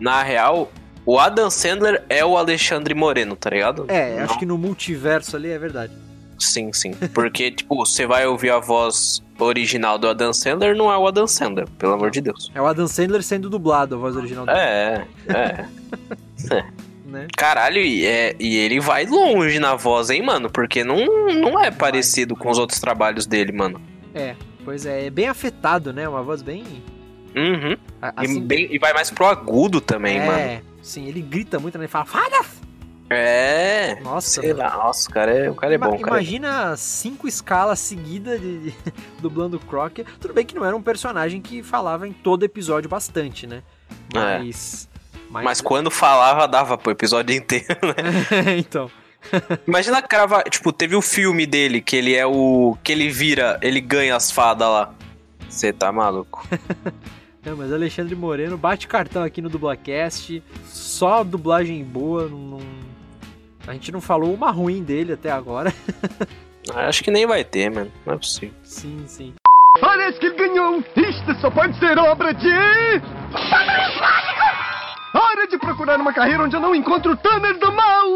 Na 0.00 0.22
real, 0.22 0.72
o 1.04 1.18
Adam 1.18 1.50
Sandler 1.50 2.02
é 2.08 2.24
o 2.24 2.36
Alexandre 2.36 2.94
Moreno, 2.94 3.36
tá 3.36 3.50
ligado? 3.50 3.86
É, 3.88 4.20
acho 4.20 4.38
que 4.38 4.46
no 4.46 4.56
multiverso 4.58 5.36
ali 5.36 5.50
é 5.50 5.58
verdade. 5.58 5.92
Sim, 6.38 6.72
sim. 6.72 6.92
Porque, 7.14 7.50
tipo, 7.54 7.76
você 7.76 8.06
vai 8.06 8.26
ouvir 8.26 8.50
a 8.50 8.58
voz 8.58 9.22
original 9.38 9.98
do 9.98 10.08
Adam 10.08 10.32
Sandler, 10.32 10.76
não 10.76 10.90
é 10.92 10.96
o 10.98 11.06
Adam 11.06 11.26
Sandler, 11.26 11.68
pelo 11.78 11.92
amor 11.94 12.10
de 12.10 12.20
Deus. 12.20 12.50
É 12.54 12.60
o 12.60 12.66
Adam 12.66 12.86
Sandler 12.86 13.22
sendo 13.22 13.48
dublado, 13.50 13.94
a 13.94 13.98
voz 13.98 14.16
original 14.16 14.46
dele. 14.46 14.58
É, 14.58 15.06
é. 15.28 15.66
é. 16.54 16.64
Né? 17.06 17.26
Caralho, 17.36 17.78
e, 17.78 18.06
é, 18.06 18.34
e 18.40 18.56
ele 18.56 18.80
vai 18.80 19.04
longe 19.04 19.58
na 19.58 19.74
voz, 19.74 20.08
hein, 20.08 20.22
mano? 20.22 20.48
Porque 20.50 20.82
não, 20.82 21.04
não 21.34 21.60
é 21.60 21.70
parecido 21.70 22.34
com 22.34 22.48
os 22.50 22.56
outros 22.58 22.80
trabalhos 22.80 23.26
dele, 23.26 23.52
mano. 23.52 23.78
É, 24.14 24.34
pois 24.64 24.86
é, 24.86 25.06
é 25.06 25.10
bem 25.10 25.28
afetado, 25.28 25.92
né? 25.92 26.08
Uma 26.08 26.22
voz 26.22 26.40
bem. 26.42 26.64
Uhum. 27.36 27.76
a- 28.00 28.14
E, 28.22 28.24
assim- 28.24 28.40
bem- 28.42 28.68
e 28.70 28.78
vai 28.78 28.92
mais 28.94 29.10
pro 29.10 29.26
agudo 29.26 29.78
também, 29.80 30.18
é, 30.20 30.26
mano. 30.26 30.60
Sim, 30.82 31.06
ele 31.06 31.22
grita 31.22 31.58
muito, 31.58 31.78
né? 31.78 31.84
Ele 31.84 31.88
fala, 31.90 32.04
fada! 32.04 32.44
É. 33.10 33.98
Nossa, 34.00 34.40
Sei 34.40 34.54
mano. 34.54 34.68
lá, 34.70 34.76
nossa, 34.84 35.10
o 35.10 35.12
cara 35.12 35.30
é, 35.32 35.50
o 35.50 35.54
cara 35.54 35.74
é 35.74 35.76
Ima- 35.76 35.86
bom, 35.90 35.98
cara. 35.98 36.16
Imagina 36.16 36.76
cinco 36.78 37.28
escalas 37.28 37.78
seguidas 37.78 38.40
de, 38.40 38.70
de- 38.70 38.74
dublando 39.20 39.58
o 39.58 39.60
Croc. 39.60 39.98
Tudo 40.18 40.32
bem 40.32 40.46
que 40.46 40.54
não 40.54 40.64
era 40.64 40.74
um 40.74 40.80
personagem 40.82 41.40
que 41.42 41.62
falava 41.62 42.08
em 42.08 42.12
todo 42.12 42.42
episódio 42.44 42.88
bastante, 42.88 43.46
né? 43.46 43.62
É. 44.14 44.38
Mas. 44.38 44.88
Mas 45.28 45.60
quando 45.60 45.90
falava, 45.90 46.46
dava 46.48 46.76
pro 46.78 46.92
episódio 46.92 47.34
inteiro, 47.36 47.66
né? 47.82 48.56
então. 48.58 48.90
Imagina 49.68 50.00
crava, 50.02 50.42
tipo, 50.44 50.72
teve 50.72 50.96
o 50.96 51.02
filme 51.02 51.46
dele, 51.46 51.80
que 51.82 51.96
ele 51.96 52.14
é 52.14 52.26
o. 52.26 52.76
que 52.82 52.92
ele 52.92 53.08
vira, 53.10 53.58
ele 53.62 53.80
ganha 53.80 54.16
as 54.16 54.30
fadas 54.30 54.66
lá. 54.68 54.94
Você 55.50 55.70
tá 55.72 55.92
maluco? 55.92 56.46
Não, 57.44 57.56
mas 57.56 57.72
Alexandre 57.72 58.14
Moreno 58.14 58.56
bate 58.56 58.86
cartão 58.86 59.22
aqui 59.24 59.42
no 59.42 59.48
Dublacast. 59.48 60.42
Só 60.64 61.24
dublagem 61.24 61.82
boa. 61.84 62.28
Não, 62.28 62.60
A 63.66 63.72
gente 63.72 63.90
não 63.90 64.00
falou 64.00 64.32
uma 64.32 64.50
ruim 64.50 64.82
dele 64.82 65.14
até 65.14 65.30
agora. 65.30 65.72
Acho 66.72 67.02
que 67.02 67.10
nem 67.10 67.26
vai 67.26 67.42
ter, 67.42 67.70
mano. 67.70 67.90
Não 68.06 68.14
é 68.14 68.16
possível. 68.16 68.54
Sim, 68.62 69.02
sim. 69.06 69.34
Parece 69.80 70.20
que 70.20 70.26
ele 70.26 70.36
ganhou! 70.36 70.84
Isto 70.96 71.34
só 71.40 71.50
pode 71.50 71.76
ser 71.78 71.98
obra 71.98 72.32
de. 72.32 72.48
Hora 75.14 75.48
de 75.48 75.58
procurar 75.58 75.98
uma 75.98 76.12
carreira 76.12 76.44
onde 76.44 76.54
eu 76.54 76.60
não 76.60 76.74
encontro 76.74 77.12
o 77.12 77.16
Tanner 77.16 77.58
do 77.58 77.72
mal! 77.72 78.06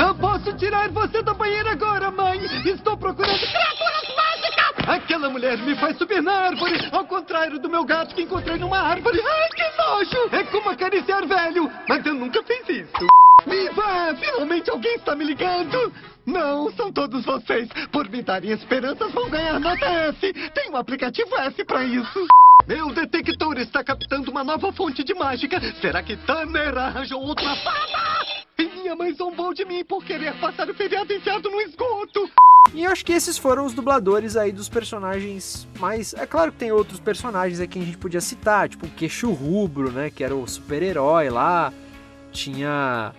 Não 0.00 0.14
posso 0.16 0.52
tirar 0.54 0.88
você 0.90 1.22
da 1.22 1.34
banheira 1.34 1.72
agora, 1.72 2.10
mãe! 2.10 2.40
Estou 2.64 2.96
procurando 2.96 3.38
criaturas 3.38 4.16
mágicas! 4.16 4.88
Aquela 4.88 5.28
mulher 5.28 5.58
me 5.58 5.74
faz 5.76 5.98
subir 5.98 6.22
na 6.22 6.32
árvore, 6.32 6.88
ao 6.90 7.04
contrário 7.04 7.58
do 7.58 7.68
meu 7.68 7.84
gato 7.84 8.14
que 8.14 8.22
encontrei 8.22 8.56
numa 8.56 8.78
árvore. 8.78 9.20
Ai, 9.20 9.48
que 9.50 9.76
nojo! 9.76 10.34
É 10.34 10.44
como 10.44 10.70
acariciar 10.70 11.26
velho, 11.26 11.70
mas 11.88 12.04
eu 12.06 12.14
nunca 12.14 12.42
fiz 12.42 12.68
isso. 12.68 13.06
Viva! 13.46 14.16
Finalmente 14.18 14.70
alguém 14.70 14.94
está 14.94 15.14
me 15.14 15.24
ligando! 15.24 15.92
Não, 16.26 16.70
são 16.72 16.92
todos 16.92 17.24
vocês. 17.24 17.68
Por 17.90 18.08
me 18.08 18.22
darem 18.22 18.52
esperanças, 18.52 19.12
vão 19.12 19.28
ganhar 19.28 19.58
nota 19.58 19.84
S. 19.84 20.32
Tem 20.54 20.70
um 20.70 20.76
aplicativo 20.76 21.36
S 21.36 21.64
para 21.64 21.82
isso. 21.84 22.26
Meu 22.66 22.90
detector 22.90 23.58
está 23.58 23.82
captando 23.82 24.30
uma 24.30 24.44
nova 24.44 24.72
fonte 24.72 25.02
de 25.02 25.14
mágica. 25.14 25.60
Será 25.80 26.02
que 26.02 26.16
Tanner 26.16 26.76
arranjou 26.78 27.20
outra 27.20 27.54
fada? 27.56 28.39
E 28.60 28.68
minha 28.82 28.94
mãe 28.94 29.12
zombou 29.14 29.54
de 29.54 29.64
mim 29.64 29.84
por 29.84 30.04
querer 30.04 30.38
passar 30.40 30.68
o 30.68 30.74
feriado 30.74 31.12
enfiado 31.12 31.48
no 31.50 31.60
esgoto. 31.62 32.28
E 32.74 32.84
eu 32.84 32.90
acho 32.92 33.04
que 33.04 33.12
esses 33.12 33.38
foram 33.38 33.64
os 33.64 33.72
dubladores 33.72 34.36
aí 34.36 34.52
dos 34.52 34.68
personagens 34.68 35.66
mais. 35.78 36.12
É 36.14 36.26
claro 36.26 36.52
que 36.52 36.58
tem 36.58 36.70
outros 36.70 37.00
personagens 37.00 37.58
aqui 37.58 37.78
que 37.78 37.78
a 37.78 37.86
gente 37.86 37.96
podia 37.98 38.20
citar, 38.20 38.68
tipo 38.68 38.86
o 38.86 38.90
Queixo 38.90 39.30
Rubro, 39.32 39.90
né? 39.90 40.10
Que 40.10 40.22
era 40.22 40.34
o 40.34 40.46
super-herói 40.46 41.30
lá. 41.30 41.72
Tinha. 42.32 43.12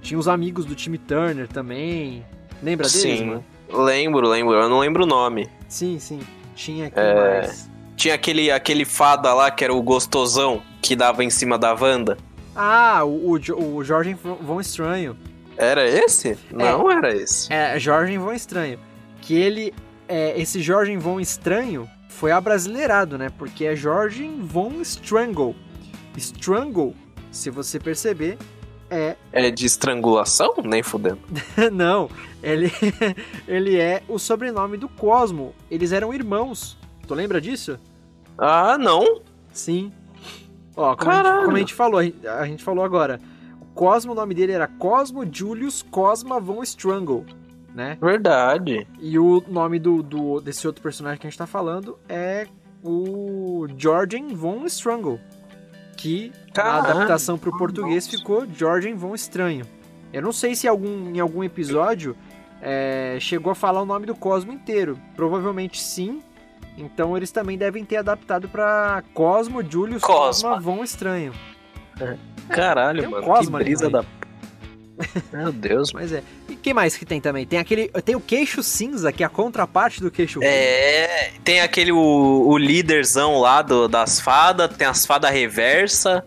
Tinha 0.00 0.18
os 0.18 0.26
amigos 0.26 0.64
do 0.64 0.74
time 0.74 0.96
Turner 0.96 1.46
também. 1.48 2.24
Lembra 2.62 2.86
deles, 2.88 3.00
Sim. 3.02 3.24
mano? 3.26 3.44
Lembro, 3.70 4.26
lembro. 4.26 4.54
Eu 4.54 4.68
não 4.68 4.78
lembro 4.80 5.04
o 5.04 5.06
nome. 5.06 5.48
Sim, 5.68 5.98
sim. 5.98 6.20
Tinha 6.54 6.86
aqui 6.86 6.98
É, 6.98 7.40
mais. 7.40 7.70
Tinha 7.94 8.14
aquele, 8.14 8.50
aquele 8.50 8.84
fada 8.84 9.34
lá 9.34 9.50
que 9.50 9.62
era 9.62 9.74
o 9.74 9.82
gostosão 9.82 10.62
que 10.80 10.96
dava 10.96 11.22
em 11.22 11.30
cima 11.30 11.58
da 11.58 11.74
Wanda. 11.74 12.16
Ah, 12.60 13.04
o, 13.04 13.36
o, 13.36 13.76
o 13.76 13.84
Jorge 13.84 14.14
Von 14.14 14.60
Estranho. 14.60 15.16
Era 15.56 15.88
esse? 15.88 16.36
Não 16.50 16.90
era 16.90 17.14
esse. 17.14 17.52
É, 17.52 17.78
Jorge 17.78 18.18
Von 18.18 18.32
Estranho. 18.32 18.80
Que 19.22 19.34
ele. 19.34 19.72
É, 20.08 20.40
esse 20.40 20.60
Jorge 20.60 20.96
Von 20.96 21.20
Estranho 21.20 21.88
foi 22.08 22.32
abrasileirado, 22.32 23.16
né? 23.16 23.30
Porque 23.38 23.64
é 23.64 23.76
Jorge 23.76 24.28
Von 24.40 24.80
Strangle. 24.82 25.54
Strangle, 26.16 26.96
se 27.30 27.48
você 27.48 27.78
perceber, 27.78 28.36
é. 28.90 29.14
É 29.30 29.50
de 29.52 29.64
estrangulação? 29.64 30.54
Nem 30.64 30.82
fudendo. 30.82 31.20
Não, 31.72 32.10
ele, 32.42 32.72
ele 33.46 33.76
é 33.76 34.02
o 34.08 34.18
sobrenome 34.18 34.76
do 34.76 34.88
Cosmo. 34.88 35.54
Eles 35.70 35.92
eram 35.92 36.12
irmãos. 36.12 36.76
Tu 37.06 37.14
lembra 37.14 37.40
disso? 37.40 37.78
Ah, 38.36 38.76
não. 38.78 39.22
Sim. 39.52 39.92
Ó, 40.78 40.94
como, 40.96 41.10
a 41.10 41.14
gente, 41.16 41.44
como 41.44 41.56
a 41.56 41.58
gente 41.58 41.74
falou, 41.74 41.98
a 42.00 42.04
gente- 42.04 42.26
a 42.26 42.46
gente 42.46 42.62
falou 42.64 42.84
agora. 42.84 43.20
O 43.60 43.64
Cosmo, 43.74 44.12
o 44.12 44.14
nome 44.14 44.34
dele 44.34 44.52
era 44.52 44.66
Cosmo 44.68 45.26
Julius 45.30 45.82
Cosma 45.82 46.38
von 46.40 46.62
Strangle, 46.62 47.26
né? 47.74 47.98
Verdade. 48.00 48.86
E 49.00 49.18
o 49.18 49.42
nome 49.48 49.78
do, 49.78 50.02
do- 50.02 50.40
desse 50.40 50.66
outro 50.66 50.82
personagem 50.82 51.18
que 51.20 51.26
a 51.26 51.30
gente 51.30 51.38
tá 51.38 51.46
falando 51.46 51.98
é 52.08 52.46
o 52.82 53.66
Georgian 53.76 54.28
von 54.28 54.64
Strangle. 54.66 55.18
Que 55.96 56.30
na 56.48 56.52
Caralho. 56.52 56.90
adaptação 56.90 57.36
pro 57.36 57.56
português 57.58 58.06
ficou 58.06 58.46
Georgian 58.46 58.94
von 58.94 59.14
Estranho. 59.14 59.66
Eu 60.12 60.22
não 60.22 60.32
sei 60.32 60.54
se 60.54 60.68
algum, 60.68 61.10
em 61.12 61.18
algum 61.18 61.42
episódio 61.42 62.16
é, 62.62 63.18
chegou 63.20 63.50
a 63.50 63.54
falar 63.54 63.82
o 63.82 63.86
nome 63.86 64.06
do 64.06 64.14
Cosmo 64.14 64.52
inteiro. 64.52 64.96
Provavelmente 65.16 65.80
sim. 65.80 66.20
Então 66.78 67.16
eles 67.16 67.30
também 67.30 67.58
devem 67.58 67.84
ter 67.84 67.96
adaptado 67.96 68.48
pra 68.48 69.02
Cosmo 69.12 69.62
Julius 69.68 70.02
Cosma. 70.02 70.50
Cosma 70.50 70.60
von 70.60 70.84
Estranho. 70.84 71.32
Caralho, 72.48 73.00
Tem 73.00 73.08
um 73.08 73.12
mano. 73.12 73.26
Cosma 73.26 73.58
que 73.58 73.64
brisa 73.64 73.90
da. 73.90 74.04
Meu 75.32 75.52
Deus, 75.52 75.92
mano. 75.92 76.04
Mas 76.04 76.12
é. 76.12 76.22
E 76.48 76.56
que 76.56 76.72
mais 76.72 76.96
que 76.96 77.04
tem 77.04 77.20
também? 77.20 77.46
Tem 77.46 77.58
aquele. 77.58 77.88
Tem 77.88 78.16
o 78.16 78.20
queixo 78.20 78.62
cinza, 78.62 79.12
que 79.12 79.22
é 79.22 79.26
a 79.26 79.28
contraparte 79.28 80.00
do 80.00 80.10
queixo 80.10 80.40
É, 80.42 81.32
tem 81.44 81.60
aquele 81.60 81.92
o, 81.92 81.98
o 82.46 82.56
líderzão 82.56 83.38
lá 83.40 83.62
do, 83.62 83.88
das 83.88 84.20
fadas, 84.20 84.74
tem 84.76 84.86
as 84.86 85.04
fadas 85.04 85.30
reversa. 85.30 86.24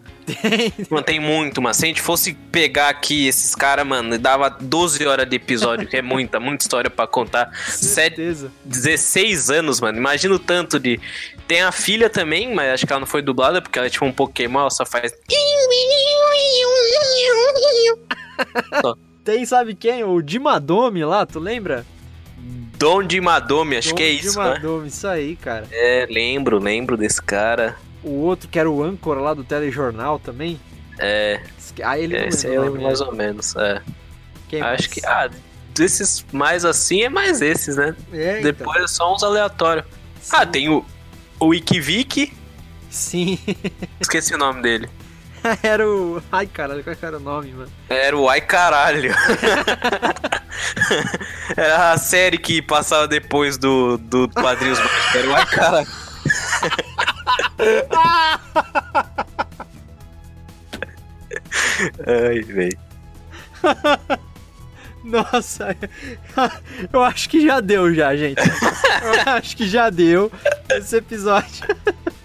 Mano, 0.89 1.03
tem 1.03 1.19
muito, 1.19 1.61
mas 1.61 1.77
se 1.77 1.85
a 1.85 1.87
gente 1.87 2.01
fosse 2.01 2.33
pegar 2.33 2.89
aqui 2.89 3.27
esses 3.27 3.55
caras, 3.55 3.85
mano, 3.85 4.17
dava 4.17 4.49
12 4.49 5.05
horas 5.05 5.29
de 5.29 5.35
episódio, 5.35 5.87
que 5.87 5.97
é 5.97 6.01
muita, 6.01 6.39
muita 6.39 6.63
história 6.63 6.89
pra 6.89 7.07
contar. 7.07 7.51
Sete, 7.67 8.49
16 8.65 9.49
anos, 9.49 9.81
mano. 9.81 9.97
Imagina 9.97 10.35
o 10.35 10.39
tanto 10.39 10.79
de. 10.79 10.99
Tem 11.47 11.61
a 11.61 11.71
filha 11.71 12.09
também, 12.09 12.53
mas 12.53 12.73
acho 12.73 12.87
que 12.87 12.93
ela 12.93 12.99
não 12.99 13.07
foi 13.07 13.21
dublada, 13.21 13.61
porque 13.61 13.77
ela 13.77 13.87
é 13.87 13.89
tipo 13.89 14.05
um 14.05 14.11
Pokémon, 14.11 14.61
ela 14.61 14.69
só 14.69 14.85
faz. 14.85 15.11
Tem, 19.23 19.45
sabe 19.45 19.75
quem? 19.75 20.03
O 20.03 20.21
Dimadome 20.21 21.05
lá, 21.05 21.25
tu 21.25 21.39
lembra? 21.39 21.85
Dom 22.81 23.03
de 23.03 23.21
Madome, 23.21 23.77
acho 23.77 23.89
Dom 23.89 23.95
que 23.95 24.03
é 24.03 24.09
isso, 24.09 24.39
né? 24.39 24.55
Dimadome, 24.55 24.87
isso 24.87 25.07
aí, 25.07 25.35
cara. 25.35 25.67
É, 25.71 26.07
lembro, 26.09 26.57
lembro 26.57 26.97
desse 26.97 27.21
cara. 27.21 27.77
O 28.03 28.21
outro 28.21 28.49
que 28.49 28.57
era 28.57 28.69
o 28.69 28.83
âncora 28.83 29.19
lá 29.19 29.33
do 29.33 29.43
telejornal 29.43 30.19
também. 30.19 30.59
É. 30.99 31.41
Ah, 31.83 31.97
ele 31.97 32.17
não 32.19 32.27
Esse 32.27 32.47
lembra 32.47 32.61
o 32.61 32.65
é 32.65 32.69
nome 32.69 32.83
mais 32.83 33.01
ou 33.01 33.13
menos, 33.13 33.55
é. 33.55 33.81
Quem 34.49 34.61
Acho 34.61 34.69
mais? 34.69 34.87
que. 34.87 35.05
Ah, 35.05 35.29
desses 35.73 36.25
mais 36.31 36.65
assim 36.65 37.03
é 37.03 37.09
mais 37.09 37.41
esses, 37.41 37.77
né? 37.77 37.95
É, 38.11 38.39
então. 38.39 38.43
Depois 38.43 38.83
é 38.83 38.87
só 38.87 39.13
uns 39.13 39.23
aleatórios. 39.23 39.85
Ah, 40.31 40.45
tem 40.45 40.69
o. 40.69 40.85
O 41.39 41.47
Wikivik. 41.47 42.33
Sim. 42.89 43.39
Esqueci 43.99 44.33
o 44.35 44.37
nome 44.37 44.61
dele. 44.61 44.89
era 45.63 45.87
o. 45.87 46.21
Ai, 46.31 46.45
caralho, 46.47 46.83
qual 46.83 46.95
era 47.01 47.17
o 47.17 47.19
nome, 47.19 47.51
mano? 47.51 47.71
Era 47.89 48.15
o 48.17 48.29
Ai 48.29 48.41
Caralho. 48.41 49.13
Era 51.55 51.91
a 51.93 51.97
série 51.97 52.37
que 52.37 52.61
passava 52.61 53.07
depois 53.07 53.57
do, 53.57 53.97
do 53.97 54.29
Padrinhos 54.29 54.79
Mágicos. 54.79 55.15
Era 55.15 55.29
o 55.29 55.35
Ai 55.35 55.45
Caralho. 55.45 55.87
Ai, 62.05 62.41
velho. 62.41 62.77
Nossa, 65.03 65.75
eu 66.93 67.03
acho 67.03 67.29
que 67.29 67.45
já 67.45 67.59
deu 67.59 67.93
já, 67.93 68.15
gente. 68.15 68.39
Eu 68.39 69.33
acho 69.33 69.57
que 69.57 69.67
já 69.67 69.89
deu 69.89 70.31
esse 70.69 70.97
episódio. 70.97 71.65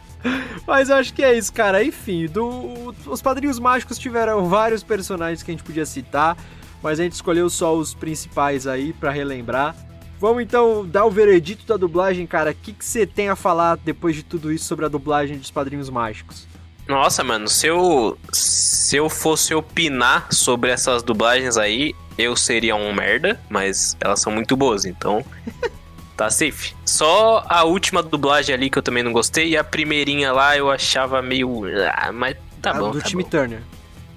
Mas 0.67 0.91
eu 0.91 0.97
acho 0.97 1.15
que 1.15 1.23
é 1.23 1.37
isso, 1.37 1.53
cara. 1.53 1.83
Enfim, 1.83 2.27
do, 2.27 2.95
os 3.07 3.23
Padrinhos 3.23 3.59
Mágicos 3.59 3.99
tiveram 3.99 4.47
vários 4.47 4.83
personagens 4.83 5.43
que 5.43 5.51
a 5.51 5.55
gente 5.55 5.63
podia 5.63 5.87
citar, 5.87 6.37
mas 6.83 6.99
a 6.99 7.05
gente 7.05 7.13
escolheu 7.13 7.49
só 7.49 7.75
os 7.77 7.95
principais 7.95 8.67
aí 8.67 8.93
para 8.93 9.13
relembrar. 9.13 9.77
Vamos 10.19 10.43
então 10.43 10.87
dar 10.87 11.05
o 11.05 11.11
veredito 11.11 11.67
da 11.67 11.77
dublagem, 11.77 12.27
cara. 12.27 12.51
O 12.53 12.55
que 12.55 12.75
você 12.79 13.07
tem 13.07 13.29
a 13.29 13.37
falar 13.37 13.77
depois 13.77 14.15
de 14.17 14.23
tudo 14.23 14.51
isso 14.53 14.65
sobre 14.65 14.85
a 14.85 14.89
dublagem 14.89 15.37
dos 15.39 15.51
Padrinhos 15.51 15.91
Mágicos? 15.91 16.47
Nossa, 16.89 17.23
mano, 17.25 17.49
se 17.49 17.67
eu, 17.67 18.17
se 18.33 18.97
eu 18.97 19.11
fosse 19.11 19.53
opinar 19.55 20.29
sobre 20.33 20.71
essas 20.71 21.03
dublagens 21.03 21.57
aí, 21.57 21.95
eu 22.17 22.37
seria 22.37 22.77
um 22.77 22.93
merda, 22.95 23.39
mas 23.51 23.97
elas 24.01 24.21
são 24.21 24.33
muito 24.33 24.57
boas, 24.57 24.85
então 24.85 25.25
tá 26.17 26.31
safe. 26.31 26.75
Só 26.85 27.45
a 27.49 27.65
última 27.65 28.03
dublagem 28.03 28.55
ali 28.55 28.71
que 28.71 28.79
eu 28.79 28.83
também 28.83 29.03
não 29.03 29.13
gostei 29.13 29.49
e 29.51 29.57
a 29.57 29.65
primeirinha 29.65 30.33
lá 30.33 30.57
eu 30.57 30.71
achava 30.71 31.21
meio. 31.21 31.63
Ah, 31.93 32.13
mas 32.13 32.37
tá 32.63 32.71
Ah, 32.71 32.75
bom. 32.75 32.91
do 32.93 33.01
tá 33.01 33.07
time 33.09 33.23
bom. 33.25 33.29
Turner. 33.31 33.61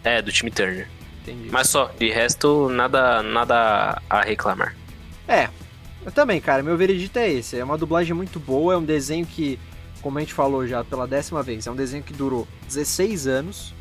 É, 0.03 0.21
do 0.21 0.31
time 0.31 0.51
Turner. 0.51 0.88
Entendi. 1.23 1.49
Mas 1.51 1.67
só, 1.69 1.91
de 1.99 2.09
resto, 2.09 2.69
nada, 2.69 3.21
nada 3.23 3.99
a 4.09 4.21
reclamar. 4.21 4.76
É, 5.27 5.49
eu 6.05 6.11
também, 6.11 6.39
cara. 6.39 6.63
Meu 6.63 6.77
veredito 6.77 7.17
é 7.19 7.31
esse. 7.31 7.57
É 7.57 7.63
uma 7.63 7.77
dublagem 7.77 8.13
muito 8.13 8.39
boa, 8.39 8.73
é 8.73 8.77
um 8.77 8.84
desenho 8.84 9.26
que, 9.26 9.59
como 10.01 10.17
a 10.17 10.21
gente 10.21 10.34
falou 10.34 10.65
já 10.67 10.84
pela 10.84 11.07
décima 11.07 11.43
vez, 11.43 11.67
é 11.67 11.71
um 11.71 11.76
desenho 11.76 12.03
que 12.03 12.13
durou 12.13 12.47
16 12.67 13.27
anos, 13.27 13.73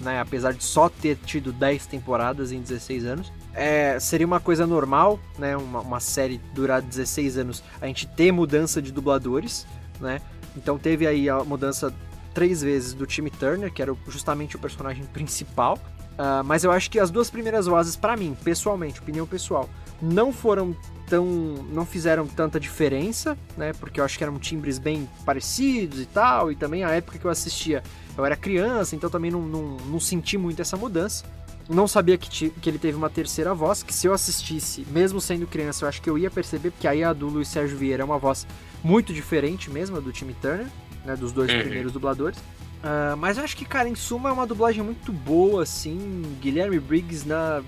né? 0.00 0.20
Apesar 0.20 0.52
de 0.52 0.64
só 0.64 0.88
ter 0.88 1.16
tido 1.16 1.52
10 1.52 1.86
temporadas 1.86 2.52
em 2.52 2.60
16 2.60 3.04
anos. 3.04 3.32
É, 3.52 3.98
seria 3.98 4.26
uma 4.26 4.40
coisa 4.40 4.66
normal, 4.66 5.18
né? 5.38 5.56
Uma, 5.56 5.80
uma 5.80 6.00
série 6.00 6.40
durar 6.54 6.80
16 6.80 7.38
anos, 7.38 7.62
a 7.80 7.86
gente 7.86 8.06
ter 8.06 8.32
mudança 8.32 8.80
de 8.80 8.92
dubladores, 8.92 9.66
né? 10.00 10.20
Então 10.56 10.78
teve 10.78 11.06
aí 11.06 11.28
a 11.28 11.44
mudança 11.44 11.94
três 12.34 12.62
vezes 12.62 12.94
do 12.94 13.06
time 13.06 13.30
Turner, 13.30 13.72
que 13.72 13.82
era 13.82 13.94
justamente 14.08 14.56
o 14.56 14.58
personagem 14.58 15.04
principal. 15.04 15.78
Ah, 16.22 16.42
mas 16.44 16.64
eu 16.64 16.70
acho 16.70 16.90
que 16.90 16.98
as 16.98 17.10
duas 17.10 17.30
primeiras 17.30 17.66
vozes, 17.66 17.96
pra 17.96 18.14
mim, 18.14 18.36
pessoalmente, 18.44 19.00
opinião 19.00 19.26
pessoal, 19.26 19.68
não 20.00 20.32
foram 20.32 20.74
tão. 21.08 21.24
não 21.72 21.84
fizeram 21.84 22.26
tanta 22.26 22.58
diferença, 22.60 23.36
né? 23.56 23.72
Porque 23.72 24.00
eu 24.00 24.04
acho 24.04 24.16
que 24.16 24.24
eram 24.24 24.38
timbres 24.38 24.78
bem 24.78 25.08
parecidos 25.24 26.00
e 26.00 26.06
tal. 26.06 26.50
E 26.52 26.56
também 26.56 26.84
a 26.84 26.90
época 26.90 27.18
que 27.18 27.24
eu 27.24 27.30
assistia, 27.30 27.82
eu 28.16 28.24
era 28.24 28.36
criança, 28.36 28.94
então 28.96 29.10
também 29.10 29.30
não, 29.30 29.42
não, 29.42 29.76
não 29.78 30.00
senti 30.00 30.36
muito 30.38 30.60
essa 30.62 30.76
mudança. 30.76 31.24
Não 31.68 31.86
sabia 31.86 32.18
que, 32.18 32.28
ti- 32.28 32.52
que 32.60 32.68
ele 32.68 32.78
teve 32.78 32.96
uma 32.96 33.08
terceira 33.08 33.54
voz, 33.54 33.82
que 33.82 33.94
se 33.94 34.06
eu 34.06 34.12
assistisse, 34.12 34.84
mesmo 34.90 35.20
sendo 35.20 35.46
criança, 35.46 35.84
eu 35.84 35.88
acho 35.88 36.02
que 36.02 36.10
eu 36.10 36.18
ia 36.18 36.28
perceber, 36.28 36.72
porque 36.72 36.88
aí 36.88 37.04
a 37.04 37.12
do 37.12 37.28
Luiz 37.28 37.46
Sérgio 37.46 37.78
Vieira 37.78 38.02
é 38.02 38.04
uma 38.04 38.18
voz 38.18 38.44
muito 38.82 39.12
diferente 39.12 39.70
mesmo, 39.70 39.96
a 39.96 40.00
do 40.00 40.10
time 40.10 40.34
Turner, 40.34 40.66
né? 41.04 41.14
Dos 41.14 41.30
dois 41.30 41.52
Uhum. 41.52 41.60
primeiros 41.60 41.92
dubladores. 41.92 42.38
Ah, 42.82 43.14
mas 43.16 43.38
eu 43.38 43.44
acho 43.44 43.56
que, 43.56 43.64
cara, 43.64 43.88
em 43.88 43.94
suma 43.94 44.30
é 44.30 44.32
uma 44.32 44.46
dublagem 44.46 44.82
muito 44.82 45.12
boa, 45.12 45.62
assim. 45.62 46.22
Guilherme 46.40 46.80
Briggs 46.80 47.24
na, 47.28 47.62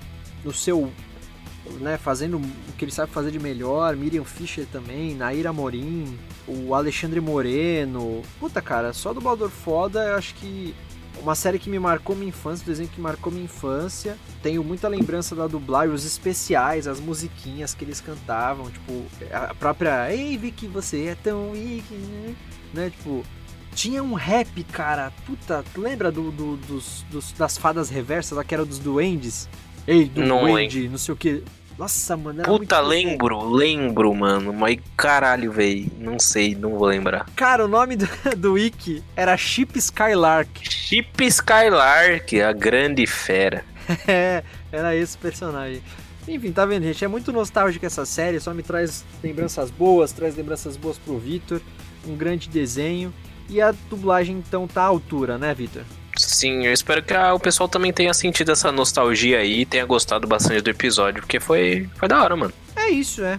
no 0.44 0.52
seu. 0.52 0.90
Né, 1.80 1.96
fazendo 1.96 2.38
o 2.38 2.72
que 2.76 2.84
ele 2.84 2.92
sabe 2.92 3.12
fazer 3.12 3.30
de 3.30 3.38
melhor. 3.38 3.94
Miriam 3.96 4.24
Fischer 4.24 4.66
também, 4.70 5.14
Naira 5.14 5.52
Morim, 5.52 6.18
o 6.46 6.74
Alexandre 6.74 7.20
Moreno. 7.20 8.22
Puta, 8.40 8.60
cara, 8.60 8.92
só 8.92 9.12
dublador 9.12 9.48
foda. 9.48 10.04
Eu 10.04 10.16
acho 10.16 10.34
que 10.34 10.74
uma 11.22 11.34
série 11.36 11.58
que 11.60 11.70
me 11.70 11.78
marcou 11.78 12.16
minha 12.16 12.30
infância, 12.30 12.64
um 12.64 12.66
desenho 12.66 12.88
que 12.88 13.00
marcou 13.00 13.32
minha 13.32 13.44
infância. 13.44 14.16
Tenho 14.42 14.64
muita 14.64 14.88
lembrança 14.88 15.36
da 15.36 15.46
dublagem, 15.46 15.94
os 15.94 16.04
especiais, 16.04 16.88
as 16.88 16.98
musiquinhas 16.98 17.74
que 17.74 17.84
eles 17.84 18.00
cantavam, 18.00 18.68
tipo, 18.68 19.04
a 19.32 19.54
própria 19.54 20.12
Ei, 20.12 20.36
Vicky, 20.36 20.66
você 20.66 21.04
é 21.06 21.14
tão 21.14 21.52
Vicky, 21.52 21.94
né? 21.94 22.34
né? 22.74 22.90
Tipo, 22.90 23.22
tinha 23.72 24.02
um 24.02 24.14
rap, 24.14 24.64
cara. 24.64 25.12
Puta, 25.26 25.64
lembra 25.76 26.10
do, 26.10 26.32
do- 26.32 26.56
dos, 26.56 27.04
dos- 27.10 27.32
das 27.32 27.56
fadas 27.56 27.88
reversas, 27.88 28.36
lá 28.36 28.42
que 28.42 28.52
era 28.52 28.64
dos 28.64 28.80
duendes? 28.80 29.48
Ei, 29.86 30.04
do 30.06 30.24
Não 30.24 30.46
duende, 30.46 30.88
não 30.88 30.98
sei 30.98 31.14
o 31.14 31.16
que. 31.16 31.42
Nossa, 31.78 32.16
mano, 32.16 32.42
Puta, 32.42 32.80
lembro, 32.80 33.50
lembro, 33.50 34.14
mano. 34.14 34.52
Mas 34.52 34.78
caralho, 34.96 35.50
velho. 35.50 35.90
Não 35.98 36.18
sei, 36.18 36.54
não 36.54 36.70
vou 36.78 36.86
lembrar. 36.86 37.26
Cara, 37.34 37.64
o 37.64 37.68
nome 37.68 37.96
do, 37.96 38.06
do 38.36 38.52
Wiki 38.52 39.02
era 39.16 39.36
Chip 39.36 39.78
Skylark. 39.78 40.70
Chip 40.70 41.24
Skylark, 41.24 42.40
a 42.40 42.52
grande 42.52 43.06
fera. 43.06 43.64
É, 44.06 44.44
era 44.70 44.94
esse 44.94 45.16
o 45.16 45.18
personagem. 45.18 45.82
Enfim, 46.28 46.52
tá 46.52 46.64
vendo, 46.64 46.84
gente? 46.84 47.04
É 47.04 47.08
muito 47.08 47.32
nostálgica 47.32 47.84
essa 47.84 48.04
série, 48.06 48.38
só 48.38 48.54
me 48.54 48.62
traz 48.62 49.04
lembranças 49.22 49.72
boas, 49.72 50.12
traz 50.12 50.36
lembranças 50.36 50.76
boas 50.76 50.98
pro 50.98 51.18
Vitor. 51.18 51.60
Um 52.06 52.16
grande 52.16 52.48
desenho. 52.48 53.12
E 53.48 53.60
a 53.60 53.74
dublagem, 53.90 54.36
então, 54.36 54.68
tá 54.68 54.82
à 54.82 54.86
altura, 54.86 55.36
né, 55.36 55.52
Vitor? 55.52 55.82
Sim, 56.32 56.64
eu 56.64 56.72
espero 56.72 57.02
que 57.02 57.12
ah, 57.12 57.34
o 57.34 57.38
pessoal 57.38 57.68
também 57.68 57.92
tenha 57.92 58.14
sentido 58.14 58.52
essa 58.52 58.72
nostalgia 58.72 59.38
aí 59.40 59.60
e 59.60 59.66
tenha 59.66 59.84
gostado 59.84 60.26
bastante 60.26 60.62
do 60.62 60.70
episódio, 60.70 61.20
porque 61.22 61.38
foi, 61.38 61.88
foi 61.96 62.08
da 62.08 62.22
hora, 62.22 62.34
mano. 62.34 62.52
É 62.74 62.88
isso, 62.88 63.22
é. 63.22 63.38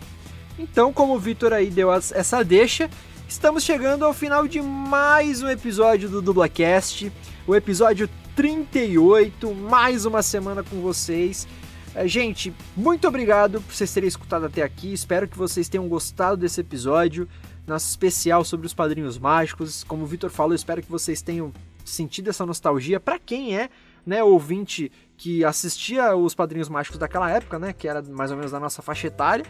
Então, 0.60 0.94
como 0.94 1.16
o 1.16 1.20
Vitor 1.20 1.52
aí 1.54 1.72
deu 1.72 1.90
as- 1.90 2.12
essa 2.12 2.44
deixa, 2.44 2.88
estamos 3.28 3.64
chegando 3.64 4.06
ao 4.06 4.14
final 4.14 4.48
de 4.48 4.62
mais 4.62 5.42
um 5.42 5.50
episódio 5.50 6.08
do 6.08 6.22
Dublacast, 6.22 7.12
o 7.48 7.56
episódio 7.56 8.08
38, 8.36 9.54
mais 9.56 10.06
uma 10.06 10.22
semana 10.22 10.62
com 10.64 10.80
vocês. 10.82 11.48
É, 11.96 12.08
gente, 12.08 12.54
muito 12.78 13.08
obrigado 13.08 13.60
por 13.62 13.74
vocês 13.74 13.92
terem 13.92 14.08
escutado 14.08 14.46
até 14.46 14.62
aqui. 14.62 14.94
Espero 14.94 15.28
que 15.28 15.38
vocês 15.38 15.68
tenham 15.68 15.88
gostado 15.88 16.38
desse 16.38 16.62
episódio, 16.62 17.28
nosso 17.66 17.90
especial 17.90 18.44
sobre 18.46 18.68
os 18.68 18.74
Padrinhos 18.74 19.18
Mágicos. 19.18 19.84
Como 19.84 20.04
o 20.04 20.08
Vitor 20.08 20.30
falou, 20.30 20.54
espero 20.54 20.82
que 20.82 20.90
vocês 20.92 21.22
tenham 21.22 21.52
sentido 21.84 22.30
essa 22.30 22.46
nostalgia 22.46 23.00
para 23.00 23.20
quem 23.20 23.58
é, 23.58 23.70
né, 24.06 24.24
ouvinte 24.24 24.92
que 25.18 25.44
assistia 25.46 26.16
os 26.16 26.36
Padrinhos 26.36 26.70
Mágicos 26.70 26.98
daquela 26.98 27.30
época, 27.30 27.58
né, 27.58 27.74
que 27.74 27.88
era 27.88 28.02
mais 28.02 28.32
ou 28.32 28.38
menos 28.38 28.52
da 28.52 28.60
nossa 28.60 28.82
faixa 28.82 29.08
etária, 29.08 29.46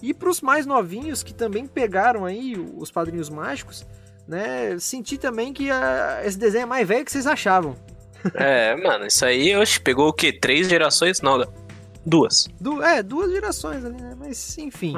e 0.00 0.14
para 0.14 0.28
os 0.28 0.40
mais 0.40 0.64
novinhos 0.64 1.22
que 1.22 1.34
também 1.34 1.66
pegaram 1.66 2.24
aí 2.24 2.56
os 2.76 2.90
Padrinhos 2.90 3.28
Mágicos, 3.28 3.86
né, 4.26 4.78
senti 4.78 5.18
também 5.18 5.52
que 5.52 5.70
ah, 5.70 6.22
esse 6.24 6.38
desenho 6.38 6.62
é 6.62 6.66
mais 6.66 6.86
velho 6.86 7.04
que 7.04 7.12
vocês 7.12 7.26
achavam. 7.26 7.76
É, 8.34 8.74
mano, 8.76 9.06
isso 9.06 9.24
aí, 9.24 9.56
oxe, 9.56 9.80
pegou 9.80 10.08
o 10.08 10.12
quê? 10.12 10.32
Três 10.32 10.68
gerações? 10.68 11.20
Não, 11.20 11.46
duas. 12.04 12.48
Du 12.60 12.82
é, 12.82 13.02
duas 13.02 13.30
gerações 13.30 13.84
ali, 13.84 14.00
né? 14.00 14.14
Mas 14.18 14.58
enfim. 14.58 14.94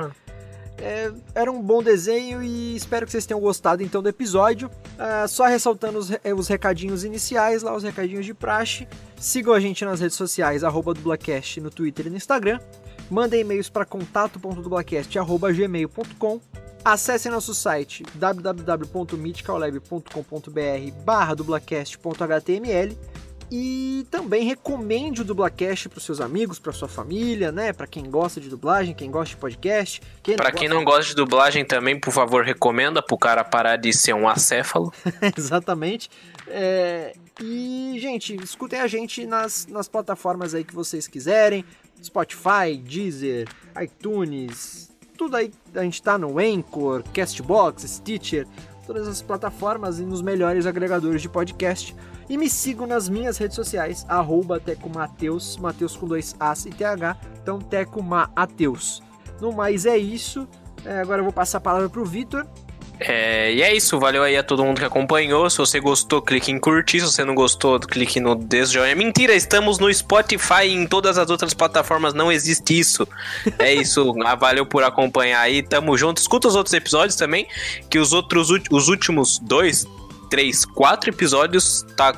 É, 0.80 1.12
era 1.34 1.52
um 1.52 1.60
bom 1.62 1.82
desenho 1.82 2.42
e 2.42 2.74
espero 2.74 3.04
que 3.06 3.12
vocês 3.12 3.26
tenham 3.26 3.40
gostado 3.40 3.82
então 3.82 4.02
do 4.02 4.08
episódio. 4.08 4.70
Ah, 4.98 5.28
só 5.28 5.44
ressaltando 5.46 5.98
os, 5.98 6.08
re- 6.08 6.32
os 6.32 6.48
recadinhos 6.48 7.04
iniciais, 7.04 7.62
lá 7.62 7.74
os 7.76 7.82
recadinhos 7.82 8.24
de 8.24 8.32
praxe. 8.34 8.88
Sigam 9.18 9.52
a 9.52 9.60
gente 9.60 9.84
nas 9.84 10.00
redes 10.00 10.16
sociais, 10.16 10.64
arroba 10.64 10.94
dublacast 10.94 11.60
no 11.60 11.70
Twitter 11.70 12.06
e 12.06 12.10
no 12.10 12.16
Instagram. 12.16 12.58
Mandem 13.10 13.40
e-mails 13.40 13.68
para 13.68 13.84
contato.dublacast.gmail.com 13.84 16.40
Acessem 16.82 17.30
nosso 17.30 17.54
site 17.54 18.02
www.mythicallab.com.br 18.14 20.92
barra 21.04 21.34
dublacast.html 21.34 22.94
e 23.50 24.06
também 24.10 24.44
recomende 24.44 25.22
o 25.22 25.24
Dublacast 25.24 25.88
para 25.88 25.98
os 25.98 26.04
seus 26.04 26.20
amigos, 26.20 26.58
para 26.58 26.72
sua 26.72 26.86
família, 26.86 27.50
né? 27.50 27.72
Para 27.72 27.86
quem 27.86 28.08
gosta 28.08 28.40
de 28.40 28.48
dublagem, 28.48 28.94
quem 28.94 29.10
gosta 29.10 29.34
de 29.34 29.40
podcast. 29.40 30.00
Quem 30.22 30.36
Pra 30.36 30.52
quem 30.52 30.68
não 30.68 30.84
gosta 30.84 31.06
de 31.06 31.14
dublagem 31.16 31.64
também, 31.64 31.98
por 31.98 32.12
favor, 32.12 32.44
recomenda 32.44 33.02
pro 33.02 33.18
cara 33.18 33.42
parar 33.42 33.76
de 33.76 33.92
ser 33.92 34.14
um 34.14 34.28
acéfalo. 34.28 34.92
Exatamente. 35.36 36.08
É, 36.46 37.14
E, 37.40 37.96
gente, 38.00 38.36
escutem 38.36 38.80
a 38.80 38.86
gente 38.86 39.26
nas, 39.26 39.66
nas 39.66 39.88
plataformas 39.88 40.54
aí 40.54 40.62
que 40.62 40.74
vocês 40.74 41.08
quiserem. 41.08 41.64
Spotify, 42.02 42.76
Deezer, 42.82 43.48
iTunes, 43.82 44.90
tudo 45.16 45.36
aí. 45.36 45.52
A 45.74 45.82
gente 45.82 46.02
tá 46.02 46.16
no 46.16 46.38
Anchor, 46.38 47.02
Castbox, 47.12 47.82
Stitcher, 47.82 48.46
todas 48.86 49.06
as 49.06 49.20
plataformas 49.20 49.98
e 49.98 50.02
nos 50.02 50.22
melhores 50.22 50.66
agregadores 50.66 51.20
de 51.20 51.28
podcast. 51.28 51.94
E 52.30 52.38
me 52.38 52.48
sigam 52.48 52.86
nas 52.86 53.08
minhas 53.08 53.36
redes 53.38 53.56
sociais, 53.56 54.06
arroba 54.08 54.60
tecomateus, 54.60 55.56
Mateus 55.56 55.96
com 55.96 56.06
dois 56.06 56.36
As 56.38 56.64
e 56.64 56.70
TH, 56.70 57.16
então 57.42 57.58
tecomateus. 57.58 59.02
No 59.40 59.52
mais 59.52 59.84
é 59.84 59.98
isso. 59.98 60.46
É, 60.84 61.00
agora 61.00 61.18
eu 61.18 61.24
vou 61.24 61.32
passar 61.32 61.58
a 61.58 61.60
palavra 61.60 61.88
pro 61.88 62.04
Vitor. 62.04 62.46
É, 63.00 63.52
e 63.52 63.62
é 63.62 63.74
isso, 63.74 63.98
valeu 63.98 64.22
aí 64.22 64.36
a 64.36 64.44
todo 64.44 64.62
mundo 64.62 64.78
que 64.78 64.84
acompanhou. 64.84 65.50
Se 65.50 65.58
você 65.58 65.80
gostou, 65.80 66.22
clique 66.22 66.52
em 66.52 66.60
curtir. 66.60 67.00
Se 67.00 67.06
você 67.06 67.24
não 67.24 67.34
gostou, 67.34 67.80
clique 67.80 68.20
no 68.20 68.36
desjoinha. 68.36 68.94
Mentira, 68.94 69.34
estamos 69.34 69.80
no 69.80 69.92
Spotify 69.92 70.66
e 70.66 70.74
em 70.74 70.86
todas 70.86 71.18
as 71.18 71.30
outras 71.30 71.52
plataformas 71.52 72.14
não 72.14 72.30
existe 72.30 72.78
isso. 72.78 73.08
É 73.58 73.74
isso, 73.74 74.14
ah, 74.24 74.36
valeu 74.36 74.64
por 74.64 74.84
acompanhar 74.84 75.40
aí. 75.40 75.62
Tamo 75.62 75.96
junto. 75.96 76.18
Escuta 76.18 76.46
os 76.46 76.54
outros 76.54 76.74
episódios 76.74 77.16
também, 77.16 77.48
que 77.88 77.98
os 77.98 78.12
outros 78.12 78.50
os 78.70 78.88
últimos 78.88 79.40
dois, 79.40 79.84
três, 80.30 80.64
quatro 80.64 81.10
episódios 81.10 81.84
tá 81.96 82.14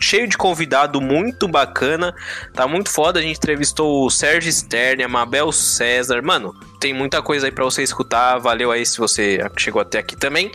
cheio 0.00 0.28
de 0.28 0.36
convidado 0.36 1.00
muito 1.00 1.48
bacana. 1.48 2.14
Tá 2.52 2.66
muito 2.66 2.90
foda. 2.90 3.18
A 3.18 3.22
gente 3.22 3.36
entrevistou 3.36 4.04
o 4.04 4.10
Sérgio 4.10 4.52
Stern, 4.52 5.02
a 5.02 5.08
Mabel 5.08 5.50
César. 5.52 6.22
Mano, 6.22 6.54
tem 6.80 6.92
muita 6.92 7.22
coisa 7.22 7.46
aí 7.46 7.52
pra 7.52 7.64
você 7.64 7.82
escutar. 7.82 8.38
Valeu 8.38 8.70
aí 8.70 8.84
se 8.84 8.98
você 8.98 9.38
chegou 9.56 9.80
até 9.80 9.98
aqui 9.98 10.16
também. 10.16 10.50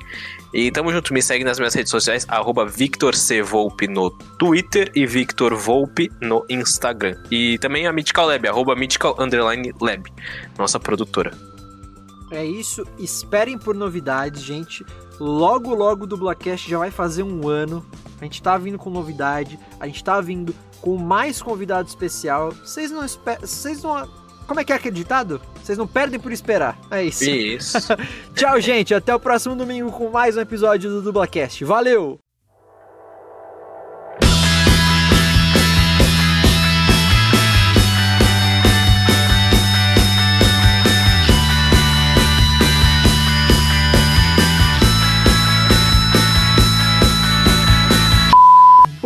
E 0.53 0.69
tamo 0.69 0.91
junto, 0.91 1.13
me 1.13 1.21
segue 1.21 1.45
nas 1.45 1.57
minhas 1.57 1.73
redes 1.73 1.89
sociais, 1.89 2.25
arroba 2.27 2.67
no 3.89 4.11
Twitter 4.38 4.91
e 4.93 5.05
Victor 5.05 5.55
Volpe 5.55 6.11
no 6.19 6.45
Instagram. 6.49 7.15
E 7.31 7.57
também 7.59 7.88
a 7.88 7.93
Mythical 7.93 8.27
Lab, 8.27 8.47
arroba 8.49 8.75
Mythical 8.75 9.15
Lab, 9.17 10.11
nossa 10.57 10.77
produtora. 10.77 11.31
É 12.31 12.43
isso, 12.43 12.85
esperem 12.99 13.57
por 13.57 13.75
novidades, 13.75 14.41
gente. 14.41 14.85
Logo, 15.22 15.76
logo 15.76 16.06
o 16.06 16.07
Dublacast 16.07 16.68
já 16.68 16.80
vai 16.80 16.89
fazer 16.89 17.22
um 17.22 17.48
ano. 17.48 17.85
A 18.19 18.23
gente 18.23 18.41
tá 18.41 18.57
vindo 18.57 18.80
com 18.80 18.89
novidade, 18.89 19.60
a 19.80 19.85
gente 19.85 20.03
tá 20.03 20.19
vindo 20.19 20.52
com 20.81 20.98
mais 20.98 21.39
convidado 21.39 21.88
especial. 21.88 22.52
Vocês 22.52 22.89
não 22.89 23.06
esperam. 23.06 23.41
Vocês 23.41 23.84
não. 23.84 24.10
Como 24.48 24.60
é 24.60 24.64
que 24.64 24.73
é 24.73 24.76
aquele 24.76 24.95
ditado? 24.95 25.39
Vocês 25.64 25.77
não 25.77 25.85
perdem 25.85 26.19
por 26.19 26.31
esperar. 26.31 26.76
É 26.89 27.03
isso. 27.03 27.30
Isso. 27.30 27.77
Tchau, 28.34 28.60
gente. 28.60 28.95
Até 28.95 29.14
o 29.14 29.19
próximo 29.19 29.56
domingo 29.56 29.91
com 29.91 30.10
mais 30.10 30.35
um 30.35 30.41
episódio 30.41 30.89
do 30.89 31.03
Dublacast. 31.03 31.64
Valeu! 31.65 32.18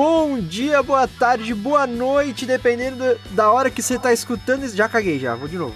Bom 0.07 0.39
dia, 0.39 0.83
boa 0.83 1.07
tarde, 1.07 1.51
boa 1.55 1.87
noite, 1.87 2.45
dependendo 2.45 3.17
da- 3.31 3.51
hora 3.51 3.71
que 3.71 3.81
você 3.81 3.97
tá 3.97 4.13
escutando 4.13 4.63
isso. 4.63 4.75
Já 4.75 4.87
caguei, 4.87 5.17
já, 5.17 5.33
vou 5.33 5.47
de 5.47 5.57
novo. 5.57 5.75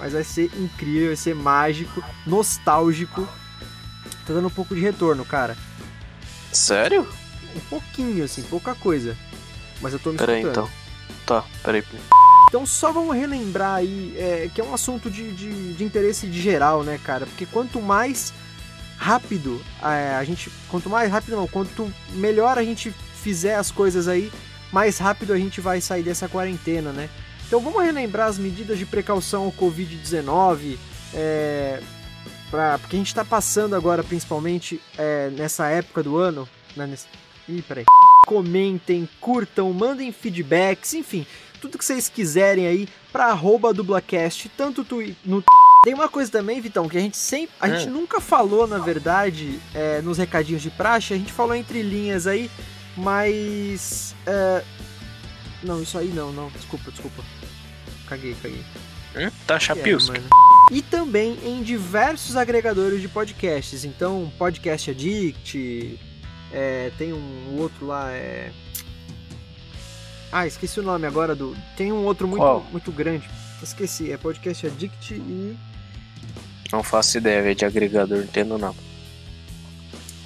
Mas 0.00 0.12
vai 0.12 0.24
ser 0.24 0.50
incrível, 0.58 1.06
vai 1.06 1.16
ser 1.16 1.32
mágico, 1.36 2.02
nostálgico. 2.26 3.22
Tá 4.26 4.34
dando 4.34 4.48
um 4.48 4.50
pouco 4.50 4.74
de 4.74 4.80
retorno, 4.80 5.24
cara. 5.24 5.56
Sério? 6.52 7.08
Um 7.54 7.60
pouquinho, 7.70 8.24
assim, 8.24 8.42
pouca 8.42 8.74
coisa. 8.74 9.16
Mas 9.80 9.92
eu 9.92 10.00
tô 10.00 10.10
me 10.10 10.18
Peraí 10.18 10.40
escutando. 10.40 10.66
então. 10.66 10.76
Tá, 11.24 11.44
peraí. 11.62 11.82
peraí. 11.82 12.02
Então 12.48 12.66
só 12.66 12.90
vamos 12.90 13.14
relembrar 13.14 13.76
aí, 13.76 14.16
é, 14.18 14.50
que 14.52 14.60
é 14.60 14.64
um 14.64 14.74
assunto 14.74 15.08
de, 15.08 15.30
de, 15.30 15.74
de 15.74 15.84
interesse 15.84 16.26
de 16.26 16.42
geral, 16.42 16.82
né, 16.82 16.98
cara? 17.04 17.24
Porque 17.24 17.46
quanto 17.46 17.80
mais 17.80 18.32
rápido 19.00 19.62
é, 19.82 20.14
a 20.14 20.22
gente. 20.24 20.52
Quanto 20.68 20.90
mais 20.90 21.10
rápido 21.10 21.34
não, 21.34 21.48
quanto 21.48 21.90
melhor 22.12 22.58
a 22.58 22.62
gente 22.62 22.90
fizer 22.90 23.54
as 23.54 23.70
coisas 23.70 24.06
aí, 24.06 24.30
mais 24.70 24.98
rápido 24.98 25.32
a 25.32 25.38
gente 25.38 25.58
vai 25.58 25.80
sair 25.80 26.02
dessa 26.02 26.28
quarentena, 26.28 26.92
né? 26.92 27.08
Então 27.46 27.60
vamos 27.60 27.82
relembrar 27.82 28.28
as 28.28 28.38
medidas 28.38 28.78
de 28.78 28.84
precaução 28.84 29.44
ao 29.44 29.52
Covid-19. 29.52 30.76
É, 31.14 31.80
porque 32.50 32.96
a 32.96 32.98
gente 32.98 33.14
tá 33.14 33.24
passando 33.24 33.74
agora, 33.74 34.04
principalmente 34.04 34.80
é, 34.98 35.30
nessa 35.30 35.66
época 35.68 36.02
do 36.02 36.18
ano. 36.18 36.46
Né, 36.76 36.86
nesse, 36.86 37.06
ih, 37.48 37.62
peraí. 37.62 37.84
Comentem, 38.26 39.08
curtam, 39.18 39.72
mandem 39.72 40.12
feedbacks, 40.12 40.92
enfim, 40.92 41.26
tudo 41.60 41.78
que 41.78 41.84
vocês 41.84 42.08
quiserem 42.08 42.66
aí 42.66 42.88
pra 43.10 43.26
arroba 43.26 43.72
dublacast, 43.72 44.48
tanto 44.56 44.86
no 45.24 45.42
tem 45.84 45.94
uma 45.94 46.08
coisa 46.08 46.30
também, 46.30 46.60
Vitão, 46.60 46.88
que 46.88 46.96
a 46.96 47.00
gente 47.00 47.16
sempre. 47.16 47.54
A 47.60 47.66
Hum. 47.66 47.70
gente 47.76 47.88
nunca 47.90 48.20
falou, 48.20 48.66
na 48.66 48.78
verdade, 48.78 49.58
é, 49.74 50.00
nos 50.02 50.18
recadinhos 50.18 50.62
de 50.62 50.70
praxe, 50.70 51.14
a 51.14 51.16
gente 51.16 51.32
falou 51.32 51.54
entre 51.54 51.82
linhas 51.82 52.26
aí, 52.26 52.50
mas. 52.96 54.14
é, 54.26 54.62
Não, 55.62 55.82
isso 55.82 55.98
aí 55.98 56.08
não, 56.08 56.32
não. 56.32 56.48
Desculpa, 56.50 56.90
desculpa. 56.90 57.22
Caguei, 58.08 58.34
caguei. 58.42 58.64
Hum? 59.16 59.30
Tá 59.46 59.58
chapiusca. 59.60 60.14
mano. 60.18 60.28
E 60.72 60.80
também 60.82 61.36
em 61.44 61.62
diversos 61.62 62.36
agregadores 62.36 63.00
de 63.02 63.08
podcasts. 63.08 63.84
Então, 63.84 64.32
Podcast 64.38 64.90
Addict, 64.90 65.98
é, 66.52 66.90
tem 66.96 67.12
um 67.12 67.56
outro 67.58 67.86
lá, 67.86 68.10
é. 68.12 68.52
Ah, 70.32 70.46
esqueci 70.46 70.78
o 70.78 70.82
nome 70.82 71.06
agora 71.06 71.34
do. 71.34 71.56
Tem 71.76 71.90
um 71.92 72.04
outro 72.04 72.26
muito, 72.28 72.40
Qual? 72.40 72.64
muito 72.70 72.92
grande. 72.92 73.28
Esqueci, 73.62 74.10
é 74.12 74.16
Podcast 74.16 74.66
Addict 74.66 75.12
e. 75.14 75.56
Não 76.72 76.82
faço 76.82 77.18
ideia, 77.18 77.42
velho, 77.42 77.54
de 77.54 77.64
agregador, 77.64 78.18
não 78.18 78.24
entendo 78.24 78.58
não. 78.58 78.74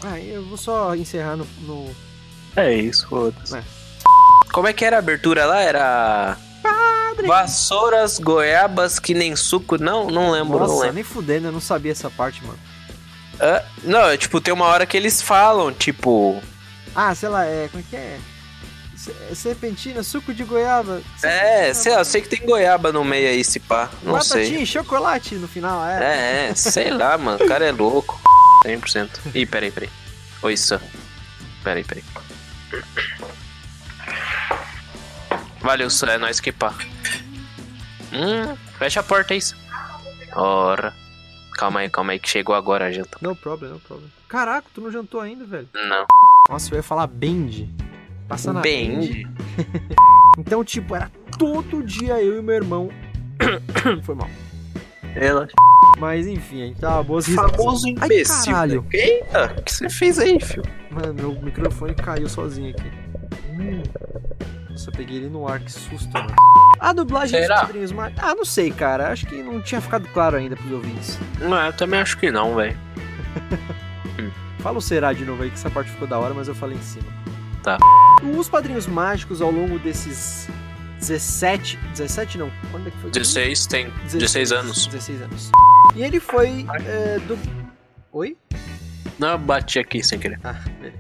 Ah, 0.03 0.21
eu 0.21 0.45
vou 0.45 0.59
só 0.59 0.95
encerrar 0.95 1.37
no. 1.37 1.47
no... 1.62 1.91
É 2.57 2.73
isso, 2.75 3.09
foda-se. 3.09 3.57
É. 3.57 3.62
Como 4.53 4.69
é 4.69 4.73
que 4.73 4.85
era 4.85 4.97
a 4.97 4.99
abertura 4.99 5.47
lá? 5.47 5.61
Era. 5.61 6.37
Vassouras, 7.27 8.19
goiabas 8.19 8.99
que 8.99 9.15
nem 9.15 9.35
suco. 9.35 9.79
Não, 9.79 10.09
não 10.11 10.31
lembro, 10.31 10.59
não 10.59 10.66
Nossa, 10.66 10.81
lembro. 10.81 10.95
nem 10.95 11.05
fudendo, 11.05 11.49
eu 11.49 11.53
não 11.53 11.61
sabia 11.61 11.93
essa 11.93 12.11
parte, 12.11 12.45
mano. 12.45 12.59
Ah, 13.41 13.65
não, 13.83 14.11
é, 14.11 14.16
tipo, 14.16 14.41
tem 14.41 14.53
uma 14.53 14.66
hora 14.66 14.85
que 14.85 14.97
eles 14.97 15.23
falam, 15.23 15.73
tipo. 15.73 16.41
Ah, 16.95 17.15
sei 17.15 17.29
lá, 17.29 17.45
é. 17.45 17.69
Como 17.69 17.83
é 17.83 17.87
que 17.89 17.97
é? 17.97 18.19
Se- 19.05 19.35
Serpentina, 19.35 20.02
suco 20.02 20.32
de 20.32 20.44
goiaba. 20.44 21.02
É, 21.22 21.74
sei 21.74 21.93
lá, 21.93 21.98
eu 22.01 22.05
sei 22.05 22.22
que 22.22 22.28
tem 22.28 22.47
goiaba 22.47 22.90
no 22.93 23.05
meio 23.05 23.28
aí, 23.28 23.44
se 23.44 23.60
pá. 23.60 23.90
Não 24.02 24.12
Batatinha 24.14 24.44
sei. 24.56 24.66
chocolate 24.66 25.35
no 25.35 25.47
final, 25.47 25.85
é. 25.86 26.02
É, 26.05 26.48
é, 26.51 26.55
sei 26.55 26.90
lá, 26.90 27.18
mano. 27.18 27.44
O 27.44 27.48
cara 27.48 27.66
é 27.66 27.72
louco. 27.72 28.18
100%. 28.64 29.10
Ih, 29.35 29.44
peraí, 29.44 29.70
peraí. 29.70 29.90
Oi, 30.43 30.56
Sam. 30.56 30.81
Peraí, 31.62 31.85
peraí. 31.85 32.02
Valeu, 35.60 35.90
Sam. 35.90 36.09
É 36.12 36.18
nóis 36.18 36.40
que 36.40 36.52
pá. 36.52 36.74
Hum, 38.12 38.56
fecha 38.78 39.01
a 39.01 39.02
porta 39.02 39.35
aí, 39.35 39.40
Sam. 39.40 39.56
Ora. 40.35 40.94
Calma 41.56 41.81
aí, 41.81 41.90
calma 41.90 42.12
aí, 42.12 42.18
que 42.18 42.28
chegou 42.28 42.55
agora 42.55 42.86
a 42.86 42.90
janta. 42.93 43.16
No 43.20 43.36
problem, 43.36 43.70
no 43.70 43.78
problem. 43.81 44.10
Caraca, 44.28 44.66
tu 44.74 44.81
não 44.81 44.90
jantou 44.90 45.20
ainda, 45.20 45.44
velho. 45.44 45.68
Não. 45.72 46.05
Nossa, 46.48 46.72
eu 46.72 46.76
ia 46.76 46.82
falar 46.82 47.06
Bend. 47.06 47.68
Passa 48.29 48.53
na 48.53 48.61
Bend? 48.61 49.27
Então, 50.37 50.65
tipo, 50.65 50.97
era 50.97 51.09
todo 51.39 51.81
dia 51.81 52.21
eu 52.21 52.41
e 52.41 52.43
meu 52.43 52.57
irmão. 52.57 52.89
Foi 54.03 54.17
mal. 54.17 54.29
Ela. 55.15 55.47
Mas 56.01 56.27
enfim, 56.27 56.63
a 56.63 56.67
gente 56.67 56.81
tava 56.81 57.05
boas 57.05 57.29
Famoso 57.29 57.87
Ai, 57.87 57.93
imbecil. 57.93 58.53
caralho. 58.53 58.83
né? 58.83 58.89
Eita, 58.99 59.55
o 59.57 59.63
que 59.63 59.73
você 59.73 59.89
fez 59.89 60.19
aí, 60.19 60.41
filho? 60.41 60.65
Mano, 60.91 61.15
meu 61.15 61.41
microfone 61.41 61.95
caiu 61.95 62.29
sozinho 62.29 62.71
aqui. 62.71 62.91
Hum. 63.53 63.81
Nossa, 64.69 64.91
eu 64.91 64.93
peguei 64.93 65.19
ele 65.19 65.29
no 65.29 65.47
ar, 65.47 65.61
que 65.61 65.71
susto, 65.71 66.13
mano. 66.13 66.35
A 66.81 66.93
dublagem 66.93 67.41
Será? 67.41 67.55
dos 67.55 67.65
quadrinhos 67.67 67.93
mais. 67.93 68.13
Ah, 68.19 68.35
não 68.35 68.45
sei, 68.45 68.73
cara. 68.73 69.13
Acho 69.13 69.27
que 69.27 69.41
não 69.41 69.63
tinha 69.63 69.81
ficado 69.81 70.09
claro 70.09 70.37
ainda 70.37 70.57
pros 70.57 70.73
ouvintes. 70.73 71.17
Não, 71.39 71.57
eu 71.67 71.73
também 71.75 72.01
acho 72.01 72.19
que 72.19 72.33
não, 72.33 72.57
velho. 72.57 72.77
Fala 74.59 74.79
o 74.79 74.83
será 74.83 75.13
de 75.13 75.25
novo 75.25 75.45
aí, 75.45 75.49
que 75.51 75.55
essa 75.57 75.71
parte 75.71 75.93
ficou 75.93 76.09
da 76.09 76.19
hora, 76.19 76.35
mas 76.35 76.49
eu 76.49 76.57
falei 76.57 76.77
em 76.77 76.83
cima. 76.83 77.07
Tá. 77.65 77.78
Os 78.39 78.49
padrinhos 78.49 78.86
mágicos 78.86 79.41
ao 79.41 79.51
longo 79.51 79.78
desses 79.78 80.47
17. 81.01 81.78
17 81.93 82.39
não? 82.39 82.51
Quando 82.70 82.89
é 82.89 82.91
que 82.91 82.99
foi? 82.99 83.11
16 83.11 83.66
tem 83.66 83.91
16 84.12 84.53
anos. 84.53 84.86
16 84.86 85.23
anos. 85.23 85.51
E 85.97 86.03
ele 86.03 86.20
foi 86.20 86.66
é, 86.86 87.19
do. 87.20 87.39
Oi? 88.12 88.36
Não, 89.19 89.39
bati 89.39 89.78
aqui 89.78 90.03
sem 90.03 90.19
querer. 90.19 90.39
Ah, 90.45 90.61
beleza. 90.78 90.99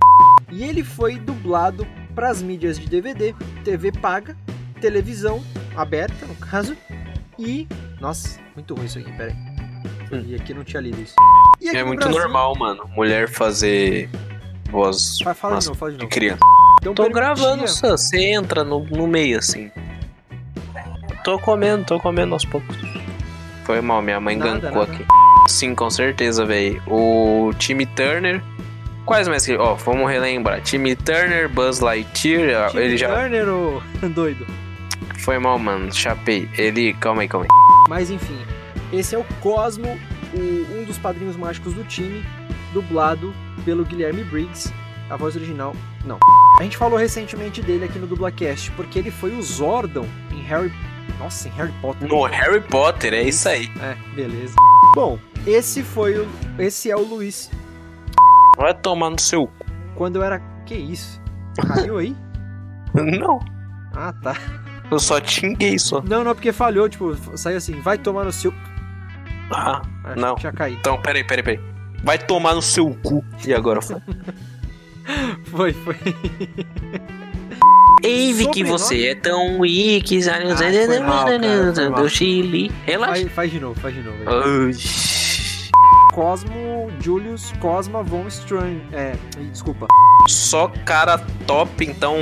E 0.50 0.64
ele 0.64 0.82
foi 0.82 1.18
dublado 1.18 1.86
para 2.14 2.30
as 2.30 2.40
mídias 2.40 2.78
de 2.78 2.86
DVD, 2.88 3.34
TV 3.64 3.92
paga, 3.92 4.36
televisão 4.80 5.44
aberta, 5.76 6.24
no 6.26 6.34
caso, 6.36 6.76
e. 7.38 7.68
Nossa, 8.00 8.38
muito 8.54 8.74
ruim 8.74 8.86
isso 8.86 8.98
aqui, 8.98 9.12
peraí. 9.12 9.34
E 10.26 10.34
aqui 10.34 10.54
não 10.54 10.62
tinha 10.64 10.80
lido 10.80 11.00
isso. 11.00 11.14
E 11.60 11.68
É 11.68 11.82
muito 11.84 12.00
Brasil- 12.00 12.18
normal, 12.20 12.54
mano. 12.56 12.88
Mulher 12.94 13.28
fazer 13.28 14.08
voz. 14.74 15.18
Vai, 15.24 15.34
fala 15.34 15.58
de 15.58 15.66
novo, 15.66 15.78
fala 15.78 15.92
de 15.92 15.98
novo. 15.98 16.10
criança. 16.10 16.40
Então, 16.80 16.94
Tô 16.94 17.08
gravando, 17.08 17.66
Sam. 17.66 17.96
Você 17.96 18.18
entra 18.32 18.62
no, 18.62 18.80
no 18.84 19.06
meio 19.06 19.38
assim. 19.38 19.70
Tô 21.22 21.38
comendo, 21.38 21.84
tô 21.86 21.98
comendo 21.98 22.34
aos 22.34 22.44
poucos. 22.44 22.76
Foi 23.64 23.80
mal, 23.80 24.02
minha 24.02 24.20
mãe 24.20 24.36
Nada, 24.36 24.58
gancou 24.58 24.80
nada. 24.86 24.92
aqui. 24.92 25.04
Sim, 25.48 25.74
com 25.74 25.88
certeza, 25.88 26.44
velho. 26.44 26.82
O 26.86 27.52
time 27.58 27.86
Turner. 27.86 28.42
Quais 29.06 29.28
mais 29.28 29.46
que. 29.46 29.56
Ó, 29.56 29.74
vamos 29.74 30.10
relembrar. 30.10 30.60
Time 30.62 30.94
Turner, 30.96 31.48
Buzz 31.48 31.80
Lightyear. 31.80 32.70
Time 32.70 32.82
ele 32.82 32.96
já. 32.98 33.08
Turner, 33.08 33.48
ô 33.48 33.82
doido. 34.14 34.46
Foi 35.20 35.38
mal, 35.38 35.58
mano. 35.58 35.92
Chapei. 35.94 36.48
Ele. 36.58 36.92
Calma 36.94 37.22
aí, 37.22 37.28
calma 37.28 37.46
aí. 37.46 37.88
Mas 37.88 38.10
enfim, 38.10 38.38
esse 38.92 39.14
é 39.14 39.18
o 39.18 39.24
Cosmo, 39.40 39.98
o- 40.36 40.80
um 40.80 40.84
dos 40.84 40.98
padrinhos 40.98 41.36
mágicos 41.36 41.72
do 41.74 41.84
time, 41.84 42.24
dublado 42.72 43.32
pelo 43.64 43.84
Guilherme 43.84 44.24
Briggs. 44.24 44.72
A 45.10 45.16
voz 45.16 45.36
original, 45.36 45.74
não. 46.06 46.18
A 46.58 46.62
gente 46.62 46.76
falou 46.78 46.98
recentemente 46.98 47.60
dele 47.60 47.84
aqui 47.84 47.98
no 47.98 48.06
Dublacast, 48.06 48.70
porque 48.72 48.98
ele 48.98 49.10
foi 49.10 49.36
o 49.36 49.42
Zordon 49.42 50.06
em 50.32 50.40
Harry. 50.42 50.72
Nossa, 51.18 51.46
em 51.48 51.50
Harry 51.52 51.72
Potter. 51.82 52.08
No 52.08 52.22
Harry 52.24 52.60
Potter, 52.62 53.12
é 53.12 53.22
isso 53.22 53.46
aí. 53.48 53.70
É, 53.80 53.94
beleza. 54.14 54.54
Bom, 54.94 55.18
esse 55.46 55.82
foi 55.82 56.18
o. 56.18 56.26
Esse 56.58 56.90
é 56.90 56.96
o 56.96 57.02
Luiz. 57.02 57.50
Vai 58.56 58.72
tomar 58.72 59.10
no 59.10 59.20
seu. 59.20 59.50
Quando 59.94 60.16
eu 60.16 60.22
era. 60.22 60.38
Que 60.64 60.74
isso? 60.74 61.20
Caiu 61.68 61.98
aí? 61.98 62.16
Não. 62.94 63.38
Ah, 63.94 64.12
tá. 64.22 64.34
Eu 64.90 64.98
só 64.98 65.20
tinguei 65.20 65.78
só. 65.78 66.00
Não, 66.02 66.24
não, 66.24 66.34
porque 66.34 66.52
falhou, 66.52 66.88
tipo, 66.88 67.14
saiu 67.36 67.56
assim, 67.58 67.80
vai 67.80 67.98
tomar 67.98 68.24
no 68.24 68.32
seu. 68.32 68.52
Ah, 69.50 69.82
Acho 70.04 70.20
não. 70.20 70.34
que 70.34 70.40
tinha 70.40 70.52
caído. 70.52 70.78
Então, 70.78 71.00
peraí, 71.00 71.24
peraí, 71.24 71.42
peraí. 71.42 71.60
Vai 72.02 72.18
tomar 72.18 72.54
no 72.54 72.62
seu 72.62 72.90
cu. 73.02 73.24
E 73.46 73.52
agora 73.54 73.80
foi. 73.82 73.96
Foi, 75.44 75.72
foi. 75.72 75.96
Ei, 78.02 78.34
Vicky, 78.34 78.58
Sobrenome? 78.60 78.78
você 78.78 79.06
é 79.06 79.14
tão 79.14 79.64
foi 81.78 81.88
mal. 81.88 82.02
Do 82.02 82.08
Chile. 82.10 82.70
Relaxa. 82.84 83.22
Faz, 83.22 83.32
faz 83.32 83.50
de 83.50 83.60
novo, 83.60 83.80
faz 83.80 83.94
de 83.94 84.02
novo. 84.02 84.18
Ai. 84.26 84.72
Cosmo 86.14 86.92
Julius 87.00 87.52
Cosma 87.58 88.00
von 88.00 88.28
Strang. 88.28 88.80
É, 88.92 89.16
desculpa. 89.50 89.88
Só 90.28 90.68
cara 90.84 91.18
top, 91.44 91.84
então. 91.84 92.16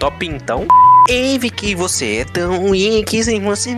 Top 0.00 0.26
então. 0.26 0.66
Ei, 1.08 1.38
Vicky, 1.38 1.76
você 1.76 2.16
é 2.16 2.24
tão 2.24 2.70
weak. 2.70 3.22
Sem 3.22 3.40
você. 3.40 3.76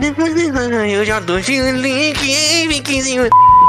Eu 0.91 1.05
já 1.05 1.20
dou 1.20 1.41
Chile. 1.43 2.15
Ei, 2.23 2.66
Vickyzinho. 2.66 3.24
Uma 3.24 3.62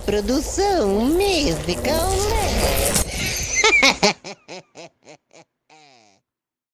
produção 0.00 0.88
musical. 1.06 2.10